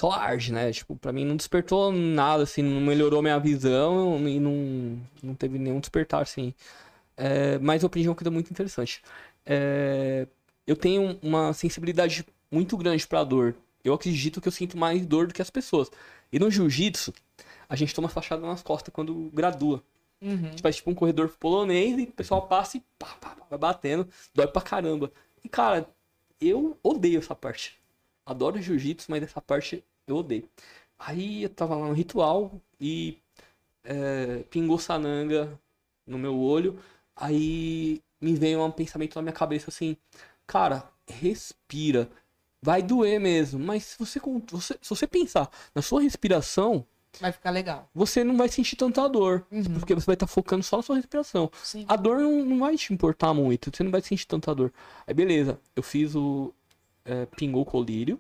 Só 0.02 0.10
né? 0.52 0.72
Tipo, 0.72 0.96
pra 0.96 1.14
mim 1.14 1.24
não 1.24 1.36
despertou 1.36 1.92
nada, 1.92 2.42
assim, 2.42 2.64
não 2.64 2.82
melhorou 2.82 3.22
minha 3.22 3.38
visão 3.38 4.28
e 4.28 4.40
não, 4.40 5.00
não 5.22 5.36
teve 5.36 5.60
nenhum 5.60 5.80
despertar, 5.80 6.24
assim. 6.24 6.56
É, 7.16 7.60
mas 7.60 7.84
eu 7.84 7.88
aprendi 7.88 8.10
uma 8.10 8.16
coisa 8.16 8.32
muito 8.32 8.50
interessante. 8.50 9.04
É, 9.46 10.26
eu 10.66 10.76
tenho 10.76 11.20
uma 11.22 11.54
sensibilidade 11.54 12.26
muito 12.52 12.76
grande 12.78 13.06
pra 13.06 13.24
dor. 13.24 13.56
Eu 13.84 13.94
acredito 13.94 14.42
que 14.42 14.48
eu 14.48 14.52
sinto 14.52 14.76
mais 14.76 15.06
dor 15.06 15.28
do 15.28 15.36
que 15.36 15.42
as 15.42 15.52
pessoas. 15.52 15.92
E 16.34 16.40
no 16.40 16.50
jiu-jitsu, 16.50 17.14
a 17.70 17.76
gente 17.76 17.94
toma 17.94 18.10
fachada 18.10 18.42
nas 18.42 18.64
costas 18.64 18.92
quando 18.92 19.30
gradua. 19.32 19.84
Uhum. 20.20 20.34
A 20.34 20.50
gente 20.50 20.64
faz 20.64 20.78
tipo 20.78 20.90
um 20.90 20.96
corredor 20.96 21.30
polonês 21.40 22.00
e 22.00 22.04
o 22.06 22.12
pessoal 22.12 22.48
passa 22.48 22.78
e 22.78 22.84
pá, 22.98 23.06
pá, 23.22 23.36
pá, 23.36 23.46
vai 23.52 23.60
batendo. 23.60 24.08
Dói 24.34 24.48
pra 24.48 24.64
caramba. 24.64 25.12
E 25.44 25.48
cara, 25.48 25.88
eu 26.40 26.76
odeio 26.82 27.20
essa 27.20 27.36
parte. 27.36 27.80
Adoro 28.26 28.60
jiu-jitsu, 28.60 29.06
mas 29.12 29.22
essa 29.22 29.40
parte 29.40 29.84
eu 30.12 30.18
odeio. 30.18 30.48
Aí 31.00 31.44
eu 31.44 31.50
tava 31.50 31.76
lá 31.76 31.88
no 31.88 31.94
ritual 31.94 32.52
e 32.80 33.18
é, 33.84 34.44
pingou 34.50 34.78
sananga 34.80 35.60
no 36.06 36.18
meu 36.18 36.38
olho. 36.40 36.80
Aí 37.16 38.02
me 38.20 38.34
veio 38.36 38.64
um 38.64 38.72
pensamento 38.72 39.16
na 39.16 39.22
minha 39.24 39.34
cabeça 39.34 39.70
assim: 39.70 39.98
Cara, 40.48 40.90
respira. 41.08 42.10
Vai 42.64 42.84
doer 42.84 43.20
mesmo, 43.20 43.60
mas 43.60 43.84
se 43.86 43.98
você, 44.00 44.20
você- 44.52 44.78
se 44.82 44.90
você 44.90 45.08
pensar 45.08 45.50
na 45.74 45.82
sua 45.82 46.02
respiração, 46.02 46.86
Vai 47.20 47.32
ficar 47.32 47.50
legal. 47.50 47.90
você 47.94 48.24
não 48.24 48.38
vai 48.38 48.48
sentir 48.50 48.76
tanta 48.76 49.08
dor. 49.10 49.46
Uhum. 49.52 49.64
Porque 49.80 49.96
você 49.96 50.06
vai 50.06 50.14
estar 50.14 50.28
focando 50.28 50.62
só 50.64 50.78
na 50.78 50.84
sua 50.84 50.96
respiração. 50.96 51.50
Sim. 51.64 51.86
A 51.88 51.96
dor 51.96 52.20
não, 52.20 52.46
não 52.46 52.60
vai 52.60 52.78
te 52.78 52.94
importar 52.94 53.34
muito, 53.34 53.72
você 53.76 53.84
não 53.84 53.90
vai 53.92 54.02
sentir 54.02 54.28
tanta 54.28 54.54
dor. 54.54 54.72
Aí 55.08 55.14
beleza, 55.14 55.60
eu 55.76 55.82
fiz 55.84 56.16
o. 56.16 56.54
É, 57.04 57.26
pingou 57.36 57.64
o 57.64 57.66
colírio. 57.66 58.20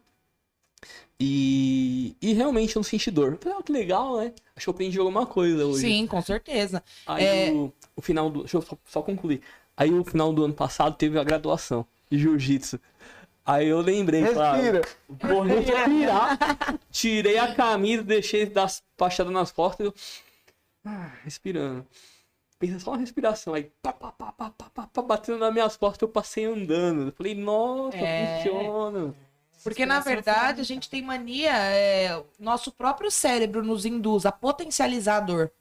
E, 1.23 2.15
e 2.21 2.33
realmente 2.33 2.75
eu 2.75 2.79
não 2.79 2.83
senti 2.83 3.11
dor. 3.11 3.33
Eu 3.33 3.37
falei, 3.37 3.57
ah, 3.59 3.63
que 3.63 3.71
legal, 3.71 4.17
né? 4.17 4.33
Acho 4.55 4.65
que 4.65 4.69
eu 4.69 4.73
aprendi 4.73 4.97
alguma 4.97 5.25
coisa 5.25 5.65
hoje. 5.67 5.81
Sim, 5.81 6.07
com 6.07 6.21
certeza. 6.21 6.83
Aí 7.05 7.23
É. 7.23 7.51
o, 7.51 7.71
o 7.95 8.01
final 8.01 8.29
do. 8.29 8.39
Deixa 8.39 8.57
eu 8.57 8.61
só, 8.63 8.77
só 8.85 9.01
concluir. 9.03 9.41
Aí 9.77 9.93
o 9.93 10.03
final 10.03 10.33
do 10.33 10.43
ano 10.43 10.53
passado 10.53 10.95
teve 10.95 11.19
a 11.19 11.23
graduação 11.23 11.85
de 12.09 12.17
jiu-jitsu. 12.17 12.79
Aí 13.45 13.67
eu 13.67 13.81
lembrei, 13.81 14.23
claro. 14.33 14.61
Respira. 14.61 14.81
Vou 15.07 15.41
respirar. 15.41 16.37
Tirei 16.91 17.37
a 17.37 17.53
camisa, 17.55 18.03
deixei 18.03 18.45
das 18.45 18.83
pachadas 18.97 19.31
nas 19.31 19.51
costas 19.51 19.85
e 19.85 19.89
eu. 19.89 19.93
ah, 20.85 21.11
respirando. 21.23 21.85
Pensa 22.59 22.79
só 22.79 22.91
uma 22.91 22.97
respiração. 22.99 23.53
Aí, 23.55 23.71
pá, 23.81 23.91
pá, 23.93 24.11
pá, 24.11 24.31
pá, 24.31 24.49
pá, 24.51 24.69
pá, 24.73 24.87
pá, 24.87 25.01
batendo 25.01 25.39
nas 25.39 25.51
minhas 25.53 25.75
costas, 25.77 26.01
eu 26.03 26.07
passei 26.07 26.45
andando. 26.45 27.07
Eu 27.07 27.11
falei, 27.11 27.33
nossa, 27.33 27.97
É. 27.97 28.37
funciona. 28.43 29.15
Porque, 29.63 29.85
na 29.85 29.99
verdade, 29.99 30.61
a 30.61 30.63
gente 30.63 30.89
tem 30.89 31.01
mania, 31.01 31.51
é, 31.53 32.23
nosso 32.39 32.71
próprio 32.71 33.11
cérebro 33.11 33.63
nos 33.63 33.85
induz 33.85 34.25
a 34.25 34.31
potencializar 34.31 35.17
a 35.17 35.19
dor, 35.21 35.51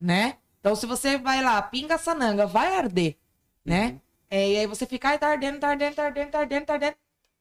né? 0.00 0.38
Então, 0.60 0.74
se 0.74 0.86
você 0.86 1.18
vai 1.18 1.42
lá, 1.42 1.60
pinga 1.62 1.96
a 1.96 1.98
sananga, 1.98 2.46
vai 2.46 2.76
arder, 2.76 3.16
né? 3.64 4.00
É, 4.30 4.50
e 4.50 4.58
aí 4.58 4.66
você 4.66 4.86
fica, 4.86 5.08
ai, 5.08 5.18
tá 5.18 5.28
ardendo, 5.28 5.60
tá 5.60 5.68
ardendo, 5.68 5.94
tá 5.94 6.04
ardendo, 6.04 6.30
tá 6.30 6.38
ardendo, 6.40 6.66
tá 6.66 6.72
ardendo. 6.74 6.96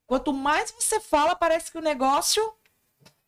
Quanto 0.05 0.33
mais 0.33 0.71
você 0.71 0.99
fala, 0.99 1.35
parece 1.35 1.71
que 1.71 1.77
o 1.77 1.81
negócio... 1.81 2.53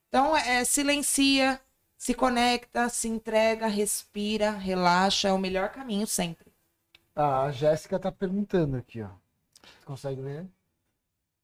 Então, 0.08 0.36
é, 0.36 0.64
silencia, 0.64 1.62
se 1.96 2.14
conecta, 2.14 2.90
se 2.90 3.08
entrega, 3.08 3.68
respira, 3.68 4.52
relaxa, 4.52 5.28
é 5.28 5.34
o 5.34 5.38
melhor 5.38 5.70
caminho 5.70 6.08
sempre. 6.08 6.52
Ah, 7.16 7.44
a 7.44 7.52
Jéssica 7.52 8.00
tá 8.00 8.12
perguntando 8.12 8.78
aqui, 8.78 9.02
ó. 9.02 9.10
Você 9.62 9.86
consegue 9.86 10.22
ler? 10.22 10.48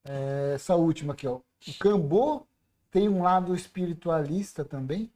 É, 0.08 0.52
essa 0.54 0.74
última 0.74 1.12
aqui, 1.12 1.26
ó. 1.26 1.40
O 1.66 1.74
Cambô 1.78 2.46
tem 2.90 3.08
um 3.08 3.22
lado 3.22 3.54
espiritualista 3.54 4.64
também? 4.64 5.10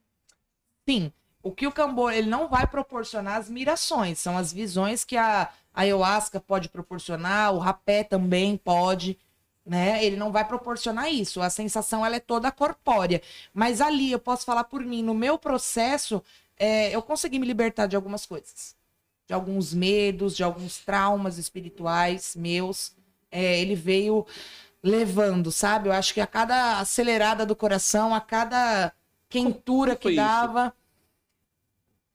Sim, 0.87 1.11
o 1.41 1.51
que 1.51 1.65
o 1.65 1.71
Cambô 1.71 2.09
ele 2.09 2.29
não 2.29 2.47
vai 2.47 2.67
proporcionar 2.67 3.37
as 3.37 3.49
mirações, 3.49 4.19
são 4.19 4.37
as 4.37 4.51
visões 4.51 5.03
que 5.03 5.17
a, 5.17 5.43
a 5.73 5.81
ayahuasca 5.81 6.39
pode 6.39 6.69
proporcionar, 6.69 7.53
o 7.53 7.59
rapé 7.59 8.03
também 8.03 8.57
pode, 8.57 9.17
né? 9.65 10.03
Ele 10.03 10.15
não 10.15 10.31
vai 10.31 10.45
proporcionar 10.45 11.11
isso. 11.11 11.41
A 11.41 11.49
sensação 11.49 12.05
ela 12.05 12.15
é 12.15 12.19
toda 12.19 12.51
corpórea. 12.51 13.21
Mas 13.53 13.79
ali 13.81 14.11
eu 14.11 14.19
posso 14.19 14.45
falar 14.45 14.65
por 14.65 14.83
mim, 14.83 15.03
no 15.03 15.13
meu 15.13 15.37
processo, 15.37 16.21
é, 16.57 16.93
eu 16.95 17.01
consegui 17.01 17.39
me 17.39 17.47
libertar 17.47 17.87
de 17.87 17.95
algumas 17.95 18.25
coisas, 18.25 18.75
de 19.27 19.33
alguns 19.33 19.73
medos, 19.73 20.35
de 20.35 20.43
alguns 20.43 20.79
traumas 20.79 21.37
espirituais 21.37 22.35
meus. 22.35 22.95
É, 23.31 23.59
ele 23.59 23.75
veio 23.75 24.25
levando, 24.83 25.51
sabe? 25.51 25.89
Eu 25.89 25.93
acho 25.93 26.13
que 26.13 26.21
a 26.21 26.27
cada 26.27 26.79
acelerada 26.79 27.45
do 27.45 27.55
coração, 27.55 28.13
a 28.15 28.21
cada 28.21 28.91
quentura 29.29 29.95
que 29.95 30.15
dava, 30.15 30.73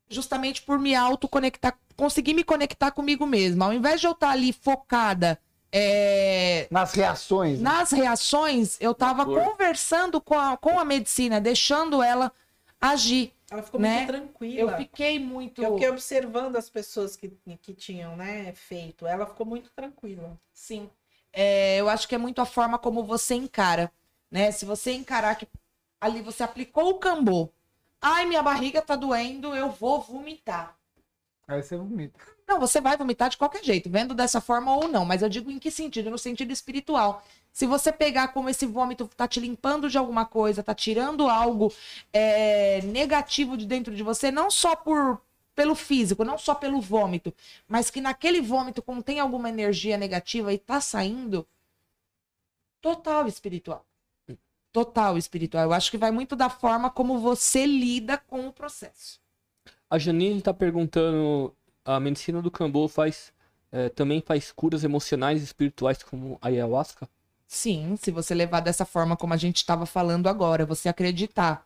justamente 0.09 0.63
por 0.63 0.79
me 0.79 0.95
autoconectar, 0.95 1.79
conseguir 1.97 2.35
me 2.35 2.45
conectar 2.45 2.91
comigo 2.91 3.27
mesma. 3.27 3.67
Ao 3.67 3.73
invés 3.73 4.01
de 4.01 4.07
eu 4.07 4.13
estar 4.13 4.31
ali 4.31 4.53
focada 4.53 5.39
é, 5.73 6.69
Nas 6.71 6.93
reações. 6.93 7.59
né? 7.61 7.71
nas 7.71 7.91
reações, 7.91 8.77
eu 8.81 8.95
tava 8.95 9.25
dor. 9.25 9.43
conversando 9.43 10.21
com 10.21 10.39
a, 10.39 10.57
com 10.57 10.79
a 10.79 10.85
medicina, 10.85 11.41
deixando 11.41 12.03
ela 12.03 12.33
agir. 12.81 13.33
Ela 13.51 13.63
ficou 13.63 13.81
Né? 13.81 13.97
muito 13.99 14.07
tranquila. 14.09 14.73
Eu 14.73 14.77
fiquei 14.77 15.19
muito. 15.19 15.63
Eu 15.63 15.75
fiquei 15.75 15.89
observando 15.89 16.57
as 16.57 16.69
pessoas 16.69 17.17
que, 17.17 17.29
que 17.63 17.75
tinham, 17.75 18.17
né, 18.17 18.53
feito. 18.55 19.07
Ela 19.07 19.27
ficou 19.27 19.47
muito 19.47 19.71
tranquila. 19.71 20.37
Sim. 20.53 20.91
É, 21.39 21.77
eu 21.77 21.87
acho 21.91 22.09
que 22.09 22.15
é 22.15 22.19
muito 22.19 22.41
a 22.41 22.47
forma 22.47 22.79
como 22.79 23.05
você 23.05 23.35
encara, 23.35 23.93
né? 24.31 24.51
Se 24.51 24.65
você 24.65 24.93
encarar 24.93 25.35
que 25.35 25.47
ali 26.01 26.23
você 26.23 26.43
aplicou 26.43 26.89
o 26.89 26.99
cambô. 26.99 27.51
Ai, 28.01 28.25
minha 28.25 28.43
barriga 28.43 28.81
tá 28.81 28.97
doendo, 28.97 29.55
eu 29.55 29.71
vou 29.71 30.01
vomitar. 30.01 30.75
Aí 31.47 31.63
você 31.63 31.77
vomita. 31.77 32.19
Não, 32.49 32.59
você 32.59 32.81
vai 32.81 32.97
vomitar 32.97 33.29
de 33.29 33.37
qualquer 33.37 33.63
jeito, 33.63 33.91
vendo 33.91 34.15
dessa 34.15 34.41
forma 34.41 34.75
ou 34.75 34.89
não. 34.89 35.05
Mas 35.05 35.21
eu 35.21 35.29
digo 35.29 35.51
em 35.51 35.59
que 35.59 35.71
sentido? 35.71 36.11
No 36.11 36.17
sentido 36.17 36.53
espiritual. 36.53 37.23
Se 37.53 37.67
você 37.67 37.93
pegar 37.93 38.29
como 38.29 38.49
esse 38.49 38.65
vômito 38.65 39.07
tá 39.09 39.29
te 39.29 39.39
limpando 39.39 39.91
de 39.91 39.99
alguma 39.99 40.25
coisa, 40.25 40.63
tá 40.63 40.75
tirando 40.75 41.29
algo 41.29 41.71
é, 42.15 42.81
negativo 42.83 43.59
de 43.59 43.67
dentro 43.67 43.95
de 43.95 44.03
você, 44.03 44.31
não 44.31 44.51
só 44.51 44.75
por 44.75 45.21
pelo 45.57 45.74
físico, 45.74 46.23
não 46.23 46.39
só 46.39 46.55
pelo 46.55 46.81
vômito, 46.81 47.35
mas 47.66 47.91
que 47.91 48.01
naquele 48.01 48.41
vômito 48.41 48.81
contém 48.81 49.19
alguma 49.19 49.49
energia 49.49 49.97
negativa 49.97 50.53
e 50.53 50.59
tá 50.59 50.81
saindo, 50.81 51.45
total 52.81 53.27
espiritual. 53.27 53.85
Total 54.70 55.16
espiritual. 55.16 55.65
Eu 55.65 55.73
acho 55.73 55.91
que 55.91 55.97
vai 55.97 56.11
muito 56.11 56.37
da 56.37 56.51
forma 56.51 56.91
como 56.91 57.19
você 57.19 57.65
lida 57.65 58.19
com 58.19 58.47
o 58.47 58.53
processo. 58.53 59.19
A 59.89 59.99
Janine 59.99 60.43
tá 60.43 60.53
perguntando, 60.53 61.55
a 61.85 61.99
medicina 61.99 62.43
do 62.43 62.51
Cambô 62.51 62.87
faz 62.87 63.33
é, 63.73 63.89
também 63.89 64.20
faz 64.20 64.53
curas 64.53 64.85
emocionais 64.85 65.41
e 65.41 65.45
espirituais 65.45 66.03
como 66.03 66.39
a 66.41 66.49
ayahuasca? 66.49 67.09
Sim, 67.47 67.97
se 67.97 68.11
você 68.11 68.35
levar 68.35 68.61
dessa 68.61 68.85
forma 68.85 69.16
como 69.16 69.35
a 69.35 69.37
gente 69.37 69.57
estava 69.57 69.87
falando 69.87 70.28
agora, 70.28 70.66
você 70.66 70.89
acreditar 70.89 71.66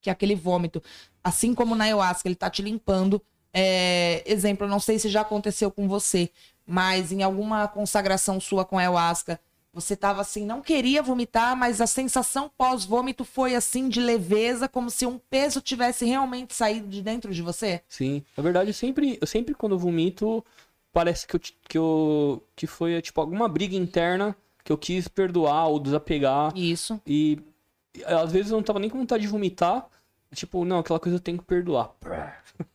que 0.00 0.10
aquele 0.10 0.34
vômito, 0.34 0.82
assim 1.22 1.54
como 1.54 1.74
na 1.74 1.84
ayahuasca, 1.84 2.28
ele 2.28 2.34
tá 2.34 2.48
te 2.48 2.62
limpando. 2.62 3.20
É, 3.52 4.22
exemplo, 4.26 4.66
não 4.68 4.80
sei 4.80 4.98
se 4.98 5.08
já 5.08 5.22
aconteceu 5.22 5.70
com 5.70 5.88
você, 5.88 6.30
mas 6.66 7.12
em 7.12 7.22
alguma 7.22 7.66
consagração 7.68 8.40
sua 8.40 8.64
com 8.64 8.78
a 8.78 8.82
ayahuasca, 8.82 9.40
você 9.72 9.96
tava 9.96 10.20
assim, 10.20 10.44
não 10.44 10.60
queria 10.60 11.02
vomitar, 11.02 11.56
mas 11.56 11.80
a 11.80 11.86
sensação 11.86 12.50
pós-vômito 12.56 13.24
foi 13.24 13.54
assim 13.54 13.88
de 13.88 14.00
leveza, 14.00 14.68
como 14.68 14.90
se 14.90 15.06
um 15.06 15.18
peso 15.18 15.60
tivesse 15.60 16.04
realmente 16.04 16.54
saído 16.54 16.88
de 16.88 17.02
dentro 17.02 17.32
de 17.32 17.40
você. 17.40 17.80
Sim. 17.88 18.22
Na 18.36 18.42
verdade, 18.42 18.70
eu 18.70 18.74
sempre, 18.74 19.18
eu 19.20 19.26
sempre 19.26 19.54
quando 19.54 19.72
eu 19.72 19.78
vomito, 19.78 20.44
parece 20.92 21.26
que 21.26 21.36
eu, 21.36 21.40
que 21.40 21.78
eu 21.78 22.42
que 22.56 22.66
foi 22.66 23.00
tipo 23.00 23.20
alguma 23.20 23.48
briga 23.48 23.76
interna 23.76 24.36
que 24.64 24.72
eu 24.72 24.78
quis 24.78 25.08
perdoar 25.08 25.68
ou 25.68 25.78
desapegar 25.78 26.52
Isso. 26.56 27.00
e 27.06 27.38
às 28.04 28.32
vezes 28.32 28.50
eu 28.50 28.56
não 28.56 28.62
tava 28.64 28.78
nem 28.78 28.88
com 28.90 28.98
vontade 28.98 29.22
de 29.22 29.28
vomitar, 29.28 29.86
tipo, 30.34 30.64
não, 30.64 30.78
aquela 30.78 31.00
coisa 31.00 31.16
eu 31.16 31.20
tenho 31.20 31.38
que 31.38 31.44
perdoar. 31.44 31.90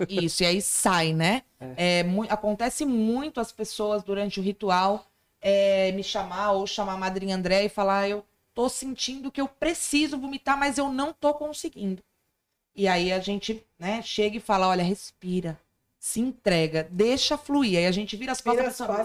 Isso, 0.08 0.44
e 0.44 0.46
aí 0.46 0.62
sai, 0.62 1.14
né? 1.14 1.44
É, 1.78 2.04
mu- 2.04 2.26
acontece 2.30 2.86
muito 2.86 3.40
as 3.40 3.52
pessoas 3.52 4.04
durante 4.04 4.40
o 4.40 4.44
ritual 4.44 5.06
é, 5.42 5.92
me 5.92 6.04
chamar 6.04 6.52
ou 6.54 6.66
chamar 6.68 6.94
a 6.94 6.98
madrinha 6.98 7.36
André 7.36 7.66
e 7.66 7.70
falar: 7.70 8.10
eu 8.10 8.26
tô 8.54 8.70
sentindo 8.70 9.32
que 9.32 9.42
eu 9.42 9.48
preciso 9.48 10.18
vomitar, 10.18 10.58
mas 10.58 10.78
eu 10.78 10.90
não 10.92 11.14
tô 11.14 11.34
conseguindo. 11.34 12.02
E 12.76 12.88
aí 12.88 13.12
a 13.12 13.20
gente, 13.20 13.66
né, 13.80 14.02
chega 14.02 14.38
e 14.38 14.40
fala: 14.40 14.68
olha, 14.68 14.84
respira, 14.84 15.60
se 16.00 16.20
entrega, 16.20 16.88
deixa 16.92 17.38
fluir. 17.38 17.78
Aí 17.78 17.86
a 17.86 17.92
gente 17.92 18.16
vira 18.18 18.32
as 18.32 18.42
costas, 18.42 18.56
Vira 18.56 18.66
a 18.66 18.70
as 18.70 18.76
pessoa 18.76 18.98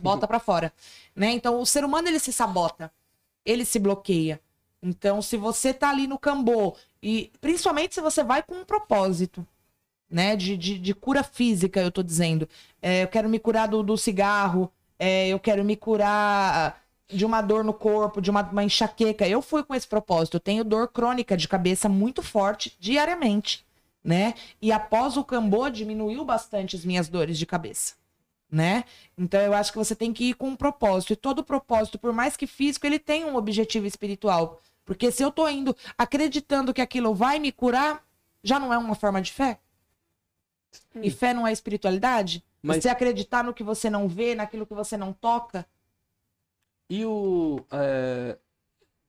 bota 0.00 0.26
pra 0.26 0.38
fora, 0.40 0.72
né? 1.14 1.30
Então 1.30 1.60
o 1.60 1.66
ser 1.66 1.84
humano 1.84 2.08
ele 2.08 2.18
se 2.18 2.32
sabota, 2.32 2.92
ele 3.44 3.64
se 3.64 3.78
bloqueia. 3.78 4.40
Então 4.82 5.20
se 5.20 5.36
você 5.36 5.74
tá 5.74 5.90
ali 5.90 6.06
no 6.06 6.18
cambô 6.18 6.76
e 7.02 7.30
principalmente 7.40 7.94
se 7.94 8.00
você 8.00 8.22
vai 8.22 8.42
com 8.42 8.54
um 8.54 8.64
propósito, 8.64 9.46
né? 10.10 10.34
De, 10.34 10.56
de, 10.56 10.78
de 10.78 10.94
cura 10.94 11.22
física, 11.22 11.80
eu 11.80 11.92
tô 11.92 12.02
dizendo. 12.02 12.48
É, 12.82 13.04
eu 13.04 13.08
quero 13.08 13.28
me 13.28 13.38
curar 13.38 13.68
do, 13.68 13.82
do 13.82 13.96
cigarro, 13.96 14.70
é, 14.98 15.28
eu 15.28 15.38
quero 15.38 15.64
me 15.64 15.76
curar 15.76 16.82
de 17.08 17.24
uma 17.24 17.40
dor 17.40 17.64
no 17.64 17.72
corpo, 17.72 18.20
de 18.20 18.30
uma, 18.30 18.42
uma 18.42 18.64
enxaqueca. 18.64 19.26
Eu 19.26 19.40
fui 19.40 19.62
com 19.62 19.74
esse 19.74 19.86
propósito. 19.86 20.36
Eu 20.36 20.40
tenho 20.40 20.64
dor 20.64 20.88
crônica 20.88 21.36
de 21.36 21.48
cabeça 21.48 21.88
muito 21.88 22.22
forte 22.22 22.76
diariamente, 22.80 23.64
né? 24.02 24.34
E 24.60 24.72
após 24.72 25.16
o 25.16 25.24
cambô 25.24 25.68
diminuiu 25.70 26.24
bastante 26.24 26.76
as 26.76 26.84
minhas 26.84 27.08
dores 27.08 27.38
de 27.38 27.46
cabeça, 27.46 27.94
né? 28.50 28.84
Então 29.16 29.40
eu 29.40 29.54
acho 29.54 29.72
que 29.72 29.78
você 29.78 29.94
tem 29.94 30.12
que 30.12 30.30
ir 30.30 30.34
com 30.34 30.48
um 30.48 30.56
propósito. 30.56 31.12
E 31.12 31.16
todo 31.16 31.44
propósito, 31.44 31.98
por 31.98 32.12
mais 32.12 32.36
que 32.36 32.46
físico, 32.46 32.86
ele 32.86 32.98
tem 32.98 33.24
um 33.24 33.36
objetivo 33.36 33.86
espiritual. 33.86 34.60
Porque 34.84 35.10
se 35.12 35.22
eu 35.22 35.30
tô 35.30 35.48
indo 35.48 35.76
acreditando 35.96 36.74
que 36.74 36.80
aquilo 36.80 37.14
vai 37.14 37.38
me 37.38 37.52
curar, 37.52 38.04
já 38.42 38.58
não 38.58 38.72
é 38.72 38.78
uma 38.78 38.94
forma 38.94 39.20
de 39.22 39.32
fé? 39.32 39.60
E 41.02 41.10
fé 41.10 41.32
não 41.34 41.46
é 41.46 41.52
espiritualidade? 41.52 42.44
Mas- 42.62 42.82
Você 42.82 42.88
acreditar 42.88 43.42
no 43.44 43.54
que 43.54 43.62
você 43.62 43.88
não 43.90 44.08
vê, 44.08 44.34
naquilo 44.34 44.66
que 44.66 44.74
você 44.74 44.96
não 44.96 45.12
toca? 45.12 45.66
E 46.88 47.04
o 47.04 47.64
é, 47.70 48.36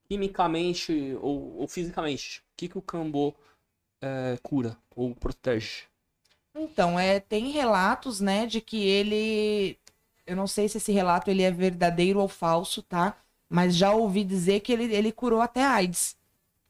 quimicamente 0.07 1.15
ou, 1.22 1.57
ou 1.60 1.68
fisicamente, 1.68 2.39
o 2.39 2.43
que 2.57 2.69
que 2.69 2.77
o 2.77 2.81
Cambô 2.81 3.34
é, 4.02 4.38
cura 4.43 4.77
ou 4.95 5.15
protege? 5.15 5.84
Então, 6.53 6.99
é, 6.99 7.19
tem 7.19 7.49
relatos, 7.52 8.19
né, 8.19 8.45
de 8.45 8.60
que 8.61 8.84
ele. 8.85 9.77
Eu 10.27 10.35
não 10.35 10.48
sei 10.48 10.68
se 10.69 10.77
esse 10.77 10.91
relato 10.91 11.30
ele 11.31 11.41
é 11.43 11.52
verdadeiro 11.52 12.19
ou 12.19 12.27
falso, 12.27 12.84
tá? 12.84 13.18
Mas 13.51 13.75
já 13.75 13.91
ouvi 13.91 14.23
dizer 14.23 14.61
que 14.61 14.71
ele, 14.71 14.85
ele 14.95 15.11
curou 15.11 15.41
até 15.41 15.65
AIDS. 15.65 16.15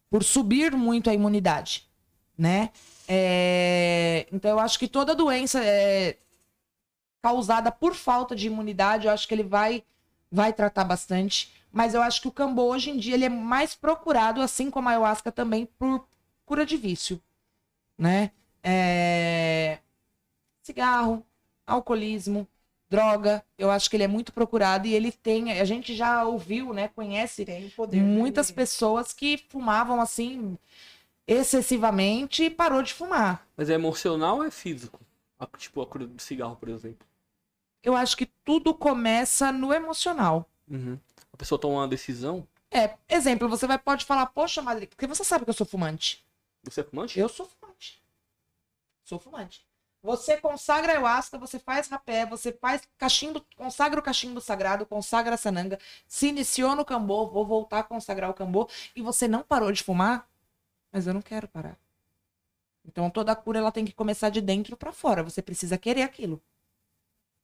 Por 0.10 0.24
subir 0.24 0.72
muito 0.76 1.12
a 1.12 1.14
imunidade, 1.14 1.88
né? 2.36 2.72
É, 3.08 4.28
Então, 4.32 4.50
eu 4.50 4.60
acho 4.60 4.80
que 4.80 4.88
toda 4.88 5.14
doença 5.16 5.64
é 5.64 6.18
causada 7.22 7.72
por 7.72 7.94
falta 7.94 8.36
de 8.36 8.48
imunidade, 8.48 9.06
eu 9.06 9.14
acho 9.14 9.28
que 9.28 9.34
ele 9.36 9.44
vai, 9.44 9.84
vai 10.32 10.52
tratar 10.52 10.84
bastante. 10.84 11.54
Mas 11.72 11.94
eu 11.94 12.02
acho 12.02 12.20
que 12.20 12.28
o 12.28 12.32
cambô, 12.32 12.64
hoje 12.64 12.90
em 12.90 12.98
dia, 12.98 13.14
ele 13.14 13.26
é 13.26 13.30
mais 13.30 13.76
procurado, 13.76 14.42
assim 14.42 14.72
como 14.72 14.90
a 14.90 14.94
ayahuasca 14.94 15.32
também, 15.32 15.68
por 15.78 16.08
cura 16.46 16.66
de 16.66 16.78
vício, 16.78 17.22
né? 17.98 18.32
É, 18.64 19.80
Cigarro, 20.64 21.26
alcoolismo, 21.66 22.48
droga. 22.92 23.44
Eu 23.58 23.72
acho 23.72 23.90
que 23.90 23.96
ele 23.96 24.04
é 24.04 24.08
muito 24.08 24.34
procurado 24.34 24.86
e 24.86 24.94
ele 24.94 25.12
tem. 25.12 25.54
A 25.60 25.64
gente 25.66 25.96
já 25.96 26.26
ouviu, 26.26 26.74
né? 26.74 26.90
Conhece 26.90 27.46
Tem 27.46 27.70
poder. 27.70 28.02
muitas 28.02 28.48
de- 28.48 28.54
pessoas 28.54 29.14
que 29.14 29.38
fumavam 29.50 30.02
assim 30.02 30.58
excessivamente 31.26 32.44
e 32.44 32.50
parou 32.50 32.84
de 32.84 32.94
fumar. 32.94 33.48
Mas 33.56 33.70
é 33.70 33.74
emocional 33.74 34.38
ou 34.38 34.44
é 34.44 34.52
físico? 34.52 35.00
A- 35.40 35.48
tipo 35.58 35.82
a 35.82 35.88
cura 35.88 36.06
do 36.06 36.22
cigarro, 36.22 36.56
por 36.58 36.70
exemplo. 36.70 37.08
Eu 37.82 37.96
acho 37.96 38.16
que 38.18 38.26
tudo 38.46 38.74
começa 38.74 39.52
no 39.52 39.74
emocional. 39.74 40.48
Uhum. 40.70 41.00
A 41.34 41.38
pessoa 41.38 41.60
toma 41.60 41.76
uma 41.80 41.88
decisão. 41.88 42.46
É, 42.70 42.96
exemplo, 43.10 43.50
você 43.50 43.66
vai 43.66 43.78
pode 43.80 44.06
falar, 44.06 44.26
poxa, 44.28 44.62
Madre, 44.62 44.88
porque 44.88 45.08
você 45.08 45.24
sabe 45.24 45.44
que 45.46 45.50
eu 45.50 45.54
sou 45.54 45.66
fumante. 45.66 46.24
Você 46.64 46.82
é 46.82 46.84
fumante? 46.84 47.20
Eu 47.20 47.28
sou 47.28 47.46
fumante. 47.48 48.02
Sou 49.04 49.18
fumante. 49.20 49.66
Você 50.04 50.38
consagra 50.38 50.94
ayahuasca, 50.94 51.38
você 51.38 51.60
faz 51.60 51.88
rapé, 51.88 52.26
você 52.26 52.52
faz 52.52 52.82
cachimbo, 52.98 53.46
consagra 53.56 54.00
o 54.00 54.04
cachimbo 54.04 54.42
sagrado, 54.42 54.86
consagra 54.86 55.36
a 55.36 55.38
sananga, 55.38 55.78
se 56.08 56.28
iniciou 56.28 56.76
no 56.76 56.84
cambô, 56.84 57.28
vou 57.28 57.46
voltar 57.46 57.80
a 57.80 57.84
consagrar 57.84 58.30
o 58.30 58.34
cambô, 58.34 58.68
e 58.96 59.02
você 59.02 59.28
não 59.28 59.44
parou 59.44 59.72
de 59.72 59.84
fumar, 59.84 60.28
mas 60.92 61.06
eu 61.06 61.14
não 61.14 61.22
quero 61.22 61.48
parar. 61.48 61.78
Então 62.84 63.12
toda 63.12 63.32
a 63.32 63.36
cura 63.36 63.60
ela 63.60 63.72
tem 63.72 63.86
que 63.86 63.94
começar 63.94 64.30
de 64.30 64.42
dentro 64.42 64.76
pra 64.76 64.92
fora, 64.92 65.22
você 65.22 65.40
precisa 65.40 65.78
querer 65.78 66.02
aquilo. 66.02 66.42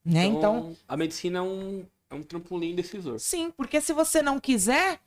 Né? 0.04 0.26
Então, 0.26 0.76
a 0.88 0.98
medicina 0.98 1.40
é 1.40 1.42
um, 1.42 1.86
é 2.10 2.16
um 2.16 2.24
trampolim 2.24 2.74
decisor. 2.74 3.20
Sim, 3.20 3.52
porque 3.52 3.80
se 3.82 3.94
você 3.94 4.22
não 4.22 4.40
quiser, 4.40 5.00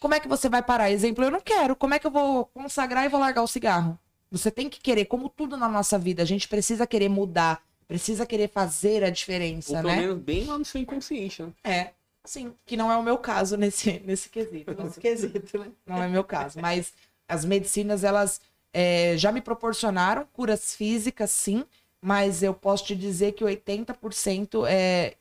como 0.00 0.14
é 0.14 0.20
que 0.20 0.28
você 0.28 0.48
vai 0.48 0.62
parar? 0.62 0.90
Exemplo, 0.90 1.24
eu 1.24 1.30
não 1.30 1.40
quero. 1.40 1.76
Como 1.76 1.92
é 1.92 1.98
que 1.98 2.06
eu 2.06 2.10
vou 2.10 2.46
consagrar 2.46 3.04
e 3.04 3.08
vou 3.08 3.20
largar 3.20 3.42
o 3.42 3.48
cigarro? 3.48 3.98
Você 4.32 4.50
tem 4.50 4.68
que 4.70 4.80
querer, 4.80 5.04
como 5.04 5.28
tudo 5.28 5.58
na 5.58 5.68
nossa 5.68 5.98
vida, 5.98 6.22
a 6.22 6.24
gente 6.26 6.48
precisa 6.48 6.86
querer 6.86 7.10
mudar, 7.10 7.62
precisa 7.86 8.24
querer 8.24 8.48
fazer 8.48 9.04
a 9.04 9.08
Ou 9.08 9.12
diferença, 9.12 9.74
pelo 9.82 9.88
né? 9.88 10.00
menos 10.00 10.18
bem 10.18 10.46
lá 10.46 10.58
no 10.58 10.64
seu 10.64 10.80
inconsciente, 10.80 11.42
né? 11.42 11.52
É. 11.62 11.90
Sim, 12.24 12.54
que 12.64 12.76
não 12.76 12.90
é 12.90 12.96
o 12.96 13.02
meu 13.02 13.18
caso 13.18 13.56
nesse, 13.58 14.00
nesse 14.06 14.30
quesito. 14.30 14.74
Nesse 14.82 14.98
quesito, 15.00 15.58
né? 15.58 15.70
Não 15.84 16.02
é 16.02 16.08
meu 16.08 16.24
caso. 16.24 16.60
Mas 16.60 16.94
as 17.28 17.44
medicinas, 17.44 18.04
elas 18.04 18.40
é, 18.72 19.16
já 19.18 19.30
me 19.30 19.42
proporcionaram 19.42 20.26
curas 20.32 20.74
físicas, 20.74 21.30
sim. 21.30 21.64
Mas 22.00 22.42
eu 22.42 22.54
posso 22.54 22.86
te 22.86 22.96
dizer 22.96 23.32
que 23.32 23.44
80% 23.44 24.66
é 24.66 25.14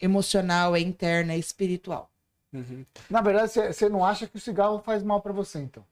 emocional, 0.00 0.76
é 0.76 0.80
interna, 0.80 1.32
é 1.32 1.38
espiritual. 1.38 2.10
Uhum. 2.52 2.84
Na 3.08 3.20
verdade, 3.22 3.50
você- 3.52 3.72
você 3.72 3.88
não 3.88 4.04
acha 4.04 4.26
que 4.26 4.36
o 4.36 4.40
cigarro 4.40 4.80
faz 4.80 5.02
mal 5.02 5.20
pra 5.20 5.32
você, 5.32 5.58
então? 5.58 5.84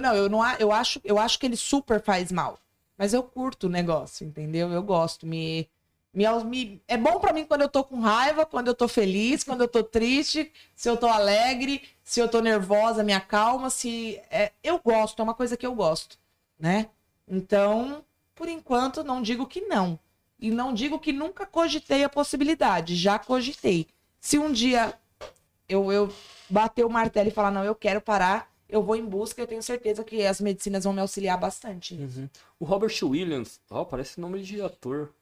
Não, 0.00 0.14
eu 0.14 0.28
não 0.28 0.44
eu 0.58 0.72
acho, 0.72 1.00
eu 1.04 1.18
acho 1.18 1.38
que 1.38 1.46
ele 1.46 1.56
super 1.56 2.00
faz 2.02 2.30
mal. 2.32 2.58
Mas 2.96 3.12
eu 3.14 3.22
curto 3.22 3.66
o 3.66 3.70
negócio, 3.70 4.26
entendeu? 4.26 4.70
Eu 4.72 4.82
gosto. 4.82 5.26
Me, 5.26 5.68
me, 6.12 6.24
me- 6.44 6.82
é 6.88 6.96
bom 6.96 7.20
pra 7.20 7.32
mim 7.32 7.44
quando 7.44 7.62
eu 7.62 7.68
tô 7.68 7.84
com 7.84 8.00
raiva, 8.00 8.44
quando 8.44 8.68
eu 8.68 8.74
tô 8.74 8.88
feliz, 8.88 9.44
quando 9.44 9.60
eu 9.60 9.68
tô 9.68 9.82
triste, 9.84 10.52
se 10.74 10.88
eu 10.88 10.96
tô 10.96 11.06
alegre, 11.06 11.82
se 12.02 12.20
eu 12.20 12.28
tô 12.28 12.40
nervosa, 12.40 13.04
me 13.04 13.12
acalma, 13.12 13.70
se 13.70 14.20
é, 14.30 14.52
eu 14.62 14.80
gosto, 14.84 15.20
é 15.20 15.22
uma 15.22 15.34
coisa 15.34 15.56
que 15.56 15.66
eu 15.66 15.74
gosto, 15.74 16.18
né? 16.58 16.88
Então, 17.26 18.04
por 18.34 18.48
enquanto 18.48 19.04
não 19.04 19.22
digo 19.22 19.46
que 19.46 19.60
não. 19.62 19.98
E 20.40 20.50
não 20.50 20.72
digo 20.72 20.98
que 20.98 21.12
nunca 21.12 21.46
cogitei 21.46 22.04
a 22.04 22.08
possibilidade, 22.08 22.96
já 22.96 23.18
cogitei. 23.18 23.86
Se 24.20 24.38
um 24.38 24.52
dia 24.52 24.94
eu, 25.68 25.92
eu 25.92 26.12
bater 26.48 26.84
o 26.84 26.90
martelo 26.90 27.28
e 27.28 27.32
falar, 27.32 27.50
não, 27.50 27.64
eu 27.64 27.74
quero 27.74 28.00
parar, 28.00 28.50
eu 28.68 28.82
vou 28.82 28.96
em 28.96 29.04
busca, 29.04 29.40
eu 29.40 29.46
tenho 29.46 29.62
certeza 29.62 30.04
que 30.04 30.24
as 30.24 30.40
medicinas 30.40 30.84
vão 30.84 30.92
me 30.92 31.00
auxiliar 31.00 31.38
bastante. 31.38 31.94
Uhum. 31.94 32.28
O 32.60 32.64
Robert 32.64 32.94
Williams, 33.02 33.60
ó, 33.70 33.84
parece 33.84 34.20
nome 34.20 34.42
de 34.42 34.60
ator. 34.60 35.12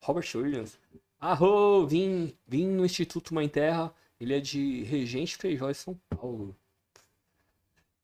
Robert 0.00 0.28
Williams. 0.34 0.78
Arro, 1.18 1.86
vim, 1.86 2.34
vim 2.46 2.66
no 2.66 2.84
Instituto 2.84 3.34
Mãe 3.34 3.48
Terra. 3.48 3.94
Ele 4.20 4.34
é 4.34 4.40
de 4.40 4.82
Regente 4.82 5.36
Feijó, 5.36 5.72
São 5.72 5.98
Paulo. 6.10 6.54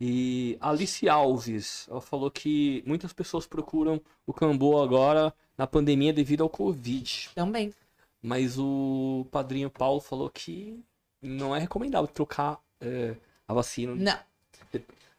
E 0.01 0.56
Alice 0.60 1.09
Alves, 1.09 1.86
ela 1.90 2.01
falou 2.01 2.31
que 2.31 2.82
muitas 2.86 3.12
pessoas 3.12 3.47
procuram 3.47 4.01
o 4.24 4.32
Cambô 4.32 4.81
agora 4.81 5.35
na 5.56 5.66
pandemia 5.66 6.12
devido 6.12 6.44
ao 6.44 6.48
Covid. 6.48 7.31
Também. 7.35 7.74
Mas 8.23 8.59
o 8.59 9.27
padrinho 9.31 9.69
Paulo 9.69 10.01
falou 10.01 10.31
que 10.31 10.81
não 11.20 11.55
é 11.55 11.59
recomendável 11.59 12.06
trocar 12.06 12.60
é, 12.81 13.16
a 13.47 13.52
vacina. 13.52 13.94
Não. 13.94 14.19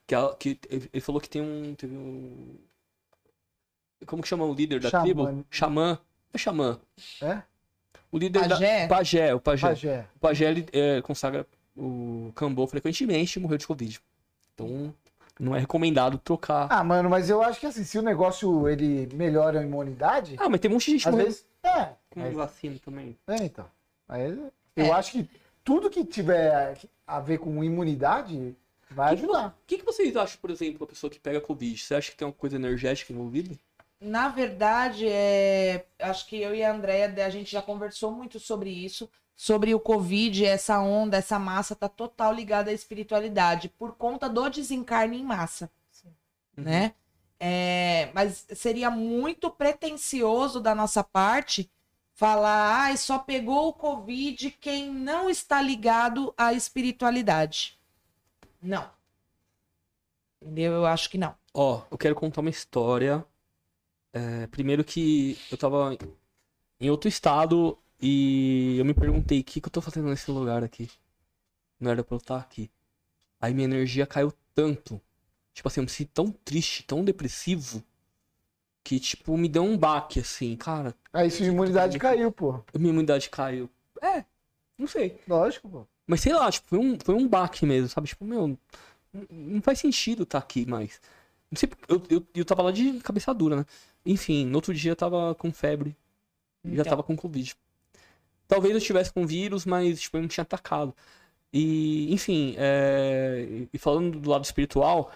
Que, 0.07 0.15
ela- 0.15 0.35
que 0.35 0.59
ele 0.69 0.89
ele 0.93 1.01
falou 1.01 1.21
que 1.21 1.29
tem 1.29 1.41
um. 1.41 1.75
Teve 1.75 1.95
um. 1.95 2.55
Como 4.05 4.21
que 4.21 4.27
chama 4.27 4.45
o 4.45 4.53
líder 4.53 4.79
da 4.79 4.89
Xamã. 4.89 5.03
tribo? 5.03 5.45
Xamã. 5.51 5.99
É 6.33 6.37
xamã. 6.37 6.79
É? 7.21 7.41
O 8.11 8.17
líder 8.17 8.47
Pajé? 8.47 8.87
da. 8.87 8.95
Pajé, 8.95 9.35
o 9.35 9.39
pajé. 9.39 9.67
Pajé. 9.67 10.05
O 10.15 10.19
pajé 10.19 10.49
ele 10.51 10.65
é, 10.71 11.01
consagra 11.01 11.45
o 11.77 12.31
cambô 12.35 12.65
frequentemente 12.67 13.37
e 13.37 13.41
morreu 13.41 13.57
de 13.57 13.67
Covid. 13.67 13.99
Então, 14.53 14.93
não 15.39 15.55
é 15.55 15.59
recomendado 15.59 16.17
trocar. 16.17 16.67
Ah, 16.71 16.83
mano, 16.83 17.09
mas 17.09 17.29
eu 17.29 17.41
acho 17.41 17.59
que 17.59 17.65
assim, 17.65 17.83
se 17.83 17.97
o 17.97 18.01
negócio 18.01 18.67
ele 18.67 19.07
melhora 19.13 19.59
a 19.59 19.63
imunidade, 19.63 20.35
Ah, 20.39 20.49
mas 20.49 20.59
tem 20.59 20.69
um 20.69 20.73
monte 20.75 20.85
de 20.85 20.91
gente 20.93 21.07
às 21.07 21.11
morrendo 21.13 21.27
vezes. 21.27 21.45
É. 21.63 21.85
com 22.09 22.19
Mas- 22.21 22.33
vacina 22.35 22.77
também. 22.83 23.17
É, 23.27 23.35
então. 23.43 23.65
Aí, 24.07 24.29
eu 24.75 24.85
É. 24.85 24.91
acho 24.91 25.11
que 25.11 25.29
tudo 25.63 25.89
que 25.89 26.03
tiver 26.03 26.79
a 27.05 27.19
ver 27.19 27.37
com 27.37 27.63
imunidade 27.63 28.55
vai 28.89 29.13
ajudar. 29.13 29.49
O 29.49 29.67
que, 29.67 29.77
que 29.77 29.85
vocês 29.85 30.15
acham, 30.15 30.39
por 30.41 30.49
exemplo, 30.49 30.83
a 30.83 30.87
pessoa 30.87 31.09
que 31.09 31.19
pega 31.19 31.41
Covid? 31.41 31.77
Você 31.77 31.95
acha 31.95 32.11
que 32.11 32.17
tem 32.17 32.27
uma 32.27 32.33
coisa 32.33 32.55
energética 32.55 33.13
envolvida? 33.13 33.55
Na 34.01 34.29
verdade, 34.29 35.07
é... 35.07 35.85
acho 35.99 36.25
que 36.27 36.37
eu 36.37 36.55
e 36.55 36.63
a 36.63 36.73
Andrea, 36.73 37.13
a 37.25 37.29
gente 37.29 37.51
já 37.51 37.61
conversou 37.61 38.11
muito 38.11 38.39
sobre 38.39 38.69
isso, 38.69 39.09
sobre 39.35 39.73
o 39.73 39.79
Covid, 39.79 40.45
essa 40.45 40.79
onda, 40.79 41.17
essa 41.17 41.39
massa 41.39 41.75
tá 41.75 41.87
total 41.87 42.33
ligada 42.33 42.71
à 42.71 42.73
espiritualidade, 42.73 43.69
por 43.69 43.95
conta 43.95 44.29
do 44.29 44.49
desencarne 44.49 45.17
em 45.17 45.23
massa, 45.23 45.71
né? 46.55 46.93
É, 47.39 48.11
Mas 48.13 48.45
seria 48.53 48.91
muito 48.91 49.49
pretensioso 49.49 50.59
da 50.59 50.75
nossa 50.75 51.01
parte 51.01 51.71
falar, 52.13 52.81
ai, 52.81 52.97
só 52.97 53.17
pegou 53.17 53.69
o 53.69 53.73
Covid 53.73 54.51
quem 54.59 54.91
não 54.93 55.29
está 55.29 55.61
ligado 55.61 56.33
à 56.37 56.51
espiritualidade. 56.51 57.78
Não. 58.61 58.89
Entendeu? 60.41 60.73
Eu 60.73 60.85
acho 60.85 61.09
que 61.09 61.17
não. 61.17 61.35
Ó, 61.53 61.83
eu 61.91 61.97
quero 61.97 62.15
contar 62.15 62.41
uma 62.41 62.49
história. 62.49 63.25
É, 64.13 64.47
primeiro 64.47 64.83
que 64.83 65.37
eu 65.51 65.57
tava 65.57 65.97
em 66.79 66.89
outro 66.89 67.07
estado 67.07 67.77
e 68.01 68.77
eu 68.77 68.85
me 68.85 68.93
perguntei 68.93 69.41
o 69.41 69.43
que, 69.43 69.59
que 69.61 69.67
eu 69.67 69.71
tô 69.71 69.81
fazendo 69.81 70.09
nesse 70.09 70.31
lugar 70.31 70.63
aqui. 70.63 70.89
Não 71.79 71.91
era 71.91 72.03
pra 72.03 72.15
eu 72.15 72.19
estar 72.19 72.37
aqui. 72.37 72.71
Aí 73.39 73.53
minha 73.53 73.65
energia 73.65 74.05
caiu 74.05 74.33
tanto. 74.53 74.99
Tipo 75.53 75.67
assim, 75.67 75.79
eu 75.79 75.83
me 75.83 75.89
senti 75.89 76.05
tão 76.05 76.31
triste, 76.31 76.83
tão 76.83 77.03
depressivo. 77.03 77.83
Que, 78.83 78.99
tipo, 78.99 79.37
me 79.37 79.49
deu 79.49 79.63
um 79.63 79.77
baque, 79.77 80.19
assim, 80.21 80.55
cara. 80.55 80.95
Aí 81.13 81.29
sua 81.29 81.45
imunidade 81.45 81.99
caiu, 81.99 82.31
pô. 82.31 82.63
Minha 82.73 82.91
imunidade 82.91 83.29
caiu. 83.29 83.69
É, 84.01 84.25
não 84.77 84.87
sei. 84.87 85.21
Lógico, 85.27 85.69
pô. 85.69 85.87
Mas 86.09 86.21
sei 86.21 86.33
lá, 86.33 86.49
tipo, 86.51 86.67
foi 86.69 86.79
um, 86.79 86.97
foi 86.99 87.13
um 87.13 87.27
baque 87.27 87.67
mesmo, 87.67 87.87
sabe? 87.87 88.07
Tipo, 88.07 88.25
meu, 88.25 88.57
não, 89.29 89.61
faz 89.61 89.77
sentido 89.79 90.23
estar 90.23 90.39
aqui 90.39 90.65
mais. 90.65 90.99
Não 91.51 91.57
sei, 91.57 91.69
eu, 91.87 92.01
eu, 92.09 92.25
eu 92.33 92.43
tava 92.45 92.63
lá 92.63 92.71
de 92.71 92.93
cabeça 93.01 93.31
dura, 93.31 93.57
né? 93.57 93.65
Enfim, 94.03 94.45
no 94.47 94.55
outro 94.55 94.73
dia 94.73 94.91
eu 94.91 94.95
tava 94.95 95.35
com 95.35 95.51
febre. 95.51 95.95
e 96.65 96.69
Já 96.75 96.81
Então. 96.81 96.89
tava 96.89 97.03
com 97.03 97.15
Covid. 97.15 97.55
Talvez 98.47 98.71
eu 98.71 98.79
estivesse 98.79 99.13
com 99.13 99.27
vírus, 99.27 99.65
mas, 99.65 100.01
tipo, 100.01 100.17
eu 100.17 100.21
não 100.21 100.27
tinha 100.27 100.41
atacado. 100.41 100.95
E, 101.53 102.11
enfim, 102.11 102.55
é, 102.57 103.67
e 103.71 103.77
falando 103.77 104.19
do 104.19 104.29
lado 104.31 104.43
espiritual, 104.43 105.11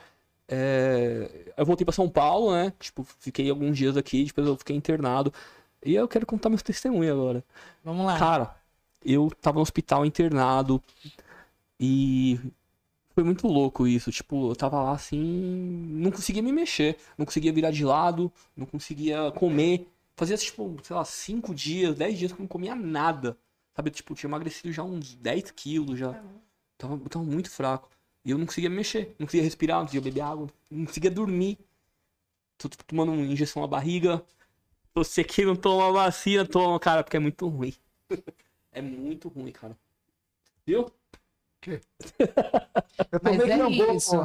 é, 0.48 1.52
eu 1.58 1.66
voltei 1.66 1.86
pra 1.86 1.94
São 1.94 2.08
Paulo, 2.08 2.52
né? 2.52 2.72
Tipo, 2.80 3.04
fiquei 3.04 3.50
alguns 3.50 3.76
dias 3.76 3.98
aqui, 3.98 4.26
depois 4.26 4.46
eu 4.46 4.56
fiquei 4.58 4.76
internado. 4.76 5.34
E 5.84 5.96
eu 5.96 6.08
quero 6.08 6.26
contar 6.28 6.50
meus 6.50 6.62
testemunhos 6.62 7.12
agora. 7.14 7.44
Vamos 7.84 8.06
lá. 8.06 8.18
Cara, 8.20 8.56
eu 9.06 9.30
tava 9.42 9.56
no 9.56 9.62
hospital 9.62 10.06
internado 10.06 10.82
e 11.80 12.40
foi 13.14 13.24
muito 13.24 13.48
louco 13.48 13.88
isso. 13.88 14.12
Tipo, 14.12 14.52
eu 14.52 14.56
tava 14.56 14.82
lá 14.82 14.94
assim, 14.94 15.20
não 15.20 16.12
conseguia 16.12 16.42
me 16.42 16.52
mexer, 16.52 16.98
não 17.18 17.26
conseguia 17.26 17.54
virar 17.54 17.72
de 17.72 17.86
lado, 17.86 18.32
não 18.56 18.66
conseguia 18.66 19.32
comer. 19.32 19.88
Fazia, 20.16 20.38
tipo, 20.38 20.78
sei 20.84 20.96
lá, 20.96 21.06
5 21.06 21.54
dias, 21.56 21.96
10 21.98 22.18
dias 22.20 22.32
que 22.32 22.40
eu 22.40 22.44
não 22.44 22.48
comia 22.48 22.76
nada. 22.76 23.38
Sabe, 23.76 23.90
tipo, 23.92 24.14
tinha 24.16 24.30
emagrecido 24.30 24.72
já 24.72 24.84
uns 24.84 25.16
10 25.16 25.52
quilos 25.52 25.98
já. 25.98 26.14
Tava, 26.78 26.98
tava 27.10 27.26
muito 27.26 27.50
fraco. 27.50 27.90
E 28.26 28.32
eu 28.32 28.38
não 28.38 28.46
conseguia 28.46 28.70
me 28.70 28.78
mexer, 28.78 29.16
não 29.20 29.28
conseguia 29.28 29.44
respirar, 29.44 29.80
não 29.80 29.86
conseguia 29.86 30.02
beber 30.02 30.22
água, 30.22 30.48
não 30.72 30.86
conseguia 30.86 31.12
dormir. 31.12 31.58
Tô 32.58 32.70
tô 32.70 32.78
tomando 32.88 33.12
uma 33.12 33.22
injeção 33.24 33.62
na 33.62 33.68
barriga. 33.68 34.24
Você 34.96 35.24
que 35.24 35.44
não 35.46 35.56
toma 35.56 35.92
vacina, 35.92 36.46
toma, 36.46 36.80
cara, 36.80 37.04
porque 37.04 37.18
é 37.18 37.20
muito 37.20 37.48
ruim. 37.48 37.74
É 38.74 38.82
muito 38.82 39.30
ruim, 39.30 39.52
cara. 39.52 39.78
Viu? 40.66 40.92
Eu 41.66 43.20
Mas 43.22 43.40
é 43.40 43.46
Crambo, 43.46 43.94
isso. 43.94 44.16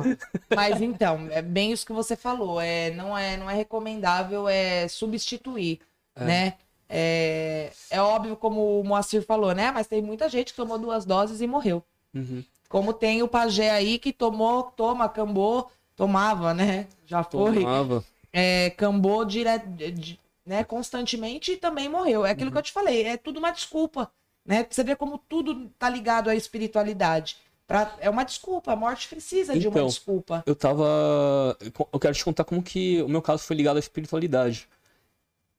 Mas 0.55 0.81
então, 0.83 1.29
é 1.31 1.41
bem 1.41 1.71
isso 1.73 1.87
que 1.87 1.93
você 1.93 2.17
falou. 2.17 2.61
É, 2.61 2.91
não, 2.91 3.17
é, 3.17 3.37
não 3.37 3.49
é 3.49 3.55
recomendável 3.55 4.49
é 4.49 4.89
substituir, 4.89 5.81
É. 6.17 6.25
né? 6.25 6.55
É, 6.89 7.71
é 7.91 8.01
óbvio, 8.01 8.35
como 8.35 8.81
o 8.81 8.85
Moacir 8.85 9.23
falou, 9.23 9.53
né? 9.55 9.71
Mas 9.71 9.87
tem 9.87 10.01
muita 10.03 10.29
gente 10.29 10.53
que 10.53 10.57
tomou 10.57 10.79
duas 10.79 11.05
doses 11.05 11.41
e 11.41 11.47
morreu. 11.47 11.83
Uhum. 12.15 12.43
Como 12.69 12.93
tem 12.93 13.23
o 13.23 13.29
pajé 13.29 13.71
aí 13.71 13.99
que 13.99 14.13
tomou, 14.13 14.65
toma, 14.65 15.09
cambou, 15.09 15.71
tomava, 15.95 16.53
né? 16.55 16.89
Já 17.07 17.23
foi. 17.23 17.57
Tomava. 17.61 18.05
É, 18.33 18.71
cambou 18.71 19.25
dire... 19.25 19.59
de- 19.93 20.19
né, 20.47 20.65
constantemente 20.65 21.53
e 21.53 21.57
também 21.59 21.91
morreu. 21.91 22.25
É 22.25 22.29
Uhum. 22.29 22.33
aquilo 22.33 22.51
que 22.51 22.57
eu 22.59 22.63
te 22.63 22.73
falei, 22.73 23.05
é 23.05 23.17
tudo 23.19 23.39
uma 23.39 23.51
desculpa, 23.51 24.11
né? 24.49 24.65
Pra 24.65 24.75
Você 24.75 24.83
vê 24.83 24.97
como 24.97 25.19
tudo 25.19 25.69
tá 25.79 25.91
ligado 25.91 26.31
à 26.31 26.35
espiritualidade. 26.35 27.37
Pra... 27.67 27.95
É 28.01 28.09
uma 28.09 28.25
desculpa, 28.25 28.73
a 28.73 28.77
morte 28.77 29.07
precisa 29.07 29.53
de 29.53 29.69
uma 29.69 29.77
Então, 29.77 29.87
desculpa. 29.87 30.43
Eu 30.47 30.57
tava. 30.57 31.57
Eu 31.93 32.01
quero 32.01 32.15
te 32.15 32.25
contar 32.25 32.45
como 32.45 32.63
que 32.63 33.03
o 33.03 33.09
meu 33.09 33.21
caso 33.21 33.45
foi 33.45 33.55
ligado 33.55 33.77
à 33.77 33.79
espiritualidade. 33.79 34.67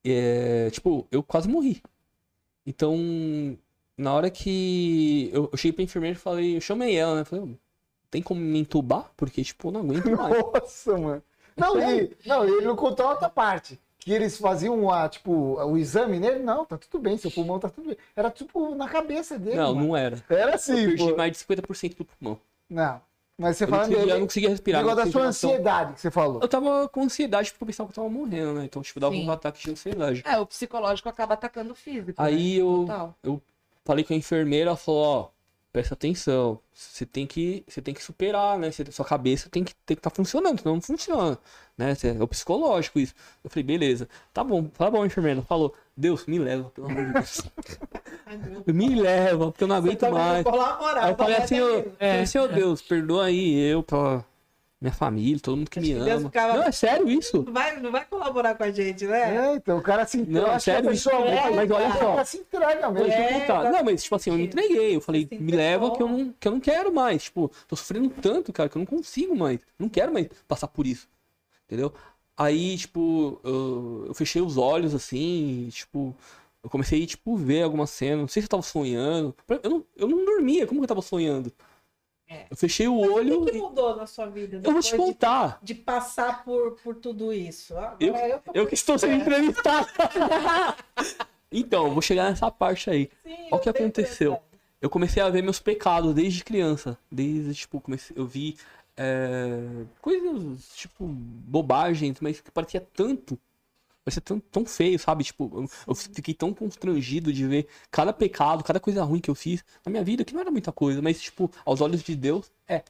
É, 0.03 0.71
tipo, 0.71 1.07
eu 1.11 1.21
quase 1.21 1.47
morri. 1.47 1.83
Então, 2.65 2.97
na 3.95 4.11
hora 4.11 4.31
que 4.31 5.29
eu, 5.31 5.49
eu 5.51 5.57
cheguei 5.57 5.73
pra 5.73 5.83
enfermeira 5.83 6.17
e 6.17 6.19
falei, 6.19 6.57
eu 6.57 6.61
chamei 6.61 6.95
ela, 6.95 7.15
né? 7.15 7.23
Falei, 7.23 7.45
"Ô, 7.45 7.49
tem 8.09 8.23
como 8.23 8.41
me 8.41 8.57
entubar? 8.59 9.11
Porque, 9.15 9.43
tipo, 9.43 9.67
eu 9.67 9.71
não 9.71 9.81
aguento 9.81 10.09
mais. 10.09 10.33
Nossa, 10.53 10.97
mano. 10.97 11.23
Não, 11.55 11.79
e, 11.79 12.17
não, 12.25 12.43
ele 12.43 12.65
não 12.65 12.75
contou 12.75 13.05
a 13.05 13.11
outra 13.11 13.29
parte. 13.29 13.79
Que 13.99 14.13
eles 14.13 14.37
faziam 14.37 14.89
a, 14.89 15.09
tipo, 15.09 15.31
o 15.61 15.77
exame 15.77 16.19
nele, 16.19 16.39
não, 16.39 16.63
tá 16.65 16.77
tudo 16.77 17.01
bem, 17.01 17.17
seu 17.17 17.29
pulmão 17.29 17.59
tá 17.59 17.69
tudo 17.69 17.87
bem. 17.89 17.97
Era 18.15 18.31
tipo 18.31 18.73
na 18.73 18.87
cabeça 18.87 19.37
dele. 19.37 19.57
Não, 19.57 19.75
mano. 19.75 19.87
não 19.89 19.97
era. 19.97 20.23
Era 20.29 20.51
Eu 20.51 20.55
assim, 20.55 20.73
perdi 20.73 21.09
pô. 21.09 21.17
mais 21.17 21.31
de 21.33 21.37
50% 21.39 21.97
do 21.97 22.05
pulmão. 22.05 22.39
Não. 22.69 23.01
Mas 23.37 23.57
você 23.57 23.63
Eu 23.63 23.67
não, 23.67 23.71
fala 23.77 23.83
conseguia, 23.87 24.01
eu 24.03 24.07
dele. 24.07 24.19
não 24.19 24.27
conseguia 24.27 24.49
respirar. 24.49 24.81
Negócio 24.81 24.97
não 24.99 25.05
da 25.05 25.11
sua 25.11 25.23
ansiedade 25.27 25.93
que 25.93 26.01
você 26.01 26.11
falou. 26.11 26.39
Eu 26.41 26.47
tava 26.47 26.89
com 26.89 27.01
ansiedade 27.03 27.51
porque 27.51 27.63
eu 27.63 27.67
pensava 27.67 27.87
que 27.91 27.99
eu 27.99 28.03
tava 28.03 28.13
morrendo, 28.13 28.53
né? 28.53 28.65
Então, 28.65 28.81
tipo, 28.81 28.99
dava 28.99 29.13
Sim. 29.13 29.25
um 29.27 29.31
ataque 29.31 29.63
de 29.63 29.71
ansiedade. 29.71 30.23
É, 30.25 30.37
o 30.37 30.45
psicológico 30.45 31.07
acaba 31.09 31.33
atacando 31.35 31.71
o 31.71 31.75
físico. 31.75 32.21
Aí 32.21 32.55
né? 32.57 32.61
eu 32.63 32.85
Total. 32.87 33.41
falei 33.85 34.03
com 34.03 34.13
a 34.13 34.15
enfermeira, 34.17 34.69
ela 34.71 34.77
falou, 34.77 35.03
ó, 35.03 35.29
presta 35.71 35.93
atenção. 35.93 36.59
Você 36.73 37.05
tem 37.05 37.25
que, 37.27 37.63
você 37.67 37.81
tem 37.81 37.93
que 37.93 38.03
superar, 38.03 38.57
né? 38.57 38.71
Você- 38.71 38.91
sua 38.91 39.05
cabeça 39.05 39.49
tem 39.49 39.63
que 39.63 39.73
tem 39.85 39.95
que 39.95 39.99
estar 39.99 40.09
funcionando, 40.09 40.59
senão 40.59 40.75
não 40.75 40.81
funciona, 40.81 41.37
né? 41.77 41.93
É 42.03 42.23
o 42.23 42.27
psicológico 42.27 42.99
isso. 42.99 43.13
Eu 43.43 43.49
falei, 43.49 43.63
beleza. 43.63 44.07
Tá 44.33 44.43
bom, 44.43 44.63
tá 44.65 44.89
bom, 44.89 45.05
enfermeira. 45.05 45.41
Falou, 45.43 45.73
Deus, 45.95 46.25
me 46.25 46.39
leva, 46.39 46.69
pelo 46.69 46.87
amor 46.87 47.05
de 47.05 47.13
Deus. 47.13 47.41
Me 48.67 48.93
leva, 48.95 49.51
porque 49.51 49.63
eu 49.63 49.67
não 49.67 49.75
aguento 49.77 50.03
mais. 50.11 50.45
Aí 50.45 51.11
eu 51.11 51.15
falei 51.17 51.35
vai 51.35 51.43
assim, 51.43 51.55
falei 51.97 52.21
assim, 52.21 52.37
ô 52.37 52.47
Deus, 52.47 52.81
perdoa 52.81 53.25
aí 53.25 53.59
eu, 53.59 53.81
pela 53.81 54.23
minha 54.81 54.93
família, 54.93 55.39
todo 55.41 55.57
mundo 55.57 55.69
que 55.69 55.77
Acho 55.79 55.87
me 55.89 55.93
que 55.93 55.99
Deus 56.05 56.19
ama. 56.21 56.29
ficava- 56.29 56.53
Não, 56.57 56.63
é 56.63 56.71
sério 56.71 57.09
isso? 57.09 57.43
Não 57.43 57.51
vai, 57.53 57.79
não 57.81 57.91
vai 57.91 58.05
colaborar 58.05 58.55
com 58.55 58.63
a 58.63 58.71
gente, 58.71 59.05
né? 59.05 59.35
É, 59.51 59.55
então 59.55 59.77
o 59.77 59.81
cara 59.81 60.05
se 60.05 60.17
entrega. 60.19 60.47
Não, 60.47 60.53
a 60.53 60.59
sério, 60.59 60.91
isso 60.91 61.09
é, 61.09 61.49
mas 61.51 61.69
olha 61.69 61.89
o 61.89 61.93
só. 61.93 61.99
cara 61.99 62.25
se 62.25 62.37
entrega 62.37 62.89
mesmo. 62.91 63.11
É, 63.11 63.39
tá- 63.45 63.69
Não, 63.71 63.83
mas 63.83 64.03
tipo 64.03 64.15
assim, 64.15 64.29
eu 64.29 64.37
me 64.37 64.45
entreguei. 64.45 64.95
Eu 64.95 65.01
falei, 65.01 65.27
me 65.31 65.51
leva 65.51 65.91
que 65.95 66.01
eu 66.01 66.07
não, 66.07 66.33
que 66.39 66.47
eu 66.47 66.51
não 66.53 66.59
quero 66.61 66.93
mais. 66.93 67.23
Tipo, 67.23 67.51
tô 67.67 67.75
sofrendo 67.75 68.09
tanto, 68.21 68.53
cara, 68.53 68.69
que 68.69 68.77
eu 68.77 68.79
não 68.79 68.85
consigo 68.85 69.35
mais. 69.35 69.59
Não 69.77 69.89
quero 69.89 70.13
mais 70.13 70.27
passar 70.47 70.67
por 70.69 70.87
isso. 70.87 71.07
Entendeu? 71.65 71.93
Aí, 72.37 72.77
tipo, 72.77 73.39
eu, 73.43 74.05
eu 74.07 74.13
fechei 74.13 74.41
os 74.41 74.55
olhos 74.57 74.95
assim, 74.95 75.65
e, 75.67 75.71
tipo, 75.71 76.15
eu 76.63 76.69
comecei, 76.69 77.05
tipo, 77.05 77.35
ver 77.35 77.63
algumas 77.63 77.89
cenas. 77.89 78.19
Não 78.21 78.27
sei 78.29 78.41
se 78.41 78.45
eu 78.45 78.49
tava 78.49 78.63
sonhando. 78.63 79.35
Eu 79.61 79.69
não, 79.69 79.85
eu 79.97 80.07
não 80.07 80.23
dormia, 80.23 80.65
como 80.65 80.79
que 80.79 80.85
eu 80.85 80.87
tava 80.87 81.01
sonhando? 81.01 81.51
É. 82.31 82.45
Eu 82.49 82.55
fechei 82.55 82.87
o 82.87 82.93
O 82.93 83.13
olho 83.15 83.43
que, 83.45 83.51
que 83.53 83.57
e. 83.57 83.61
mudou 83.61 83.95
na 83.95 84.05
sua 84.05 84.27
vida 84.27 84.61
Eu 84.63 84.71
vou 84.71 84.81
te 84.81 84.91
depois 84.91 85.07
de- 85.09 85.13
contar. 85.13 85.59
De, 85.63 85.73
passar 85.73 86.43
por, 86.43 86.73
por 86.83 86.93
tudo 86.95 87.33
isso? 87.33 87.75
Agora 87.75 87.97
Eu- 88.29 88.39
tô- 88.39 88.51
Eu 88.53 88.67
que 88.67 88.75
estou 88.75 88.99
sendo 88.99 89.15
entrevistado. 89.15 89.87
então, 91.51 91.87
eu 91.87 91.91
vou 91.93 92.01
chegar 92.01 92.29
nessa 92.29 92.49
parte 92.51 92.89
aí. 92.89 93.09
Sim, 93.23 93.33
Olha 93.33 93.49
o 93.51 93.55
eu 93.55 93.59
que 93.59 93.69
aconteceu. 93.69 94.31
curiosidade. 94.33 94.49
Eu 94.81 94.89
comecei 94.89 95.21
a 95.21 95.29
ver 95.29 95.41
meus 95.41 95.59
pecados 95.59 96.13
desde 96.13 96.43
criança. 96.43 96.97
Desde, 97.11 97.53
tipo, 97.53 97.81
comecei, 97.81 98.15
eu 98.17 98.25
vi 98.25 98.55
é, 98.95 99.61
coisas, 100.01 100.69
tipo, 100.75 101.05
bobagens, 101.05 102.19
mas 102.21 102.39
que 102.39 102.51
parecia 102.51 102.85
tanto. 102.93 103.37
Parecia 104.03 104.21
tão, 104.21 104.39
tão 104.39 104.65
feio, 104.65 104.97
sabe? 104.97 105.23
Tipo, 105.23 105.49
eu, 105.53 105.69
eu 105.87 105.95
fiquei 105.95 106.33
tão 106.33 106.53
constrangido 106.53 107.31
de 107.31 107.45
ver 107.47 107.67
cada 107.91 108.11
pecado, 108.13 108.63
cada 108.63 108.79
coisa 108.79 109.03
ruim 109.03 109.19
que 109.19 109.29
eu 109.29 109.35
fiz 109.35 109.63
na 109.85 109.89
minha 109.89 110.03
vida, 110.03 110.23
que 110.23 110.33
não 110.33 110.41
era 110.41 110.51
muita 110.51 110.71
coisa, 110.71 111.01
mas, 111.01 111.21
tipo, 111.21 111.51
aos 111.65 111.81
olhos 111.81 112.01
de 112.01 112.15
Deus, 112.15 112.51
é. 112.67 112.83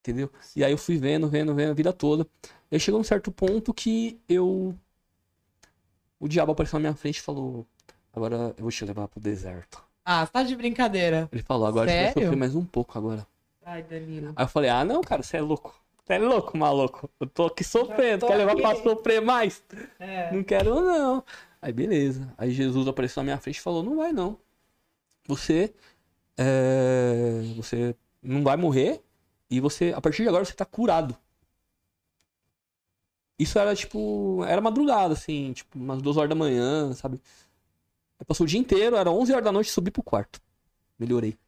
Entendeu? 0.00 0.30
E 0.56 0.64
aí 0.64 0.72
eu 0.72 0.78
fui 0.78 0.96
vendo, 0.96 1.28
vendo, 1.28 1.54
vendo 1.54 1.70
a 1.70 1.74
vida 1.74 1.92
toda. 1.92 2.26
E 2.70 2.76
aí 2.76 2.80
chegou 2.80 3.00
um 3.00 3.04
certo 3.04 3.30
ponto 3.30 3.72
que 3.74 4.18
eu. 4.28 4.74
O 6.18 6.26
diabo 6.26 6.52
apareceu 6.52 6.78
na 6.78 6.80
minha 6.80 6.94
frente 6.94 7.18
e 7.18 7.22
falou: 7.22 7.66
Agora 8.12 8.54
eu 8.56 8.62
vou 8.62 8.70
te 8.70 8.84
levar 8.84 9.08
pro 9.08 9.20
deserto. 9.20 9.82
Ah, 10.04 10.26
você 10.26 10.32
tá 10.32 10.42
de 10.42 10.56
brincadeira. 10.56 11.28
Ele 11.30 11.42
falou, 11.42 11.66
agora 11.66 11.88
você 11.88 11.96
vai 11.96 12.06
Sério? 12.06 12.22
sofrer 12.22 12.36
mais 12.36 12.54
um 12.54 12.64
pouco 12.64 12.98
agora. 12.98 13.26
Ai, 13.64 13.82
Danilo. 13.82 14.32
Aí 14.34 14.44
eu 14.44 14.48
falei, 14.48 14.70
ah 14.70 14.84
não, 14.84 15.02
cara, 15.02 15.22
você 15.22 15.36
é 15.36 15.40
louco. 15.40 15.74
Você 16.10 16.14
é 16.14 16.18
louco, 16.18 16.58
maluco. 16.58 17.08
Eu 17.20 17.26
tô 17.28 17.46
aqui 17.46 17.62
sofrendo, 17.62 18.22
tô 18.22 18.26
quer 18.26 18.34
levar 18.34 18.56
pra 18.56 18.72
aqui. 18.72 18.82
sofrer 18.82 19.20
mais? 19.20 19.62
É. 20.00 20.32
Não 20.34 20.42
quero 20.42 20.80
não. 20.80 21.22
Aí 21.62 21.72
beleza. 21.72 22.34
Aí 22.36 22.50
Jesus 22.50 22.88
apareceu 22.88 23.20
na 23.20 23.26
minha 23.26 23.38
frente 23.38 23.58
e 23.58 23.60
falou, 23.60 23.80
não 23.80 23.94
vai 23.94 24.12
não. 24.12 24.36
Você, 25.28 25.72
é, 26.36 27.42
você 27.54 27.94
não 28.20 28.42
vai 28.42 28.56
morrer 28.56 29.00
e 29.48 29.60
você, 29.60 29.92
a 29.94 30.00
partir 30.00 30.24
de 30.24 30.28
agora, 30.28 30.44
você 30.44 30.52
tá 30.52 30.64
curado. 30.64 31.16
Isso 33.38 33.56
era 33.56 33.72
tipo, 33.76 34.44
era 34.48 34.60
madrugada, 34.60 35.14
assim, 35.14 35.52
tipo, 35.52 35.78
umas 35.78 36.02
duas 36.02 36.16
horas 36.16 36.28
da 36.28 36.34
manhã, 36.34 36.92
sabe? 36.92 37.22
Aí 38.18 38.26
passou 38.26 38.44
o 38.44 38.48
dia 38.48 38.58
inteiro, 38.58 38.96
era 38.96 39.12
11 39.12 39.30
horas 39.30 39.44
da 39.44 39.52
noite, 39.52 39.70
subi 39.70 39.92
pro 39.92 40.02
quarto. 40.02 40.40
Melhorei. 40.98 41.38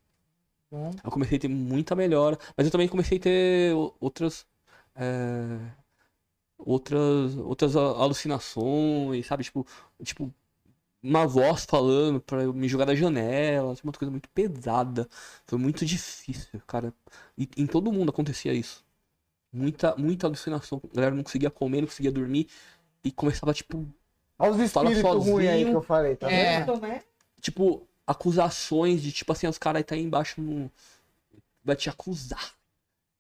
Bom. 0.71 0.93
Eu 1.03 1.11
comecei 1.11 1.37
a 1.37 1.41
ter 1.41 1.49
muita 1.49 1.97
melhora, 1.97 2.39
mas 2.57 2.65
eu 2.65 2.71
também 2.71 2.87
comecei 2.87 3.19
a 3.19 3.21
ter 3.21 3.75
outras. 4.01 4.47
É, 4.95 5.59
outras 6.59 7.37
outras 7.37 7.77
alucinações, 7.77 9.27
sabe? 9.27 9.45
Tipo, 9.45 9.67
tipo 10.03 10.33
uma 11.03 11.27
voz 11.27 11.65
falando 11.65 12.21
pra 12.21 12.43
eu 12.45 12.53
me 12.55 12.69
jogar 12.69 12.85
da 12.85 12.95
janela, 12.95 13.75
uma 13.83 13.93
coisa 13.93 14.11
muito 14.11 14.29
pesada. 14.31 15.09
Foi 15.47 15.59
muito 15.59 15.85
difícil, 15.85 16.61
cara. 16.67 16.95
E 17.37 17.49
em 17.57 17.67
todo 17.67 17.93
mundo 17.93 18.11
acontecia 18.11 18.53
isso. 18.55 18.85
Muita, 19.53 19.97
muita 19.97 20.27
alucinação. 20.27 20.81
A 20.93 20.97
galera 20.97 21.15
não 21.15 21.23
conseguia 21.25 21.51
comer, 21.51 21.81
não 21.83 21.89
conseguia 21.89 22.13
dormir. 22.13 22.49
E 23.05 23.11
começava, 23.11 23.53
tipo, 23.53 23.85
Olha 24.39 24.53
os 24.53 24.73
Fala 24.73 24.91
espíritos 24.91 25.27
ruins 25.27 25.49
aí 25.49 25.65
que 25.65 25.73
eu 25.73 25.83
falei, 25.83 26.17
tá 26.17 26.31
É. 26.31 26.61
vendo? 26.65 26.81
Né? 26.81 27.03
tipo, 27.41 27.87
acusações 28.07 29.03
de 29.03 29.13
tipo 29.13 29.33
assim, 29.33 29.47
os 29.47 29.59
caras 29.59 29.85
tá 29.85 29.95
aí 29.95 30.03
embaixo 30.03 30.41
no... 30.41 30.71
vai 31.65 31.77
te 31.77 31.91
acusar. 31.91 32.55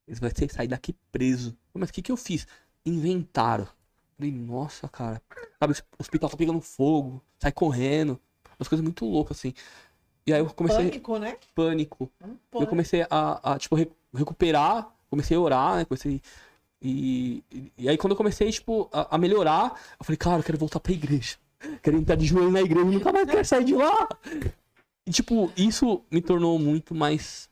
Eles 0.07 0.19
vão 0.19 0.31
ter 0.31 0.47
que 0.49 0.55
sair 0.55 0.69
daqui 0.69 0.95
preso. 1.11 1.57
Mas 1.75 1.91
o 1.91 1.93
que 1.93 2.03
que 2.03 2.13
eu 2.13 2.17
fiz? 2.17 2.47
Inventaram. 2.85 3.67
Falei, 4.17 4.33
nossa, 4.33 4.89
cara. 4.89 5.23
Sabe, 5.59 5.73
o 5.75 5.77
hospital 6.03 6.29
tá 6.31 6.37
pegando 6.37 6.61
fogo, 6.61 7.23
sai 7.39 7.53
correndo. 7.53 8.21
Umas 8.59 8.69
coisas 8.69 8.83
muito 8.83 9.05
loucas, 9.05 9.39
assim. 9.39 9.55
E 10.27 10.33
aí 10.33 10.41
eu 10.41 10.47
comecei 10.47 10.91
Pânico, 10.91 11.19
né? 11.19 11.37
pânico. 11.55 12.11
Um 12.23 12.37
Eu 12.61 12.67
comecei 12.67 13.05
a, 13.11 13.53
a, 13.55 13.59
tipo, 13.59 13.75
re- 13.75 13.91
recuperar, 14.15 14.93
comecei 15.11 15.37
a 15.37 15.41
orar, 15.41 15.77
né? 15.77 15.85
Comecei. 15.85 16.21
E, 16.81 17.43
e, 17.51 17.73
e 17.79 17.89
aí 17.89 17.97
quando 17.97 18.13
eu 18.13 18.17
comecei, 18.17 18.51
tipo, 18.51 18.89
a, 18.93 19.15
a 19.15 19.19
melhorar, 19.19 19.81
eu 19.99 20.05
falei, 20.05 20.17
cara, 20.17 20.39
eu 20.41 20.45
quero 20.45 20.59
voltar 20.59 20.79
pra 20.81 20.93
igreja. 20.93 21.37
Quero 21.83 21.97
entrar 21.97 22.17
de 22.17 22.27
joelho 22.27 22.51
na 22.51 22.61
igreja, 22.61 22.85
nunca 22.85 23.13
mais 23.13 23.29
quero 23.29 23.45
sair 23.45 23.65
de 23.65 23.75
lá. 23.75 24.09
E, 25.07 25.11
tipo, 25.11 25.53
isso 25.57 26.03
me 26.11 26.21
tornou 26.21 26.59
muito 26.59 26.95
mais 26.95 27.49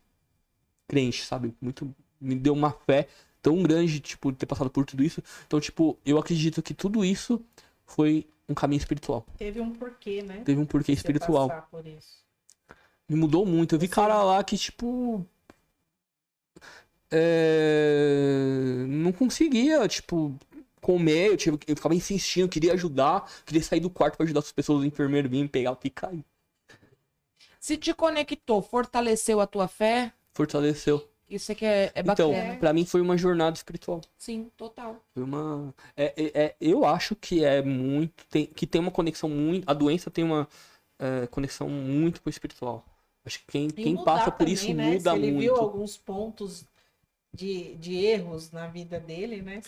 crente, 0.86 1.24
sabe? 1.24 1.54
Muito. 1.60 1.94
Me 2.20 2.34
deu 2.34 2.52
uma 2.52 2.70
fé 2.72 3.08
tão 3.42 3.62
grande, 3.62 4.00
tipo, 4.00 4.30
de 4.30 4.38
ter 4.38 4.46
passado 4.46 4.68
por 4.70 4.84
tudo 4.84 5.02
isso. 5.02 5.22
Então, 5.46 5.58
tipo, 5.60 5.98
eu 6.04 6.18
acredito 6.18 6.62
que 6.62 6.74
tudo 6.74 7.04
isso 7.04 7.42
foi 7.86 8.26
um 8.48 8.54
caminho 8.54 8.78
espiritual. 8.80 9.24
Teve 9.38 9.60
um 9.60 9.70
porquê, 9.72 10.22
né? 10.22 10.42
Teve 10.44 10.60
um 10.60 10.66
porquê 10.66 10.92
Você 10.92 10.98
espiritual. 10.98 11.48
passar 11.48 11.62
por 11.70 11.86
isso. 11.86 12.20
Me 13.08 13.16
mudou 13.16 13.46
muito. 13.46 13.74
Eu 13.74 13.78
vi 13.78 13.86
Você- 13.86 13.94
cara 13.94 14.22
lá 14.22 14.44
que, 14.44 14.56
tipo. 14.58 15.24
é, 17.10 18.84
Não 18.86 19.12
conseguia, 19.12 19.86
tipo, 19.88 20.34
comer. 20.80 21.28
Eu, 21.30 21.36
tive... 21.36 21.58
eu 21.66 21.76
ficava 21.76 21.94
insistindo, 21.94 22.48
queria 22.48 22.72
ajudar, 22.74 23.28
queria 23.46 23.62
sair 23.62 23.80
do 23.80 23.90
quarto 23.90 24.16
pra 24.16 24.24
ajudar 24.24 24.40
as 24.40 24.52
pessoas, 24.52 24.82
o 24.82 24.84
enfermeiro 24.84 25.28
vinha 25.28 25.42
me 25.42 25.48
pegar 25.48 25.76
e 25.82 25.90
cair. 25.90 26.24
Se 27.58 27.76
te 27.76 27.92
conectou, 27.92 28.62
fortaleceu 28.62 29.40
a 29.40 29.46
tua 29.46 29.68
fé, 29.68 30.12
Fortaleceu. 30.32 31.09
Isso 31.30 31.52
é 31.52 31.54
que 31.54 31.64
é, 31.64 31.92
é 31.94 32.00
então, 32.00 32.32
bacana. 32.32 32.56
pra 32.58 32.72
mim 32.72 32.84
foi 32.84 33.00
uma 33.00 33.16
jornada 33.16 33.56
espiritual. 33.56 34.00
Sim, 34.18 34.50
total. 34.56 34.96
Foi 35.14 35.22
uma. 35.22 35.74
É, 35.96 36.12
é- 36.16 36.44
é- 36.44 36.56
eu 36.60 36.84
acho 36.84 37.14
que 37.16 37.44
é 37.44 37.62
muito. 37.62 38.26
Tem, 38.26 38.46
que 38.46 38.66
tem 38.66 38.80
uma 38.80 38.90
conexão 38.90 39.28
muito. 39.28 39.68
A 39.68 39.74
doença 39.74 40.10
tem 40.10 40.24
uma 40.24 40.48
é, 40.98 41.26
conexão 41.28 41.68
muito 41.68 42.20
com 42.20 42.28
o 42.28 42.30
espiritual. 42.30 42.84
Acho 43.24 43.38
que 43.40 43.46
quem, 43.46 43.66
E 43.68 43.72
quem 43.72 44.02
passa 44.04 44.30
por 44.30 44.38
também, 44.38 44.54
isso 44.54 44.74
né? 44.74 44.92
muda 44.92 45.10
Se 45.12 45.16
ele 45.18 45.32
muito. 45.32 45.40
viu 45.44 45.56
alguns 45.56 45.96
pontos 45.96 46.64
de, 47.32 47.74
de 47.76 47.94
erros 47.96 48.50
na 48.50 48.66
vida 48.66 48.98
dele, 49.00 49.40
né? 49.42 49.60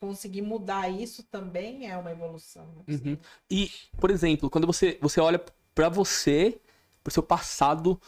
Conseguir 0.00 0.42
mudar 0.42 0.88
isso 0.88 1.22
também 1.24 1.90
é 1.90 1.96
uma 1.96 2.10
evolução. 2.12 2.64
né? 2.86 2.96
Uhum. 3.04 3.18
E, 3.50 3.70
por 4.00 4.10
exemplo, 4.10 4.48
quando 4.48 4.66
você, 4.66 4.96
você 5.00 5.20
olha 5.20 5.42
pra 5.74 5.88
você, 5.88 6.58
pro 7.02 7.12
seu 7.12 7.22
passado, 7.22 8.00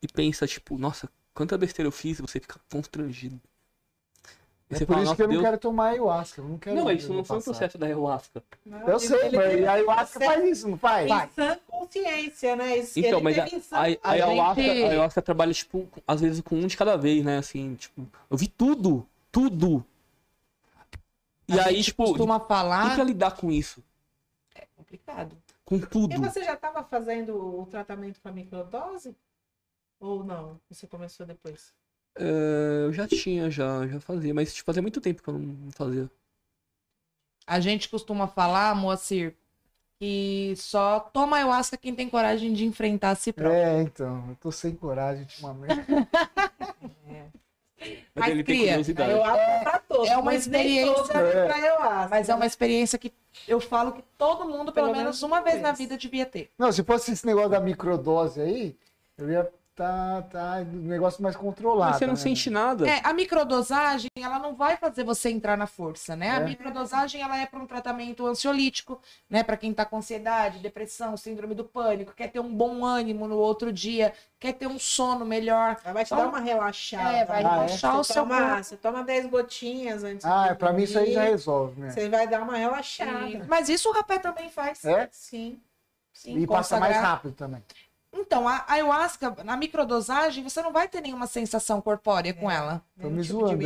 e 0.00 0.06
pensa, 0.08 0.46
tipo, 0.46 0.78
nossa, 0.78 1.08
quanta 1.34 1.56
besteira 1.58 1.86
eu 1.88 1.92
fiz, 1.92 2.20
você 2.20 2.40
fica 2.40 2.58
constrangido. 2.70 3.40
É 4.70 4.78
por 4.86 4.86
fala, 4.94 5.02
isso 5.02 5.14
que 5.16 5.22
eu 5.22 5.26
não 5.26 5.32
Deus... 5.34 5.44
quero 5.44 5.58
tomar 5.58 5.88
ayahuasca. 5.88 6.40
Eu 6.40 6.48
não 6.48 6.56
quero. 6.58 6.76
Não, 6.76 6.90
isso 6.90 7.12
não 7.12 7.22
foi 7.22 7.36
um 7.36 7.42
processo 7.42 7.76
da 7.76 7.84
ayahuasca. 7.84 8.42
Não, 8.64 8.78
Eu 8.80 8.88
ele- 8.96 8.98
sei, 9.00 9.20
ele 9.26 9.36
mas 9.36 9.50
teve 9.50 9.66
a 9.66 9.72
ayahuasca 9.72 10.20
faz 10.20 10.44
isso, 10.48 10.68
não 10.68 10.78
faz? 10.78 11.10
Em 11.10 11.28
sã 11.34 11.58
consciência, 11.68 12.56
né? 12.56 12.78
Isso- 12.78 12.98
Então, 12.98 13.18
ele 13.18 13.22
mas 13.22 13.38
a, 13.70 13.76
a, 13.76 13.80
a, 13.82 13.84
A 14.02 14.10
ayahuasca, 14.12 14.62
gente- 14.62 14.82
a 14.82 14.86
ayahuasca 14.88 15.20
trabalha, 15.22 15.52
tipo, 15.52 15.86
às 16.08 16.22
vezes 16.22 16.40
com 16.40 16.56
um 16.56 16.66
de 16.66 16.74
cada 16.74 16.96
vez, 16.96 17.22
né? 17.22 17.36
Assim, 17.36 17.74
tipo, 17.74 18.08
eu 18.30 18.36
vi 18.38 18.48
tudo, 18.48 19.06
tudo. 19.30 19.84
E 21.46 21.58
A 21.60 21.66
aí, 21.66 21.74
gente 21.76 21.86
tipo, 21.86 22.04
costuma 22.04 22.36
e 22.42 22.48
falar. 22.48 22.94
pra 22.94 23.04
lidar 23.04 23.32
com 23.32 23.52
isso? 23.52 23.82
Complicado. 24.74 25.36
Com 25.66 25.78
tudo. 25.80 26.14
E 26.14 26.16
você 26.16 26.42
já 26.44 26.54
estava 26.54 26.82
fazendo 26.82 27.36
o 27.36 27.66
tratamento 27.66 28.20
com 28.22 28.28
a 28.28 28.32
microdose? 28.32 29.14
Ou 30.02 30.24
não? 30.24 30.60
Você 30.68 30.86
começou 30.88 31.24
depois? 31.24 31.72
É, 32.18 32.84
eu 32.86 32.92
já 32.92 33.06
tinha, 33.06 33.48
já, 33.48 33.86
já 33.86 34.00
fazia, 34.00 34.34
mas 34.34 34.52
tipo, 34.52 34.66
fazia 34.66 34.82
muito 34.82 35.00
tempo 35.00 35.22
que 35.22 35.28
eu 35.28 35.38
não 35.38 35.70
fazia. 35.70 36.10
A 37.46 37.60
gente 37.60 37.88
costuma 37.88 38.26
falar, 38.26 38.74
Moacir, 38.74 39.36
que 40.00 40.54
só 40.56 40.98
toma 40.98 41.36
ayahuasca 41.36 41.76
quem 41.76 41.94
tem 41.94 42.08
coragem 42.10 42.52
de 42.52 42.64
enfrentar 42.64 43.10
a 43.10 43.14
si 43.14 43.32
próprio. 43.32 43.56
É, 43.56 43.80
então. 43.82 44.30
Eu 44.30 44.36
tô 44.36 44.50
sem 44.50 44.74
coragem 44.74 45.22
ultimamente. 45.22 45.72
Mas, 48.14 48.28
ele 48.30 48.44
tem 48.44 48.56
cria, 48.56 48.68
curiosidade. 48.68 49.10
Eu 49.10 49.24
acho 49.24 49.62
pra 49.64 49.78
todos. 49.80 50.08
é 50.08 50.14
uma 50.16 50.22
mas 50.22 50.42
experiência- 50.42 51.18
é. 51.18 52.08
Mas 52.08 52.28
é 52.28 52.34
uma 52.34 52.46
experiência 52.46 52.96
que 52.96 53.12
eu 53.48 53.58
falo 53.58 53.92
que 53.92 54.02
todo 54.16 54.44
mundo, 54.44 54.72
pelo, 54.72 54.86
Pelo 54.86 54.88
menos 54.98 55.02
menos 55.02 55.22
uma 55.24 55.38
uma 55.38 55.42
vez 55.42 55.60
na 55.60 55.72
vida, 55.72 55.96
devia 55.96 56.24
ter. 56.24 56.50
Não, 56.56 56.70
se 56.70 56.84
fosse 56.84 57.10
esse 57.10 57.26
negócio 57.26 57.50
da 57.50 57.58
microdose 57.58 58.40
aí, 58.40 58.76
eu 59.18 59.28
ia 59.30 59.50
tá, 59.74 60.22
tá 60.30 60.56
um 60.60 60.82
negócio 60.88 61.22
mais 61.22 61.34
controlado. 61.34 61.90
Mas 61.92 61.98
você 61.98 62.06
não 62.06 62.14
né? 62.14 62.20
sente 62.20 62.50
nada. 62.50 62.88
É, 62.88 63.00
a 63.04 63.12
microdosagem, 63.12 64.08
ela 64.18 64.38
não 64.38 64.54
vai 64.54 64.76
fazer 64.76 65.04
você 65.04 65.30
entrar 65.30 65.56
na 65.56 65.66
força, 65.66 66.14
né? 66.14 66.30
A 66.30 66.36
É. 66.40 66.44
microdosagem, 66.44 67.20
ela 67.22 67.38
é 67.38 67.46
para 67.46 67.58
um 67.60 67.66
tratamento 67.66 68.26
ansiolítico, 68.26 69.00
né? 69.28 69.42
Para 69.42 69.56
quem 69.56 69.72
tá 69.72 69.84
com 69.84 69.96
ansiedade, 69.96 70.58
depressão, 70.58 71.16
síndrome 71.16 71.54
do 71.54 71.64
pânico, 71.64 72.12
quer 72.14 72.28
ter 72.28 72.40
um 72.40 72.54
bom 72.54 72.84
ânimo 72.84 73.26
no 73.26 73.36
outro 73.38 73.72
dia, 73.72 74.12
quer 74.38 74.52
ter 74.52 74.66
um 74.66 74.78
sono 74.78 75.24
melhor. 75.24 75.76
Ela 75.84 75.94
vai 75.94 76.04
te 76.04 76.08
Só- 76.08 76.16
dar 76.16 76.28
uma 76.28 76.40
relaxada. 76.40 77.16
É, 77.16 77.24
vai 77.24 77.38
Ah, 77.44 77.48
é? 77.48 77.52
relaxar 77.54 77.98
o 77.98 78.04
Você 78.04 78.12
seu 78.12 78.22
toma, 78.22 78.38
corpo. 78.40 78.64
você 78.64 78.76
toma 78.76 79.02
10 79.04 79.26
gotinhas 79.26 80.04
antes 80.04 80.24
Ah, 80.26 80.48
de 80.48 80.54
pra 80.58 80.72
mim 80.72 80.82
isso 80.82 80.98
aí 80.98 81.12
já 81.12 81.22
resolve, 81.24 81.80
né? 81.80 81.90
Você 81.90 82.08
vai 82.08 82.28
dar 82.28 82.42
uma 82.42 82.56
relaxada. 82.56 83.28
E- 83.28 83.42
Mas 83.48 83.68
isso 83.68 83.88
o 83.88 83.92
rapé 83.92 84.18
também 84.18 84.50
faz. 84.50 84.84
É? 84.84 85.08
Sim. 85.10 85.60
Sim, 86.12 86.36
E 86.38 86.46
passa 86.46 86.78
mais 86.78 86.92
consagrar. 86.92 87.10
rápido 87.16 87.32
também. 87.34 87.62
Então, 88.14 88.46
a 88.46 88.64
ayahuasca, 88.68 89.36
na 89.44 89.56
microdosagem, 89.56 90.44
você 90.44 90.60
não 90.62 90.72
vai 90.72 90.86
ter 90.86 91.00
nenhuma 91.00 91.26
sensação 91.26 91.80
corpórea 91.80 92.34
com 92.34 92.50
ela. 92.50 92.82
Tô 93.00 93.08
me 93.08 93.22
tipo 93.22 93.40
zoando. 93.40 93.58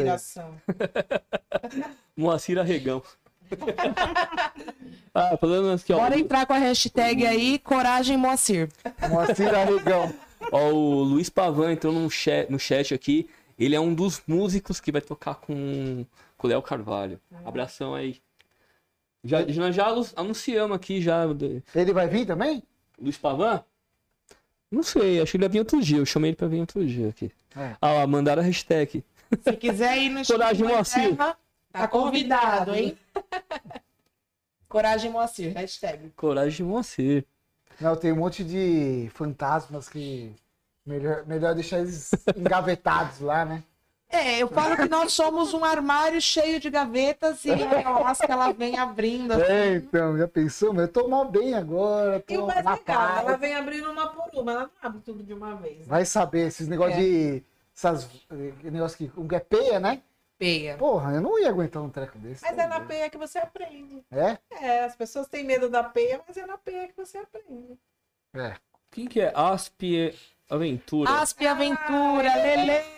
Moacir 2.16 2.58
Arregão. 2.58 3.02
ah, 5.14 5.36
falando 5.36 5.72
aqui, 5.72 5.92
ó. 5.92 5.96
Bora 5.98 6.18
entrar 6.18 6.46
com 6.46 6.52
a 6.52 6.58
hashtag 6.58 7.26
aí, 7.26 7.58
Coragem 7.58 8.16
Moacir. 8.16 8.68
Moacir 9.08 9.54
Arregão. 9.54 10.12
Ó, 10.52 10.70
o 10.70 11.02
Luiz 11.02 11.28
Pavan 11.28 11.72
entrou 11.72 11.92
no 11.92 12.08
chat, 12.10 12.50
no 12.50 12.58
chat 12.58 12.94
aqui. 12.94 13.28
Ele 13.58 13.74
é 13.74 13.80
um 13.80 13.94
dos 13.94 14.22
músicos 14.26 14.80
que 14.80 14.92
vai 14.92 15.00
tocar 15.00 15.36
com, 15.36 16.04
com 16.36 16.46
o 16.46 16.50
Léo 16.50 16.60
Carvalho. 16.62 17.20
Abração 17.44 17.94
aí. 17.94 18.20
Já, 19.24 19.42
já, 19.48 19.70
já 19.72 19.86
anu- 19.88 20.06
anunciamos 20.14 20.76
aqui 20.76 21.00
já. 21.00 21.22
Ele 21.74 21.92
vai 21.92 22.06
vir 22.06 22.26
também? 22.26 22.62
Luiz 23.00 23.16
Pavan? 23.16 23.64
Não 24.76 24.82
sei, 24.82 25.22
acho 25.22 25.30
que 25.30 25.36
ele 25.38 25.44
ia 25.44 25.48
vir 25.48 25.58
outro 25.60 25.80
dia. 25.80 25.96
Eu 25.96 26.04
chamei 26.04 26.28
ele 26.28 26.36
pra 26.36 26.46
vir 26.46 26.60
outro 26.60 26.84
dia 26.86 27.08
aqui. 27.08 27.32
É. 27.56 27.74
Ah, 27.80 27.92
lá, 27.94 28.06
mandaram 28.06 28.42
a 28.42 28.44
hashtag. 28.44 29.02
Se 29.42 29.52
quiser 29.54 29.96
ir 29.96 30.10
no 30.10 30.20
Coragem 30.26 30.68
Moacir. 30.68 31.16
Terra, 31.16 31.36
tá 31.72 31.88
convidado, 31.88 32.74
hein? 32.74 32.98
Coragem 34.68 35.10
Moacir, 35.10 35.54
hashtag. 35.54 36.12
Coragem 36.14 36.66
Moacir. 36.66 37.24
Não, 37.80 37.96
tem 37.96 38.12
um 38.12 38.16
monte 38.16 38.44
de 38.44 39.08
fantasmas 39.14 39.88
que 39.88 40.34
melhor, 40.84 41.24
melhor 41.24 41.54
deixar 41.54 41.78
eles 41.78 42.10
engavetados 42.36 43.20
lá, 43.20 43.46
né? 43.46 43.62
É, 44.08 44.38
eu 44.38 44.48
falo 44.48 44.76
que 44.76 44.88
nós 44.88 45.12
somos 45.12 45.52
um 45.52 45.64
armário 45.64 46.20
cheio 46.20 46.60
de 46.60 46.70
gavetas 46.70 47.44
e 47.44 47.50
a 47.52 47.56
ayahuasca 47.78 48.32
ela 48.32 48.52
vem 48.52 48.78
abrindo. 48.78 49.32
assim. 49.32 49.42
É, 49.52 49.74
então, 49.74 50.16
já 50.16 50.28
pensou? 50.28 50.72
Mas 50.72 50.82
eu 50.86 50.92
tô 50.92 51.08
mal 51.08 51.24
bem 51.28 51.54
agora, 51.54 52.22
E 52.28 52.36
o 52.38 52.40
tô 52.42 52.46
mais 52.46 52.64
legal, 52.64 53.08
ela 53.18 53.22
paz. 53.24 53.40
vem 53.40 53.54
abrindo 53.54 53.90
uma 53.90 54.06
por 54.08 54.40
uma, 54.40 54.52
ela 54.52 54.62
não 54.62 54.70
abre 54.80 55.00
tudo 55.02 55.22
de 55.24 55.34
uma 55.34 55.56
vez. 55.56 55.78
né? 55.78 55.84
Vai 55.86 56.04
saber, 56.04 56.46
esses 56.46 56.68
negócios 56.68 56.96
É. 56.98 57.02
de. 57.02 57.42
Essas, 57.76 58.08
eh, 58.30 58.52
negócio 58.70 58.96
que, 58.96 59.10
um 59.20 59.28
é 59.34 59.40
peia, 59.40 59.78
né? 59.78 60.00
Peia. 60.38 60.76
Porra, 60.78 61.12
eu 61.14 61.20
não 61.20 61.38
ia 61.38 61.48
aguentar 61.50 61.82
um 61.82 61.90
treco 61.90 62.16
desse. 62.18 62.42
Mas 62.42 62.56
é 62.56 62.66
na 62.66 62.80
peia 62.80 63.10
que 63.10 63.18
você 63.18 63.38
aprende. 63.38 64.02
É? 64.10 64.38
É, 64.50 64.84
as 64.84 64.96
pessoas 64.96 65.26
têm 65.28 65.44
medo 65.44 65.68
da 65.68 65.82
peia, 65.82 66.20
mas 66.26 66.36
é 66.36 66.46
na 66.46 66.56
peia 66.56 66.88
que 66.88 66.96
você 66.96 67.18
aprende. 67.18 67.76
É. 68.34 68.54
Quem 68.90 69.06
que 69.06 69.20
é? 69.20 69.32
Asp 69.34 69.82
Aventura. 70.48 71.10
Aspe 71.20 71.46
Aventura, 71.46 72.34
Lele. 72.36 72.95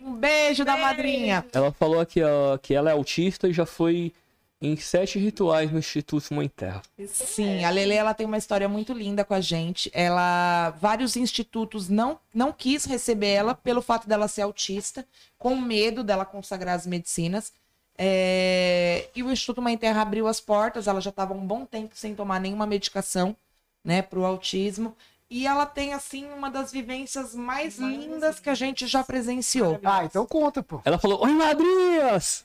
Um 0.00 0.14
beijo 0.14 0.64
da 0.64 0.76
madrinha. 0.76 1.44
Ela 1.52 1.72
falou 1.72 2.00
aqui, 2.00 2.22
ó, 2.22 2.56
que 2.58 2.74
ela 2.74 2.90
é 2.90 2.92
autista 2.92 3.48
e 3.48 3.52
já 3.52 3.66
foi 3.66 4.12
em 4.60 4.76
sete 4.76 5.18
rituais 5.18 5.72
no 5.72 5.78
Instituto 5.78 6.32
Mãe 6.32 6.48
Terra. 6.48 6.82
Sim, 7.08 7.64
a 7.64 7.70
Lele 7.70 7.94
ela 7.94 8.14
tem 8.14 8.24
uma 8.24 8.38
história 8.38 8.68
muito 8.68 8.92
linda 8.92 9.24
com 9.24 9.34
a 9.34 9.40
gente. 9.40 9.90
Ela, 9.92 10.70
vários 10.80 11.16
institutos 11.16 11.88
não 11.88 12.20
não 12.32 12.52
quis 12.52 12.84
receber 12.84 13.32
ela 13.32 13.54
pelo 13.54 13.82
fato 13.82 14.08
dela 14.08 14.28
ser 14.28 14.42
autista, 14.42 15.04
com 15.36 15.56
medo 15.56 16.04
dela 16.04 16.24
consagrar 16.24 16.76
as 16.76 16.86
medicinas. 16.86 17.52
É, 17.98 19.08
E 19.14 19.22
o 19.22 19.30
Instituto 19.30 19.60
Mãe 19.60 19.76
Terra 19.76 20.02
abriu 20.02 20.28
as 20.28 20.40
portas. 20.40 20.86
Ela 20.86 21.00
já 21.00 21.10
estava 21.10 21.34
um 21.34 21.44
bom 21.44 21.66
tempo 21.66 21.96
sem 21.96 22.14
tomar 22.14 22.40
nenhuma 22.40 22.64
medicação, 22.64 23.36
né, 23.84 24.00
para 24.00 24.18
o 24.18 24.24
autismo. 24.24 24.96
E 25.34 25.46
ela 25.46 25.64
tem 25.64 25.94
assim 25.94 26.26
uma 26.26 26.50
das 26.50 26.70
vivências 26.70 27.34
mais 27.34 27.78
lindas 27.78 28.38
que 28.38 28.50
a 28.50 28.54
gente 28.54 28.86
já 28.86 29.02
presenciou. 29.02 29.80
Ah, 29.82 30.04
então 30.04 30.26
conta, 30.26 30.62
pô. 30.62 30.82
Ela 30.84 30.98
falou, 30.98 31.22
oi 31.24 31.32
madrinhas! 31.32 32.44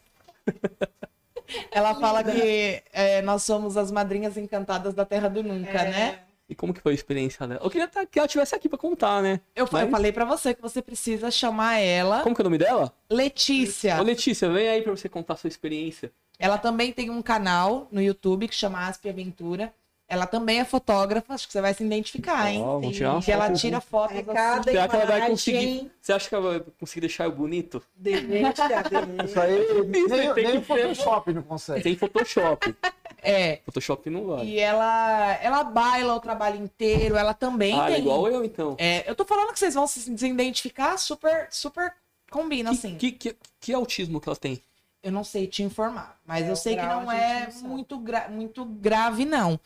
Ela 1.69 1.93
fala 1.95 2.23
que 2.23 2.81
é, 2.93 3.22
nós 3.23 3.43
somos 3.43 3.76
as 3.76 3.91
madrinhas 3.91 4.38
encantadas 4.38 4.93
da 4.93 5.03
Terra 5.05 5.30
do 5.30 5.43
Nunca, 5.43 5.69
É. 5.81 5.89
né? 5.91 6.19
E 6.49 6.55
como 6.55 6.73
que 6.73 6.80
foi 6.80 6.93
a 6.93 6.95
experiência 6.95 7.45
dela? 7.45 7.59
Eu 7.61 7.69
queria 7.69 7.89
tá- 7.89 8.05
que 8.05 8.18
ela 8.18 8.26
estivesse 8.26 8.55
aqui 8.55 8.69
pra 8.69 8.77
contar, 8.77 9.22
né? 9.22 9.41
Eu, 9.53 9.68
fa- 9.68 9.80
eu 9.81 9.88
Mas- 9.88 9.91
falei 9.91 10.14
pra 10.14 10.23
você 10.23 10.53
que 10.53 10.61
você 10.61 10.81
precisa 10.81 11.30
chamar 11.30 11.80
ela 11.80 12.22
Como 12.23 12.34
que 12.34 12.41
é 12.41 12.43
o 12.43 12.45
nome 12.45 12.57
dela? 12.57 12.93
Letícia. 13.09 13.99
Ô 13.99 14.03
Letícia, 14.03 14.49
vem 14.49 14.69
aí 14.69 14.81
pra 14.81 14.91
você 14.95 15.09
contar 15.09 15.34
a 15.34 15.38
sua 15.38 15.49
experiência. 15.49 16.09
Ela 16.39 16.57
também 16.57 16.93
tem 16.93 17.09
um 17.09 17.22
canal 17.22 17.89
no 17.91 18.01
YouTube 18.01 18.47
que 18.47 18.55
chama 18.55 18.88
Aspe 18.88 19.09
Aventura. 19.09 19.73
Ela 20.09 20.25
também 20.25 20.59
é 20.59 20.63
fotógrafa, 20.63 21.34
acho 21.34 21.47
que 21.47 21.51
você 21.51 21.59
vai 21.59 21.73
se 21.73 21.84
identificar, 21.84 22.49
hein? 22.49 22.61
Vamos 22.63 22.95
tirar 22.95 23.11
uma 23.15 23.21
Que 23.21 23.29
ela 23.29 23.47
foto. 23.47 23.59
tira 23.59 23.81
fotos 23.81 24.15
É 24.17 24.23
cada 24.23 24.63
Será 24.63 24.88
que 24.88 24.95
ela 24.95 25.05
vai 25.05 25.29
conseguir? 25.29 25.91
Você 26.01 26.13
acha 26.13 26.29
que 26.29 26.35
ela 26.35 26.49
vai 26.49 26.59
conseguir 26.79 27.01
deixar 27.01 27.25
eu 27.25 27.31
bonito? 27.34 27.84
delícia, 27.93 28.84
delícia. 28.89 29.25
Isso 29.25 29.39
aí, 29.41 29.84
nem, 29.84 30.34
tem 30.34 30.43
nem 30.45 30.51
que 30.53 30.57
o 30.59 30.61
Photoshop 30.61 31.34
não 31.34 31.41
consegue. 31.43 31.81
Tem 31.84 31.95
Photoshop. 31.97 32.73
É. 33.21 33.59
Photoshop 33.65 34.09
não 34.09 34.27
vale. 34.27 34.49
E 34.49 34.59
ela, 34.59 35.34
ela 35.41 35.63
baila 35.65 36.15
o 36.15 36.19
trabalho 36.21 36.63
inteiro, 36.63 37.17
ela 37.17 37.34
também 37.34 37.77
Ah, 37.77 37.88
tem. 37.88 37.99
igual 37.99 38.29
eu 38.29 38.45
então. 38.45 38.77
É, 38.79 39.09
eu 39.09 39.13
tô 39.13 39.25
falando 39.25 39.51
que 39.51 39.59
vocês 39.59 39.73
vão 39.73 39.85
se 39.88 40.09
identificar, 40.09 40.97
super, 40.97 41.47
super 41.51 41.93
combina, 42.31 42.71
assim. 42.71 42.95
Que, 42.95 43.11
que, 43.11 43.34
que, 43.34 43.38
que 43.59 43.73
autismo 43.73 44.21
que 44.21 44.29
ela 44.29 44.38
tem? 44.38 44.61
Eu 45.03 45.11
não 45.11 45.25
sei 45.25 45.47
te 45.47 45.63
informar, 45.63 46.17
mas 46.25 46.45
É, 46.45 46.51
eu 46.51 46.55
sei 46.55 46.75
que 46.77 46.81
não 46.85 47.11
é 47.11 47.49
muito, 47.63 47.97
gra- 47.97 48.29
muito 48.29 48.63
grave, 48.63 49.25
não. 49.25 49.59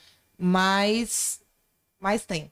Mas, 0.44 1.40
mas 2.00 2.26
tem. 2.26 2.52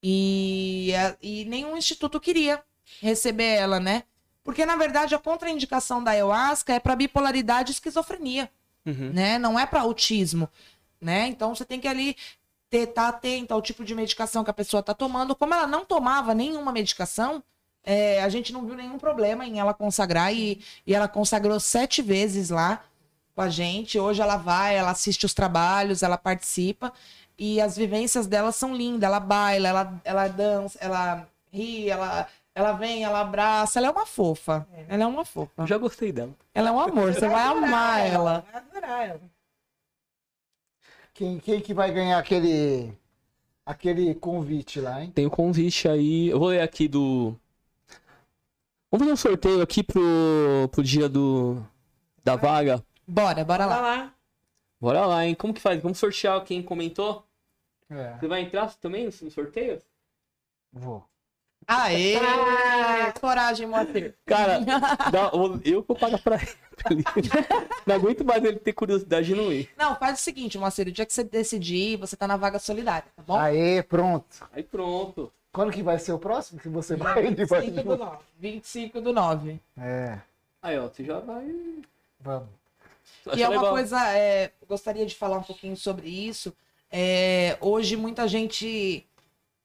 E, 0.00 0.92
e 1.20 1.44
nenhum 1.46 1.76
instituto 1.76 2.20
queria 2.20 2.62
receber 3.00 3.54
ela, 3.56 3.80
né? 3.80 4.04
Porque, 4.44 4.64
na 4.64 4.76
verdade, 4.76 5.14
a 5.14 5.18
contraindicação 5.18 6.02
da 6.02 6.12
ayahuasca 6.12 6.72
é 6.72 6.80
para 6.80 6.96
bipolaridade 6.96 7.70
e 7.70 7.74
esquizofrenia, 7.74 8.50
Uhum. 8.84 9.12
né? 9.12 9.38
Não 9.38 9.58
é 9.58 9.64
para 9.64 9.80
autismo, 9.82 10.48
né? 11.00 11.26
Então, 11.28 11.54
você 11.54 11.64
tem 11.64 11.80
que 11.80 11.86
ali 11.86 12.16
ter, 12.68 12.86
tá 12.88 13.08
atento 13.08 13.52
ao 13.54 13.62
tipo 13.62 13.84
de 13.84 13.94
medicação 13.94 14.42
que 14.42 14.50
a 14.50 14.54
pessoa 14.54 14.82
tá 14.82 14.94
tomando. 14.94 15.34
Como 15.36 15.54
ela 15.54 15.66
não 15.66 15.84
tomava 15.84 16.34
nenhuma 16.34 16.72
medicação, 16.72 17.42
é, 17.84 18.22
a 18.22 18.28
gente 18.28 18.52
não 18.52 18.64
viu 18.64 18.74
nenhum 18.74 18.98
problema 18.98 19.44
em 19.46 19.58
ela 19.60 19.74
consagrar 19.74 20.32
e, 20.34 20.60
e 20.86 20.94
ela 20.94 21.06
consagrou 21.08 21.58
sete 21.60 22.00
vezes 22.02 22.50
lá 22.50 22.84
com 23.34 23.42
a 23.42 23.48
gente. 23.48 23.98
Hoje 23.98 24.20
ela 24.20 24.36
vai, 24.36 24.76
ela 24.76 24.90
assiste 24.90 25.26
os 25.26 25.34
trabalhos, 25.34 26.02
ela 26.02 26.18
participa 26.18 26.92
e 27.38 27.60
as 27.60 27.76
vivências 27.76 28.26
dela 28.26 28.52
são 28.52 28.74
lindas. 28.74 29.02
Ela 29.02 29.20
baila, 29.20 29.68
ela, 29.68 30.00
ela 30.04 30.28
dança, 30.28 30.78
ela 30.80 31.26
ri, 31.52 31.90
ela, 31.90 32.28
ela 32.54 32.72
vem, 32.72 33.04
ela 33.04 33.20
abraça. 33.20 33.78
Ela 33.78 33.88
é 33.88 33.90
uma 33.90 34.06
fofa. 34.06 34.66
Ela 34.88 35.04
é 35.04 35.06
uma 35.06 35.24
fofa. 35.24 35.66
Já 35.66 35.78
gostei 35.78 36.12
dela. 36.12 36.32
Ela 36.54 36.68
é 36.68 36.72
um 36.72 36.80
amor, 36.80 37.12
você 37.12 37.28
vai 37.28 37.42
amar 37.42 38.06
ela. 38.06 38.44
Vai 38.52 38.62
adorar 38.62 39.08
ela. 39.08 39.20
Quem, 41.14 41.38
quem 41.38 41.60
que 41.60 41.74
vai 41.74 41.92
ganhar 41.92 42.18
aquele, 42.18 42.96
aquele 43.66 44.14
convite 44.14 44.80
lá, 44.80 45.02
hein? 45.02 45.10
Tem 45.14 45.26
o 45.26 45.30
convite 45.30 45.88
aí. 45.88 46.28
Eu 46.28 46.38
vou 46.38 46.48
ler 46.48 46.62
aqui 46.62 46.88
do. 46.88 47.36
Vamos 48.90 49.04
fazer 49.04 49.12
um 49.12 49.16
sorteio 49.16 49.62
aqui 49.62 49.82
pro, 49.82 50.68
pro 50.70 50.82
dia 50.82 51.08
do. 51.08 51.62
Da 52.24 52.36
vaga. 52.36 52.82
Bora, 53.06 53.44
bora 53.44 53.66
Vai 53.66 53.80
lá. 53.80 53.82
lá. 53.96 54.14
Bora 54.80 55.06
lá, 55.06 55.24
hein? 55.26 55.34
Como 55.34 55.54
que 55.54 55.60
faz? 55.60 55.80
Vamos 55.82 55.98
sortear 55.98 56.42
quem 56.44 56.62
comentou? 56.62 57.24
É, 57.90 58.16
Você 58.18 58.26
vai 58.26 58.40
entrar 58.40 58.72
também 58.76 59.04
no 59.06 59.30
sorteio? 59.30 59.80
vou. 60.72 61.04
Aê! 61.66 62.14
Coragem, 63.20 63.66
Moacir. 63.68 64.16
Cara, 64.26 64.58
dá- 65.12 65.30
eu 65.64 65.82
vou 65.86 65.96
pagar 65.96 66.18
pra 66.18 66.36
ele. 66.36 67.04
Não 67.86 67.94
aguento 67.94 68.24
mais 68.24 68.42
ele 68.42 68.58
ter 68.58 68.72
curiosidade 68.72 69.26
de 69.26 69.34
não 69.36 69.52
ir. 69.52 69.70
Não, 69.76 69.94
faz 69.94 70.18
o 70.18 70.22
seguinte, 70.22 70.58
Moacir. 70.58 70.88
O 70.88 70.92
dia 70.92 71.06
que 71.06 71.12
você 71.12 71.22
decidir, 71.22 71.96
você 71.98 72.16
tá 72.16 72.26
na 72.26 72.36
vaga 72.36 72.58
solidária, 72.58 73.06
tá 73.14 73.22
bom? 73.22 73.38
Aê, 73.38 73.82
pronto. 73.82 74.26
Aí 74.52 74.62
pronto. 74.64 75.32
Quando 75.52 75.70
que 75.70 75.82
vai 75.82 75.98
ser 75.98 76.12
o 76.12 76.18
próximo 76.18 76.58
que 76.58 76.68
você 76.68 76.96
vai? 76.96 77.24
Ele 77.26 77.44
vai- 77.44 77.60
5 77.66 77.82
do 77.82 77.96
9. 77.96 78.18
25 78.38 79.00
do 79.00 79.12
9. 79.12 79.60
É, 79.78 80.18
Aí, 80.62 80.78
ó, 80.78 80.88
você 80.88 81.04
já 81.04 81.20
vai. 81.20 81.46
vamos. 82.18 82.48
Acho 83.26 83.38
E 83.38 83.42
é 83.42 83.48
uma 83.48 83.56
legal. 83.56 83.72
coisa, 83.72 84.08
é, 84.10 84.52
gostaria 84.68 85.06
de 85.06 85.14
falar 85.14 85.38
um 85.38 85.42
pouquinho 85.42 85.76
sobre 85.76 86.08
isso. 86.08 86.54
É, 86.90 87.56
hoje 87.60 87.96
muita 87.96 88.28
gente 88.28 89.06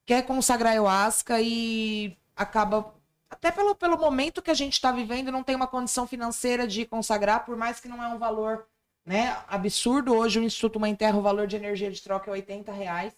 quer 0.06 0.22
consagrar 0.22 0.72
ayahuasca 0.72 1.40
e 1.40 2.16
acaba, 2.34 2.94
até 3.28 3.50
pelo, 3.50 3.74
pelo 3.74 3.98
momento 3.98 4.40
que 4.40 4.50
a 4.50 4.54
gente 4.54 4.74
está 4.74 4.90
vivendo, 4.90 5.30
não 5.30 5.42
tem 5.42 5.54
uma 5.54 5.66
condição 5.66 6.06
financeira 6.06 6.66
de 6.66 6.86
consagrar, 6.86 7.44
por 7.44 7.56
mais 7.56 7.80
que 7.80 7.88
não 7.88 8.02
é 8.02 8.08
um 8.08 8.18
valor 8.18 8.66
né, 9.04 9.36
absurdo. 9.48 10.14
Hoje 10.14 10.38
o 10.38 10.42
Instituto 10.42 10.80
Mãe 10.80 10.94
Terra, 10.94 11.18
o 11.18 11.22
valor 11.22 11.46
de 11.46 11.56
energia 11.56 11.90
de 11.90 12.00
troca 12.00 12.30
é 12.30 12.32
80 12.32 12.72
reais. 12.72 13.12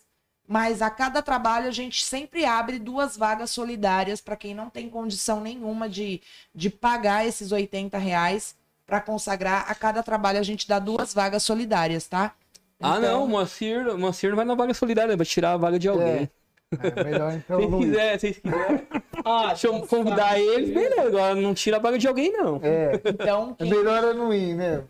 Mas 0.49 0.83
a 0.83 0.91
cada 0.91 1.23
trabalho 1.23 1.69
a 1.69 1.71
gente 1.71 2.05
sempre 2.05 2.45
abre 2.45 2.81
duas 2.81 3.17
vagas 3.17 3.53
solidárias 3.53 4.21
para 4.21 4.35
quem 4.35 4.53
não 4.53 4.69
tem 4.69 4.91
condição 4.91 5.41
nenhuma 5.41 5.89
de, 5.89 6.21
de 6.53 6.69
pagar 6.69 7.25
esses 7.25 7.53
80 7.53 7.97
reais 7.99 8.57
para 8.91 9.01
consagrar. 9.01 9.65
A 9.71 9.75
cada 9.75 10.03
trabalho 10.03 10.41
a 10.41 10.43
gente 10.43 10.67
dá 10.67 10.81
duas 10.81 11.15
vagas 11.15 11.45
solidárias, 11.45 12.09
tá? 12.09 12.33
Ah, 12.83 12.99
Então, 12.99 13.01
não, 13.01 13.25
o 13.25 13.29
Moacir, 13.29 13.87
o 13.87 13.97
Moacir 13.97 14.31
não 14.31 14.37
vai 14.37 14.45
na 14.45 14.55
vaga 14.57 14.75
solidária, 14.75 15.17
vai 15.17 15.25
tirar 15.27 15.53
a 15.53 15.57
vaga 15.57 15.79
de 15.79 15.89
alguém. 15.89 16.29
É, 16.83 17.05
melhor 17.05 17.33
então. 17.35 17.61
Se 17.61 17.79
quiserem, 17.87 18.19
se 18.19 18.21
vocês 18.21 18.39
quiserem. 18.39 18.87
Ah, 19.25 19.47
deixa 19.55 19.67
eu 19.69 19.87
convidar 19.87 20.39
eles, 20.41 20.75
beleza. 20.75 21.03
Agora 21.07 21.35
não 21.37 21.55
tira 21.55 21.77
a 21.77 21.81
vaga 21.81 21.99
de 21.99 22.09
alguém, 22.09 22.33
não. 22.33 22.59
É, 22.63 23.01
Então, 23.05 23.55
é 23.59 23.63
quem- 23.65 23.71
melhor 23.73 24.03
eu 24.03 24.15
não 24.15 24.35
ir 24.35 24.55
mesmo. 24.57 24.89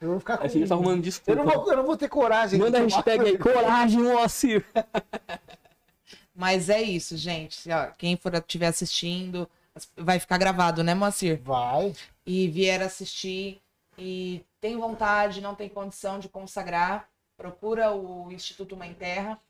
Eu 0.00 0.08
vou 0.10 0.18
ficar 0.20 0.38
com. 0.38 0.44
A 0.44 0.48
gente 0.48 0.68
tá 0.68 0.74
arrumando 0.74 0.96
Eu 0.98 1.02
desculpa. 1.02 1.44
não, 1.44 1.52
vou, 1.52 1.70
eu 1.70 1.76
não 1.76 1.84
vou 1.84 1.96
ter 1.96 2.08
coragem. 2.08 2.58
de 2.58 2.64
Manda 2.64 2.78
a 2.78 2.82
hashtag 2.82 3.26
aí, 3.26 3.36
coragem, 3.38 4.00
Moacir. 4.00 4.64
Mas 6.34 6.68
é 6.70 6.80
isso, 6.82 7.16
gente. 7.16 7.70
Ó, 7.70 7.86
quem 7.98 8.16
for 8.16 8.32
estiver 8.34 8.66
assistindo, 8.68 9.48
vai 9.96 10.18
ficar 10.18 10.38
gravado, 10.38 10.82
né, 10.82 10.94
Moacir? 10.94 11.40
Vai. 11.42 11.94
E 12.24 12.48
vier 12.48 12.82
assistir 12.82 13.60
e 13.98 14.44
tem 14.60 14.76
vontade, 14.76 15.40
não 15.40 15.54
tem 15.54 15.68
condição 15.68 16.18
de 16.18 16.28
consagrar, 16.28 17.08
procura 17.36 17.92
o 17.92 18.30
Instituto 18.32 18.76
Mãe 18.76 18.94
Terra 18.94 19.40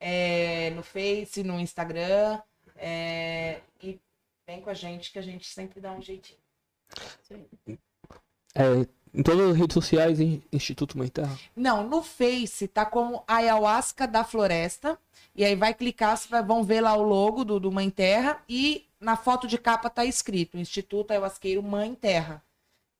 é, 0.00 0.70
no 0.70 0.82
Face, 0.82 1.42
no 1.42 1.58
Instagram 1.58 2.40
é, 2.76 3.60
e 3.82 4.00
vem 4.46 4.60
com 4.60 4.70
a 4.70 4.74
gente 4.74 5.12
que 5.12 5.18
a 5.18 5.22
gente 5.22 5.46
sempre 5.46 5.80
dá 5.80 5.92
um 5.92 6.02
jeitinho. 6.02 6.40
É, 8.54 8.62
em 9.18 9.22
todas 9.24 9.50
as 9.50 9.56
redes 9.56 9.74
sociais, 9.74 10.20
em 10.20 10.40
Instituto 10.52 10.96
Mãe 10.96 11.08
Terra. 11.08 11.36
Não, 11.56 11.84
no 11.84 12.04
Face 12.04 12.68
tá 12.68 12.86
como 12.86 13.24
Ayahuasca 13.26 14.06
da 14.06 14.22
Floresta. 14.22 14.96
E 15.34 15.44
aí 15.44 15.56
vai 15.56 15.74
clicar, 15.74 16.16
vão 16.46 16.62
ver 16.62 16.80
lá 16.80 16.94
o 16.94 17.02
logo 17.02 17.44
do, 17.44 17.58
do 17.58 17.72
Mãe 17.72 17.90
Terra. 17.90 18.40
E 18.48 18.86
na 19.00 19.16
foto 19.16 19.48
de 19.48 19.58
capa 19.58 19.90
tá 19.90 20.04
escrito 20.04 20.56
Instituto 20.56 21.10
Ayahuasqueiro 21.10 21.60
Mãe 21.60 21.96
Terra. 21.96 22.44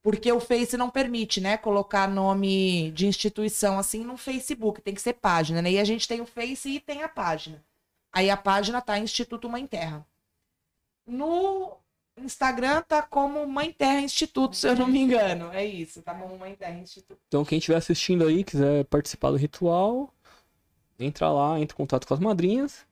Porque 0.02 0.32
o 0.32 0.40
Face 0.40 0.76
não 0.76 0.90
permite, 0.90 1.40
né, 1.40 1.56
colocar 1.56 2.08
nome 2.08 2.90
de 2.90 3.06
instituição 3.06 3.78
assim 3.78 4.04
no 4.04 4.16
Facebook. 4.16 4.80
Tem 4.80 4.94
que 4.94 5.02
ser 5.02 5.12
página, 5.12 5.62
né? 5.62 5.70
E 5.70 5.78
a 5.78 5.84
gente 5.84 6.08
tem 6.08 6.20
o 6.20 6.26
Face 6.26 6.68
e 6.68 6.80
tem 6.80 7.04
a 7.04 7.08
página. 7.08 7.62
Aí 8.12 8.28
a 8.28 8.36
página 8.36 8.80
tá 8.80 8.98
Instituto 8.98 9.48
Mãe 9.48 9.68
Terra. 9.68 10.04
No 11.06 11.76
Instagram 12.24 12.82
tá 12.82 13.02
como 13.02 13.46
Mãe 13.46 13.72
Terra 13.72 14.00
Instituto, 14.00 14.56
se 14.56 14.68
eu 14.68 14.76
não 14.76 14.86
me 14.86 14.98
engano. 14.98 15.50
É 15.52 15.64
isso, 15.64 16.02
tá 16.02 16.14
como 16.14 16.36
Mãe 16.38 16.54
Terra 16.54 16.78
Instituto. 16.78 17.18
Então, 17.28 17.44
quem 17.44 17.58
estiver 17.58 17.76
assistindo 17.78 18.26
aí, 18.26 18.44
quiser 18.44 18.84
participar 18.86 19.30
do 19.30 19.36
ritual, 19.36 20.12
entra 20.98 21.30
lá, 21.30 21.58
entra 21.60 21.74
em 21.74 21.76
contato 21.76 22.06
com 22.06 22.14
as 22.14 22.20
madrinhas. 22.20 22.86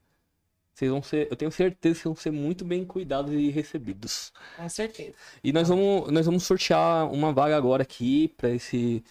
Vocês 0.74 0.90
vão 0.90 1.02
ser, 1.02 1.26
eu 1.30 1.36
tenho 1.36 1.50
certeza 1.50 1.98
que 2.00 2.04
vão 2.04 2.14
ser 2.14 2.30
muito 2.30 2.62
bem 2.64 2.84
cuidados 2.84 3.32
e 3.32 3.48
recebidos. 3.48 4.30
Com 4.56 4.68
certeza. 4.68 5.14
E 5.42 5.50
nós 5.52 5.68
vamos, 5.68 6.10
nós 6.12 6.26
vamos 6.26 6.42
sortear 6.44 7.10
uma 7.10 7.32
vaga 7.32 7.56
agora 7.56 7.82
aqui 7.82 8.28
pra 8.36 8.50
esse, 8.50 9.02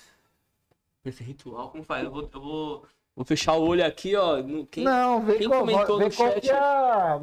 pra 1.02 1.10
esse 1.10 1.24
ritual. 1.24 1.72
Como 1.72 1.84
faz? 1.84 2.04
Eu 2.04 2.12
vou, 2.12 2.30
eu 2.32 2.40
vou, 2.40 2.86
vou 3.16 3.26
fechar 3.26 3.54
o 3.56 3.64
olho 3.66 3.84
aqui, 3.84 4.16
ó. 4.16 4.38
no- 4.44 4.68
quem, 4.68 4.84
Não, 4.84 5.26
vê 5.26 5.40
quem 5.40 5.48
qual, 5.50 5.62
comentou 5.62 5.98
vê 5.98 6.06
no 6.06 6.12
chat? 6.12 6.48
é 6.50 6.54
a, 6.56 7.20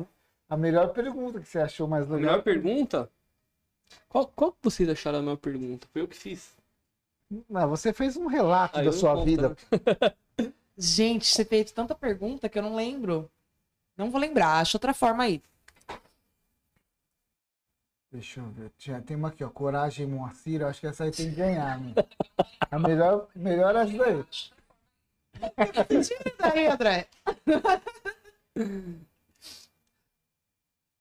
a 0.53 0.57
melhor 0.57 0.93
pergunta 0.93 1.41
que 1.41 1.49
você 1.49 1.59
achou 1.61 1.89
mais 1.89 2.05
a 2.11 2.15
legal. 2.15 2.21
melhor 2.33 2.43
pergunta? 2.43 3.11
Qual, 4.07 4.27
qual 4.27 4.53
que 4.53 4.59
vocês 4.63 4.87
acharam 4.87 5.21
a 5.21 5.23
melhor 5.23 5.37
pergunta? 5.39 5.87
Foi 5.91 6.03
eu 6.03 6.09
que 6.09 6.15
fiz. 6.17 6.55
Não, 7.49 7.69
você 7.71 7.91
fez 7.91 8.19
um 8.19 8.27
relato 8.27 8.79
Ah, 8.79 8.83
da 8.83 8.93
sua 8.93 9.15
conto, 9.15 9.25
vida. 9.25 9.49
né? 9.49 9.57
Gente, 10.77 11.27
você 11.27 11.43
fez 11.45 11.73
tanta 11.73 11.95
pergunta 11.95 12.51
que 12.51 12.59
eu 12.59 12.63
não 12.63 12.75
lembro. 12.75 13.31
Não 13.97 14.11
vou 14.11 14.21
lembrar, 14.21 14.59
acha 14.61 14.77
outra 14.77 14.93
forma 14.93 15.23
aí. 15.25 15.43
Deixa 18.11 18.41
eu 18.41 18.51
ver. 18.51 18.71
Já 18.79 19.01
tem 19.01 19.17
uma 19.17 19.29
aqui, 19.29 19.43
ó. 19.43 19.49
Coragem 19.49 20.07
Moacir. 20.07 20.61
eu 20.61 20.69
Acho 20.69 20.81
que 20.81 20.87
essa 20.87 21.05
aí 21.05 21.11
tem 21.11 21.31
que 21.31 21.37
ganhar, 21.37 21.81
né? 21.81 21.95
A 22.71 22.79
melhor, 22.79 23.27
melhor 23.35 23.75
é 23.75 23.83
essa 23.85 23.97
daí. 23.97 24.25
aí, 26.41 26.67
André. 26.67 27.09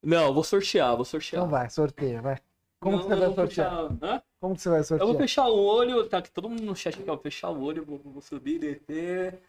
Não, 0.03 0.25
eu 0.27 0.33
vou 0.33 0.43
sortear, 0.43 0.95
vou 0.95 1.05
sortear. 1.05 1.41
Então 1.43 1.49
vai, 1.49 1.69
sorteia, 1.69 2.21
vai. 2.21 2.37
Como 2.79 2.97
Não, 2.97 3.03
que 3.03 3.09
você 3.09 3.13
eu 3.13 3.19
vai 3.19 3.35
sortear? 3.35 3.89
fechar-? 3.89 4.23
Como 4.39 4.55
que 4.55 4.61
você 4.61 4.69
vai 4.69 4.79
Eu 4.79 4.83
sortear? 4.83 5.07
vou 5.07 5.17
fechar 5.17 5.47
o 5.47 5.59
olho, 5.63 6.07
tá 6.09 6.17
aqui 6.17 6.31
todo 6.31 6.49
mundo 6.49 6.63
no 6.63 6.75
chat 6.75 6.99
aqui, 6.99 7.09
ó. 7.09 7.17
Fechar 7.17 7.49
o 7.49 7.61
olho, 7.61 7.85
vou, 7.85 7.99
vou 7.99 8.21
subir, 8.21 8.57
descer, 8.59 9.39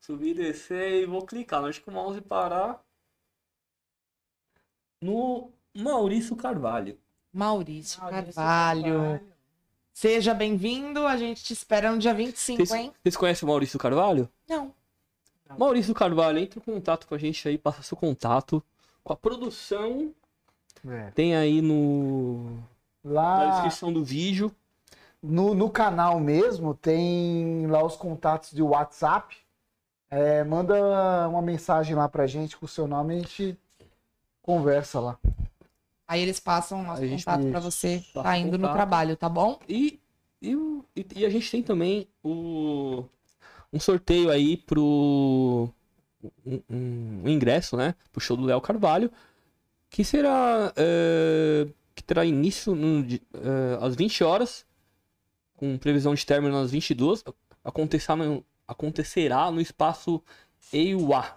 subir, 0.00 0.34
descer 0.34 1.02
e 1.02 1.06
vou 1.06 1.26
clicar. 1.26 1.62
Acho 1.64 1.82
que 1.82 1.90
o 1.90 1.92
mouse 1.92 2.20
parar 2.22 2.82
no 5.02 5.50
Maurício 5.76 6.34
Carvalho. 6.36 6.98
Maurício, 7.32 8.00
Maurício 8.00 8.34
Carvalho. 8.34 9.20
Seja 9.92 10.32
bem-vindo, 10.32 11.06
a 11.06 11.16
gente 11.16 11.42
te 11.44 11.52
espera 11.52 11.90
no 11.90 11.98
dia 11.98 12.14
25, 12.14 12.64
Vocês, 12.64 12.70
hein? 12.80 12.92
vocês 13.02 13.16
conhecem 13.16 13.46
o 13.46 13.50
Maurício 13.50 13.78
Carvalho? 13.78 14.28
Não. 14.48 14.72
Maurício 15.58 15.94
Carvalho, 15.94 16.38
entre 16.38 16.58
em 16.60 16.62
contato 16.62 17.06
com 17.06 17.14
a 17.14 17.18
gente 17.18 17.46
aí, 17.48 17.58
passa 17.58 17.82
seu 17.82 17.96
contato 17.96 18.62
a 19.12 19.16
produção. 19.16 20.12
É. 20.88 21.10
Tem 21.10 21.34
aí 21.36 21.60
no 21.62 22.58
na 23.04 23.12
Lá 23.12 23.50
descrição 23.52 23.92
do 23.92 24.04
vídeo. 24.04 24.52
no, 25.22 25.54
no 25.54 25.70
canal 25.70 26.20
mesmo 26.20 26.74
tem 26.74 27.66
lá 27.66 27.82
os 27.84 27.96
contatos 27.96 28.50
de 28.52 28.62
WhatsApp. 28.62 29.36
É, 30.10 30.42
manda 30.44 31.28
uma 31.28 31.42
mensagem 31.42 31.94
lá 31.94 32.08
pra 32.08 32.26
gente 32.26 32.56
com 32.56 32.64
o 32.64 32.68
seu 32.68 32.86
nome 32.86 33.14
e 33.14 33.16
a 33.16 33.20
gente 33.20 33.58
conversa 34.42 35.00
lá. 35.00 35.18
Aí 36.06 36.22
eles 36.22 36.40
passam 36.40 36.80
o 36.80 36.82
nosso 36.84 37.02
A 37.04 37.08
contato 37.08 37.40
pra 37.50 37.58
Isso. 37.60 37.70
você 37.70 38.04
tá 38.14 38.38
indo 38.38 38.52
no 38.52 38.58
contato. 38.68 38.74
trabalho, 38.74 39.16
tá 39.16 39.28
bom? 39.28 39.58
E, 39.68 40.00
e- 40.40 40.56
e 41.14 41.26
a 41.26 41.28
gente 41.30 41.50
tem 41.50 41.62
também 41.62 42.08
o, 42.24 43.04
um 43.72 43.78
sorteio 43.78 44.30
aí 44.30 44.56
pro 44.56 45.68
um, 46.46 46.60
um- 46.70 47.22
um 47.24 47.28
ingresso, 47.28 47.76
né? 47.76 47.94
Pro 48.12 48.20
show 48.20 48.36
do 48.36 48.44
Léo 48.44 48.60
Carvalho, 48.60 49.10
que 49.90 50.04
será 50.04 50.72
é, 50.76 51.66
que 51.94 52.02
terá 52.02 52.24
início 52.24 52.74
no 52.74 53.04
é, 53.06 53.78
às 53.84 53.94
20 53.96 54.22
horas, 54.24 54.66
com 55.56 55.76
previsão 55.78 56.14
de 56.14 56.24
término 56.26 56.56
às 56.58 56.70
22, 56.70 57.24
acontecerá 57.64 58.16
no, 58.16 58.44
acontecerá 58.66 59.50
no 59.50 59.60
espaço 59.60 60.22
EUA, 60.72 61.34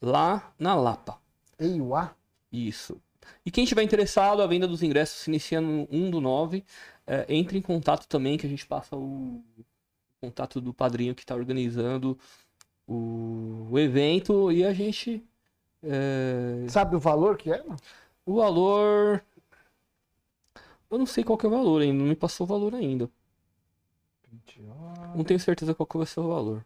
lá 0.00 0.52
na 0.58 0.74
Lapa. 0.74 1.20
Ei, 1.58 1.80
uá. 1.80 2.14
Isso. 2.50 3.00
E 3.46 3.50
quem 3.50 3.64
estiver 3.64 3.82
interessado, 3.82 4.42
a 4.42 4.46
venda 4.46 4.66
dos 4.66 4.82
ingressos 4.82 5.20
se 5.22 5.30
inicia 5.30 5.60
no 5.60 5.88
1 5.90 6.10
do 6.10 6.20
9. 6.20 6.64
É, 7.06 7.24
entre 7.28 7.58
em 7.58 7.62
contato 7.62 8.06
também, 8.06 8.36
que 8.36 8.46
a 8.46 8.48
gente 8.48 8.66
passa 8.66 8.96
o 8.96 9.42
contato 10.20 10.60
do 10.60 10.72
padrinho 10.74 11.14
que 11.14 11.22
está 11.22 11.34
organizando 11.34 12.18
o, 12.92 13.68
o 13.70 13.78
evento 13.78 14.50
e 14.52 14.64
a 14.64 14.72
gente. 14.72 15.24
é, 15.82 16.66
Sabe 16.68 16.96
o 16.96 17.00
valor 17.00 17.36
que 17.36 17.50
é? 17.52 17.62
mano? 17.62 17.76
o 18.24 18.36
valor. 18.36 19.24
Eu 20.90 20.98
não 20.98 21.06
sei 21.06 21.24
qual 21.24 21.38
que 21.38 21.46
é 21.46 21.48
o 21.48 21.52
valor 21.52 21.80
ainda, 21.82 21.98
não 21.98 22.06
me 22.06 22.16
passou 22.16 22.44
o 22.44 22.48
valor 22.48 22.74
ainda. 22.74 23.10
Não 25.14 25.24
tenho 25.24 25.40
certeza 25.40 25.74
qual 25.74 25.86
que 25.86 25.96
vai 25.96 26.06
ser 26.06 26.20
o 26.20 26.28
valor. 26.28 26.64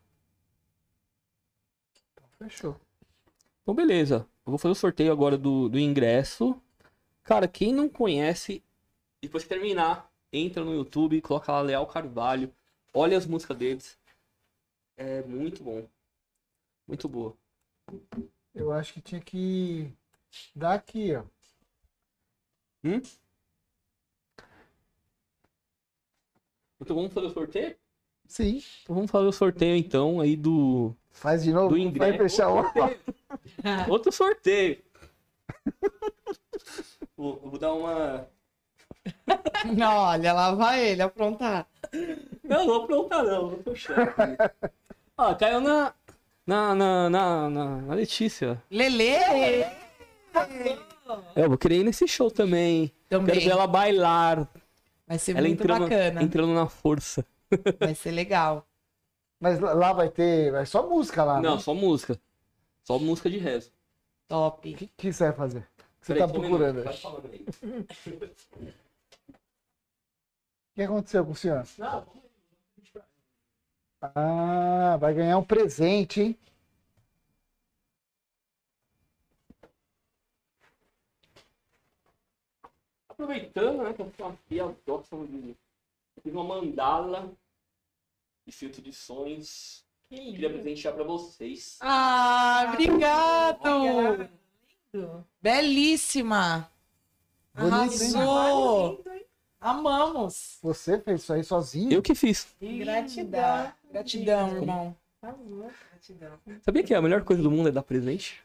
Fechou. 2.39 2.77
Então, 3.62 3.74
beleza. 3.74 4.27
Eu 4.44 4.51
vou 4.51 4.59
fazer 4.59 4.73
o 4.73 4.77
sorteio 4.77 5.12
agora 5.12 5.36
do, 5.39 5.69
do 5.69 5.78
ingresso. 5.78 6.61
Cara, 7.24 7.48
quem 7.48 7.73
não 7.73 7.89
conhece, 7.89 8.62
depois 9.20 9.43
que 9.43 9.48
terminar, 9.48 10.11
entra 10.32 10.65
no 10.65 10.74
YouTube, 10.74 11.20
coloca 11.20 11.51
lá 11.51 11.61
Leal 11.61 11.86
Carvalho. 11.86 12.53
Olha 12.93 13.16
as 13.16 13.27
músicas 13.27 13.57
deles. 13.57 13.98
É 14.97 15.23
muito 15.23 15.62
bom. 15.62 15.86
Muito 16.86 17.08
boa. 17.08 17.36
Eu 18.54 18.72
acho 18.72 18.92
que 18.94 19.00
tinha 19.00 19.20
que 19.20 19.92
dar 20.54 20.74
aqui, 20.74 21.14
ó. 21.14 21.24
Então 26.80 26.94
vamos 26.96 27.12
fazer 27.12 27.26
o 27.26 27.30
sorteio? 27.30 27.76
Sim. 28.26 28.62
Então 28.82 28.94
vamos 28.96 29.10
fazer 29.10 29.26
o 29.26 29.32
sorteio 29.32 29.76
então 29.76 30.20
aí 30.20 30.36
do, 30.36 30.94
Faz 31.10 31.42
de 31.44 31.52
novo. 31.52 31.68
do 31.70 31.74
Vai 31.98 32.10
ingresso. 32.10 32.18
fechar 32.18 32.48
o 32.48 32.56
Outro 32.56 32.72
sorteio. 32.74 33.00
Outro 33.88 34.12
sorteio. 34.12 34.82
vou, 37.16 37.40
vou 37.40 37.58
dar 37.58 37.72
uma. 37.72 38.28
Olha, 39.80 40.32
lá 40.32 40.54
vai 40.54 40.88
ele 40.88 41.02
aprontar. 41.02 41.66
Não, 42.44 42.58
não 42.58 42.66
vou 42.66 42.82
aprontar 42.84 43.24
não, 43.24 43.48
vou 43.50 43.62
fechar. 43.62 44.14
Ah, 45.16 45.34
caiu 45.36 45.60
na. 45.60 45.94
Na, 46.47 46.74
na, 46.74 47.10
na, 47.10 47.51
na, 47.51 47.77
na 47.82 47.94
Letícia. 47.94 48.62
Lele! 48.70 49.09
É, 49.09 49.77
eu 51.35 51.48
vou 51.48 51.59
querer 51.59 51.81
ir 51.81 51.85
nesse 51.85 52.06
show 52.06 52.31
também. 52.31 52.93
Quero 53.09 53.23
Também. 53.24 53.40
ver 53.40 53.51
ela 53.51 53.66
bailar. 53.66 54.48
Vai 55.06 55.18
ser 55.18 55.32
Ela 55.36 55.43
muito 55.48 55.62
entrando, 55.62 55.82
bacana. 55.82 56.23
entrando 56.23 56.55
na 56.55 56.68
força. 56.68 57.24
Vai 57.78 57.94
ser 57.94 58.10
legal. 58.10 58.66
Mas 59.39 59.60
lá- 59.60 59.93
vai 59.93 60.09
ter. 60.09 60.51
Vai 60.51 60.66
só 60.66 60.89
música 60.89 61.23
lá. 61.23 61.40
Não, 61.40 61.55
né? 61.56 61.60
só 61.60 61.73
música. 61.74 62.18
Só 62.82 62.98
música 62.98 63.31
de 63.31 63.39
rezo. 63.39 63.68
O 63.68 64.28
Top. 64.28 64.74
que, 64.74 64.86
que 64.97 65.12
você 65.12 65.24
vai 65.24 65.32
fazer? 65.32 65.59
O 65.59 65.62
que 66.01 66.06
você 66.06 66.14
Peraí, 66.14 66.20
tá 66.20 66.27
um 66.27 66.40
procurando? 66.40 66.82
O 70.73 70.74
que 70.77 70.82
aconteceu 70.82 71.24
com 71.24 71.32
o 71.32 71.36
senhor? 71.36 71.64
Não, 71.78 72.05
Ah, 74.15 74.97
vai 74.99 75.15
ganhar 75.15 75.39
um 75.39 75.45
presente, 75.45 76.20
hein? 76.20 76.39
Aproveitando, 83.09 83.83
né, 83.83 83.93
que 83.95 84.03
eu 84.03 84.12
tô 84.16 84.24
aqui, 84.27 84.57
eu 84.59 84.77
gosto 84.87 85.27
de... 85.27 85.57
eu 86.16 86.23
fiz 86.23 86.33
uma 86.35 86.45
mandala 86.45 87.33
de 88.47 88.53
filtro 88.53 88.83
de 88.83 88.93
sonhos. 88.93 89.85
Que 90.09 90.16
Queria 90.16 90.49
lindo. 90.49 90.61
presentear 90.61 90.95
pra 90.95 91.03
vocês. 91.03 91.78
Ah, 91.81 92.66
obrigado! 92.69 94.28
Lindo. 94.93 95.27
Belíssima! 95.43 96.70
Bonito? 97.55 97.74
Arrasou! 97.74 99.03
Hein? 99.12 99.27
Amamos! 99.61 100.59
Você 100.62 101.01
fez 101.01 101.23
isso 101.23 101.33
aí 101.33 101.43
sozinho? 101.43 101.93
Eu 101.93 102.03
que 102.03 102.15
fiz. 102.15 102.55
Gratidão. 102.61 103.73
Gratidão, 103.92 104.56
irmão. 104.56 104.96
Arrasou. 105.22 105.70
Gratidão. 105.92 106.30
Sabia 106.62 106.82
que 106.82 106.94
a 106.94 107.02
melhor 107.02 107.22
coisa 107.24 107.42
do 107.42 107.50
mundo 107.50 107.68
é 107.68 107.72
dar 107.72 107.82
presente? 107.82 108.40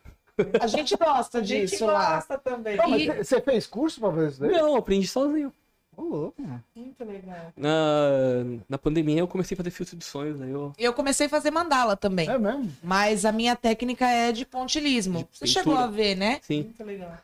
A 0.60 0.68
gente 0.68 0.96
gosta 0.96 1.40
A 1.40 1.44
gente 1.44 1.70
disso 1.72 1.86
lá. 1.86 2.16
gosta 2.16 2.38
também. 2.38 2.78
Mas 2.78 3.02
E- 3.02 3.24
você- 3.24 3.42
fez 3.42 3.68
curso 3.68 4.00
pra 4.00 4.12
fazer 4.12 4.28
isso 4.30 4.40
daí? 4.42 4.52
Não, 4.52 4.68
eu 4.70 4.76
aprendi 4.76 5.08
sozinho. 5.08 5.54
Ô, 5.96 6.04
louco, 6.04 6.42
mano. 6.42 6.64
Muito 6.74 7.04
legal. 7.04 7.52
Na, 7.56 7.70
na 8.70 8.78
pandemia 8.78 9.20
eu 9.20 9.28
comecei 9.28 9.56
a 9.56 9.58
fazer 9.58 9.72
filtro 9.72 9.98
de 9.98 10.06
sonhos, 10.06 10.42
aí 10.42 10.50
eu... 10.50 10.72
Eu 10.78 10.94
comecei 10.94 11.28
a 11.28 11.30
fazer 11.30 11.52
mandala 11.52 11.98
também. 11.98 12.30
É 12.30 12.38
mesmo? 12.38 12.72
Mas 12.82 13.26
a 13.26 13.32
minha 13.32 13.56
técnica 13.58 14.08
é 14.08 14.32
de 14.32 14.46
pontilismo. 14.46 15.20
De 15.20 15.28
Você 15.34 15.46
chegou 15.48 15.76
a 15.76 15.88
ver, 15.88 16.16
né? 16.16 16.40
Sim. 16.44 16.64
Muito 16.64 16.84
legal. 16.86 17.18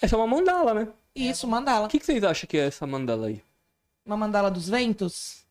Essa 0.00 0.16
é 0.16 0.18
uma 0.18 0.26
mandala, 0.26 0.72
né? 0.74 0.88
Isso, 1.14 1.46
mandala. 1.46 1.86
O 1.86 1.88
que, 1.90 1.98
que 2.00 2.06
vocês 2.06 2.24
acham 2.24 2.48
que 2.48 2.56
é 2.56 2.66
essa 2.66 2.86
mandala 2.86 3.28
aí? 3.28 3.42
Uma 4.04 4.16
mandala 4.16 4.50
dos 4.50 4.68
ventos? 4.68 5.45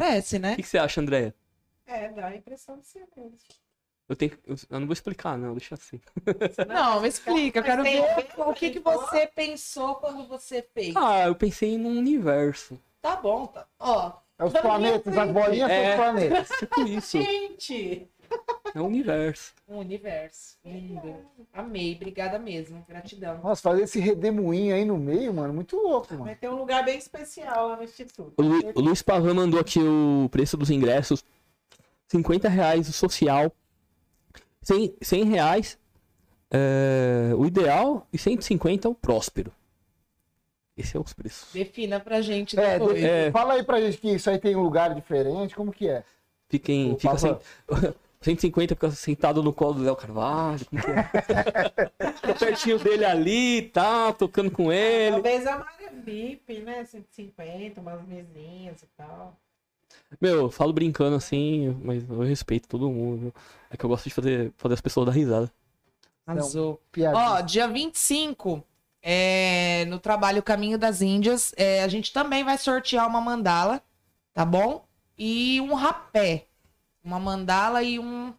Parece, 0.00 0.38
né? 0.38 0.52
O 0.52 0.56
que, 0.56 0.62
que 0.62 0.68
você 0.68 0.78
acha, 0.78 1.00
Andréia? 1.00 1.34
É, 1.86 2.08
dá 2.08 2.26
a 2.28 2.36
impressão 2.36 2.78
de 2.78 2.86
ser 2.86 3.06
mesmo. 3.16 3.36
Eu 4.08 4.16
tenho. 4.16 4.32
Eu, 4.46 4.56
eu 4.70 4.80
não 4.80 4.86
vou 4.86 4.92
explicar, 4.92 5.36
não, 5.38 5.52
deixa 5.54 5.74
assim. 5.74 6.00
Não, 6.68 7.00
me 7.00 7.08
explica. 7.08 7.58
Eu 7.60 7.62
quero 7.62 7.82
ver 7.82 8.02
o 8.38 8.52
que, 8.52 8.70
que 8.70 8.78
você 8.80 9.26
pensou 9.26 9.96
quando 9.96 10.26
você 10.26 10.62
fez. 10.74 10.94
Ah, 10.96 11.26
eu 11.26 11.34
pensei 11.34 11.76
num 11.78 11.98
universo. 11.98 12.78
Tá 13.00 13.16
bom, 13.16 13.46
tá. 13.46 13.66
Ó, 13.78 14.12
É 14.38 14.44
os 14.44 14.52
minha 14.52 14.62
planetas, 14.62 15.16
as 15.18 15.30
bolinhas 15.30 15.68
são 15.70 15.78
É. 15.78 15.90
os 15.90 15.96
planetas. 15.96 16.48
Tipo 16.58 16.80
isso. 16.88 17.20
Gente! 17.22 18.08
É 18.74 18.80
um 18.80 18.86
universo. 18.86 19.52
um 19.68 19.78
universo. 19.78 20.56
Lindo. 20.64 21.14
Amei. 21.52 21.94
Obrigada 21.96 22.38
mesmo. 22.38 22.82
Gratidão. 22.88 23.38
Nossa, 23.42 23.60
fazer 23.60 23.82
esse 23.82 24.00
redemoinho 24.00 24.74
aí 24.74 24.84
no 24.84 24.96
meio, 24.96 25.32
mano, 25.34 25.52
muito 25.52 25.76
louco, 25.76 26.12
mano. 26.14 26.24
Vai 26.24 26.34
ter 26.36 26.48
um 26.48 26.56
lugar 26.56 26.82
bem 26.84 26.96
especial 26.96 27.68
lá 27.68 27.76
no 27.76 27.82
Instituto. 27.84 28.32
O, 28.36 28.42
Lu, 28.42 28.72
o 28.74 28.80
Luiz 28.80 29.02
Pavan 29.02 29.34
mandou 29.34 29.60
aqui 29.60 29.78
o 29.78 30.26
preço 30.30 30.56
dos 30.56 30.70
ingressos. 30.70 31.22
50 32.08 32.48
reais 32.48 32.88
o 32.88 32.92
social. 32.92 33.52
100, 34.62 34.94
100 35.02 35.24
reais 35.24 35.78
é, 36.50 37.32
o 37.36 37.44
ideal 37.44 38.06
e 38.12 38.16
150 38.18 38.88
o 38.88 38.94
próspero. 38.94 39.52
Esse 40.76 40.96
é 40.96 41.00
os 41.00 41.12
preços. 41.12 41.52
Defina 41.52 42.00
pra 42.00 42.22
gente 42.22 42.58
É, 42.58 42.78
de- 42.78 43.04
É. 43.04 43.30
fala 43.30 43.54
aí 43.54 43.62
pra 43.62 43.80
gente 43.80 43.98
que 43.98 44.08
isso 44.14 44.30
aí 44.30 44.38
tem 44.38 44.56
um 44.56 44.62
lugar 44.62 44.94
diferente, 44.94 45.54
como 45.54 45.70
que 45.72 45.88
é? 45.88 46.02
Fiquem, 46.48 46.92
O 46.92 46.96
fica 46.98 47.14
Pavan. 47.14 47.38
sem, 47.38 47.38
150 48.22 48.74
fica 48.74 48.90
sentado 48.90 49.42
no 49.42 49.52
colo 49.52 49.74
do 49.74 49.82
Léo 49.82 49.96
Carvalho. 49.96 50.64
Como 50.66 50.82
que 50.82 50.90
é? 50.90 51.02
fica 52.12 52.34
pertinho 52.38 52.78
dele 52.78 53.04
ali, 53.04 53.62
tá, 53.62 54.12
tocando 54.12 54.50
com 54.50 54.72
ele. 54.72 55.12
Talvez 55.12 55.46
a 55.46 55.58
Maria 55.58 55.92
VIP, 56.04 56.60
né? 56.60 56.84
150, 56.84 57.80
umas 57.80 58.06
mesinhas 58.06 58.82
e 58.82 58.86
tal. 58.96 59.36
Meu, 60.20 60.36
eu 60.36 60.50
falo 60.50 60.72
brincando 60.72 61.16
assim, 61.16 61.78
mas 61.82 62.08
eu 62.08 62.20
respeito 62.20 62.68
todo 62.68 62.90
mundo. 62.90 63.34
É 63.70 63.76
que 63.76 63.84
eu 63.84 63.88
gosto 63.88 64.08
de 64.08 64.14
fazer, 64.14 64.52
fazer 64.56 64.74
as 64.74 64.80
pessoas 64.80 65.06
dar 65.06 65.12
risada. 65.12 65.50
Arrasou. 66.26 66.80
Piadinha. 66.90 67.20
Ó, 67.20 67.40
dia 67.40 67.66
25, 67.66 68.62
é, 69.02 69.84
no 69.86 69.98
trabalho 69.98 70.42
Caminho 70.42 70.78
das 70.78 71.02
Índias, 71.02 71.52
é, 71.56 71.82
a 71.82 71.88
gente 71.88 72.12
também 72.12 72.44
vai 72.44 72.56
sortear 72.58 73.06
uma 73.06 73.20
mandala, 73.20 73.82
tá 74.32 74.44
bom? 74.44 74.84
E 75.18 75.60
um 75.60 75.74
rapé. 75.74 76.46
Uma 77.04 77.18
mandala 77.18 77.82
e 77.82 77.98
um 77.98 78.32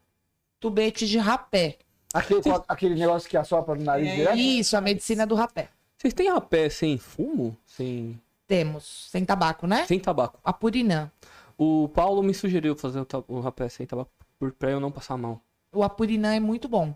tubete 0.59 1.07
de 1.07 1.17
rapé. 1.17 1.77
Aquele, 2.13 2.41
aquele 2.67 2.95
negócio 2.95 3.29
que 3.29 3.35
assopra 3.35 3.75
no 3.75 3.83
nariz 3.83 4.07
É, 4.07 4.15
direto? 4.15 4.37
Isso, 4.37 4.77
a 4.77 4.81
medicina 4.81 5.25
do 5.25 5.35
rapé. 5.35 5.69
Vocês 5.97 6.13
têm 6.13 6.31
rapé 6.31 6.69
sem 6.69 6.97
fumo? 6.97 7.57
Sem, 7.65 8.19
Temos. 8.47 9.07
Sem 9.09 9.25
tabaco, 9.25 9.65
né? 9.67 9.85
sem 9.85 9.99
tabaco? 9.99 10.39
A 10.43 10.53
Purinã. 10.53 11.11
O 11.57 11.89
Paulo 11.89 12.21
me 12.23 12.33
sugeriu 12.33 12.75
fazer 12.75 12.99
o, 12.99 13.07
o 13.27 13.39
rapé 13.39 13.67
sem 13.69 13.85
tabaco 13.85 14.11
por- 14.39 14.51
pra 14.53 14.69
eu 14.71 14.79
não 14.79 14.91
passar 14.91 15.17
mal. 15.17 15.41
O 15.71 15.83
Apurinã 15.83 16.35
é 16.35 16.39
muito 16.39 16.67
bom. 16.67 16.95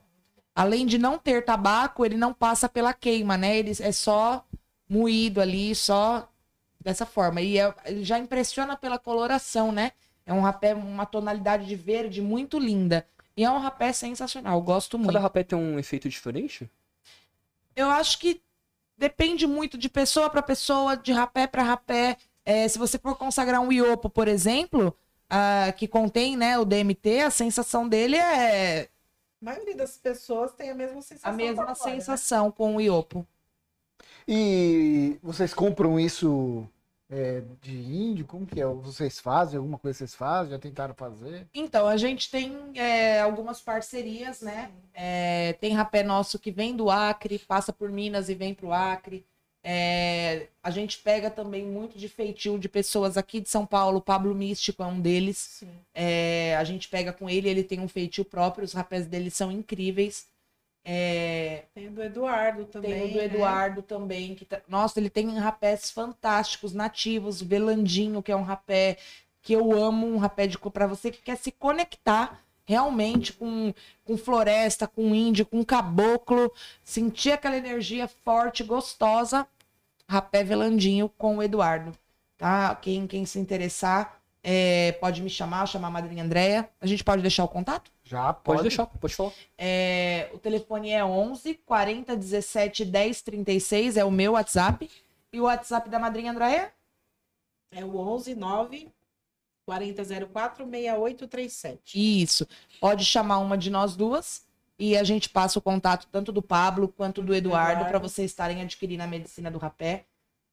Além 0.55 0.85
de 0.85 0.97
não 0.97 1.17
ter 1.17 1.43
tabaco, 1.45 2.05
ele 2.05 2.17
não 2.17 2.33
passa 2.33 2.67
pela 2.69 2.93
queima, 2.93 3.37
né? 3.37 3.57
Ele 3.57 3.71
é 3.79 3.91
só 3.91 4.45
moído 4.89 5.39
ali, 5.41 5.73
só 5.75 6.27
dessa 6.79 7.05
forma. 7.05 7.41
E 7.41 7.57
é- 7.59 7.73
ele 7.85 8.03
já 8.03 8.17
impressiona 8.19 8.75
pela 8.75 8.99
coloração, 8.99 9.71
né? 9.71 9.91
É 10.27 10.33
um 10.33 10.41
rapé, 10.41 10.75
uma 10.75 11.05
tonalidade 11.05 11.65
de 11.65 11.75
verde 11.75 12.21
muito 12.21 12.59
linda. 12.59 13.07
E 13.35 13.45
é 13.45 13.49
um 13.49 13.59
rapé 13.59 13.93
sensacional, 13.93 14.61
gosto 14.61 14.97
muito. 14.97 15.13
Cada 15.13 15.23
rapé 15.23 15.43
tem 15.43 15.57
um 15.57 15.79
efeito 15.79 16.09
diferente? 16.09 16.69
Eu 17.73 17.89
acho 17.89 18.19
que 18.19 18.41
depende 18.97 19.47
muito 19.47 19.77
de 19.77 19.87
pessoa 19.87 20.29
para 20.29 20.41
pessoa, 20.41 20.97
de 20.97 21.13
rapé 21.13 21.47
para 21.47 21.63
rapé. 21.63 22.17
É, 22.43 22.67
se 22.67 22.77
você 22.77 22.99
for 22.99 23.15
consagrar 23.15 23.61
um 23.61 23.71
iopo, 23.71 24.09
por 24.09 24.27
exemplo, 24.27 24.93
ah, 25.29 25.73
que 25.77 25.87
contém 25.87 26.35
né, 26.35 26.57
o 26.59 26.65
DMT, 26.65 27.21
a 27.21 27.29
sensação 27.29 27.87
dele 27.87 28.17
é 28.17 28.89
A 29.41 29.45
maioria 29.45 29.75
das 29.75 29.97
pessoas 29.97 30.51
tem 30.53 30.69
a 30.69 30.75
mesma 30.75 31.01
sensação. 31.01 31.31
a 31.31 31.33
mesma 31.33 31.75
fora, 31.75 31.91
né? 31.91 31.99
sensação 31.99 32.51
com 32.51 32.75
o 32.75 32.81
iopo. 32.81 33.25
E 34.27 35.17
vocês 35.23 35.53
compram 35.53 35.97
isso 35.99 36.67
é, 37.09 37.41
de 37.61 37.77
índio? 37.77 38.25
Como 38.25 38.45
que 38.45 38.61
é? 38.61 38.65
Vocês 38.65 39.19
fazem? 39.19 39.57
Alguma 39.57 39.77
coisa 39.77 39.97
vocês 39.97 40.15
fazem? 40.15 40.51
Já 40.51 40.59
tentaram 40.59 40.93
fazer? 40.93 41.47
Então, 41.53 41.87
a 41.87 41.97
gente 41.97 42.29
tem 42.29 42.71
é, 42.75 43.21
algumas 43.21 43.61
parcerias, 43.61 44.41
né? 44.41 44.71
É, 44.93 45.53
tem 45.53 45.73
rapé 45.73 46.03
nosso 46.03 46.37
que 46.39 46.51
vem 46.51 46.75
do 46.75 46.89
Acre, 46.89 47.39
passa 47.39 47.71
por 47.71 47.89
Minas 47.89 48.29
e 48.29 48.35
vem 48.35 48.53
para 48.53 48.65
o 48.65 48.73
Acre. 48.73 49.25
É, 49.63 50.47
a 50.63 50.69
gente 50.69 50.99
pega 50.99 51.29
também 51.29 51.65
muito 51.65 51.97
de 51.97 52.07
feitio 52.07 52.57
de 52.57 52.69
pessoas 52.69 53.17
aqui 53.17 53.41
de 53.41 53.49
São 53.49 53.65
Paulo. 53.65 53.97
O 53.97 54.01
Pablo 54.01 54.33
Místico 54.33 54.83
é 54.83 54.85
um 54.85 54.99
deles. 54.99 55.37
Sim. 55.37 55.69
É, 55.93 56.55
a 56.57 56.63
gente 56.63 56.87
pega 56.87 57.11
com 57.11 57.29
ele, 57.29 57.49
ele 57.49 57.63
tem 57.63 57.79
um 57.79 57.87
feitio 57.87 58.23
próprio, 58.23 58.63
os 58.63 58.73
rapés 58.73 59.05
dele 59.07 59.29
são 59.29 59.51
incríveis. 59.51 60.27
É, 60.89 61.65
Tem 61.75 61.87
o 61.89 61.91
do 61.91 62.01
Eduardo 62.01 62.63
também. 62.63 62.91
tem 62.93 63.03
o 63.03 63.11
do 63.11 63.17
né? 63.17 63.25
Eduardo 63.25 63.81
também. 63.81 64.35
Que 64.35 64.45
tá- 64.45 64.61
Nossa, 64.69 64.97
ele 65.01 65.09
tem 65.09 65.37
rapés 65.37 65.91
fantásticos, 65.91 66.71
nativos, 66.73 67.41
Velandinho, 67.41 68.23
que 68.23 68.31
é 68.31 68.35
um 68.35 68.41
rapé 68.43 68.97
que 69.41 69.51
eu 69.51 69.73
amo, 69.77 70.07
um 70.07 70.17
rapé 70.17 70.47
de 70.47 70.57
para 70.57 70.87
você 70.87 71.11
que 71.11 71.21
quer 71.21 71.35
se 71.35 71.51
conectar 71.51 72.39
realmente 72.65 73.33
com, 73.33 73.73
com 74.05 74.17
floresta, 74.17 74.87
com 74.87 75.13
índio, 75.13 75.45
com 75.45 75.63
caboclo, 75.63 76.51
sentir 76.83 77.31
aquela 77.33 77.57
energia 77.57 78.07
forte, 78.07 78.63
gostosa. 78.63 79.45
Rapé 80.09 80.41
Velandinho 80.41 81.09
com 81.17 81.37
o 81.37 81.43
Eduardo. 81.43 81.91
Tá? 82.37 82.73
Quem, 82.75 83.05
quem 83.07 83.25
se 83.25 83.37
interessar, 83.39 84.21
é, 84.41 84.93
pode 85.01 85.21
me 85.21 85.29
chamar, 85.29 85.65
chamar 85.65 85.89
a 85.89 85.91
madrinha 85.91 86.23
Andréia. 86.23 86.69
A 86.79 86.85
gente 86.87 87.03
pode 87.03 87.21
deixar 87.21 87.43
o 87.43 87.47
contato? 87.49 87.91
Já 88.07 88.31
Pode, 88.33 88.57
pode. 88.57 88.61
deixar, 88.69 88.85
pode 88.85 89.13
falar. 89.15 89.33
É, 89.57 90.29
o 90.33 90.39
telefone 90.39 90.91
é 90.91 91.03
11 91.03 91.55
40 91.65 92.15
17 92.15 92.85
10 92.85 93.21
36, 93.21 93.97
é 93.97 94.05
o 94.05 94.11
meu 94.11 94.33
WhatsApp. 94.33 94.89
E 95.33 95.39
o 95.41 95.43
WhatsApp 95.43 95.89
da 95.89 95.99
madrinha 95.99 96.31
Andréia? 96.31 96.71
É 97.69 97.83
o 97.83 97.97
11 97.97 98.33
9 98.33 98.89
4004 99.65 100.65
6837. 100.65 102.21
Isso. 102.23 102.47
Pode 102.79 103.03
chamar 103.03 103.39
uma 103.39 103.57
de 103.57 103.69
nós 103.69 103.95
duas 103.95 104.45
e 104.79 104.95
a 104.95 105.03
gente 105.03 105.27
passa 105.29 105.59
o 105.59 105.61
contato 105.61 106.07
tanto 106.09 106.31
do 106.31 106.41
Pablo 106.41 106.87
quanto 106.87 107.21
do 107.21 107.35
Eduardo 107.35 107.79
para 107.79 107.87
Eduardo. 107.89 108.07
vocês 108.09 108.31
estarem 108.31 108.61
adquirindo 108.61 109.03
a 109.03 109.07
medicina 109.07 109.51
do 109.51 109.57
rapé. 109.57 110.05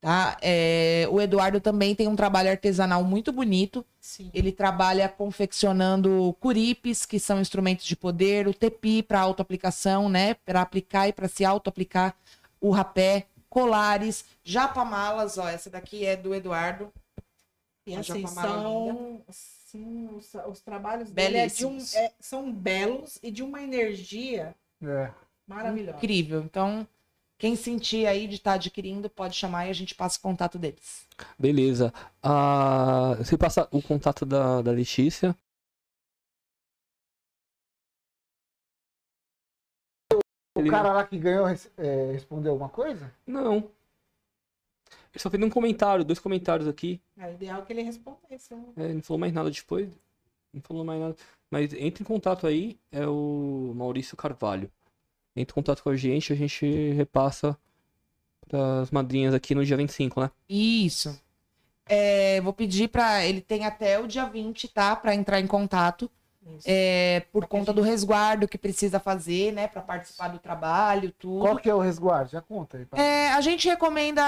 Tá? 0.04 0.36
É, 0.42 1.08
o 1.10 1.18
Eduardo 1.18 1.62
também 1.62 1.94
tem 1.94 2.06
um 2.06 2.14
trabalho 2.14 2.50
artesanal 2.50 3.02
muito 3.02 3.32
bonito. 3.32 3.82
Sim. 3.98 4.30
Ele 4.34 4.52
trabalha 4.52 5.08
confeccionando 5.08 6.36
curipes, 6.38 7.06
que 7.06 7.18
são 7.18 7.40
instrumentos 7.40 7.86
de 7.86 7.96
poder, 7.96 8.46
o 8.46 8.52
tepi 8.52 9.02
para 9.02 9.18
autoaplicação, 9.20 10.10
né? 10.10 10.34
Para 10.34 10.60
aplicar 10.60 11.08
e 11.08 11.12
para 11.14 11.26
se 11.26 11.42
autoaplicar 11.42 12.14
o 12.60 12.70
rapé, 12.70 13.28
colares, 13.48 14.26
japamalas, 14.44 15.38
ó, 15.38 15.48
essa 15.48 15.70
daqui 15.70 16.04
é 16.04 16.14
do 16.16 16.34
Eduardo. 16.34 16.92
E 17.86 17.96
assim, 17.96 18.26
são 18.26 19.22
assim, 19.26 20.08
os, 20.14 20.34
os 20.50 20.60
trabalhos 20.60 21.10
dele 21.10 21.38
é 21.38 21.46
de 21.46 21.64
um, 21.64 21.70
Belíssimos. 21.70 21.94
é- 21.94 22.12
são 22.20 22.52
belos 22.52 23.18
e 23.22 23.30
de 23.30 23.42
uma 23.42 23.62
energia 23.62 24.54
É. 24.82 25.10
maravilhosa. 25.46 25.96
Incrível. 25.96 26.42
Então, 26.42 26.86
quem 27.38 27.56
sentir 27.56 28.06
aí 28.06 28.26
de 28.26 28.36
estar 28.36 28.54
adquirindo, 28.54 29.10
pode 29.10 29.34
chamar 29.36 29.66
e 29.66 29.70
a 29.70 29.74
gente 29.74 29.94
passa 29.94 30.18
o 30.18 30.22
contato 30.22 30.58
deles. 30.58 31.06
Beleza. 31.38 31.92
Ah, 32.22 33.14
você 33.18 33.36
passa 33.36 33.68
o 33.70 33.82
contato 33.82 34.24
da, 34.24 34.62
da 34.62 34.70
Letícia. 34.70 35.36
O 40.56 40.60
Ele- 40.60 40.70
cara 40.70 40.92
lá 40.92 41.04
que 41.06 41.18
ganhou 41.18 41.46
é, 41.48 42.12
respondeu 42.12 42.52
alguma 42.52 42.70
coisa? 42.70 43.12
Não. 43.26 43.56
Ele 45.12 45.18
só 45.22 45.30
fez 45.30 45.42
um 45.42 45.50
comentário, 45.50 46.04
dois 46.04 46.18
comentários 46.18 46.68
aqui. 46.68 47.00
É 47.18 47.32
ideal 47.32 47.64
que 47.64 47.72
ele 47.72 47.82
respondesse. 47.82 48.54
né? 48.54 48.64
É, 48.76 48.92
não 48.92 49.02
falou 49.02 49.18
mais 49.18 49.32
nada 49.32 49.50
depois. 49.50 49.88
Não 50.52 50.60
falou 50.62 50.84
mais 50.84 51.00
nada. 51.00 51.16
Mas 51.50 51.72
entre 51.74 52.02
em 52.02 52.06
contato 52.06 52.46
aí, 52.46 52.78
é 52.90 53.06
o 53.06 53.72
Maurício 53.76 54.16
Carvalho. 54.16 54.70
Entre 55.36 55.52
em 55.52 55.54
contato 55.54 55.82
com 55.82 55.90
a 55.90 55.96
gente, 55.96 56.32
a 56.32 56.36
gente 56.36 56.90
repassa 56.92 57.56
as 58.82 58.90
madrinhas 58.90 59.34
aqui 59.34 59.54
no 59.54 59.64
dia 59.64 59.76
25, 59.76 60.20
né? 60.20 60.30
Isso. 60.48 61.18
É, 61.86 62.40
vou 62.40 62.52
pedir 62.52 62.88
para 62.88 63.24
ele 63.26 63.40
tem 63.40 63.64
até 63.66 63.98
o 63.98 64.06
dia 64.06 64.24
20, 64.26 64.68
tá? 64.68 64.94
Para 64.96 65.14
entrar 65.14 65.40
em 65.40 65.46
contato. 65.46 66.10
É, 66.66 67.20
por 67.32 67.46
conta 67.46 67.72
do 67.72 67.80
resguardo 67.80 68.46
que 68.46 68.58
precisa 68.58 69.00
fazer, 69.00 69.50
né? 69.50 69.66
Para 69.66 69.80
participar 69.80 70.28
do 70.28 70.38
trabalho, 70.38 71.10
tudo. 71.18 71.40
Qual 71.40 71.56
que 71.56 71.70
é 71.70 71.74
o 71.74 71.78
resguardo? 71.80 72.30
Já 72.30 72.42
conta 72.42 72.76
aí. 72.76 72.84
pra- 72.84 73.02
É, 73.02 73.32
a 73.32 73.40
gente 73.40 73.66
recomenda 73.66 74.22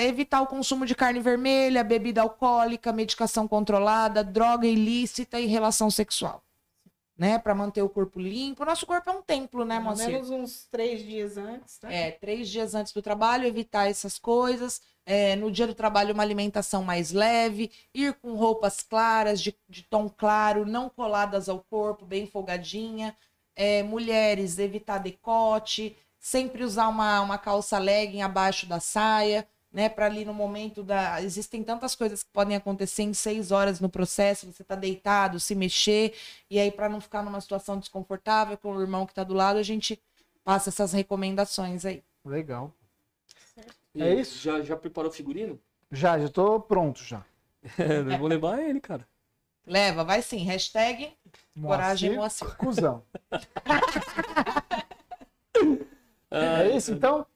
evitar 0.00 0.40
o 0.42 0.48
consumo 0.48 0.84
de 0.84 0.96
carne 0.96 1.20
vermelha, 1.20 1.84
bebida 1.84 2.22
alcoólica, 2.22 2.92
medicação 2.92 3.46
controlada, 3.46 4.24
droga 4.24 4.66
ilícita 4.66 5.38
e 5.38 5.46
relação 5.46 5.90
sexual. 5.92 6.42
Né? 7.20 7.38
Para 7.38 7.54
manter 7.54 7.82
o 7.82 7.88
corpo 7.88 8.18
limpo. 8.18 8.64
Nosso 8.64 8.86
corpo 8.86 9.10
é 9.10 9.12
um 9.12 9.20
templo, 9.20 9.62
né, 9.62 9.78
Pelo 9.78 9.94
menos 9.94 10.30
uns 10.30 10.64
três 10.70 11.02
dias 11.02 11.36
antes, 11.36 11.78
né? 11.82 12.08
É, 12.08 12.10
três 12.12 12.48
dias 12.48 12.74
antes 12.74 12.94
do 12.94 13.02
trabalho, 13.02 13.46
evitar 13.46 13.90
essas 13.90 14.18
coisas. 14.18 14.80
É, 15.04 15.36
no 15.36 15.50
dia 15.50 15.66
do 15.66 15.74
trabalho, 15.74 16.14
uma 16.14 16.22
alimentação 16.22 16.82
mais 16.82 17.12
leve. 17.12 17.70
Ir 17.92 18.14
com 18.14 18.34
roupas 18.36 18.80
claras, 18.80 19.38
de, 19.42 19.54
de 19.68 19.82
tom 19.82 20.08
claro, 20.08 20.64
não 20.64 20.88
coladas 20.88 21.46
ao 21.50 21.60
corpo, 21.60 22.06
bem 22.06 22.26
folgadinha. 22.26 23.14
É, 23.54 23.82
mulheres, 23.82 24.58
evitar 24.58 24.96
decote. 24.96 25.94
Sempre 26.18 26.64
usar 26.64 26.88
uma, 26.88 27.20
uma 27.20 27.36
calça 27.36 27.76
legging 27.78 28.22
abaixo 28.22 28.64
da 28.66 28.80
saia, 28.80 29.46
né? 29.72 29.88
Para 29.88 30.06
ali 30.06 30.24
no 30.24 30.34
momento 30.34 30.82
da. 30.82 31.22
Existem 31.22 31.62
tantas 31.62 31.94
coisas 31.94 32.22
que 32.22 32.30
podem 32.30 32.56
acontecer 32.56 33.02
em 33.02 33.14
seis 33.14 33.50
horas 33.50 33.80
no 33.80 33.88
processo. 33.88 34.50
Você 34.52 34.64
tá 34.64 34.74
deitado, 34.74 35.38
se 35.38 35.54
mexer. 35.54 36.14
E 36.48 36.58
aí, 36.58 36.70
para 36.70 36.88
não 36.88 37.00
ficar 37.00 37.22
numa 37.22 37.40
situação 37.40 37.78
desconfortável 37.78 38.56
com 38.58 38.74
o 38.74 38.80
irmão 38.80 39.06
que 39.06 39.14
tá 39.14 39.24
do 39.24 39.34
lado, 39.34 39.58
a 39.58 39.62
gente 39.62 40.00
passa 40.44 40.70
essas 40.70 40.92
recomendações 40.92 41.84
aí. 41.84 42.02
Legal. 42.24 42.72
E 43.94 44.02
É 44.02 44.14
isso? 44.14 44.38
Já, 44.42 44.60
já 44.62 44.76
preparou 44.76 45.10
o 45.10 45.14
figurino? 45.14 45.60
Já, 45.90 46.18
já 46.18 46.28
tô 46.28 46.60
pronto 46.60 47.02
já. 47.02 47.24
É, 47.78 48.16
vou 48.16 48.26
levar 48.26 48.62
ele, 48.62 48.80
cara. 48.80 49.06
Leva, 49.66 50.02
vai 50.02 50.22
sim. 50.22 50.38
Hashtag 50.44 51.12
coragem 51.60 52.14
Moacir, 52.14 52.46
Moacir. 52.46 52.56
Cusão. 52.56 53.04
Ah, 56.30 56.62
É 56.64 56.76
isso 56.76 56.92
então? 56.92 57.26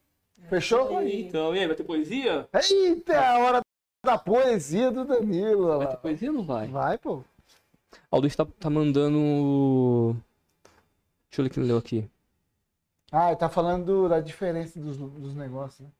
Fechou? 0.61 1.03
Então, 1.03 1.55
e 1.55 1.59
aí, 1.61 1.67
vai 1.67 1.77
ter 1.77 1.85
poesia? 1.85 2.49
Eita, 2.53 3.13
é 3.13 3.27
a 3.27 3.39
hora 3.39 3.61
da 4.05 4.17
poesia 4.19 4.91
do 4.91 5.05
Danilo. 5.05 5.67
Vai 5.69 5.79
lá. 5.79 5.87
ter 5.89 5.97
poesia 6.03 6.31
ou 6.31 6.37
não 6.37 6.45
vai? 6.45 6.69
Vai, 6.69 6.99
pô. 6.99 7.25
Ó, 8.11 8.17
o 8.19 8.21
Luiz 8.21 8.37
tá, 8.37 8.45
tá 8.61 8.71
mandando. 8.71 10.17
Deixa 11.29 11.41
eu 11.41 11.45
ler 11.45 11.49
o 11.49 11.53
que 11.53 11.59
ele 11.61 11.67
leu 11.69 11.79
aqui. 11.79 12.09
Ah, 13.11 13.29
ele 13.29 13.37
tá 13.37 13.49
falando 13.49 13.85
do- 13.85 14.09
da 14.09 14.21
diferença 14.21 14.79
dos, 14.81 14.97
dos 14.97 15.35
negócios, 15.35 15.81
né? 15.81 15.93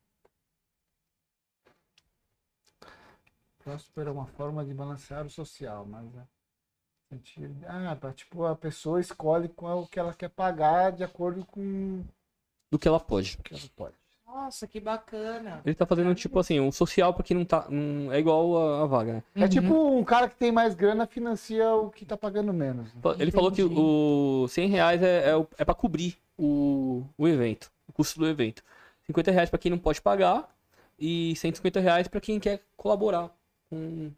Próspero 3.63 4.11
é 4.11 4.13
uma 4.13 4.27
forma 4.27 4.65
de 4.65 4.75
balancear 4.75 5.25
o 5.25 5.31
social, 5.31 5.87
mas 5.87 6.05
é. 6.17 6.23
sentido- 7.09 7.65
Ah, 7.67 7.97
tá, 7.97 8.13
tipo, 8.13 8.45
a 8.45 8.55
pessoa 8.57 9.01
escolhe 9.01 9.49
qual 9.49 9.83
o 9.83 9.87
que 9.89 9.99
ela 9.99 10.13
quer 10.15 10.29
pagar 10.31 10.93
de 10.93 11.03
acordo 11.05 11.45
com 11.47 12.05
Do 12.71 12.79
que 12.79 12.89
ela 12.89 13.01
pode. 13.01 13.37
o 13.39 13.43
que 13.43 13.55
ela 13.55 13.63
pode. 13.77 13.95
Nossa, 14.35 14.67
que 14.67 14.81
bacana. 14.81 15.63
Ele 15.65 15.77
tá 15.77 15.87
fazendo, 15.87 16.13
tipo 16.13 16.41
assim, 16.41 16.59
um 16.59 16.73
social 16.73 17.15
pra 17.15 17.23
quem 17.23 17.37
não 17.37 17.45
tá. 17.45 17.67
não- 17.71 18.13
é 18.13 18.19
igual 18.19 18.57
a, 18.59 18.83
a 18.83 18.87
vaga, 18.87 19.13
né? 19.15 19.23
É 19.37 19.47
tipo 19.47 19.73
um 19.97 20.03
cara 20.03 20.29
que 20.29 20.35
tem 20.35 20.51
mais 20.51 20.75
grana 20.75 21.07
financia 21.07 21.73
o 21.73 21.89
que 21.89 22.05
tá 22.05 22.17
pagando 22.17 22.53
menos. 22.53 22.93
né? 22.93 23.01
Ele 23.21 23.31
falou 23.31 23.53
que 23.53 23.63
Entendi. 23.63 23.81
o 23.81 24.47
100 24.49 24.69
reais 24.69 25.01
é, 25.03 25.31
é, 25.31 25.47
é 25.59 25.65
pra 25.65 25.73
cobrir 25.75 26.19
o, 26.37 27.05
o 27.17 27.29
evento, 27.29 27.71
o 27.89 27.93
custo 27.93 28.19
do 28.19 28.27
evento. 28.27 28.61
50 29.07 29.31
reais 29.31 29.49
pra 29.51 29.59
quem 29.59 29.71
não 29.71 29.79
pode 29.79 30.03
pagar 30.03 30.53
e 30.99 31.37
150 31.37 31.79
reais 31.79 32.09
pra 32.09 32.21
quem 32.21 32.41
quer 32.41 32.61
colaborar 32.77 33.31
com, 33.71 34.11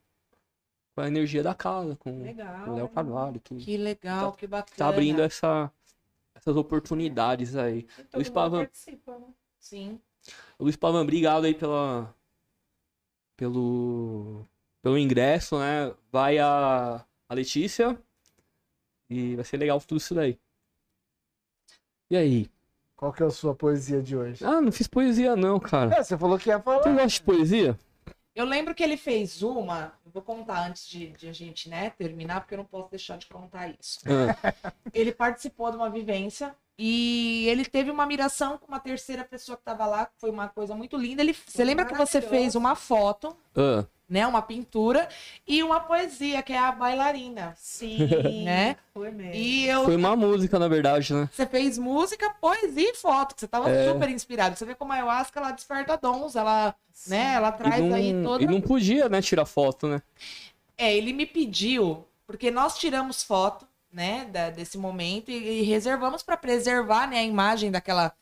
com 0.95 1.01
a 1.03 1.09
energia 1.09 1.43
da 1.43 1.55
casa, 1.55 1.95
com 1.97 2.23
Legal. 2.23 2.71
o 2.71 2.75
Léo? 2.75 2.89
Carvalho 2.89 3.37
e 3.37 3.41
tudo. 3.41 3.63
Que 3.63 3.77
legal, 3.77 4.33
que 4.33 4.47
bacana. 4.47 4.77
Tá 4.79 4.89
abrindo 4.89 5.21
essa, 5.21 5.71
essas 6.35 6.57
oportunidades 6.57 7.55
aí. 7.55 7.87
Luiz 8.15 8.29
mundo 8.29 8.35
Pavan. 8.35 8.59
participa, 8.61 9.19
né? 9.19 9.27
Sim. 9.67 10.01
Luiz 10.61 10.77
Pavan, 10.77 11.03
obrigado 11.03 11.45
aí 11.45 11.53
pela, 11.53 12.15
pelo, 13.37 14.47
pelo 14.81 14.97
ingresso, 14.97 15.59
né? 15.59 15.93
Vai 16.13 16.39
a, 16.39 17.05
a 17.29 17.35
Letícia 17.35 18.01
e 19.11 19.35
vai 19.35 19.45
ser 19.45 19.57
legal 19.57 19.81
tudo 19.81 19.99
isso 19.99 20.15
daí. 20.15 20.39
E 22.09 22.17
aí? 22.17 22.51
Qual 22.95 23.13
que 23.13 23.25
é 23.25 23.27
a 23.27 23.31
sua 23.31 23.57
poesia 23.57 24.01
de 24.01 24.17
hoje? 24.17 24.45
Ah, 24.45 24.61
não 24.61 24.71
fiz 24.71 24.87
poesia 24.87 25.35
não, 25.35 25.59
cara. 25.59 25.97
É, 25.97 26.03
você 26.05 26.17
falou 26.17 26.39
que 26.39 26.49
ia 26.49 26.63
falar. 26.63 26.83
Tu 26.83 26.93
gosta 26.93 27.09
de 27.09 27.23
poesia? 27.23 27.79
Eu 28.37 28.45
lembro 28.45 28.73
que 28.73 28.85
ele 28.85 28.97
fez 28.97 29.43
uma, 29.43 29.95
eu 30.05 30.13
vou 30.13 30.23
contar 30.23 30.69
antes 30.69 30.87
de, 30.87 31.09
de 31.09 31.29
a 31.29 31.33
gente, 31.33 31.69
né, 31.69 31.91
terminar, 31.91 32.41
porque 32.41 32.55
eu 32.55 32.59
não 32.59 32.65
posso 32.65 32.89
deixar 32.89 33.19
de 33.19 33.27
contar 33.27 33.75
isso. 33.81 33.99
Ah, 34.07 34.71
Ele 34.95 35.11
participou 35.11 35.71
de 35.73 35.77
uma 35.77 35.91
vivência 35.91 36.55
e 36.79 37.47
ele 37.49 37.65
teve 37.65 37.91
uma 37.91 38.05
miração 38.07 38.59
com 38.59 38.67
uma 38.69 38.79
terceira 38.81 39.25
pessoa 39.25 39.57
que 39.57 39.63
estava 39.63 39.87
lá, 39.87 40.07
que 40.07 40.13
foi 40.19 40.31
uma 40.31 40.49
coisa 40.49 40.75
muito 40.75 40.97
linda. 40.97 41.23
Ele, 41.23 41.35
você 41.47 41.65
lembra 41.65 41.85
que 41.87 41.95
você 41.95 42.21
fez 42.21 42.55
uma 42.55 42.75
foto, 42.75 43.37
ah, 43.57 43.85
né, 44.09 44.25
uma 44.27 44.41
pintura 44.43 45.09
e 45.47 45.63
uma 45.63 45.81
poesia, 45.81 46.41
que 46.43 46.53
é 46.53 46.59
a 46.59 46.71
bailarina, 46.71 47.55
Sim, 47.57 47.99
Né? 48.45 48.77
foi 48.95 49.11
mesmo. 49.11 49.35
E 49.35 49.67
eu 49.67 49.85
foi 49.85 49.97
uma 49.97 50.15
música, 50.15 50.59
na 50.59 50.69
verdade, 50.69 51.13
né? 51.13 51.29
Você 51.33 51.47
fez 51.47 51.77
música, 51.79 52.31
poesia 52.41 52.91
e 52.91 52.95
foto, 52.95 53.35
que 53.35 53.41
você 53.41 53.49
tava 53.49 53.69
É. 53.71 53.93
super 53.93 54.09
inspirado. 54.11 54.55
Você 54.57 54.65
vê 54.65 54.75
como 54.75 54.93
a 54.93 54.97
ayahuasca 54.97 55.41
ela 55.41 55.51
desperta 55.51 55.97
dons, 55.97 56.37
ela, 56.37 56.75
Sim. 56.93 57.11
né, 57.11 57.35
ela 57.35 57.51
traz 57.51 57.85
e, 57.85 57.93
aí 57.95 58.13
não, 58.13 58.23
toda. 58.23 58.45
e 58.45 58.47
não 58.47 58.61
podia, 58.61 59.09
né, 59.09 59.21
tirar 59.23 59.45
foto, 59.47 59.89
né? 59.89 60.01
É, 60.79 60.95
ele 60.95 61.13
me 61.13 61.25
pediu, 61.27 62.05
porque 62.27 62.51
nós 62.51 62.79
tiramos 62.79 63.23
foto, 63.25 63.67
né, 63.97 64.27
da- 64.27 64.51
desse 64.51 64.77
momento 64.77 65.31
e, 65.31 65.61
e 65.61 65.63
reservamos 65.63 66.23
para 66.23 66.37
preservar, 66.37 67.09
né, 67.09 67.19
a 67.21 67.23
imagem 67.25 67.71
daquela 67.71 68.13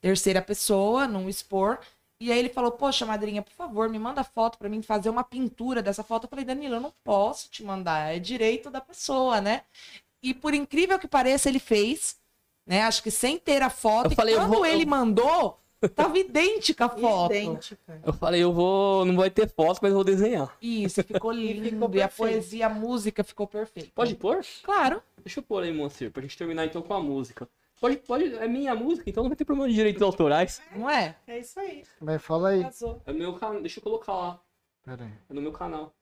terceira 0.00 0.40
pessoa, 0.40 1.08
não 1.08 1.28
expor. 1.28 1.78
E 2.20 2.30
aí 2.30 2.38
ele 2.38 2.48
falou: 2.48 2.70
"Poxa, 2.70 3.04
madrinha, 3.04 3.42
por 3.42 3.52
favor, 3.52 3.88
me 3.88 3.98
manda 3.98 4.22
foto 4.22 4.56
para 4.56 4.68
mim 4.68 4.80
fazer 4.80 5.10
uma 5.10 5.24
pintura 5.24 5.82
dessa 5.82 6.04
foto". 6.04 6.24
Eu 6.24 6.28
falei: 6.30 6.44
"Danilo, 6.44 6.76
eu 6.76 6.80
não 6.80 6.92
posso 7.02 7.50
te 7.50 7.64
mandar, 7.64 8.14
é 8.14 8.18
direito 8.20 8.70
da 8.70 8.80
pessoa, 8.80 9.40
né?". 9.40 9.62
E 10.22 10.32
por 10.32 10.54
incrível 10.54 10.98
que 11.00 11.08
pareça, 11.08 11.48
ele 11.48 11.58
fez, 11.58 12.16
né? 12.64 12.82
Acho 12.82 13.02
que 13.02 13.10
sem 13.10 13.36
ter 13.38 13.60
a 13.60 13.68
foto. 13.68 14.06
Eu 14.06 14.12
e 14.12 14.14
falei, 14.14 14.34
eu 14.34 14.38
quando 14.38 14.54
vou- 14.54 14.64
ele 14.66 14.84
eu- 14.84 14.88
mandou, 14.88 15.58
tava 15.94 16.16
idêntica 16.18 16.86
a 16.86 16.88
foto. 16.88 17.34
Idêntica. 17.34 18.00
Eu 18.06 18.12
falei, 18.12 18.40
eu 18.42 18.52
vou. 18.52 19.04
Não 19.04 19.16
vai 19.16 19.28
ter 19.30 19.48
foto, 19.48 19.80
mas 19.82 19.90
eu 19.90 19.96
vou 19.96 20.04
desenhar. 20.04 20.56
Isso, 20.62 21.02
ficou 21.02 21.30
lindo. 21.32 21.68
ficou 21.68 21.94
e 21.94 22.00
a 22.00 22.08
poesia, 22.08 22.66
a 22.66 22.70
música 22.70 23.22
ficou 23.24 23.46
perfeita. 23.48 23.90
Pode 23.94 24.14
pôr? 24.14 24.42
Claro. 24.62 25.02
Deixa 25.24 25.40
eu 25.40 25.42
pôr 25.42 25.64
aí, 25.64 25.72
Moacir, 25.72 26.10
pra 26.10 26.22
gente 26.22 26.36
terminar 26.36 26.66
então 26.66 26.82
com 26.82 26.94
a 26.94 27.00
música. 27.00 27.48
Pode, 27.80 27.96
pode, 27.98 28.34
é 28.34 28.46
minha 28.46 28.74
música, 28.74 29.08
então 29.08 29.24
não 29.24 29.30
vai 29.30 29.36
ter 29.36 29.44
problema 29.44 29.68
de 29.68 29.74
direitos 29.74 30.02
autorais. 30.02 30.62
Não 30.76 30.88
é? 30.88 31.16
É 31.26 31.38
isso 31.38 31.58
aí. 31.58 31.82
Mas 32.00 32.22
fala 32.22 32.50
aí. 32.50 32.64
É 33.06 33.12
meu 33.12 33.34
canal, 33.34 33.60
deixa 33.60 33.78
eu 33.80 33.82
colocar 33.82 34.12
lá. 34.12 34.40
Pera 34.84 35.04
aí. 35.04 35.12
É 35.28 35.34
no 35.34 35.40
meu 35.42 35.52
canal. 35.52 35.94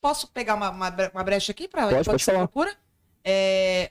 Posso 0.00 0.30
pegar 0.32 0.54
uma, 0.54 0.70
uma, 0.70 0.90
uma 1.14 1.24
brecha 1.24 1.52
aqui 1.52 1.66
para 1.66 1.88
Pode, 1.88 2.04
pode 2.04 2.22
você 2.22 2.32
falar. 2.32 2.46
procura? 2.46 2.76
É, 3.24 3.90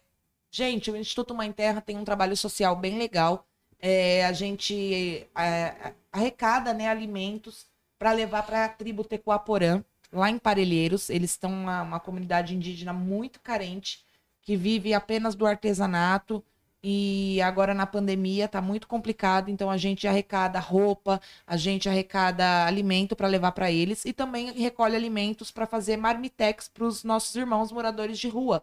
Gente, 0.56 0.92
o 0.92 0.96
Instituto 0.96 1.34
Mãe 1.34 1.52
Terra 1.52 1.82
tem 1.82 1.98
um 1.98 2.06
trabalho 2.06 2.38
social 2.38 2.76
bem 2.76 2.96
legal. 3.00 3.48
É, 3.80 4.24
a 4.24 4.32
gente 4.32 5.28
é, 5.36 5.96
arrecada 6.12 6.76
né, 6.76 6.88
alimentos 6.88 7.66
para 7.98 8.12
levar 8.12 8.44
para 8.46 8.66
a 8.66 8.70
tribo 8.70 9.04
Tecoaporã, 9.04 9.84
lá 10.14 10.30
em 10.30 10.38
Parelheiros. 10.40 11.10
Eles 11.10 11.32
estão 11.32 11.52
uma, 11.52 11.82
uma 11.82 12.00
comunidade 12.00 12.56
indígena 12.56 12.94
muito 12.94 13.40
carente, 13.42 14.06
que 14.42 14.56
vive 14.56 14.94
apenas 14.94 15.36
do 15.36 15.46
artesanato 15.46 16.44
E 16.86 17.42
agora 17.42 17.74
na 17.74 17.88
pandemia 17.88 18.46
tá 18.46 18.62
muito 18.62 18.90
complicado, 18.90 19.50
então 19.50 19.72
a 19.72 19.78
gente 19.78 20.06
arrecada 20.06 20.60
roupa, 20.60 21.22
a 21.48 21.56
gente 21.56 21.88
arrecada 21.88 22.66
alimento 22.66 23.16
para 23.16 23.28
levar 23.30 23.54
para 23.54 23.72
eles 23.72 24.04
e 24.04 24.12
também 24.12 24.52
recolhe 24.52 24.94
alimentos 24.94 25.50
para 25.50 25.66
fazer 25.66 25.96
marmitex 25.96 26.68
para 26.68 26.84
os 26.84 27.06
nossos 27.06 27.34
irmãos 27.38 27.72
moradores 27.72 28.20
de 28.20 28.28
rua, 28.28 28.62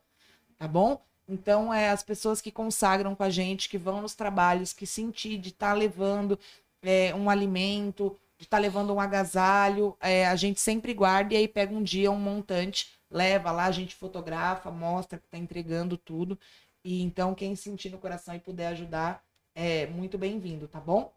tá 0.59 0.69
bom? 0.69 1.01
Então 1.27 1.73
é 1.73 1.89
as 1.91 2.03
pessoas 2.03 2.43
que 2.43 2.51
consagram 2.51 3.15
com 3.15 3.23
a 3.23 3.31
gente, 3.31 3.71
que 3.71 3.79
vão 3.79 4.03
nos 4.03 4.15
trabalhos, 4.15 4.75
que 4.75 4.87
sentir 4.87 5.39
de 5.39 5.49
estar 5.49 5.73
levando 5.73 6.39
é, 6.83 7.15
um 7.15 7.31
alimento, 7.31 8.15
de 8.41 8.47
estar 8.47 8.59
levando 8.59 8.95
um 8.95 8.99
agasalho, 8.99 9.95
é, 10.01 10.27
a 10.27 10.35
gente 10.35 10.59
sempre 10.59 10.95
guarda 10.95 11.35
e 11.35 11.37
aí 11.37 11.47
pega 11.47 11.75
um 11.75 11.83
dia 11.83 12.11
um 12.11 12.17
montante, 12.17 12.89
leva 13.11 13.53
lá, 13.53 13.67
a 13.67 13.71
gente 13.71 13.95
fotografa, 13.95 14.71
mostra 14.71 15.19
que 15.19 15.27
está 15.27 15.37
entregando 15.37 15.99
tudo. 15.99 16.39
E 16.83 17.03
então, 17.03 17.35
quem 17.35 17.55
sentir 17.55 17.91
no 17.91 17.99
coração 17.99 18.35
e 18.35 18.39
puder 18.39 18.69
ajudar, 18.69 19.23
é 19.55 19.87
muito 19.89 20.17
bem-vindo, 20.17 20.67
tá 20.67 20.81
bom? 20.81 21.13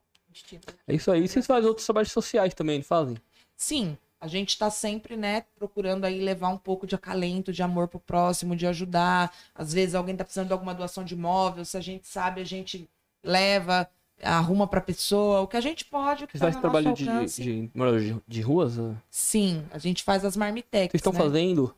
É 0.86 0.96
isso 0.96 1.10
aí. 1.10 1.26
Vocês 1.26 1.48
fazem 1.48 1.70
outros 1.70 1.86
trabalhos 1.86 2.12
sociais 2.12 2.54
também, 2.54 2.82
fazem? 2.82 3.16
Sim, 3.56 3.98
a 4.20 4.28
gente 4.28 4.50
está 4.50 4.70
sempre, 4.70 5.16
né, 5.16 5.46
procurando 5.56 6.04
aí 6.04 6.20
levar 6.20 6.50
um 6.50 6.58
pouco 6.58 6.86
de 6.86 6.94
acalento, 6.94 7.54
de 7.54 7.64
amor 7.64 7.88
pro 7.88 8.02
próximo, 8.02 8.54
de 8.54 8.68
ajudar. 8.68 9.34
Às 9.56 9.72
vezes 9.72 9.96
alguém 9.96 10.18
tá 10.18 10.26
precisando 10.26 10.48
de 10.48 10.54
alguma 10.54 10.76
doação 10.76 11.06
de 11.06 11.14
imóvel, 11.14 11.64
se 11.64 11.78
a 11.78 11.82
gente 11.82 12.06
sabe, 12.06 12.42
a 12.42 12.46
gente 12.46 12.90
leva, 13.24 13.90
arruma 14.24 14.68
pra 14.68 14.82
pessoa, 14.82 15.42
o 15.42 15.48
que 15.48 15.58
a 15.58 15.62
gente 15.62 15.86
pode, 15.86 16.24
o 16.24 16.28
que 16.28 16.38
Vocês 16.38 16.54
tá 16.56 16.62
fazem 16.62 16.84
no 16.86 16.90
nosso 16.90 17.04
trabalho 17.04 17.28
de, 17.28 17.42
de, 17.42 17.68
de, 17.68 18.22
de 18.28 18.42
ruas? 18.42 18.74
Sim, 19.10 19.66
a 19.72 19.78
gente 19.78 20.04
faz 20.04 20.24
as 20.26 20.36
marmitex, 20.36 20.92
Vocês 20.92 21.00
estão 21.00 21.14
né? 21.14 21.20
fazendo? 21.20 21.74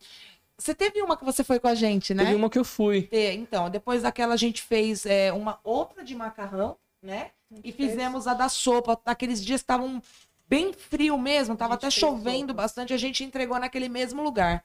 Você 0.57 0.73
teve 0.73 1.01
uma 1.01 1.17
que 1.17 1.25
você 1.25 1.43
foi 1.43 1.59
com 1.59 1.67
a 1.67 1.75
gente, 1.75 2.13
né? 2.13 2.23
Teve 2.23 2.35
uma 2.35 2.49
que 2.49 2.57
eu 2.57 2.63
fui. 2.63 3.09
Então, 3.11 3.69
depois 3.69 4.03
daquela 4.03 4.35
a 4.35 4.37
gente 4.37 4.61
fez 4.61 5.05
é, 5.05 5.33
uma 5.33 5.59
outra 5.63 6.03
de 6.03 6.15
macarrão, 6.15 6.77
né? 7.01 7.31
E 7.63 7.71
fizemos 7.71 8.25
a 8.25 8.33
da 8.33 8.47
sopa. 8.47 8.99
Naqueles 9.05 9.43
dias 9.43 9.61
estavam 9.61 10.01
bem 10.47 10.71
frio 10.71 11.17
mesmo, 11.17 11.57
tava 11.57 11.73
até 11.73 11.89
chovendo 11.89 12.51
sopa. 12.51 12.61
bastante, 12.61 12.93
a 12.93 12.97
gente 12.97 13.23
entregou 13.23 13.59
naquele 13.59 13.89
mesmo 13.89 14.23
lugar, 14.23 14.63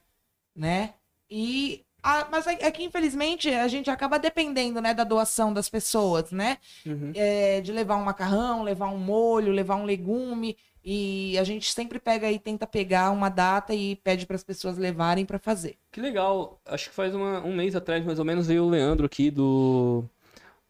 né? 0.55 0.95
E 1.29 1.85
a- 2.03 2.27
mas 2.31 2.47
é 2.47 2.59
é 2.61 2.71
que 2.71 2.83
infelizmente 2.83 3.49
a 3.51 3.69
gente 3.69 3.91
acaba 3.91 4.19
dependendo, 4.19 4.81
né, 4.81 4.93
da 4.95 5.05
doação 5.05 5.53
das 5.53 5.69
pessoas, 5.69 6.31
né? 6.33 6.59
Uhum. 6.87 7.13
É, 7.15 7.61
de 7.61 7.73
levar 7.73 7.97
um 7.97 8.05
macarrão, 8.05 8.63
levar 8.63 8.89
um 8.89 8.99
molho, 8.99 9.53
levar 9.53 9.77
um 9.77 9.85
legume. 9.85 10.57
E 10.83 11.37
a 11.39 11.45
gente 11.45 11.71
sempre 11.73 11.99
pega 11.99 12.31
e 12.33 12.39
tenta 12.39 12.67
pegar 12.67 13.11
uma 13.11 13.29
data 13.29 13.75
e 13.75 13.97
pede 13.97 14.25
para 14.25 14.37
as 14.37 14.43
pessoas 14.43 14.79
levarem 14.79 15.27
para 15.27 15.39
fazer. 15.39 15.77
Que 15.93 16.01
legal. 16.01 16.59
Acho 16.65 16.89
que 16.89 16.95
faz 16.95 17.15
uma- 17.15 17.45
um 17.45 17.55
mês 17.55 17.77
atrás, 17.77 18.03
mais 18.05 18.19
ou 18.19 18.25
menos, 18.25 18.47
veio 18.47 18.65
o 18.65 18.71
Leandro 18.71 19.05
aqui 19.05 19.31
do, 19.31 20.05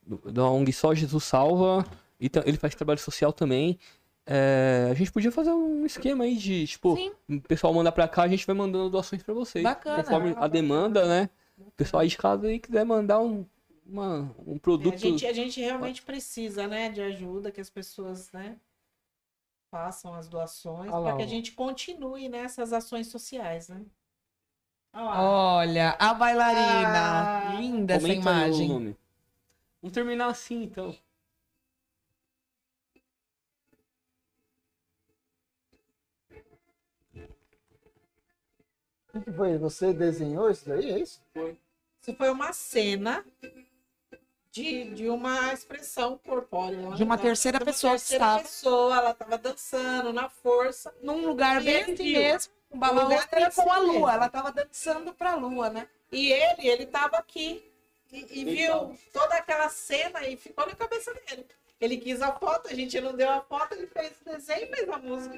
do 0.04 0.32
da 0.32 0.44
ONG 0.50 0.72
Só 0.72 0.94
Jesus 0.94 1.22
Salva. 1.22 1.86
E 2.20 2.28
ele 2.44 2.56
faz 2.58 2.74
trabalho 2.74 2.98
social 2.98 3.32
também. 3.32 3.78
É, 4.26 4.88
a 4.90 4.94
gente 4.94 5.10
podia 5.10 5.32
fazer 5.32 5.50
um 5.50 5.84
esquema 5.84 6.24
aí 6.24 6.36
de, 6.36 6.66
tipo, 6.66 6.94
Sim. 6.96 7.12
o 7.28 7.40
pessoal 7.40 7.72
mandar 7.74 7.92
pra 7.92 8.06
cá, 8.06 8.22
a 8.22 8.28
gente 8.28 8.46
vai 8.46 8.54
mandando 8.54 8.90
doações 8.90 9.22
pra 9.22 9.34
vocês. 9.34 9.62
Bacana. 9.64 10.02
Conforme 10.04 10.34
a 10.36 10.46
demanda, 10.46 11.06
né? 11.06 11.30
O 11.58 11.70
pessoal 11.72 12.02
aí 12.02 12.08
de 12.08 12.16
casa 12.16 12.46
aí 12.46 12.58
quiser 12.58 12.84
mandar 12.84 13.20
um, 13.20 13.44
uma, 13.84 14.34
um 14.46 14.56
É, 14.56 14.58
produto. 14.58 14.94
a, 14.94 14.98
gente, 14.98 15.26
a 15.26 15.32
gente 15.32 15.60
realmente 15.60 16.02
precisa, 16.02 16.66
né, 16.66 16.90
de 16.90 17.00
ajuda, 17.00 17.50
que 17.50 17.60
as 17.60 17.68
pessoas, 17.70 18.30
né, 18.32 18.56
façam 19.70 20.14
as 20.14 20.28
doações, 20.28 20.90
para 20.90 21.16
que 21.16 21.22
a 21.22 21.26
gente 21.26 21.52
continue 21.52 22.28
nessas 22.28 22.72
ações 22.72 23.08
sociais, 23.08 23.68
né? 23.68 23.82
Olha, 24.92 25.96
a 25.98 26.14
bailarina. 26.14 27.50
Ah, 27.52 27.54
Linda 27.58 27.94
essa 27.94 28.08
imagem. 28.08 28.96
Vamos 29.80 29.94
terminar 29.94 30.26
assim, 30.26 30.64
então. 30.64 30.94
O 39.14 39.20
que 39.20 39.32
foi? 39.32 39.58
Você 39.58 39.92
desenhou 39.92 40.50
isso 40.50 40.68
daí? 40.68 40.90
É 40.90 40.98
isso? 40.98 41.20
Isso 42.00 42.14
foi 42.16 42.30
uma 42.30 42.52
cena 42.52 43.24
de, 44.50 44.90
de 44.94 45.08
uma 45.08 45.52
expressão 45.52 46.18
corpórea. 46.18 46.90
De 46.92 47.02
uma 47.02 47.18
terceira 47.18 47.58
De 47.58 47.64
uma 47.64 47.72
pessoa 47.72 47.92
que 47.94 47.98
terceira 48.00 48.24
estava. 48.24 48.42
pessoa, 48.42 48.96
ela 48.96 49.10
estava 49.10 49.38
dançando 49.38 50.12
na 50.12 50.28
força. 50.28 50.94
Num 51.02 51.26
lugar 51.26 51.62
bem 51.62 51.82
assim 51.82 52.12
mesmo. 52.12 52.52
Um 52.72 52.78
balão 52.78 53.10
era 53.10 53.50
com 53.50 53.70
a 53.70 53.78
lua. 53.78 53.92
mesmo. 53.92 54.08
Ela 54.10 54.28
tava 54.28 54.52
dançando 54.52 55.12
pra 55.12 55.34
lua, 55.34 55.70
né? 55.70 55.88
E 56.12 56.32
ele, 56.32 56.68
ele 56.68 56.84
estava 56.84 57.16
aqui 57.16 57.64
e, 58.12 58.40
e 58.40 58.44
viu 58.44 58.96
toda 59.12 59.34
aquela 59.36 59.68
cena 59.68 60.26
e 60.26 60.36
ficou 60.36 60.66
na 60.66 60.74
cabeça 60.74 61.12
dele. 61.14 61.46
Ele 61.80 61.96
quis 61.96 62.20
a 62.20 62.32
foto, 62.32 62.68
a 62.68 62.74
gente 62.74 63.00
não 63.00 63.14
deu 63.14 63.30
a 63.30 63.40
foto, 63.40 63.74
ele 63.74 63.86
fez 63.86 64.12
o 64.20 64.24
desenho 64.30 64.64
e 64.64 64.66
fez 64.66 64.88
a 64.88 64.98
música. 64.98 65.36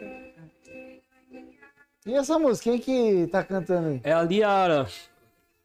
E 2.06 2.14
essa 2.14 2.38
música? 2.38 2.70
Quem 2.70 2.78
que 2.78 3.26
tá 3.30 3.44
cantando 3.44 3.88
aí? 3.88 4.00
É 4.02 4.12
a 4.12 4.22
Liara. 4.22 4.88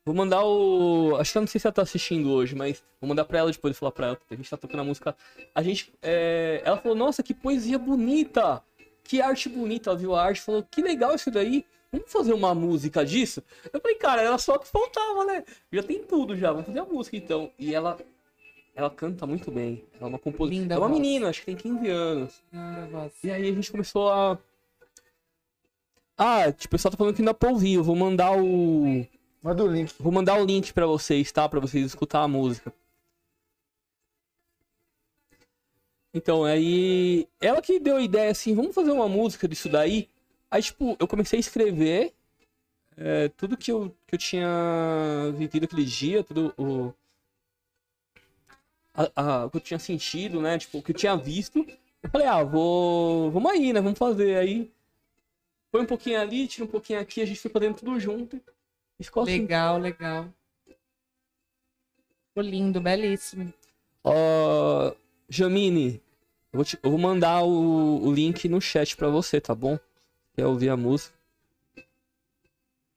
Vou 0.06 0.16
mandar 0.16 0.44
o. 0.46 1.16
Acho 1.20 1.32
que 1.34 1.38
eu 1.38 1.42
não 1.42 1.48
sei 1.48 1.60
se 1.60 1.68
ela 1.68 1.74
tá 1.74 1.82
assistindo 1.82 2.32
hoje, 2.32 2.56
mas 2.56 2.84
vou 3.02 3.10
mandar 3.10 3.26
pra 3.26 3.40
ela 3.40 3.52
depois 3.52 3.78
falar 3.78 3.92
pra 3.92 4.08
ela, 4.08 4.16
porque 4.16 4.34
a 4.34 4.38
gente 4.38 4.50
tá 4.50 4.56
tocando 4.56 4.80
a 4.82 4.84
música. 4.84 5.16
A 5.54 5.62
gente. 5.62 5.92
é, 6.02 6.62
Ela 6.64 6.78
falou, 6.78 6.98
nossa, 6.98 7.22
que 7.22 7.34
poesia 7.34 7.78
bonita! 7.78 8.64
Que 9.04 9.22
arte 9.22 9.50
bonita, 9.50 9.90
ela 9.90 10.00
viu 10.00 10.16
a 10.16 10.24
arte, 10.24 10.42
falou, 10.42 10.64
que 10.70 10.82
legal 10.82 11.16
isso 11.16 11.32
daí. 11.32 11.66
Vamos 11.92 12.12
fazer 12.12 12.34
uma 12.34 12.54
música 12.54 13.06
disso? 13.06 13.42
Eu 13.74 13.80
falei, 13.80 13.96
cara, 13.98 14.22
era 14.22 14.38
só 14.38 14.56
o 14.56 14.60
que 14.60 14.68
faltava, 14.68 15.26
né? 15.26 15.44
Já 15.72 15.82
tem 15.82 16.04
tudo 16.04 16.36
já, 16.36 16.52
vamos 16.52 16.68
fazer 16.68 16.80
a 16.80 16.86
música 16.86 17.18
então. 17.18 17.52
E 17.58 17.74
ela. 17.74 17.98
Ela 18.76 18.90
canta 18.92 19.26
muito 19.26 19.50
bem. 19.50 19.84
Ela 19.96 20.04
é 20.04 20.10
uma 20.10 20.20
compositora. 20.20 20.62
Linda 20.62 20.76
É 20.76 20.78
uma 20.78 20.88
voz. 20.88 21.00
menina, 21.02 21.30
acho 21.30 21.40
que 21.40 21.48
tem 21.48 21.56
15 21.56 21.90
anos. 21.90 22.44
Linda 22.54 22.88
voz. 22.92 23.12
E 23.24 23.32
aí 23.32 23.50
a 23.50 23.54
gente 23.54 23.72
começou 23.72 24.10
a. 24.12 24.38
Ah, 26.18 26.52
tipo, 26.52 26.66
o 26.68 26.70
pessoal 26.72 26.92
tá 26.92 26.98
falando 26.98 27.16
que 27.16 27.34
pra 27.34 27.50
ouvir. 27.50 27.74
Eu 27.76 27.84
vou 27.84 27.96
mandar 27.96 28.32
o. 28.38 29.06
Manda 29.42 29.64
o 29.64 29.68
link. 29.68 29.94
Vou 30.00 30.12
mandar 30.12 30.40
o 30.42 30.46
link 30.46 30.74
pra 30.74 30.86
vocês, 30.88 31.32
tá? 31.32 31.48
Pra 31.48 31.60
vocês 31.60 31.86
escutar 31.86 32.24
a 32.24 32.28
música. 32.28 32.74
Então, 36.14 36.44
aí. 36.44 37.28
Ela 37.40 37.62
que 37.62 37.80
deu 37.80 37.98
a 37.98 38.02
ideia 38.02 38.32
assim, 38.32 38.56
vamos 38.56 38.74
fazer 38.74 38.92
uma 38.92 39.08
música 39.08 39.48
disso 39.48 39.70
daí. 39.70 40.10
Aí, 40.50 40.62
tipo, 40.62 40.96
eu 41.00 41.08
comecei 41.08 41.38
a 41.38 41.40
escrever 41.42 42.14
é, 42.98 43.30
tudo 43.30 43.58
que 43.58 43.72
eu, 43.72 43.96
que 44.08 44.16
eu 44.16 44.20
tinha 44.20 44.48
vivido 45.38 45.66
aquele 45.66 45.86
dia, 45.86 46.24
tudo 46.24 46.54
o. 46.58 46.94
a- 48.94 49.12
a- 49.16 49.46
o 49.46 49.50
que 49.52 49.58
eu 49.58 49.62
tinha 49.62 49.80
sentido, 49.80 50.42
né? 50.42 50.58
Tipo, 50.58 50.80
o 50.80 50.84
que 50.84 50.92
eu 50.92 50.96
tinha 50.96 51.16
visto. 51.16 51.60
Eu 52.04 52.10
falei, 52.10 52.28
ah, 52.28 52.44
vou. 52.44 53.32
Vamos 53.32 53.52
aí, 53.52 53.72
né? 53.74 53.82
Vamos 53.82 54.00
fazer. 54.00 54.38
Aí. 54.38 54.72
Põe 55.72 55.82
um 55.82 55.86
pouquinho 55.86 56.20
ali, 56.20 56.48
tira 56.48 56.66
um 56.66 56.70
pouquinho 56.70 57.00
aqui, 57.00 57.22
a 57.22 57.26
gente 57.26 57.40
foi 57.40 57.52
fazendo 57.52 57.76
tudo 57.76 58.00
junto. 58.00 58.42
E 59.00 59.04
ficou 59.04 59.24
assim. 59.24 59.40
Legal, 59.42 59.78
legal. 59.78 60.26
Ficou 62.30 62.44
lindo, 62.44 62.80
belíssimo. 62.82 63.54
Ó, 64.04 64.94
Jamine, 65.30 66.02
eu 66.54 66.58
vou, 66.58 66.64
te- 66.66 66.80
eu 66.82 66.90
vou 66.90 67.00
mandar 67.00 67.44
o, 67.44 68.04
o 68.06 68.14
link 68.14 68.48
no 68.48 68.62
chat 68.62 68.96
pra 68.96 69.10
você, 69.10 69.42
tá 69.42 69.54
bom? 69.54 69.78
Quer 70.34 70.46
ouvir 70.46 70.70
a 70.70 70.78
música? 70.78 71.16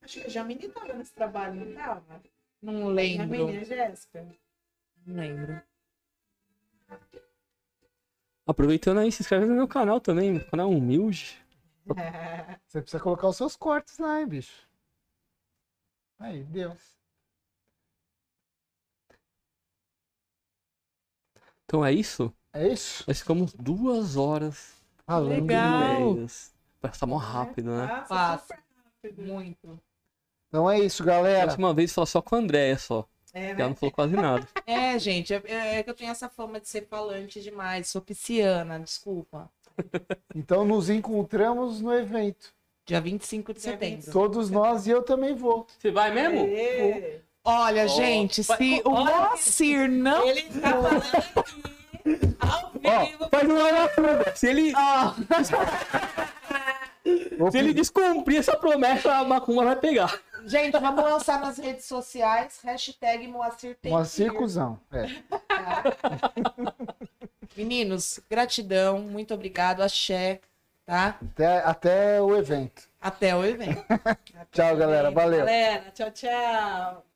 Acho 0.03 0.21
que 0.21 0.27
a 0.27 0.31
Jamine 0.31 0.67
estava 0.67 0.93
nesse 0.93 1.13
trabalho, 1.13 1.55
não 1.55 1.69
estava? 1.71 2.23
Não 2.63 2.89
lembro. 2.89 3.37
Jamine, 3.37 3.59
a 3.59 3.65
Jéssica. 3.65 4.27
Não 5.07 5.17
lembro. 5.17 5.61
Aproveitando 8.47 8.99
aí, 8.99 9.11
se 9.13 9.23
inscreve 9.23 9.47
no 9.47 9.55
meu 9.55 9.69
canal 9.69 10.01
também, 10.01 10.33
meu 10.33 10.45
canal 10.45 10.71
humilde. 10.71 11.40
Você 12.67 12.81
precisa 12.81 13.03
colocar 13.03 13.29
os 13.29 13.37
seus 13.37 13.57
cortes 13.57 13.99
lá, 13.99 14.21
hein, 14.21 14.27
bicho. 14.27 14.69
Aí, 16.19 16.45
deu. 16.45 16.77
Então 21.65 21.85
é 21.85 21.93
isso? 21.93 22.35
É 22.53 22.67
isso? 22.69 23.05
Nós 23.07 23.21
ficamos 23.21 23.53
duas 23.55 24.17
horas 24.17 24.81
Falando. 25.07 25.29
Legal. 25.47 26.13
ideias. 26.13 26.53
Passa 26.81 27.07
mó 27.07 27.17
rápido, 27.17 27.71
né? 27.77 27.87
Passa 27.87 28.07
Passa. 28.07 28.43
super 28.45 28.65
rápido. 28.85 29.23
Muito. 29.23 29.81
Então 30.49 30.71
é 30.71 30.79
isso, 30.81 31.05
galera. 31.05 31.47
Próxima 31.47 31.75
vez 31.75 31.93
fala 31.93 32.07
só 32.07 32.23
com 32.23 32.37
a 32.37 32.39
Andréia 32.39 32.79
só. 32.79 33.09
É, 33.33 33.55
que 33.55 33.61
Ela 33.61 33.71
não 33.71 33.77
falou 33.77 33.93
quase 33.93 34.15
nada. 34.15 34.47
É, 34.67 34.99
gente, 34.99 35.33
é, 35.33 35.79
é 35.79 35.83
que 35.83 35.91
eu 35.91 35.95
tenho 35.95 36.11
essa 36.11 36.29
fama 36.29 36.61
de 36.61 36.69
ser 36.69 36.87
falante 36.87 37.41
demais. 37.41 37.89
Sou 37.89 38.01
pisciana, 38.01 38.79
desculpa. 38.79 39.51
Então 40.35 40.65
nos 40.65 40.89
encontramos 40.91 41.81
no 41.81 41.93
evento. 41.93 42.53
Dia 42.87 43.01
25 43.01 43.53
de 43.55 43.61
setembro. 43.61 44.11
Todos 44.13 44.51
nós 44.51 44.87
e 44.87 44.91
eu 44.91 45.03
também 45.03 45.35
vou. 45.35 45.67
Você 45.79 45.91
vai 45.91 46.11
mesmo? 46.13 46.41
Aê. 46.41 47.21
Olha, 47.45 47.85
Ó, 47.85 47.89
gente, 47.89 48.43
vai- 48.43 48.59
se 48.59 48.83
o 48.85 48.91
Moacir 48.91 49.89
não. 49.91 50.27
Ele 50.29 50.43
tá 50.43 50.71
falando 50.71 51.03
aqui, 51.03 52.87
ao 52.89 53.07
vivo. 53.07 53.29
Faz 53.31 53.49
uma. 53.49 54.35
Se 54.35 54.49
ele, 54.49 54.73
Vou 57.39 57.51
se 57.51 57.59
ele 57.59 57.73
descumprir 57.73 58.39
essa 58.41 58.57
promessa, 58.57 59.15
a 59.15 59.25
macumba 59.25 59.65
vai 59.65 59.77
pegar. 59.77 60.21
gente, 60.45 60.79
vamos 60.79 61.03
lançar 61.03 61.41
nas 61.41 61.57
redes 61.59 61.87
sociais. 61.87 62.61
Hashtag 62.63 63.27
Moacir 63.27 63.77
tem 63.81 63.91
Uma 63.93 64.03
que 64.05 64.07
ir. 64.07 64.31
Meninos, 67.57 68.21
gratidão, 68.29 69.01
muito 69.01 69.35
obrigado, 69.35 69.83
axé, 69.83 70.41
tá? 70.87 71.19
Até, 71.21 71.59
até 71.59 72.23
o 72.23 72.37
evento. 72.37 72.89
Até 73.01 73.35
o 73.35 73.45
evento. 73.45 73.85
Tchau, 74.53 74.77
galera. 74.77 75.11
Valeu. 75.11 75.41
Galera, 75.41 75.91
tchau, 75.91 76.11
tchau. 76.11 77.10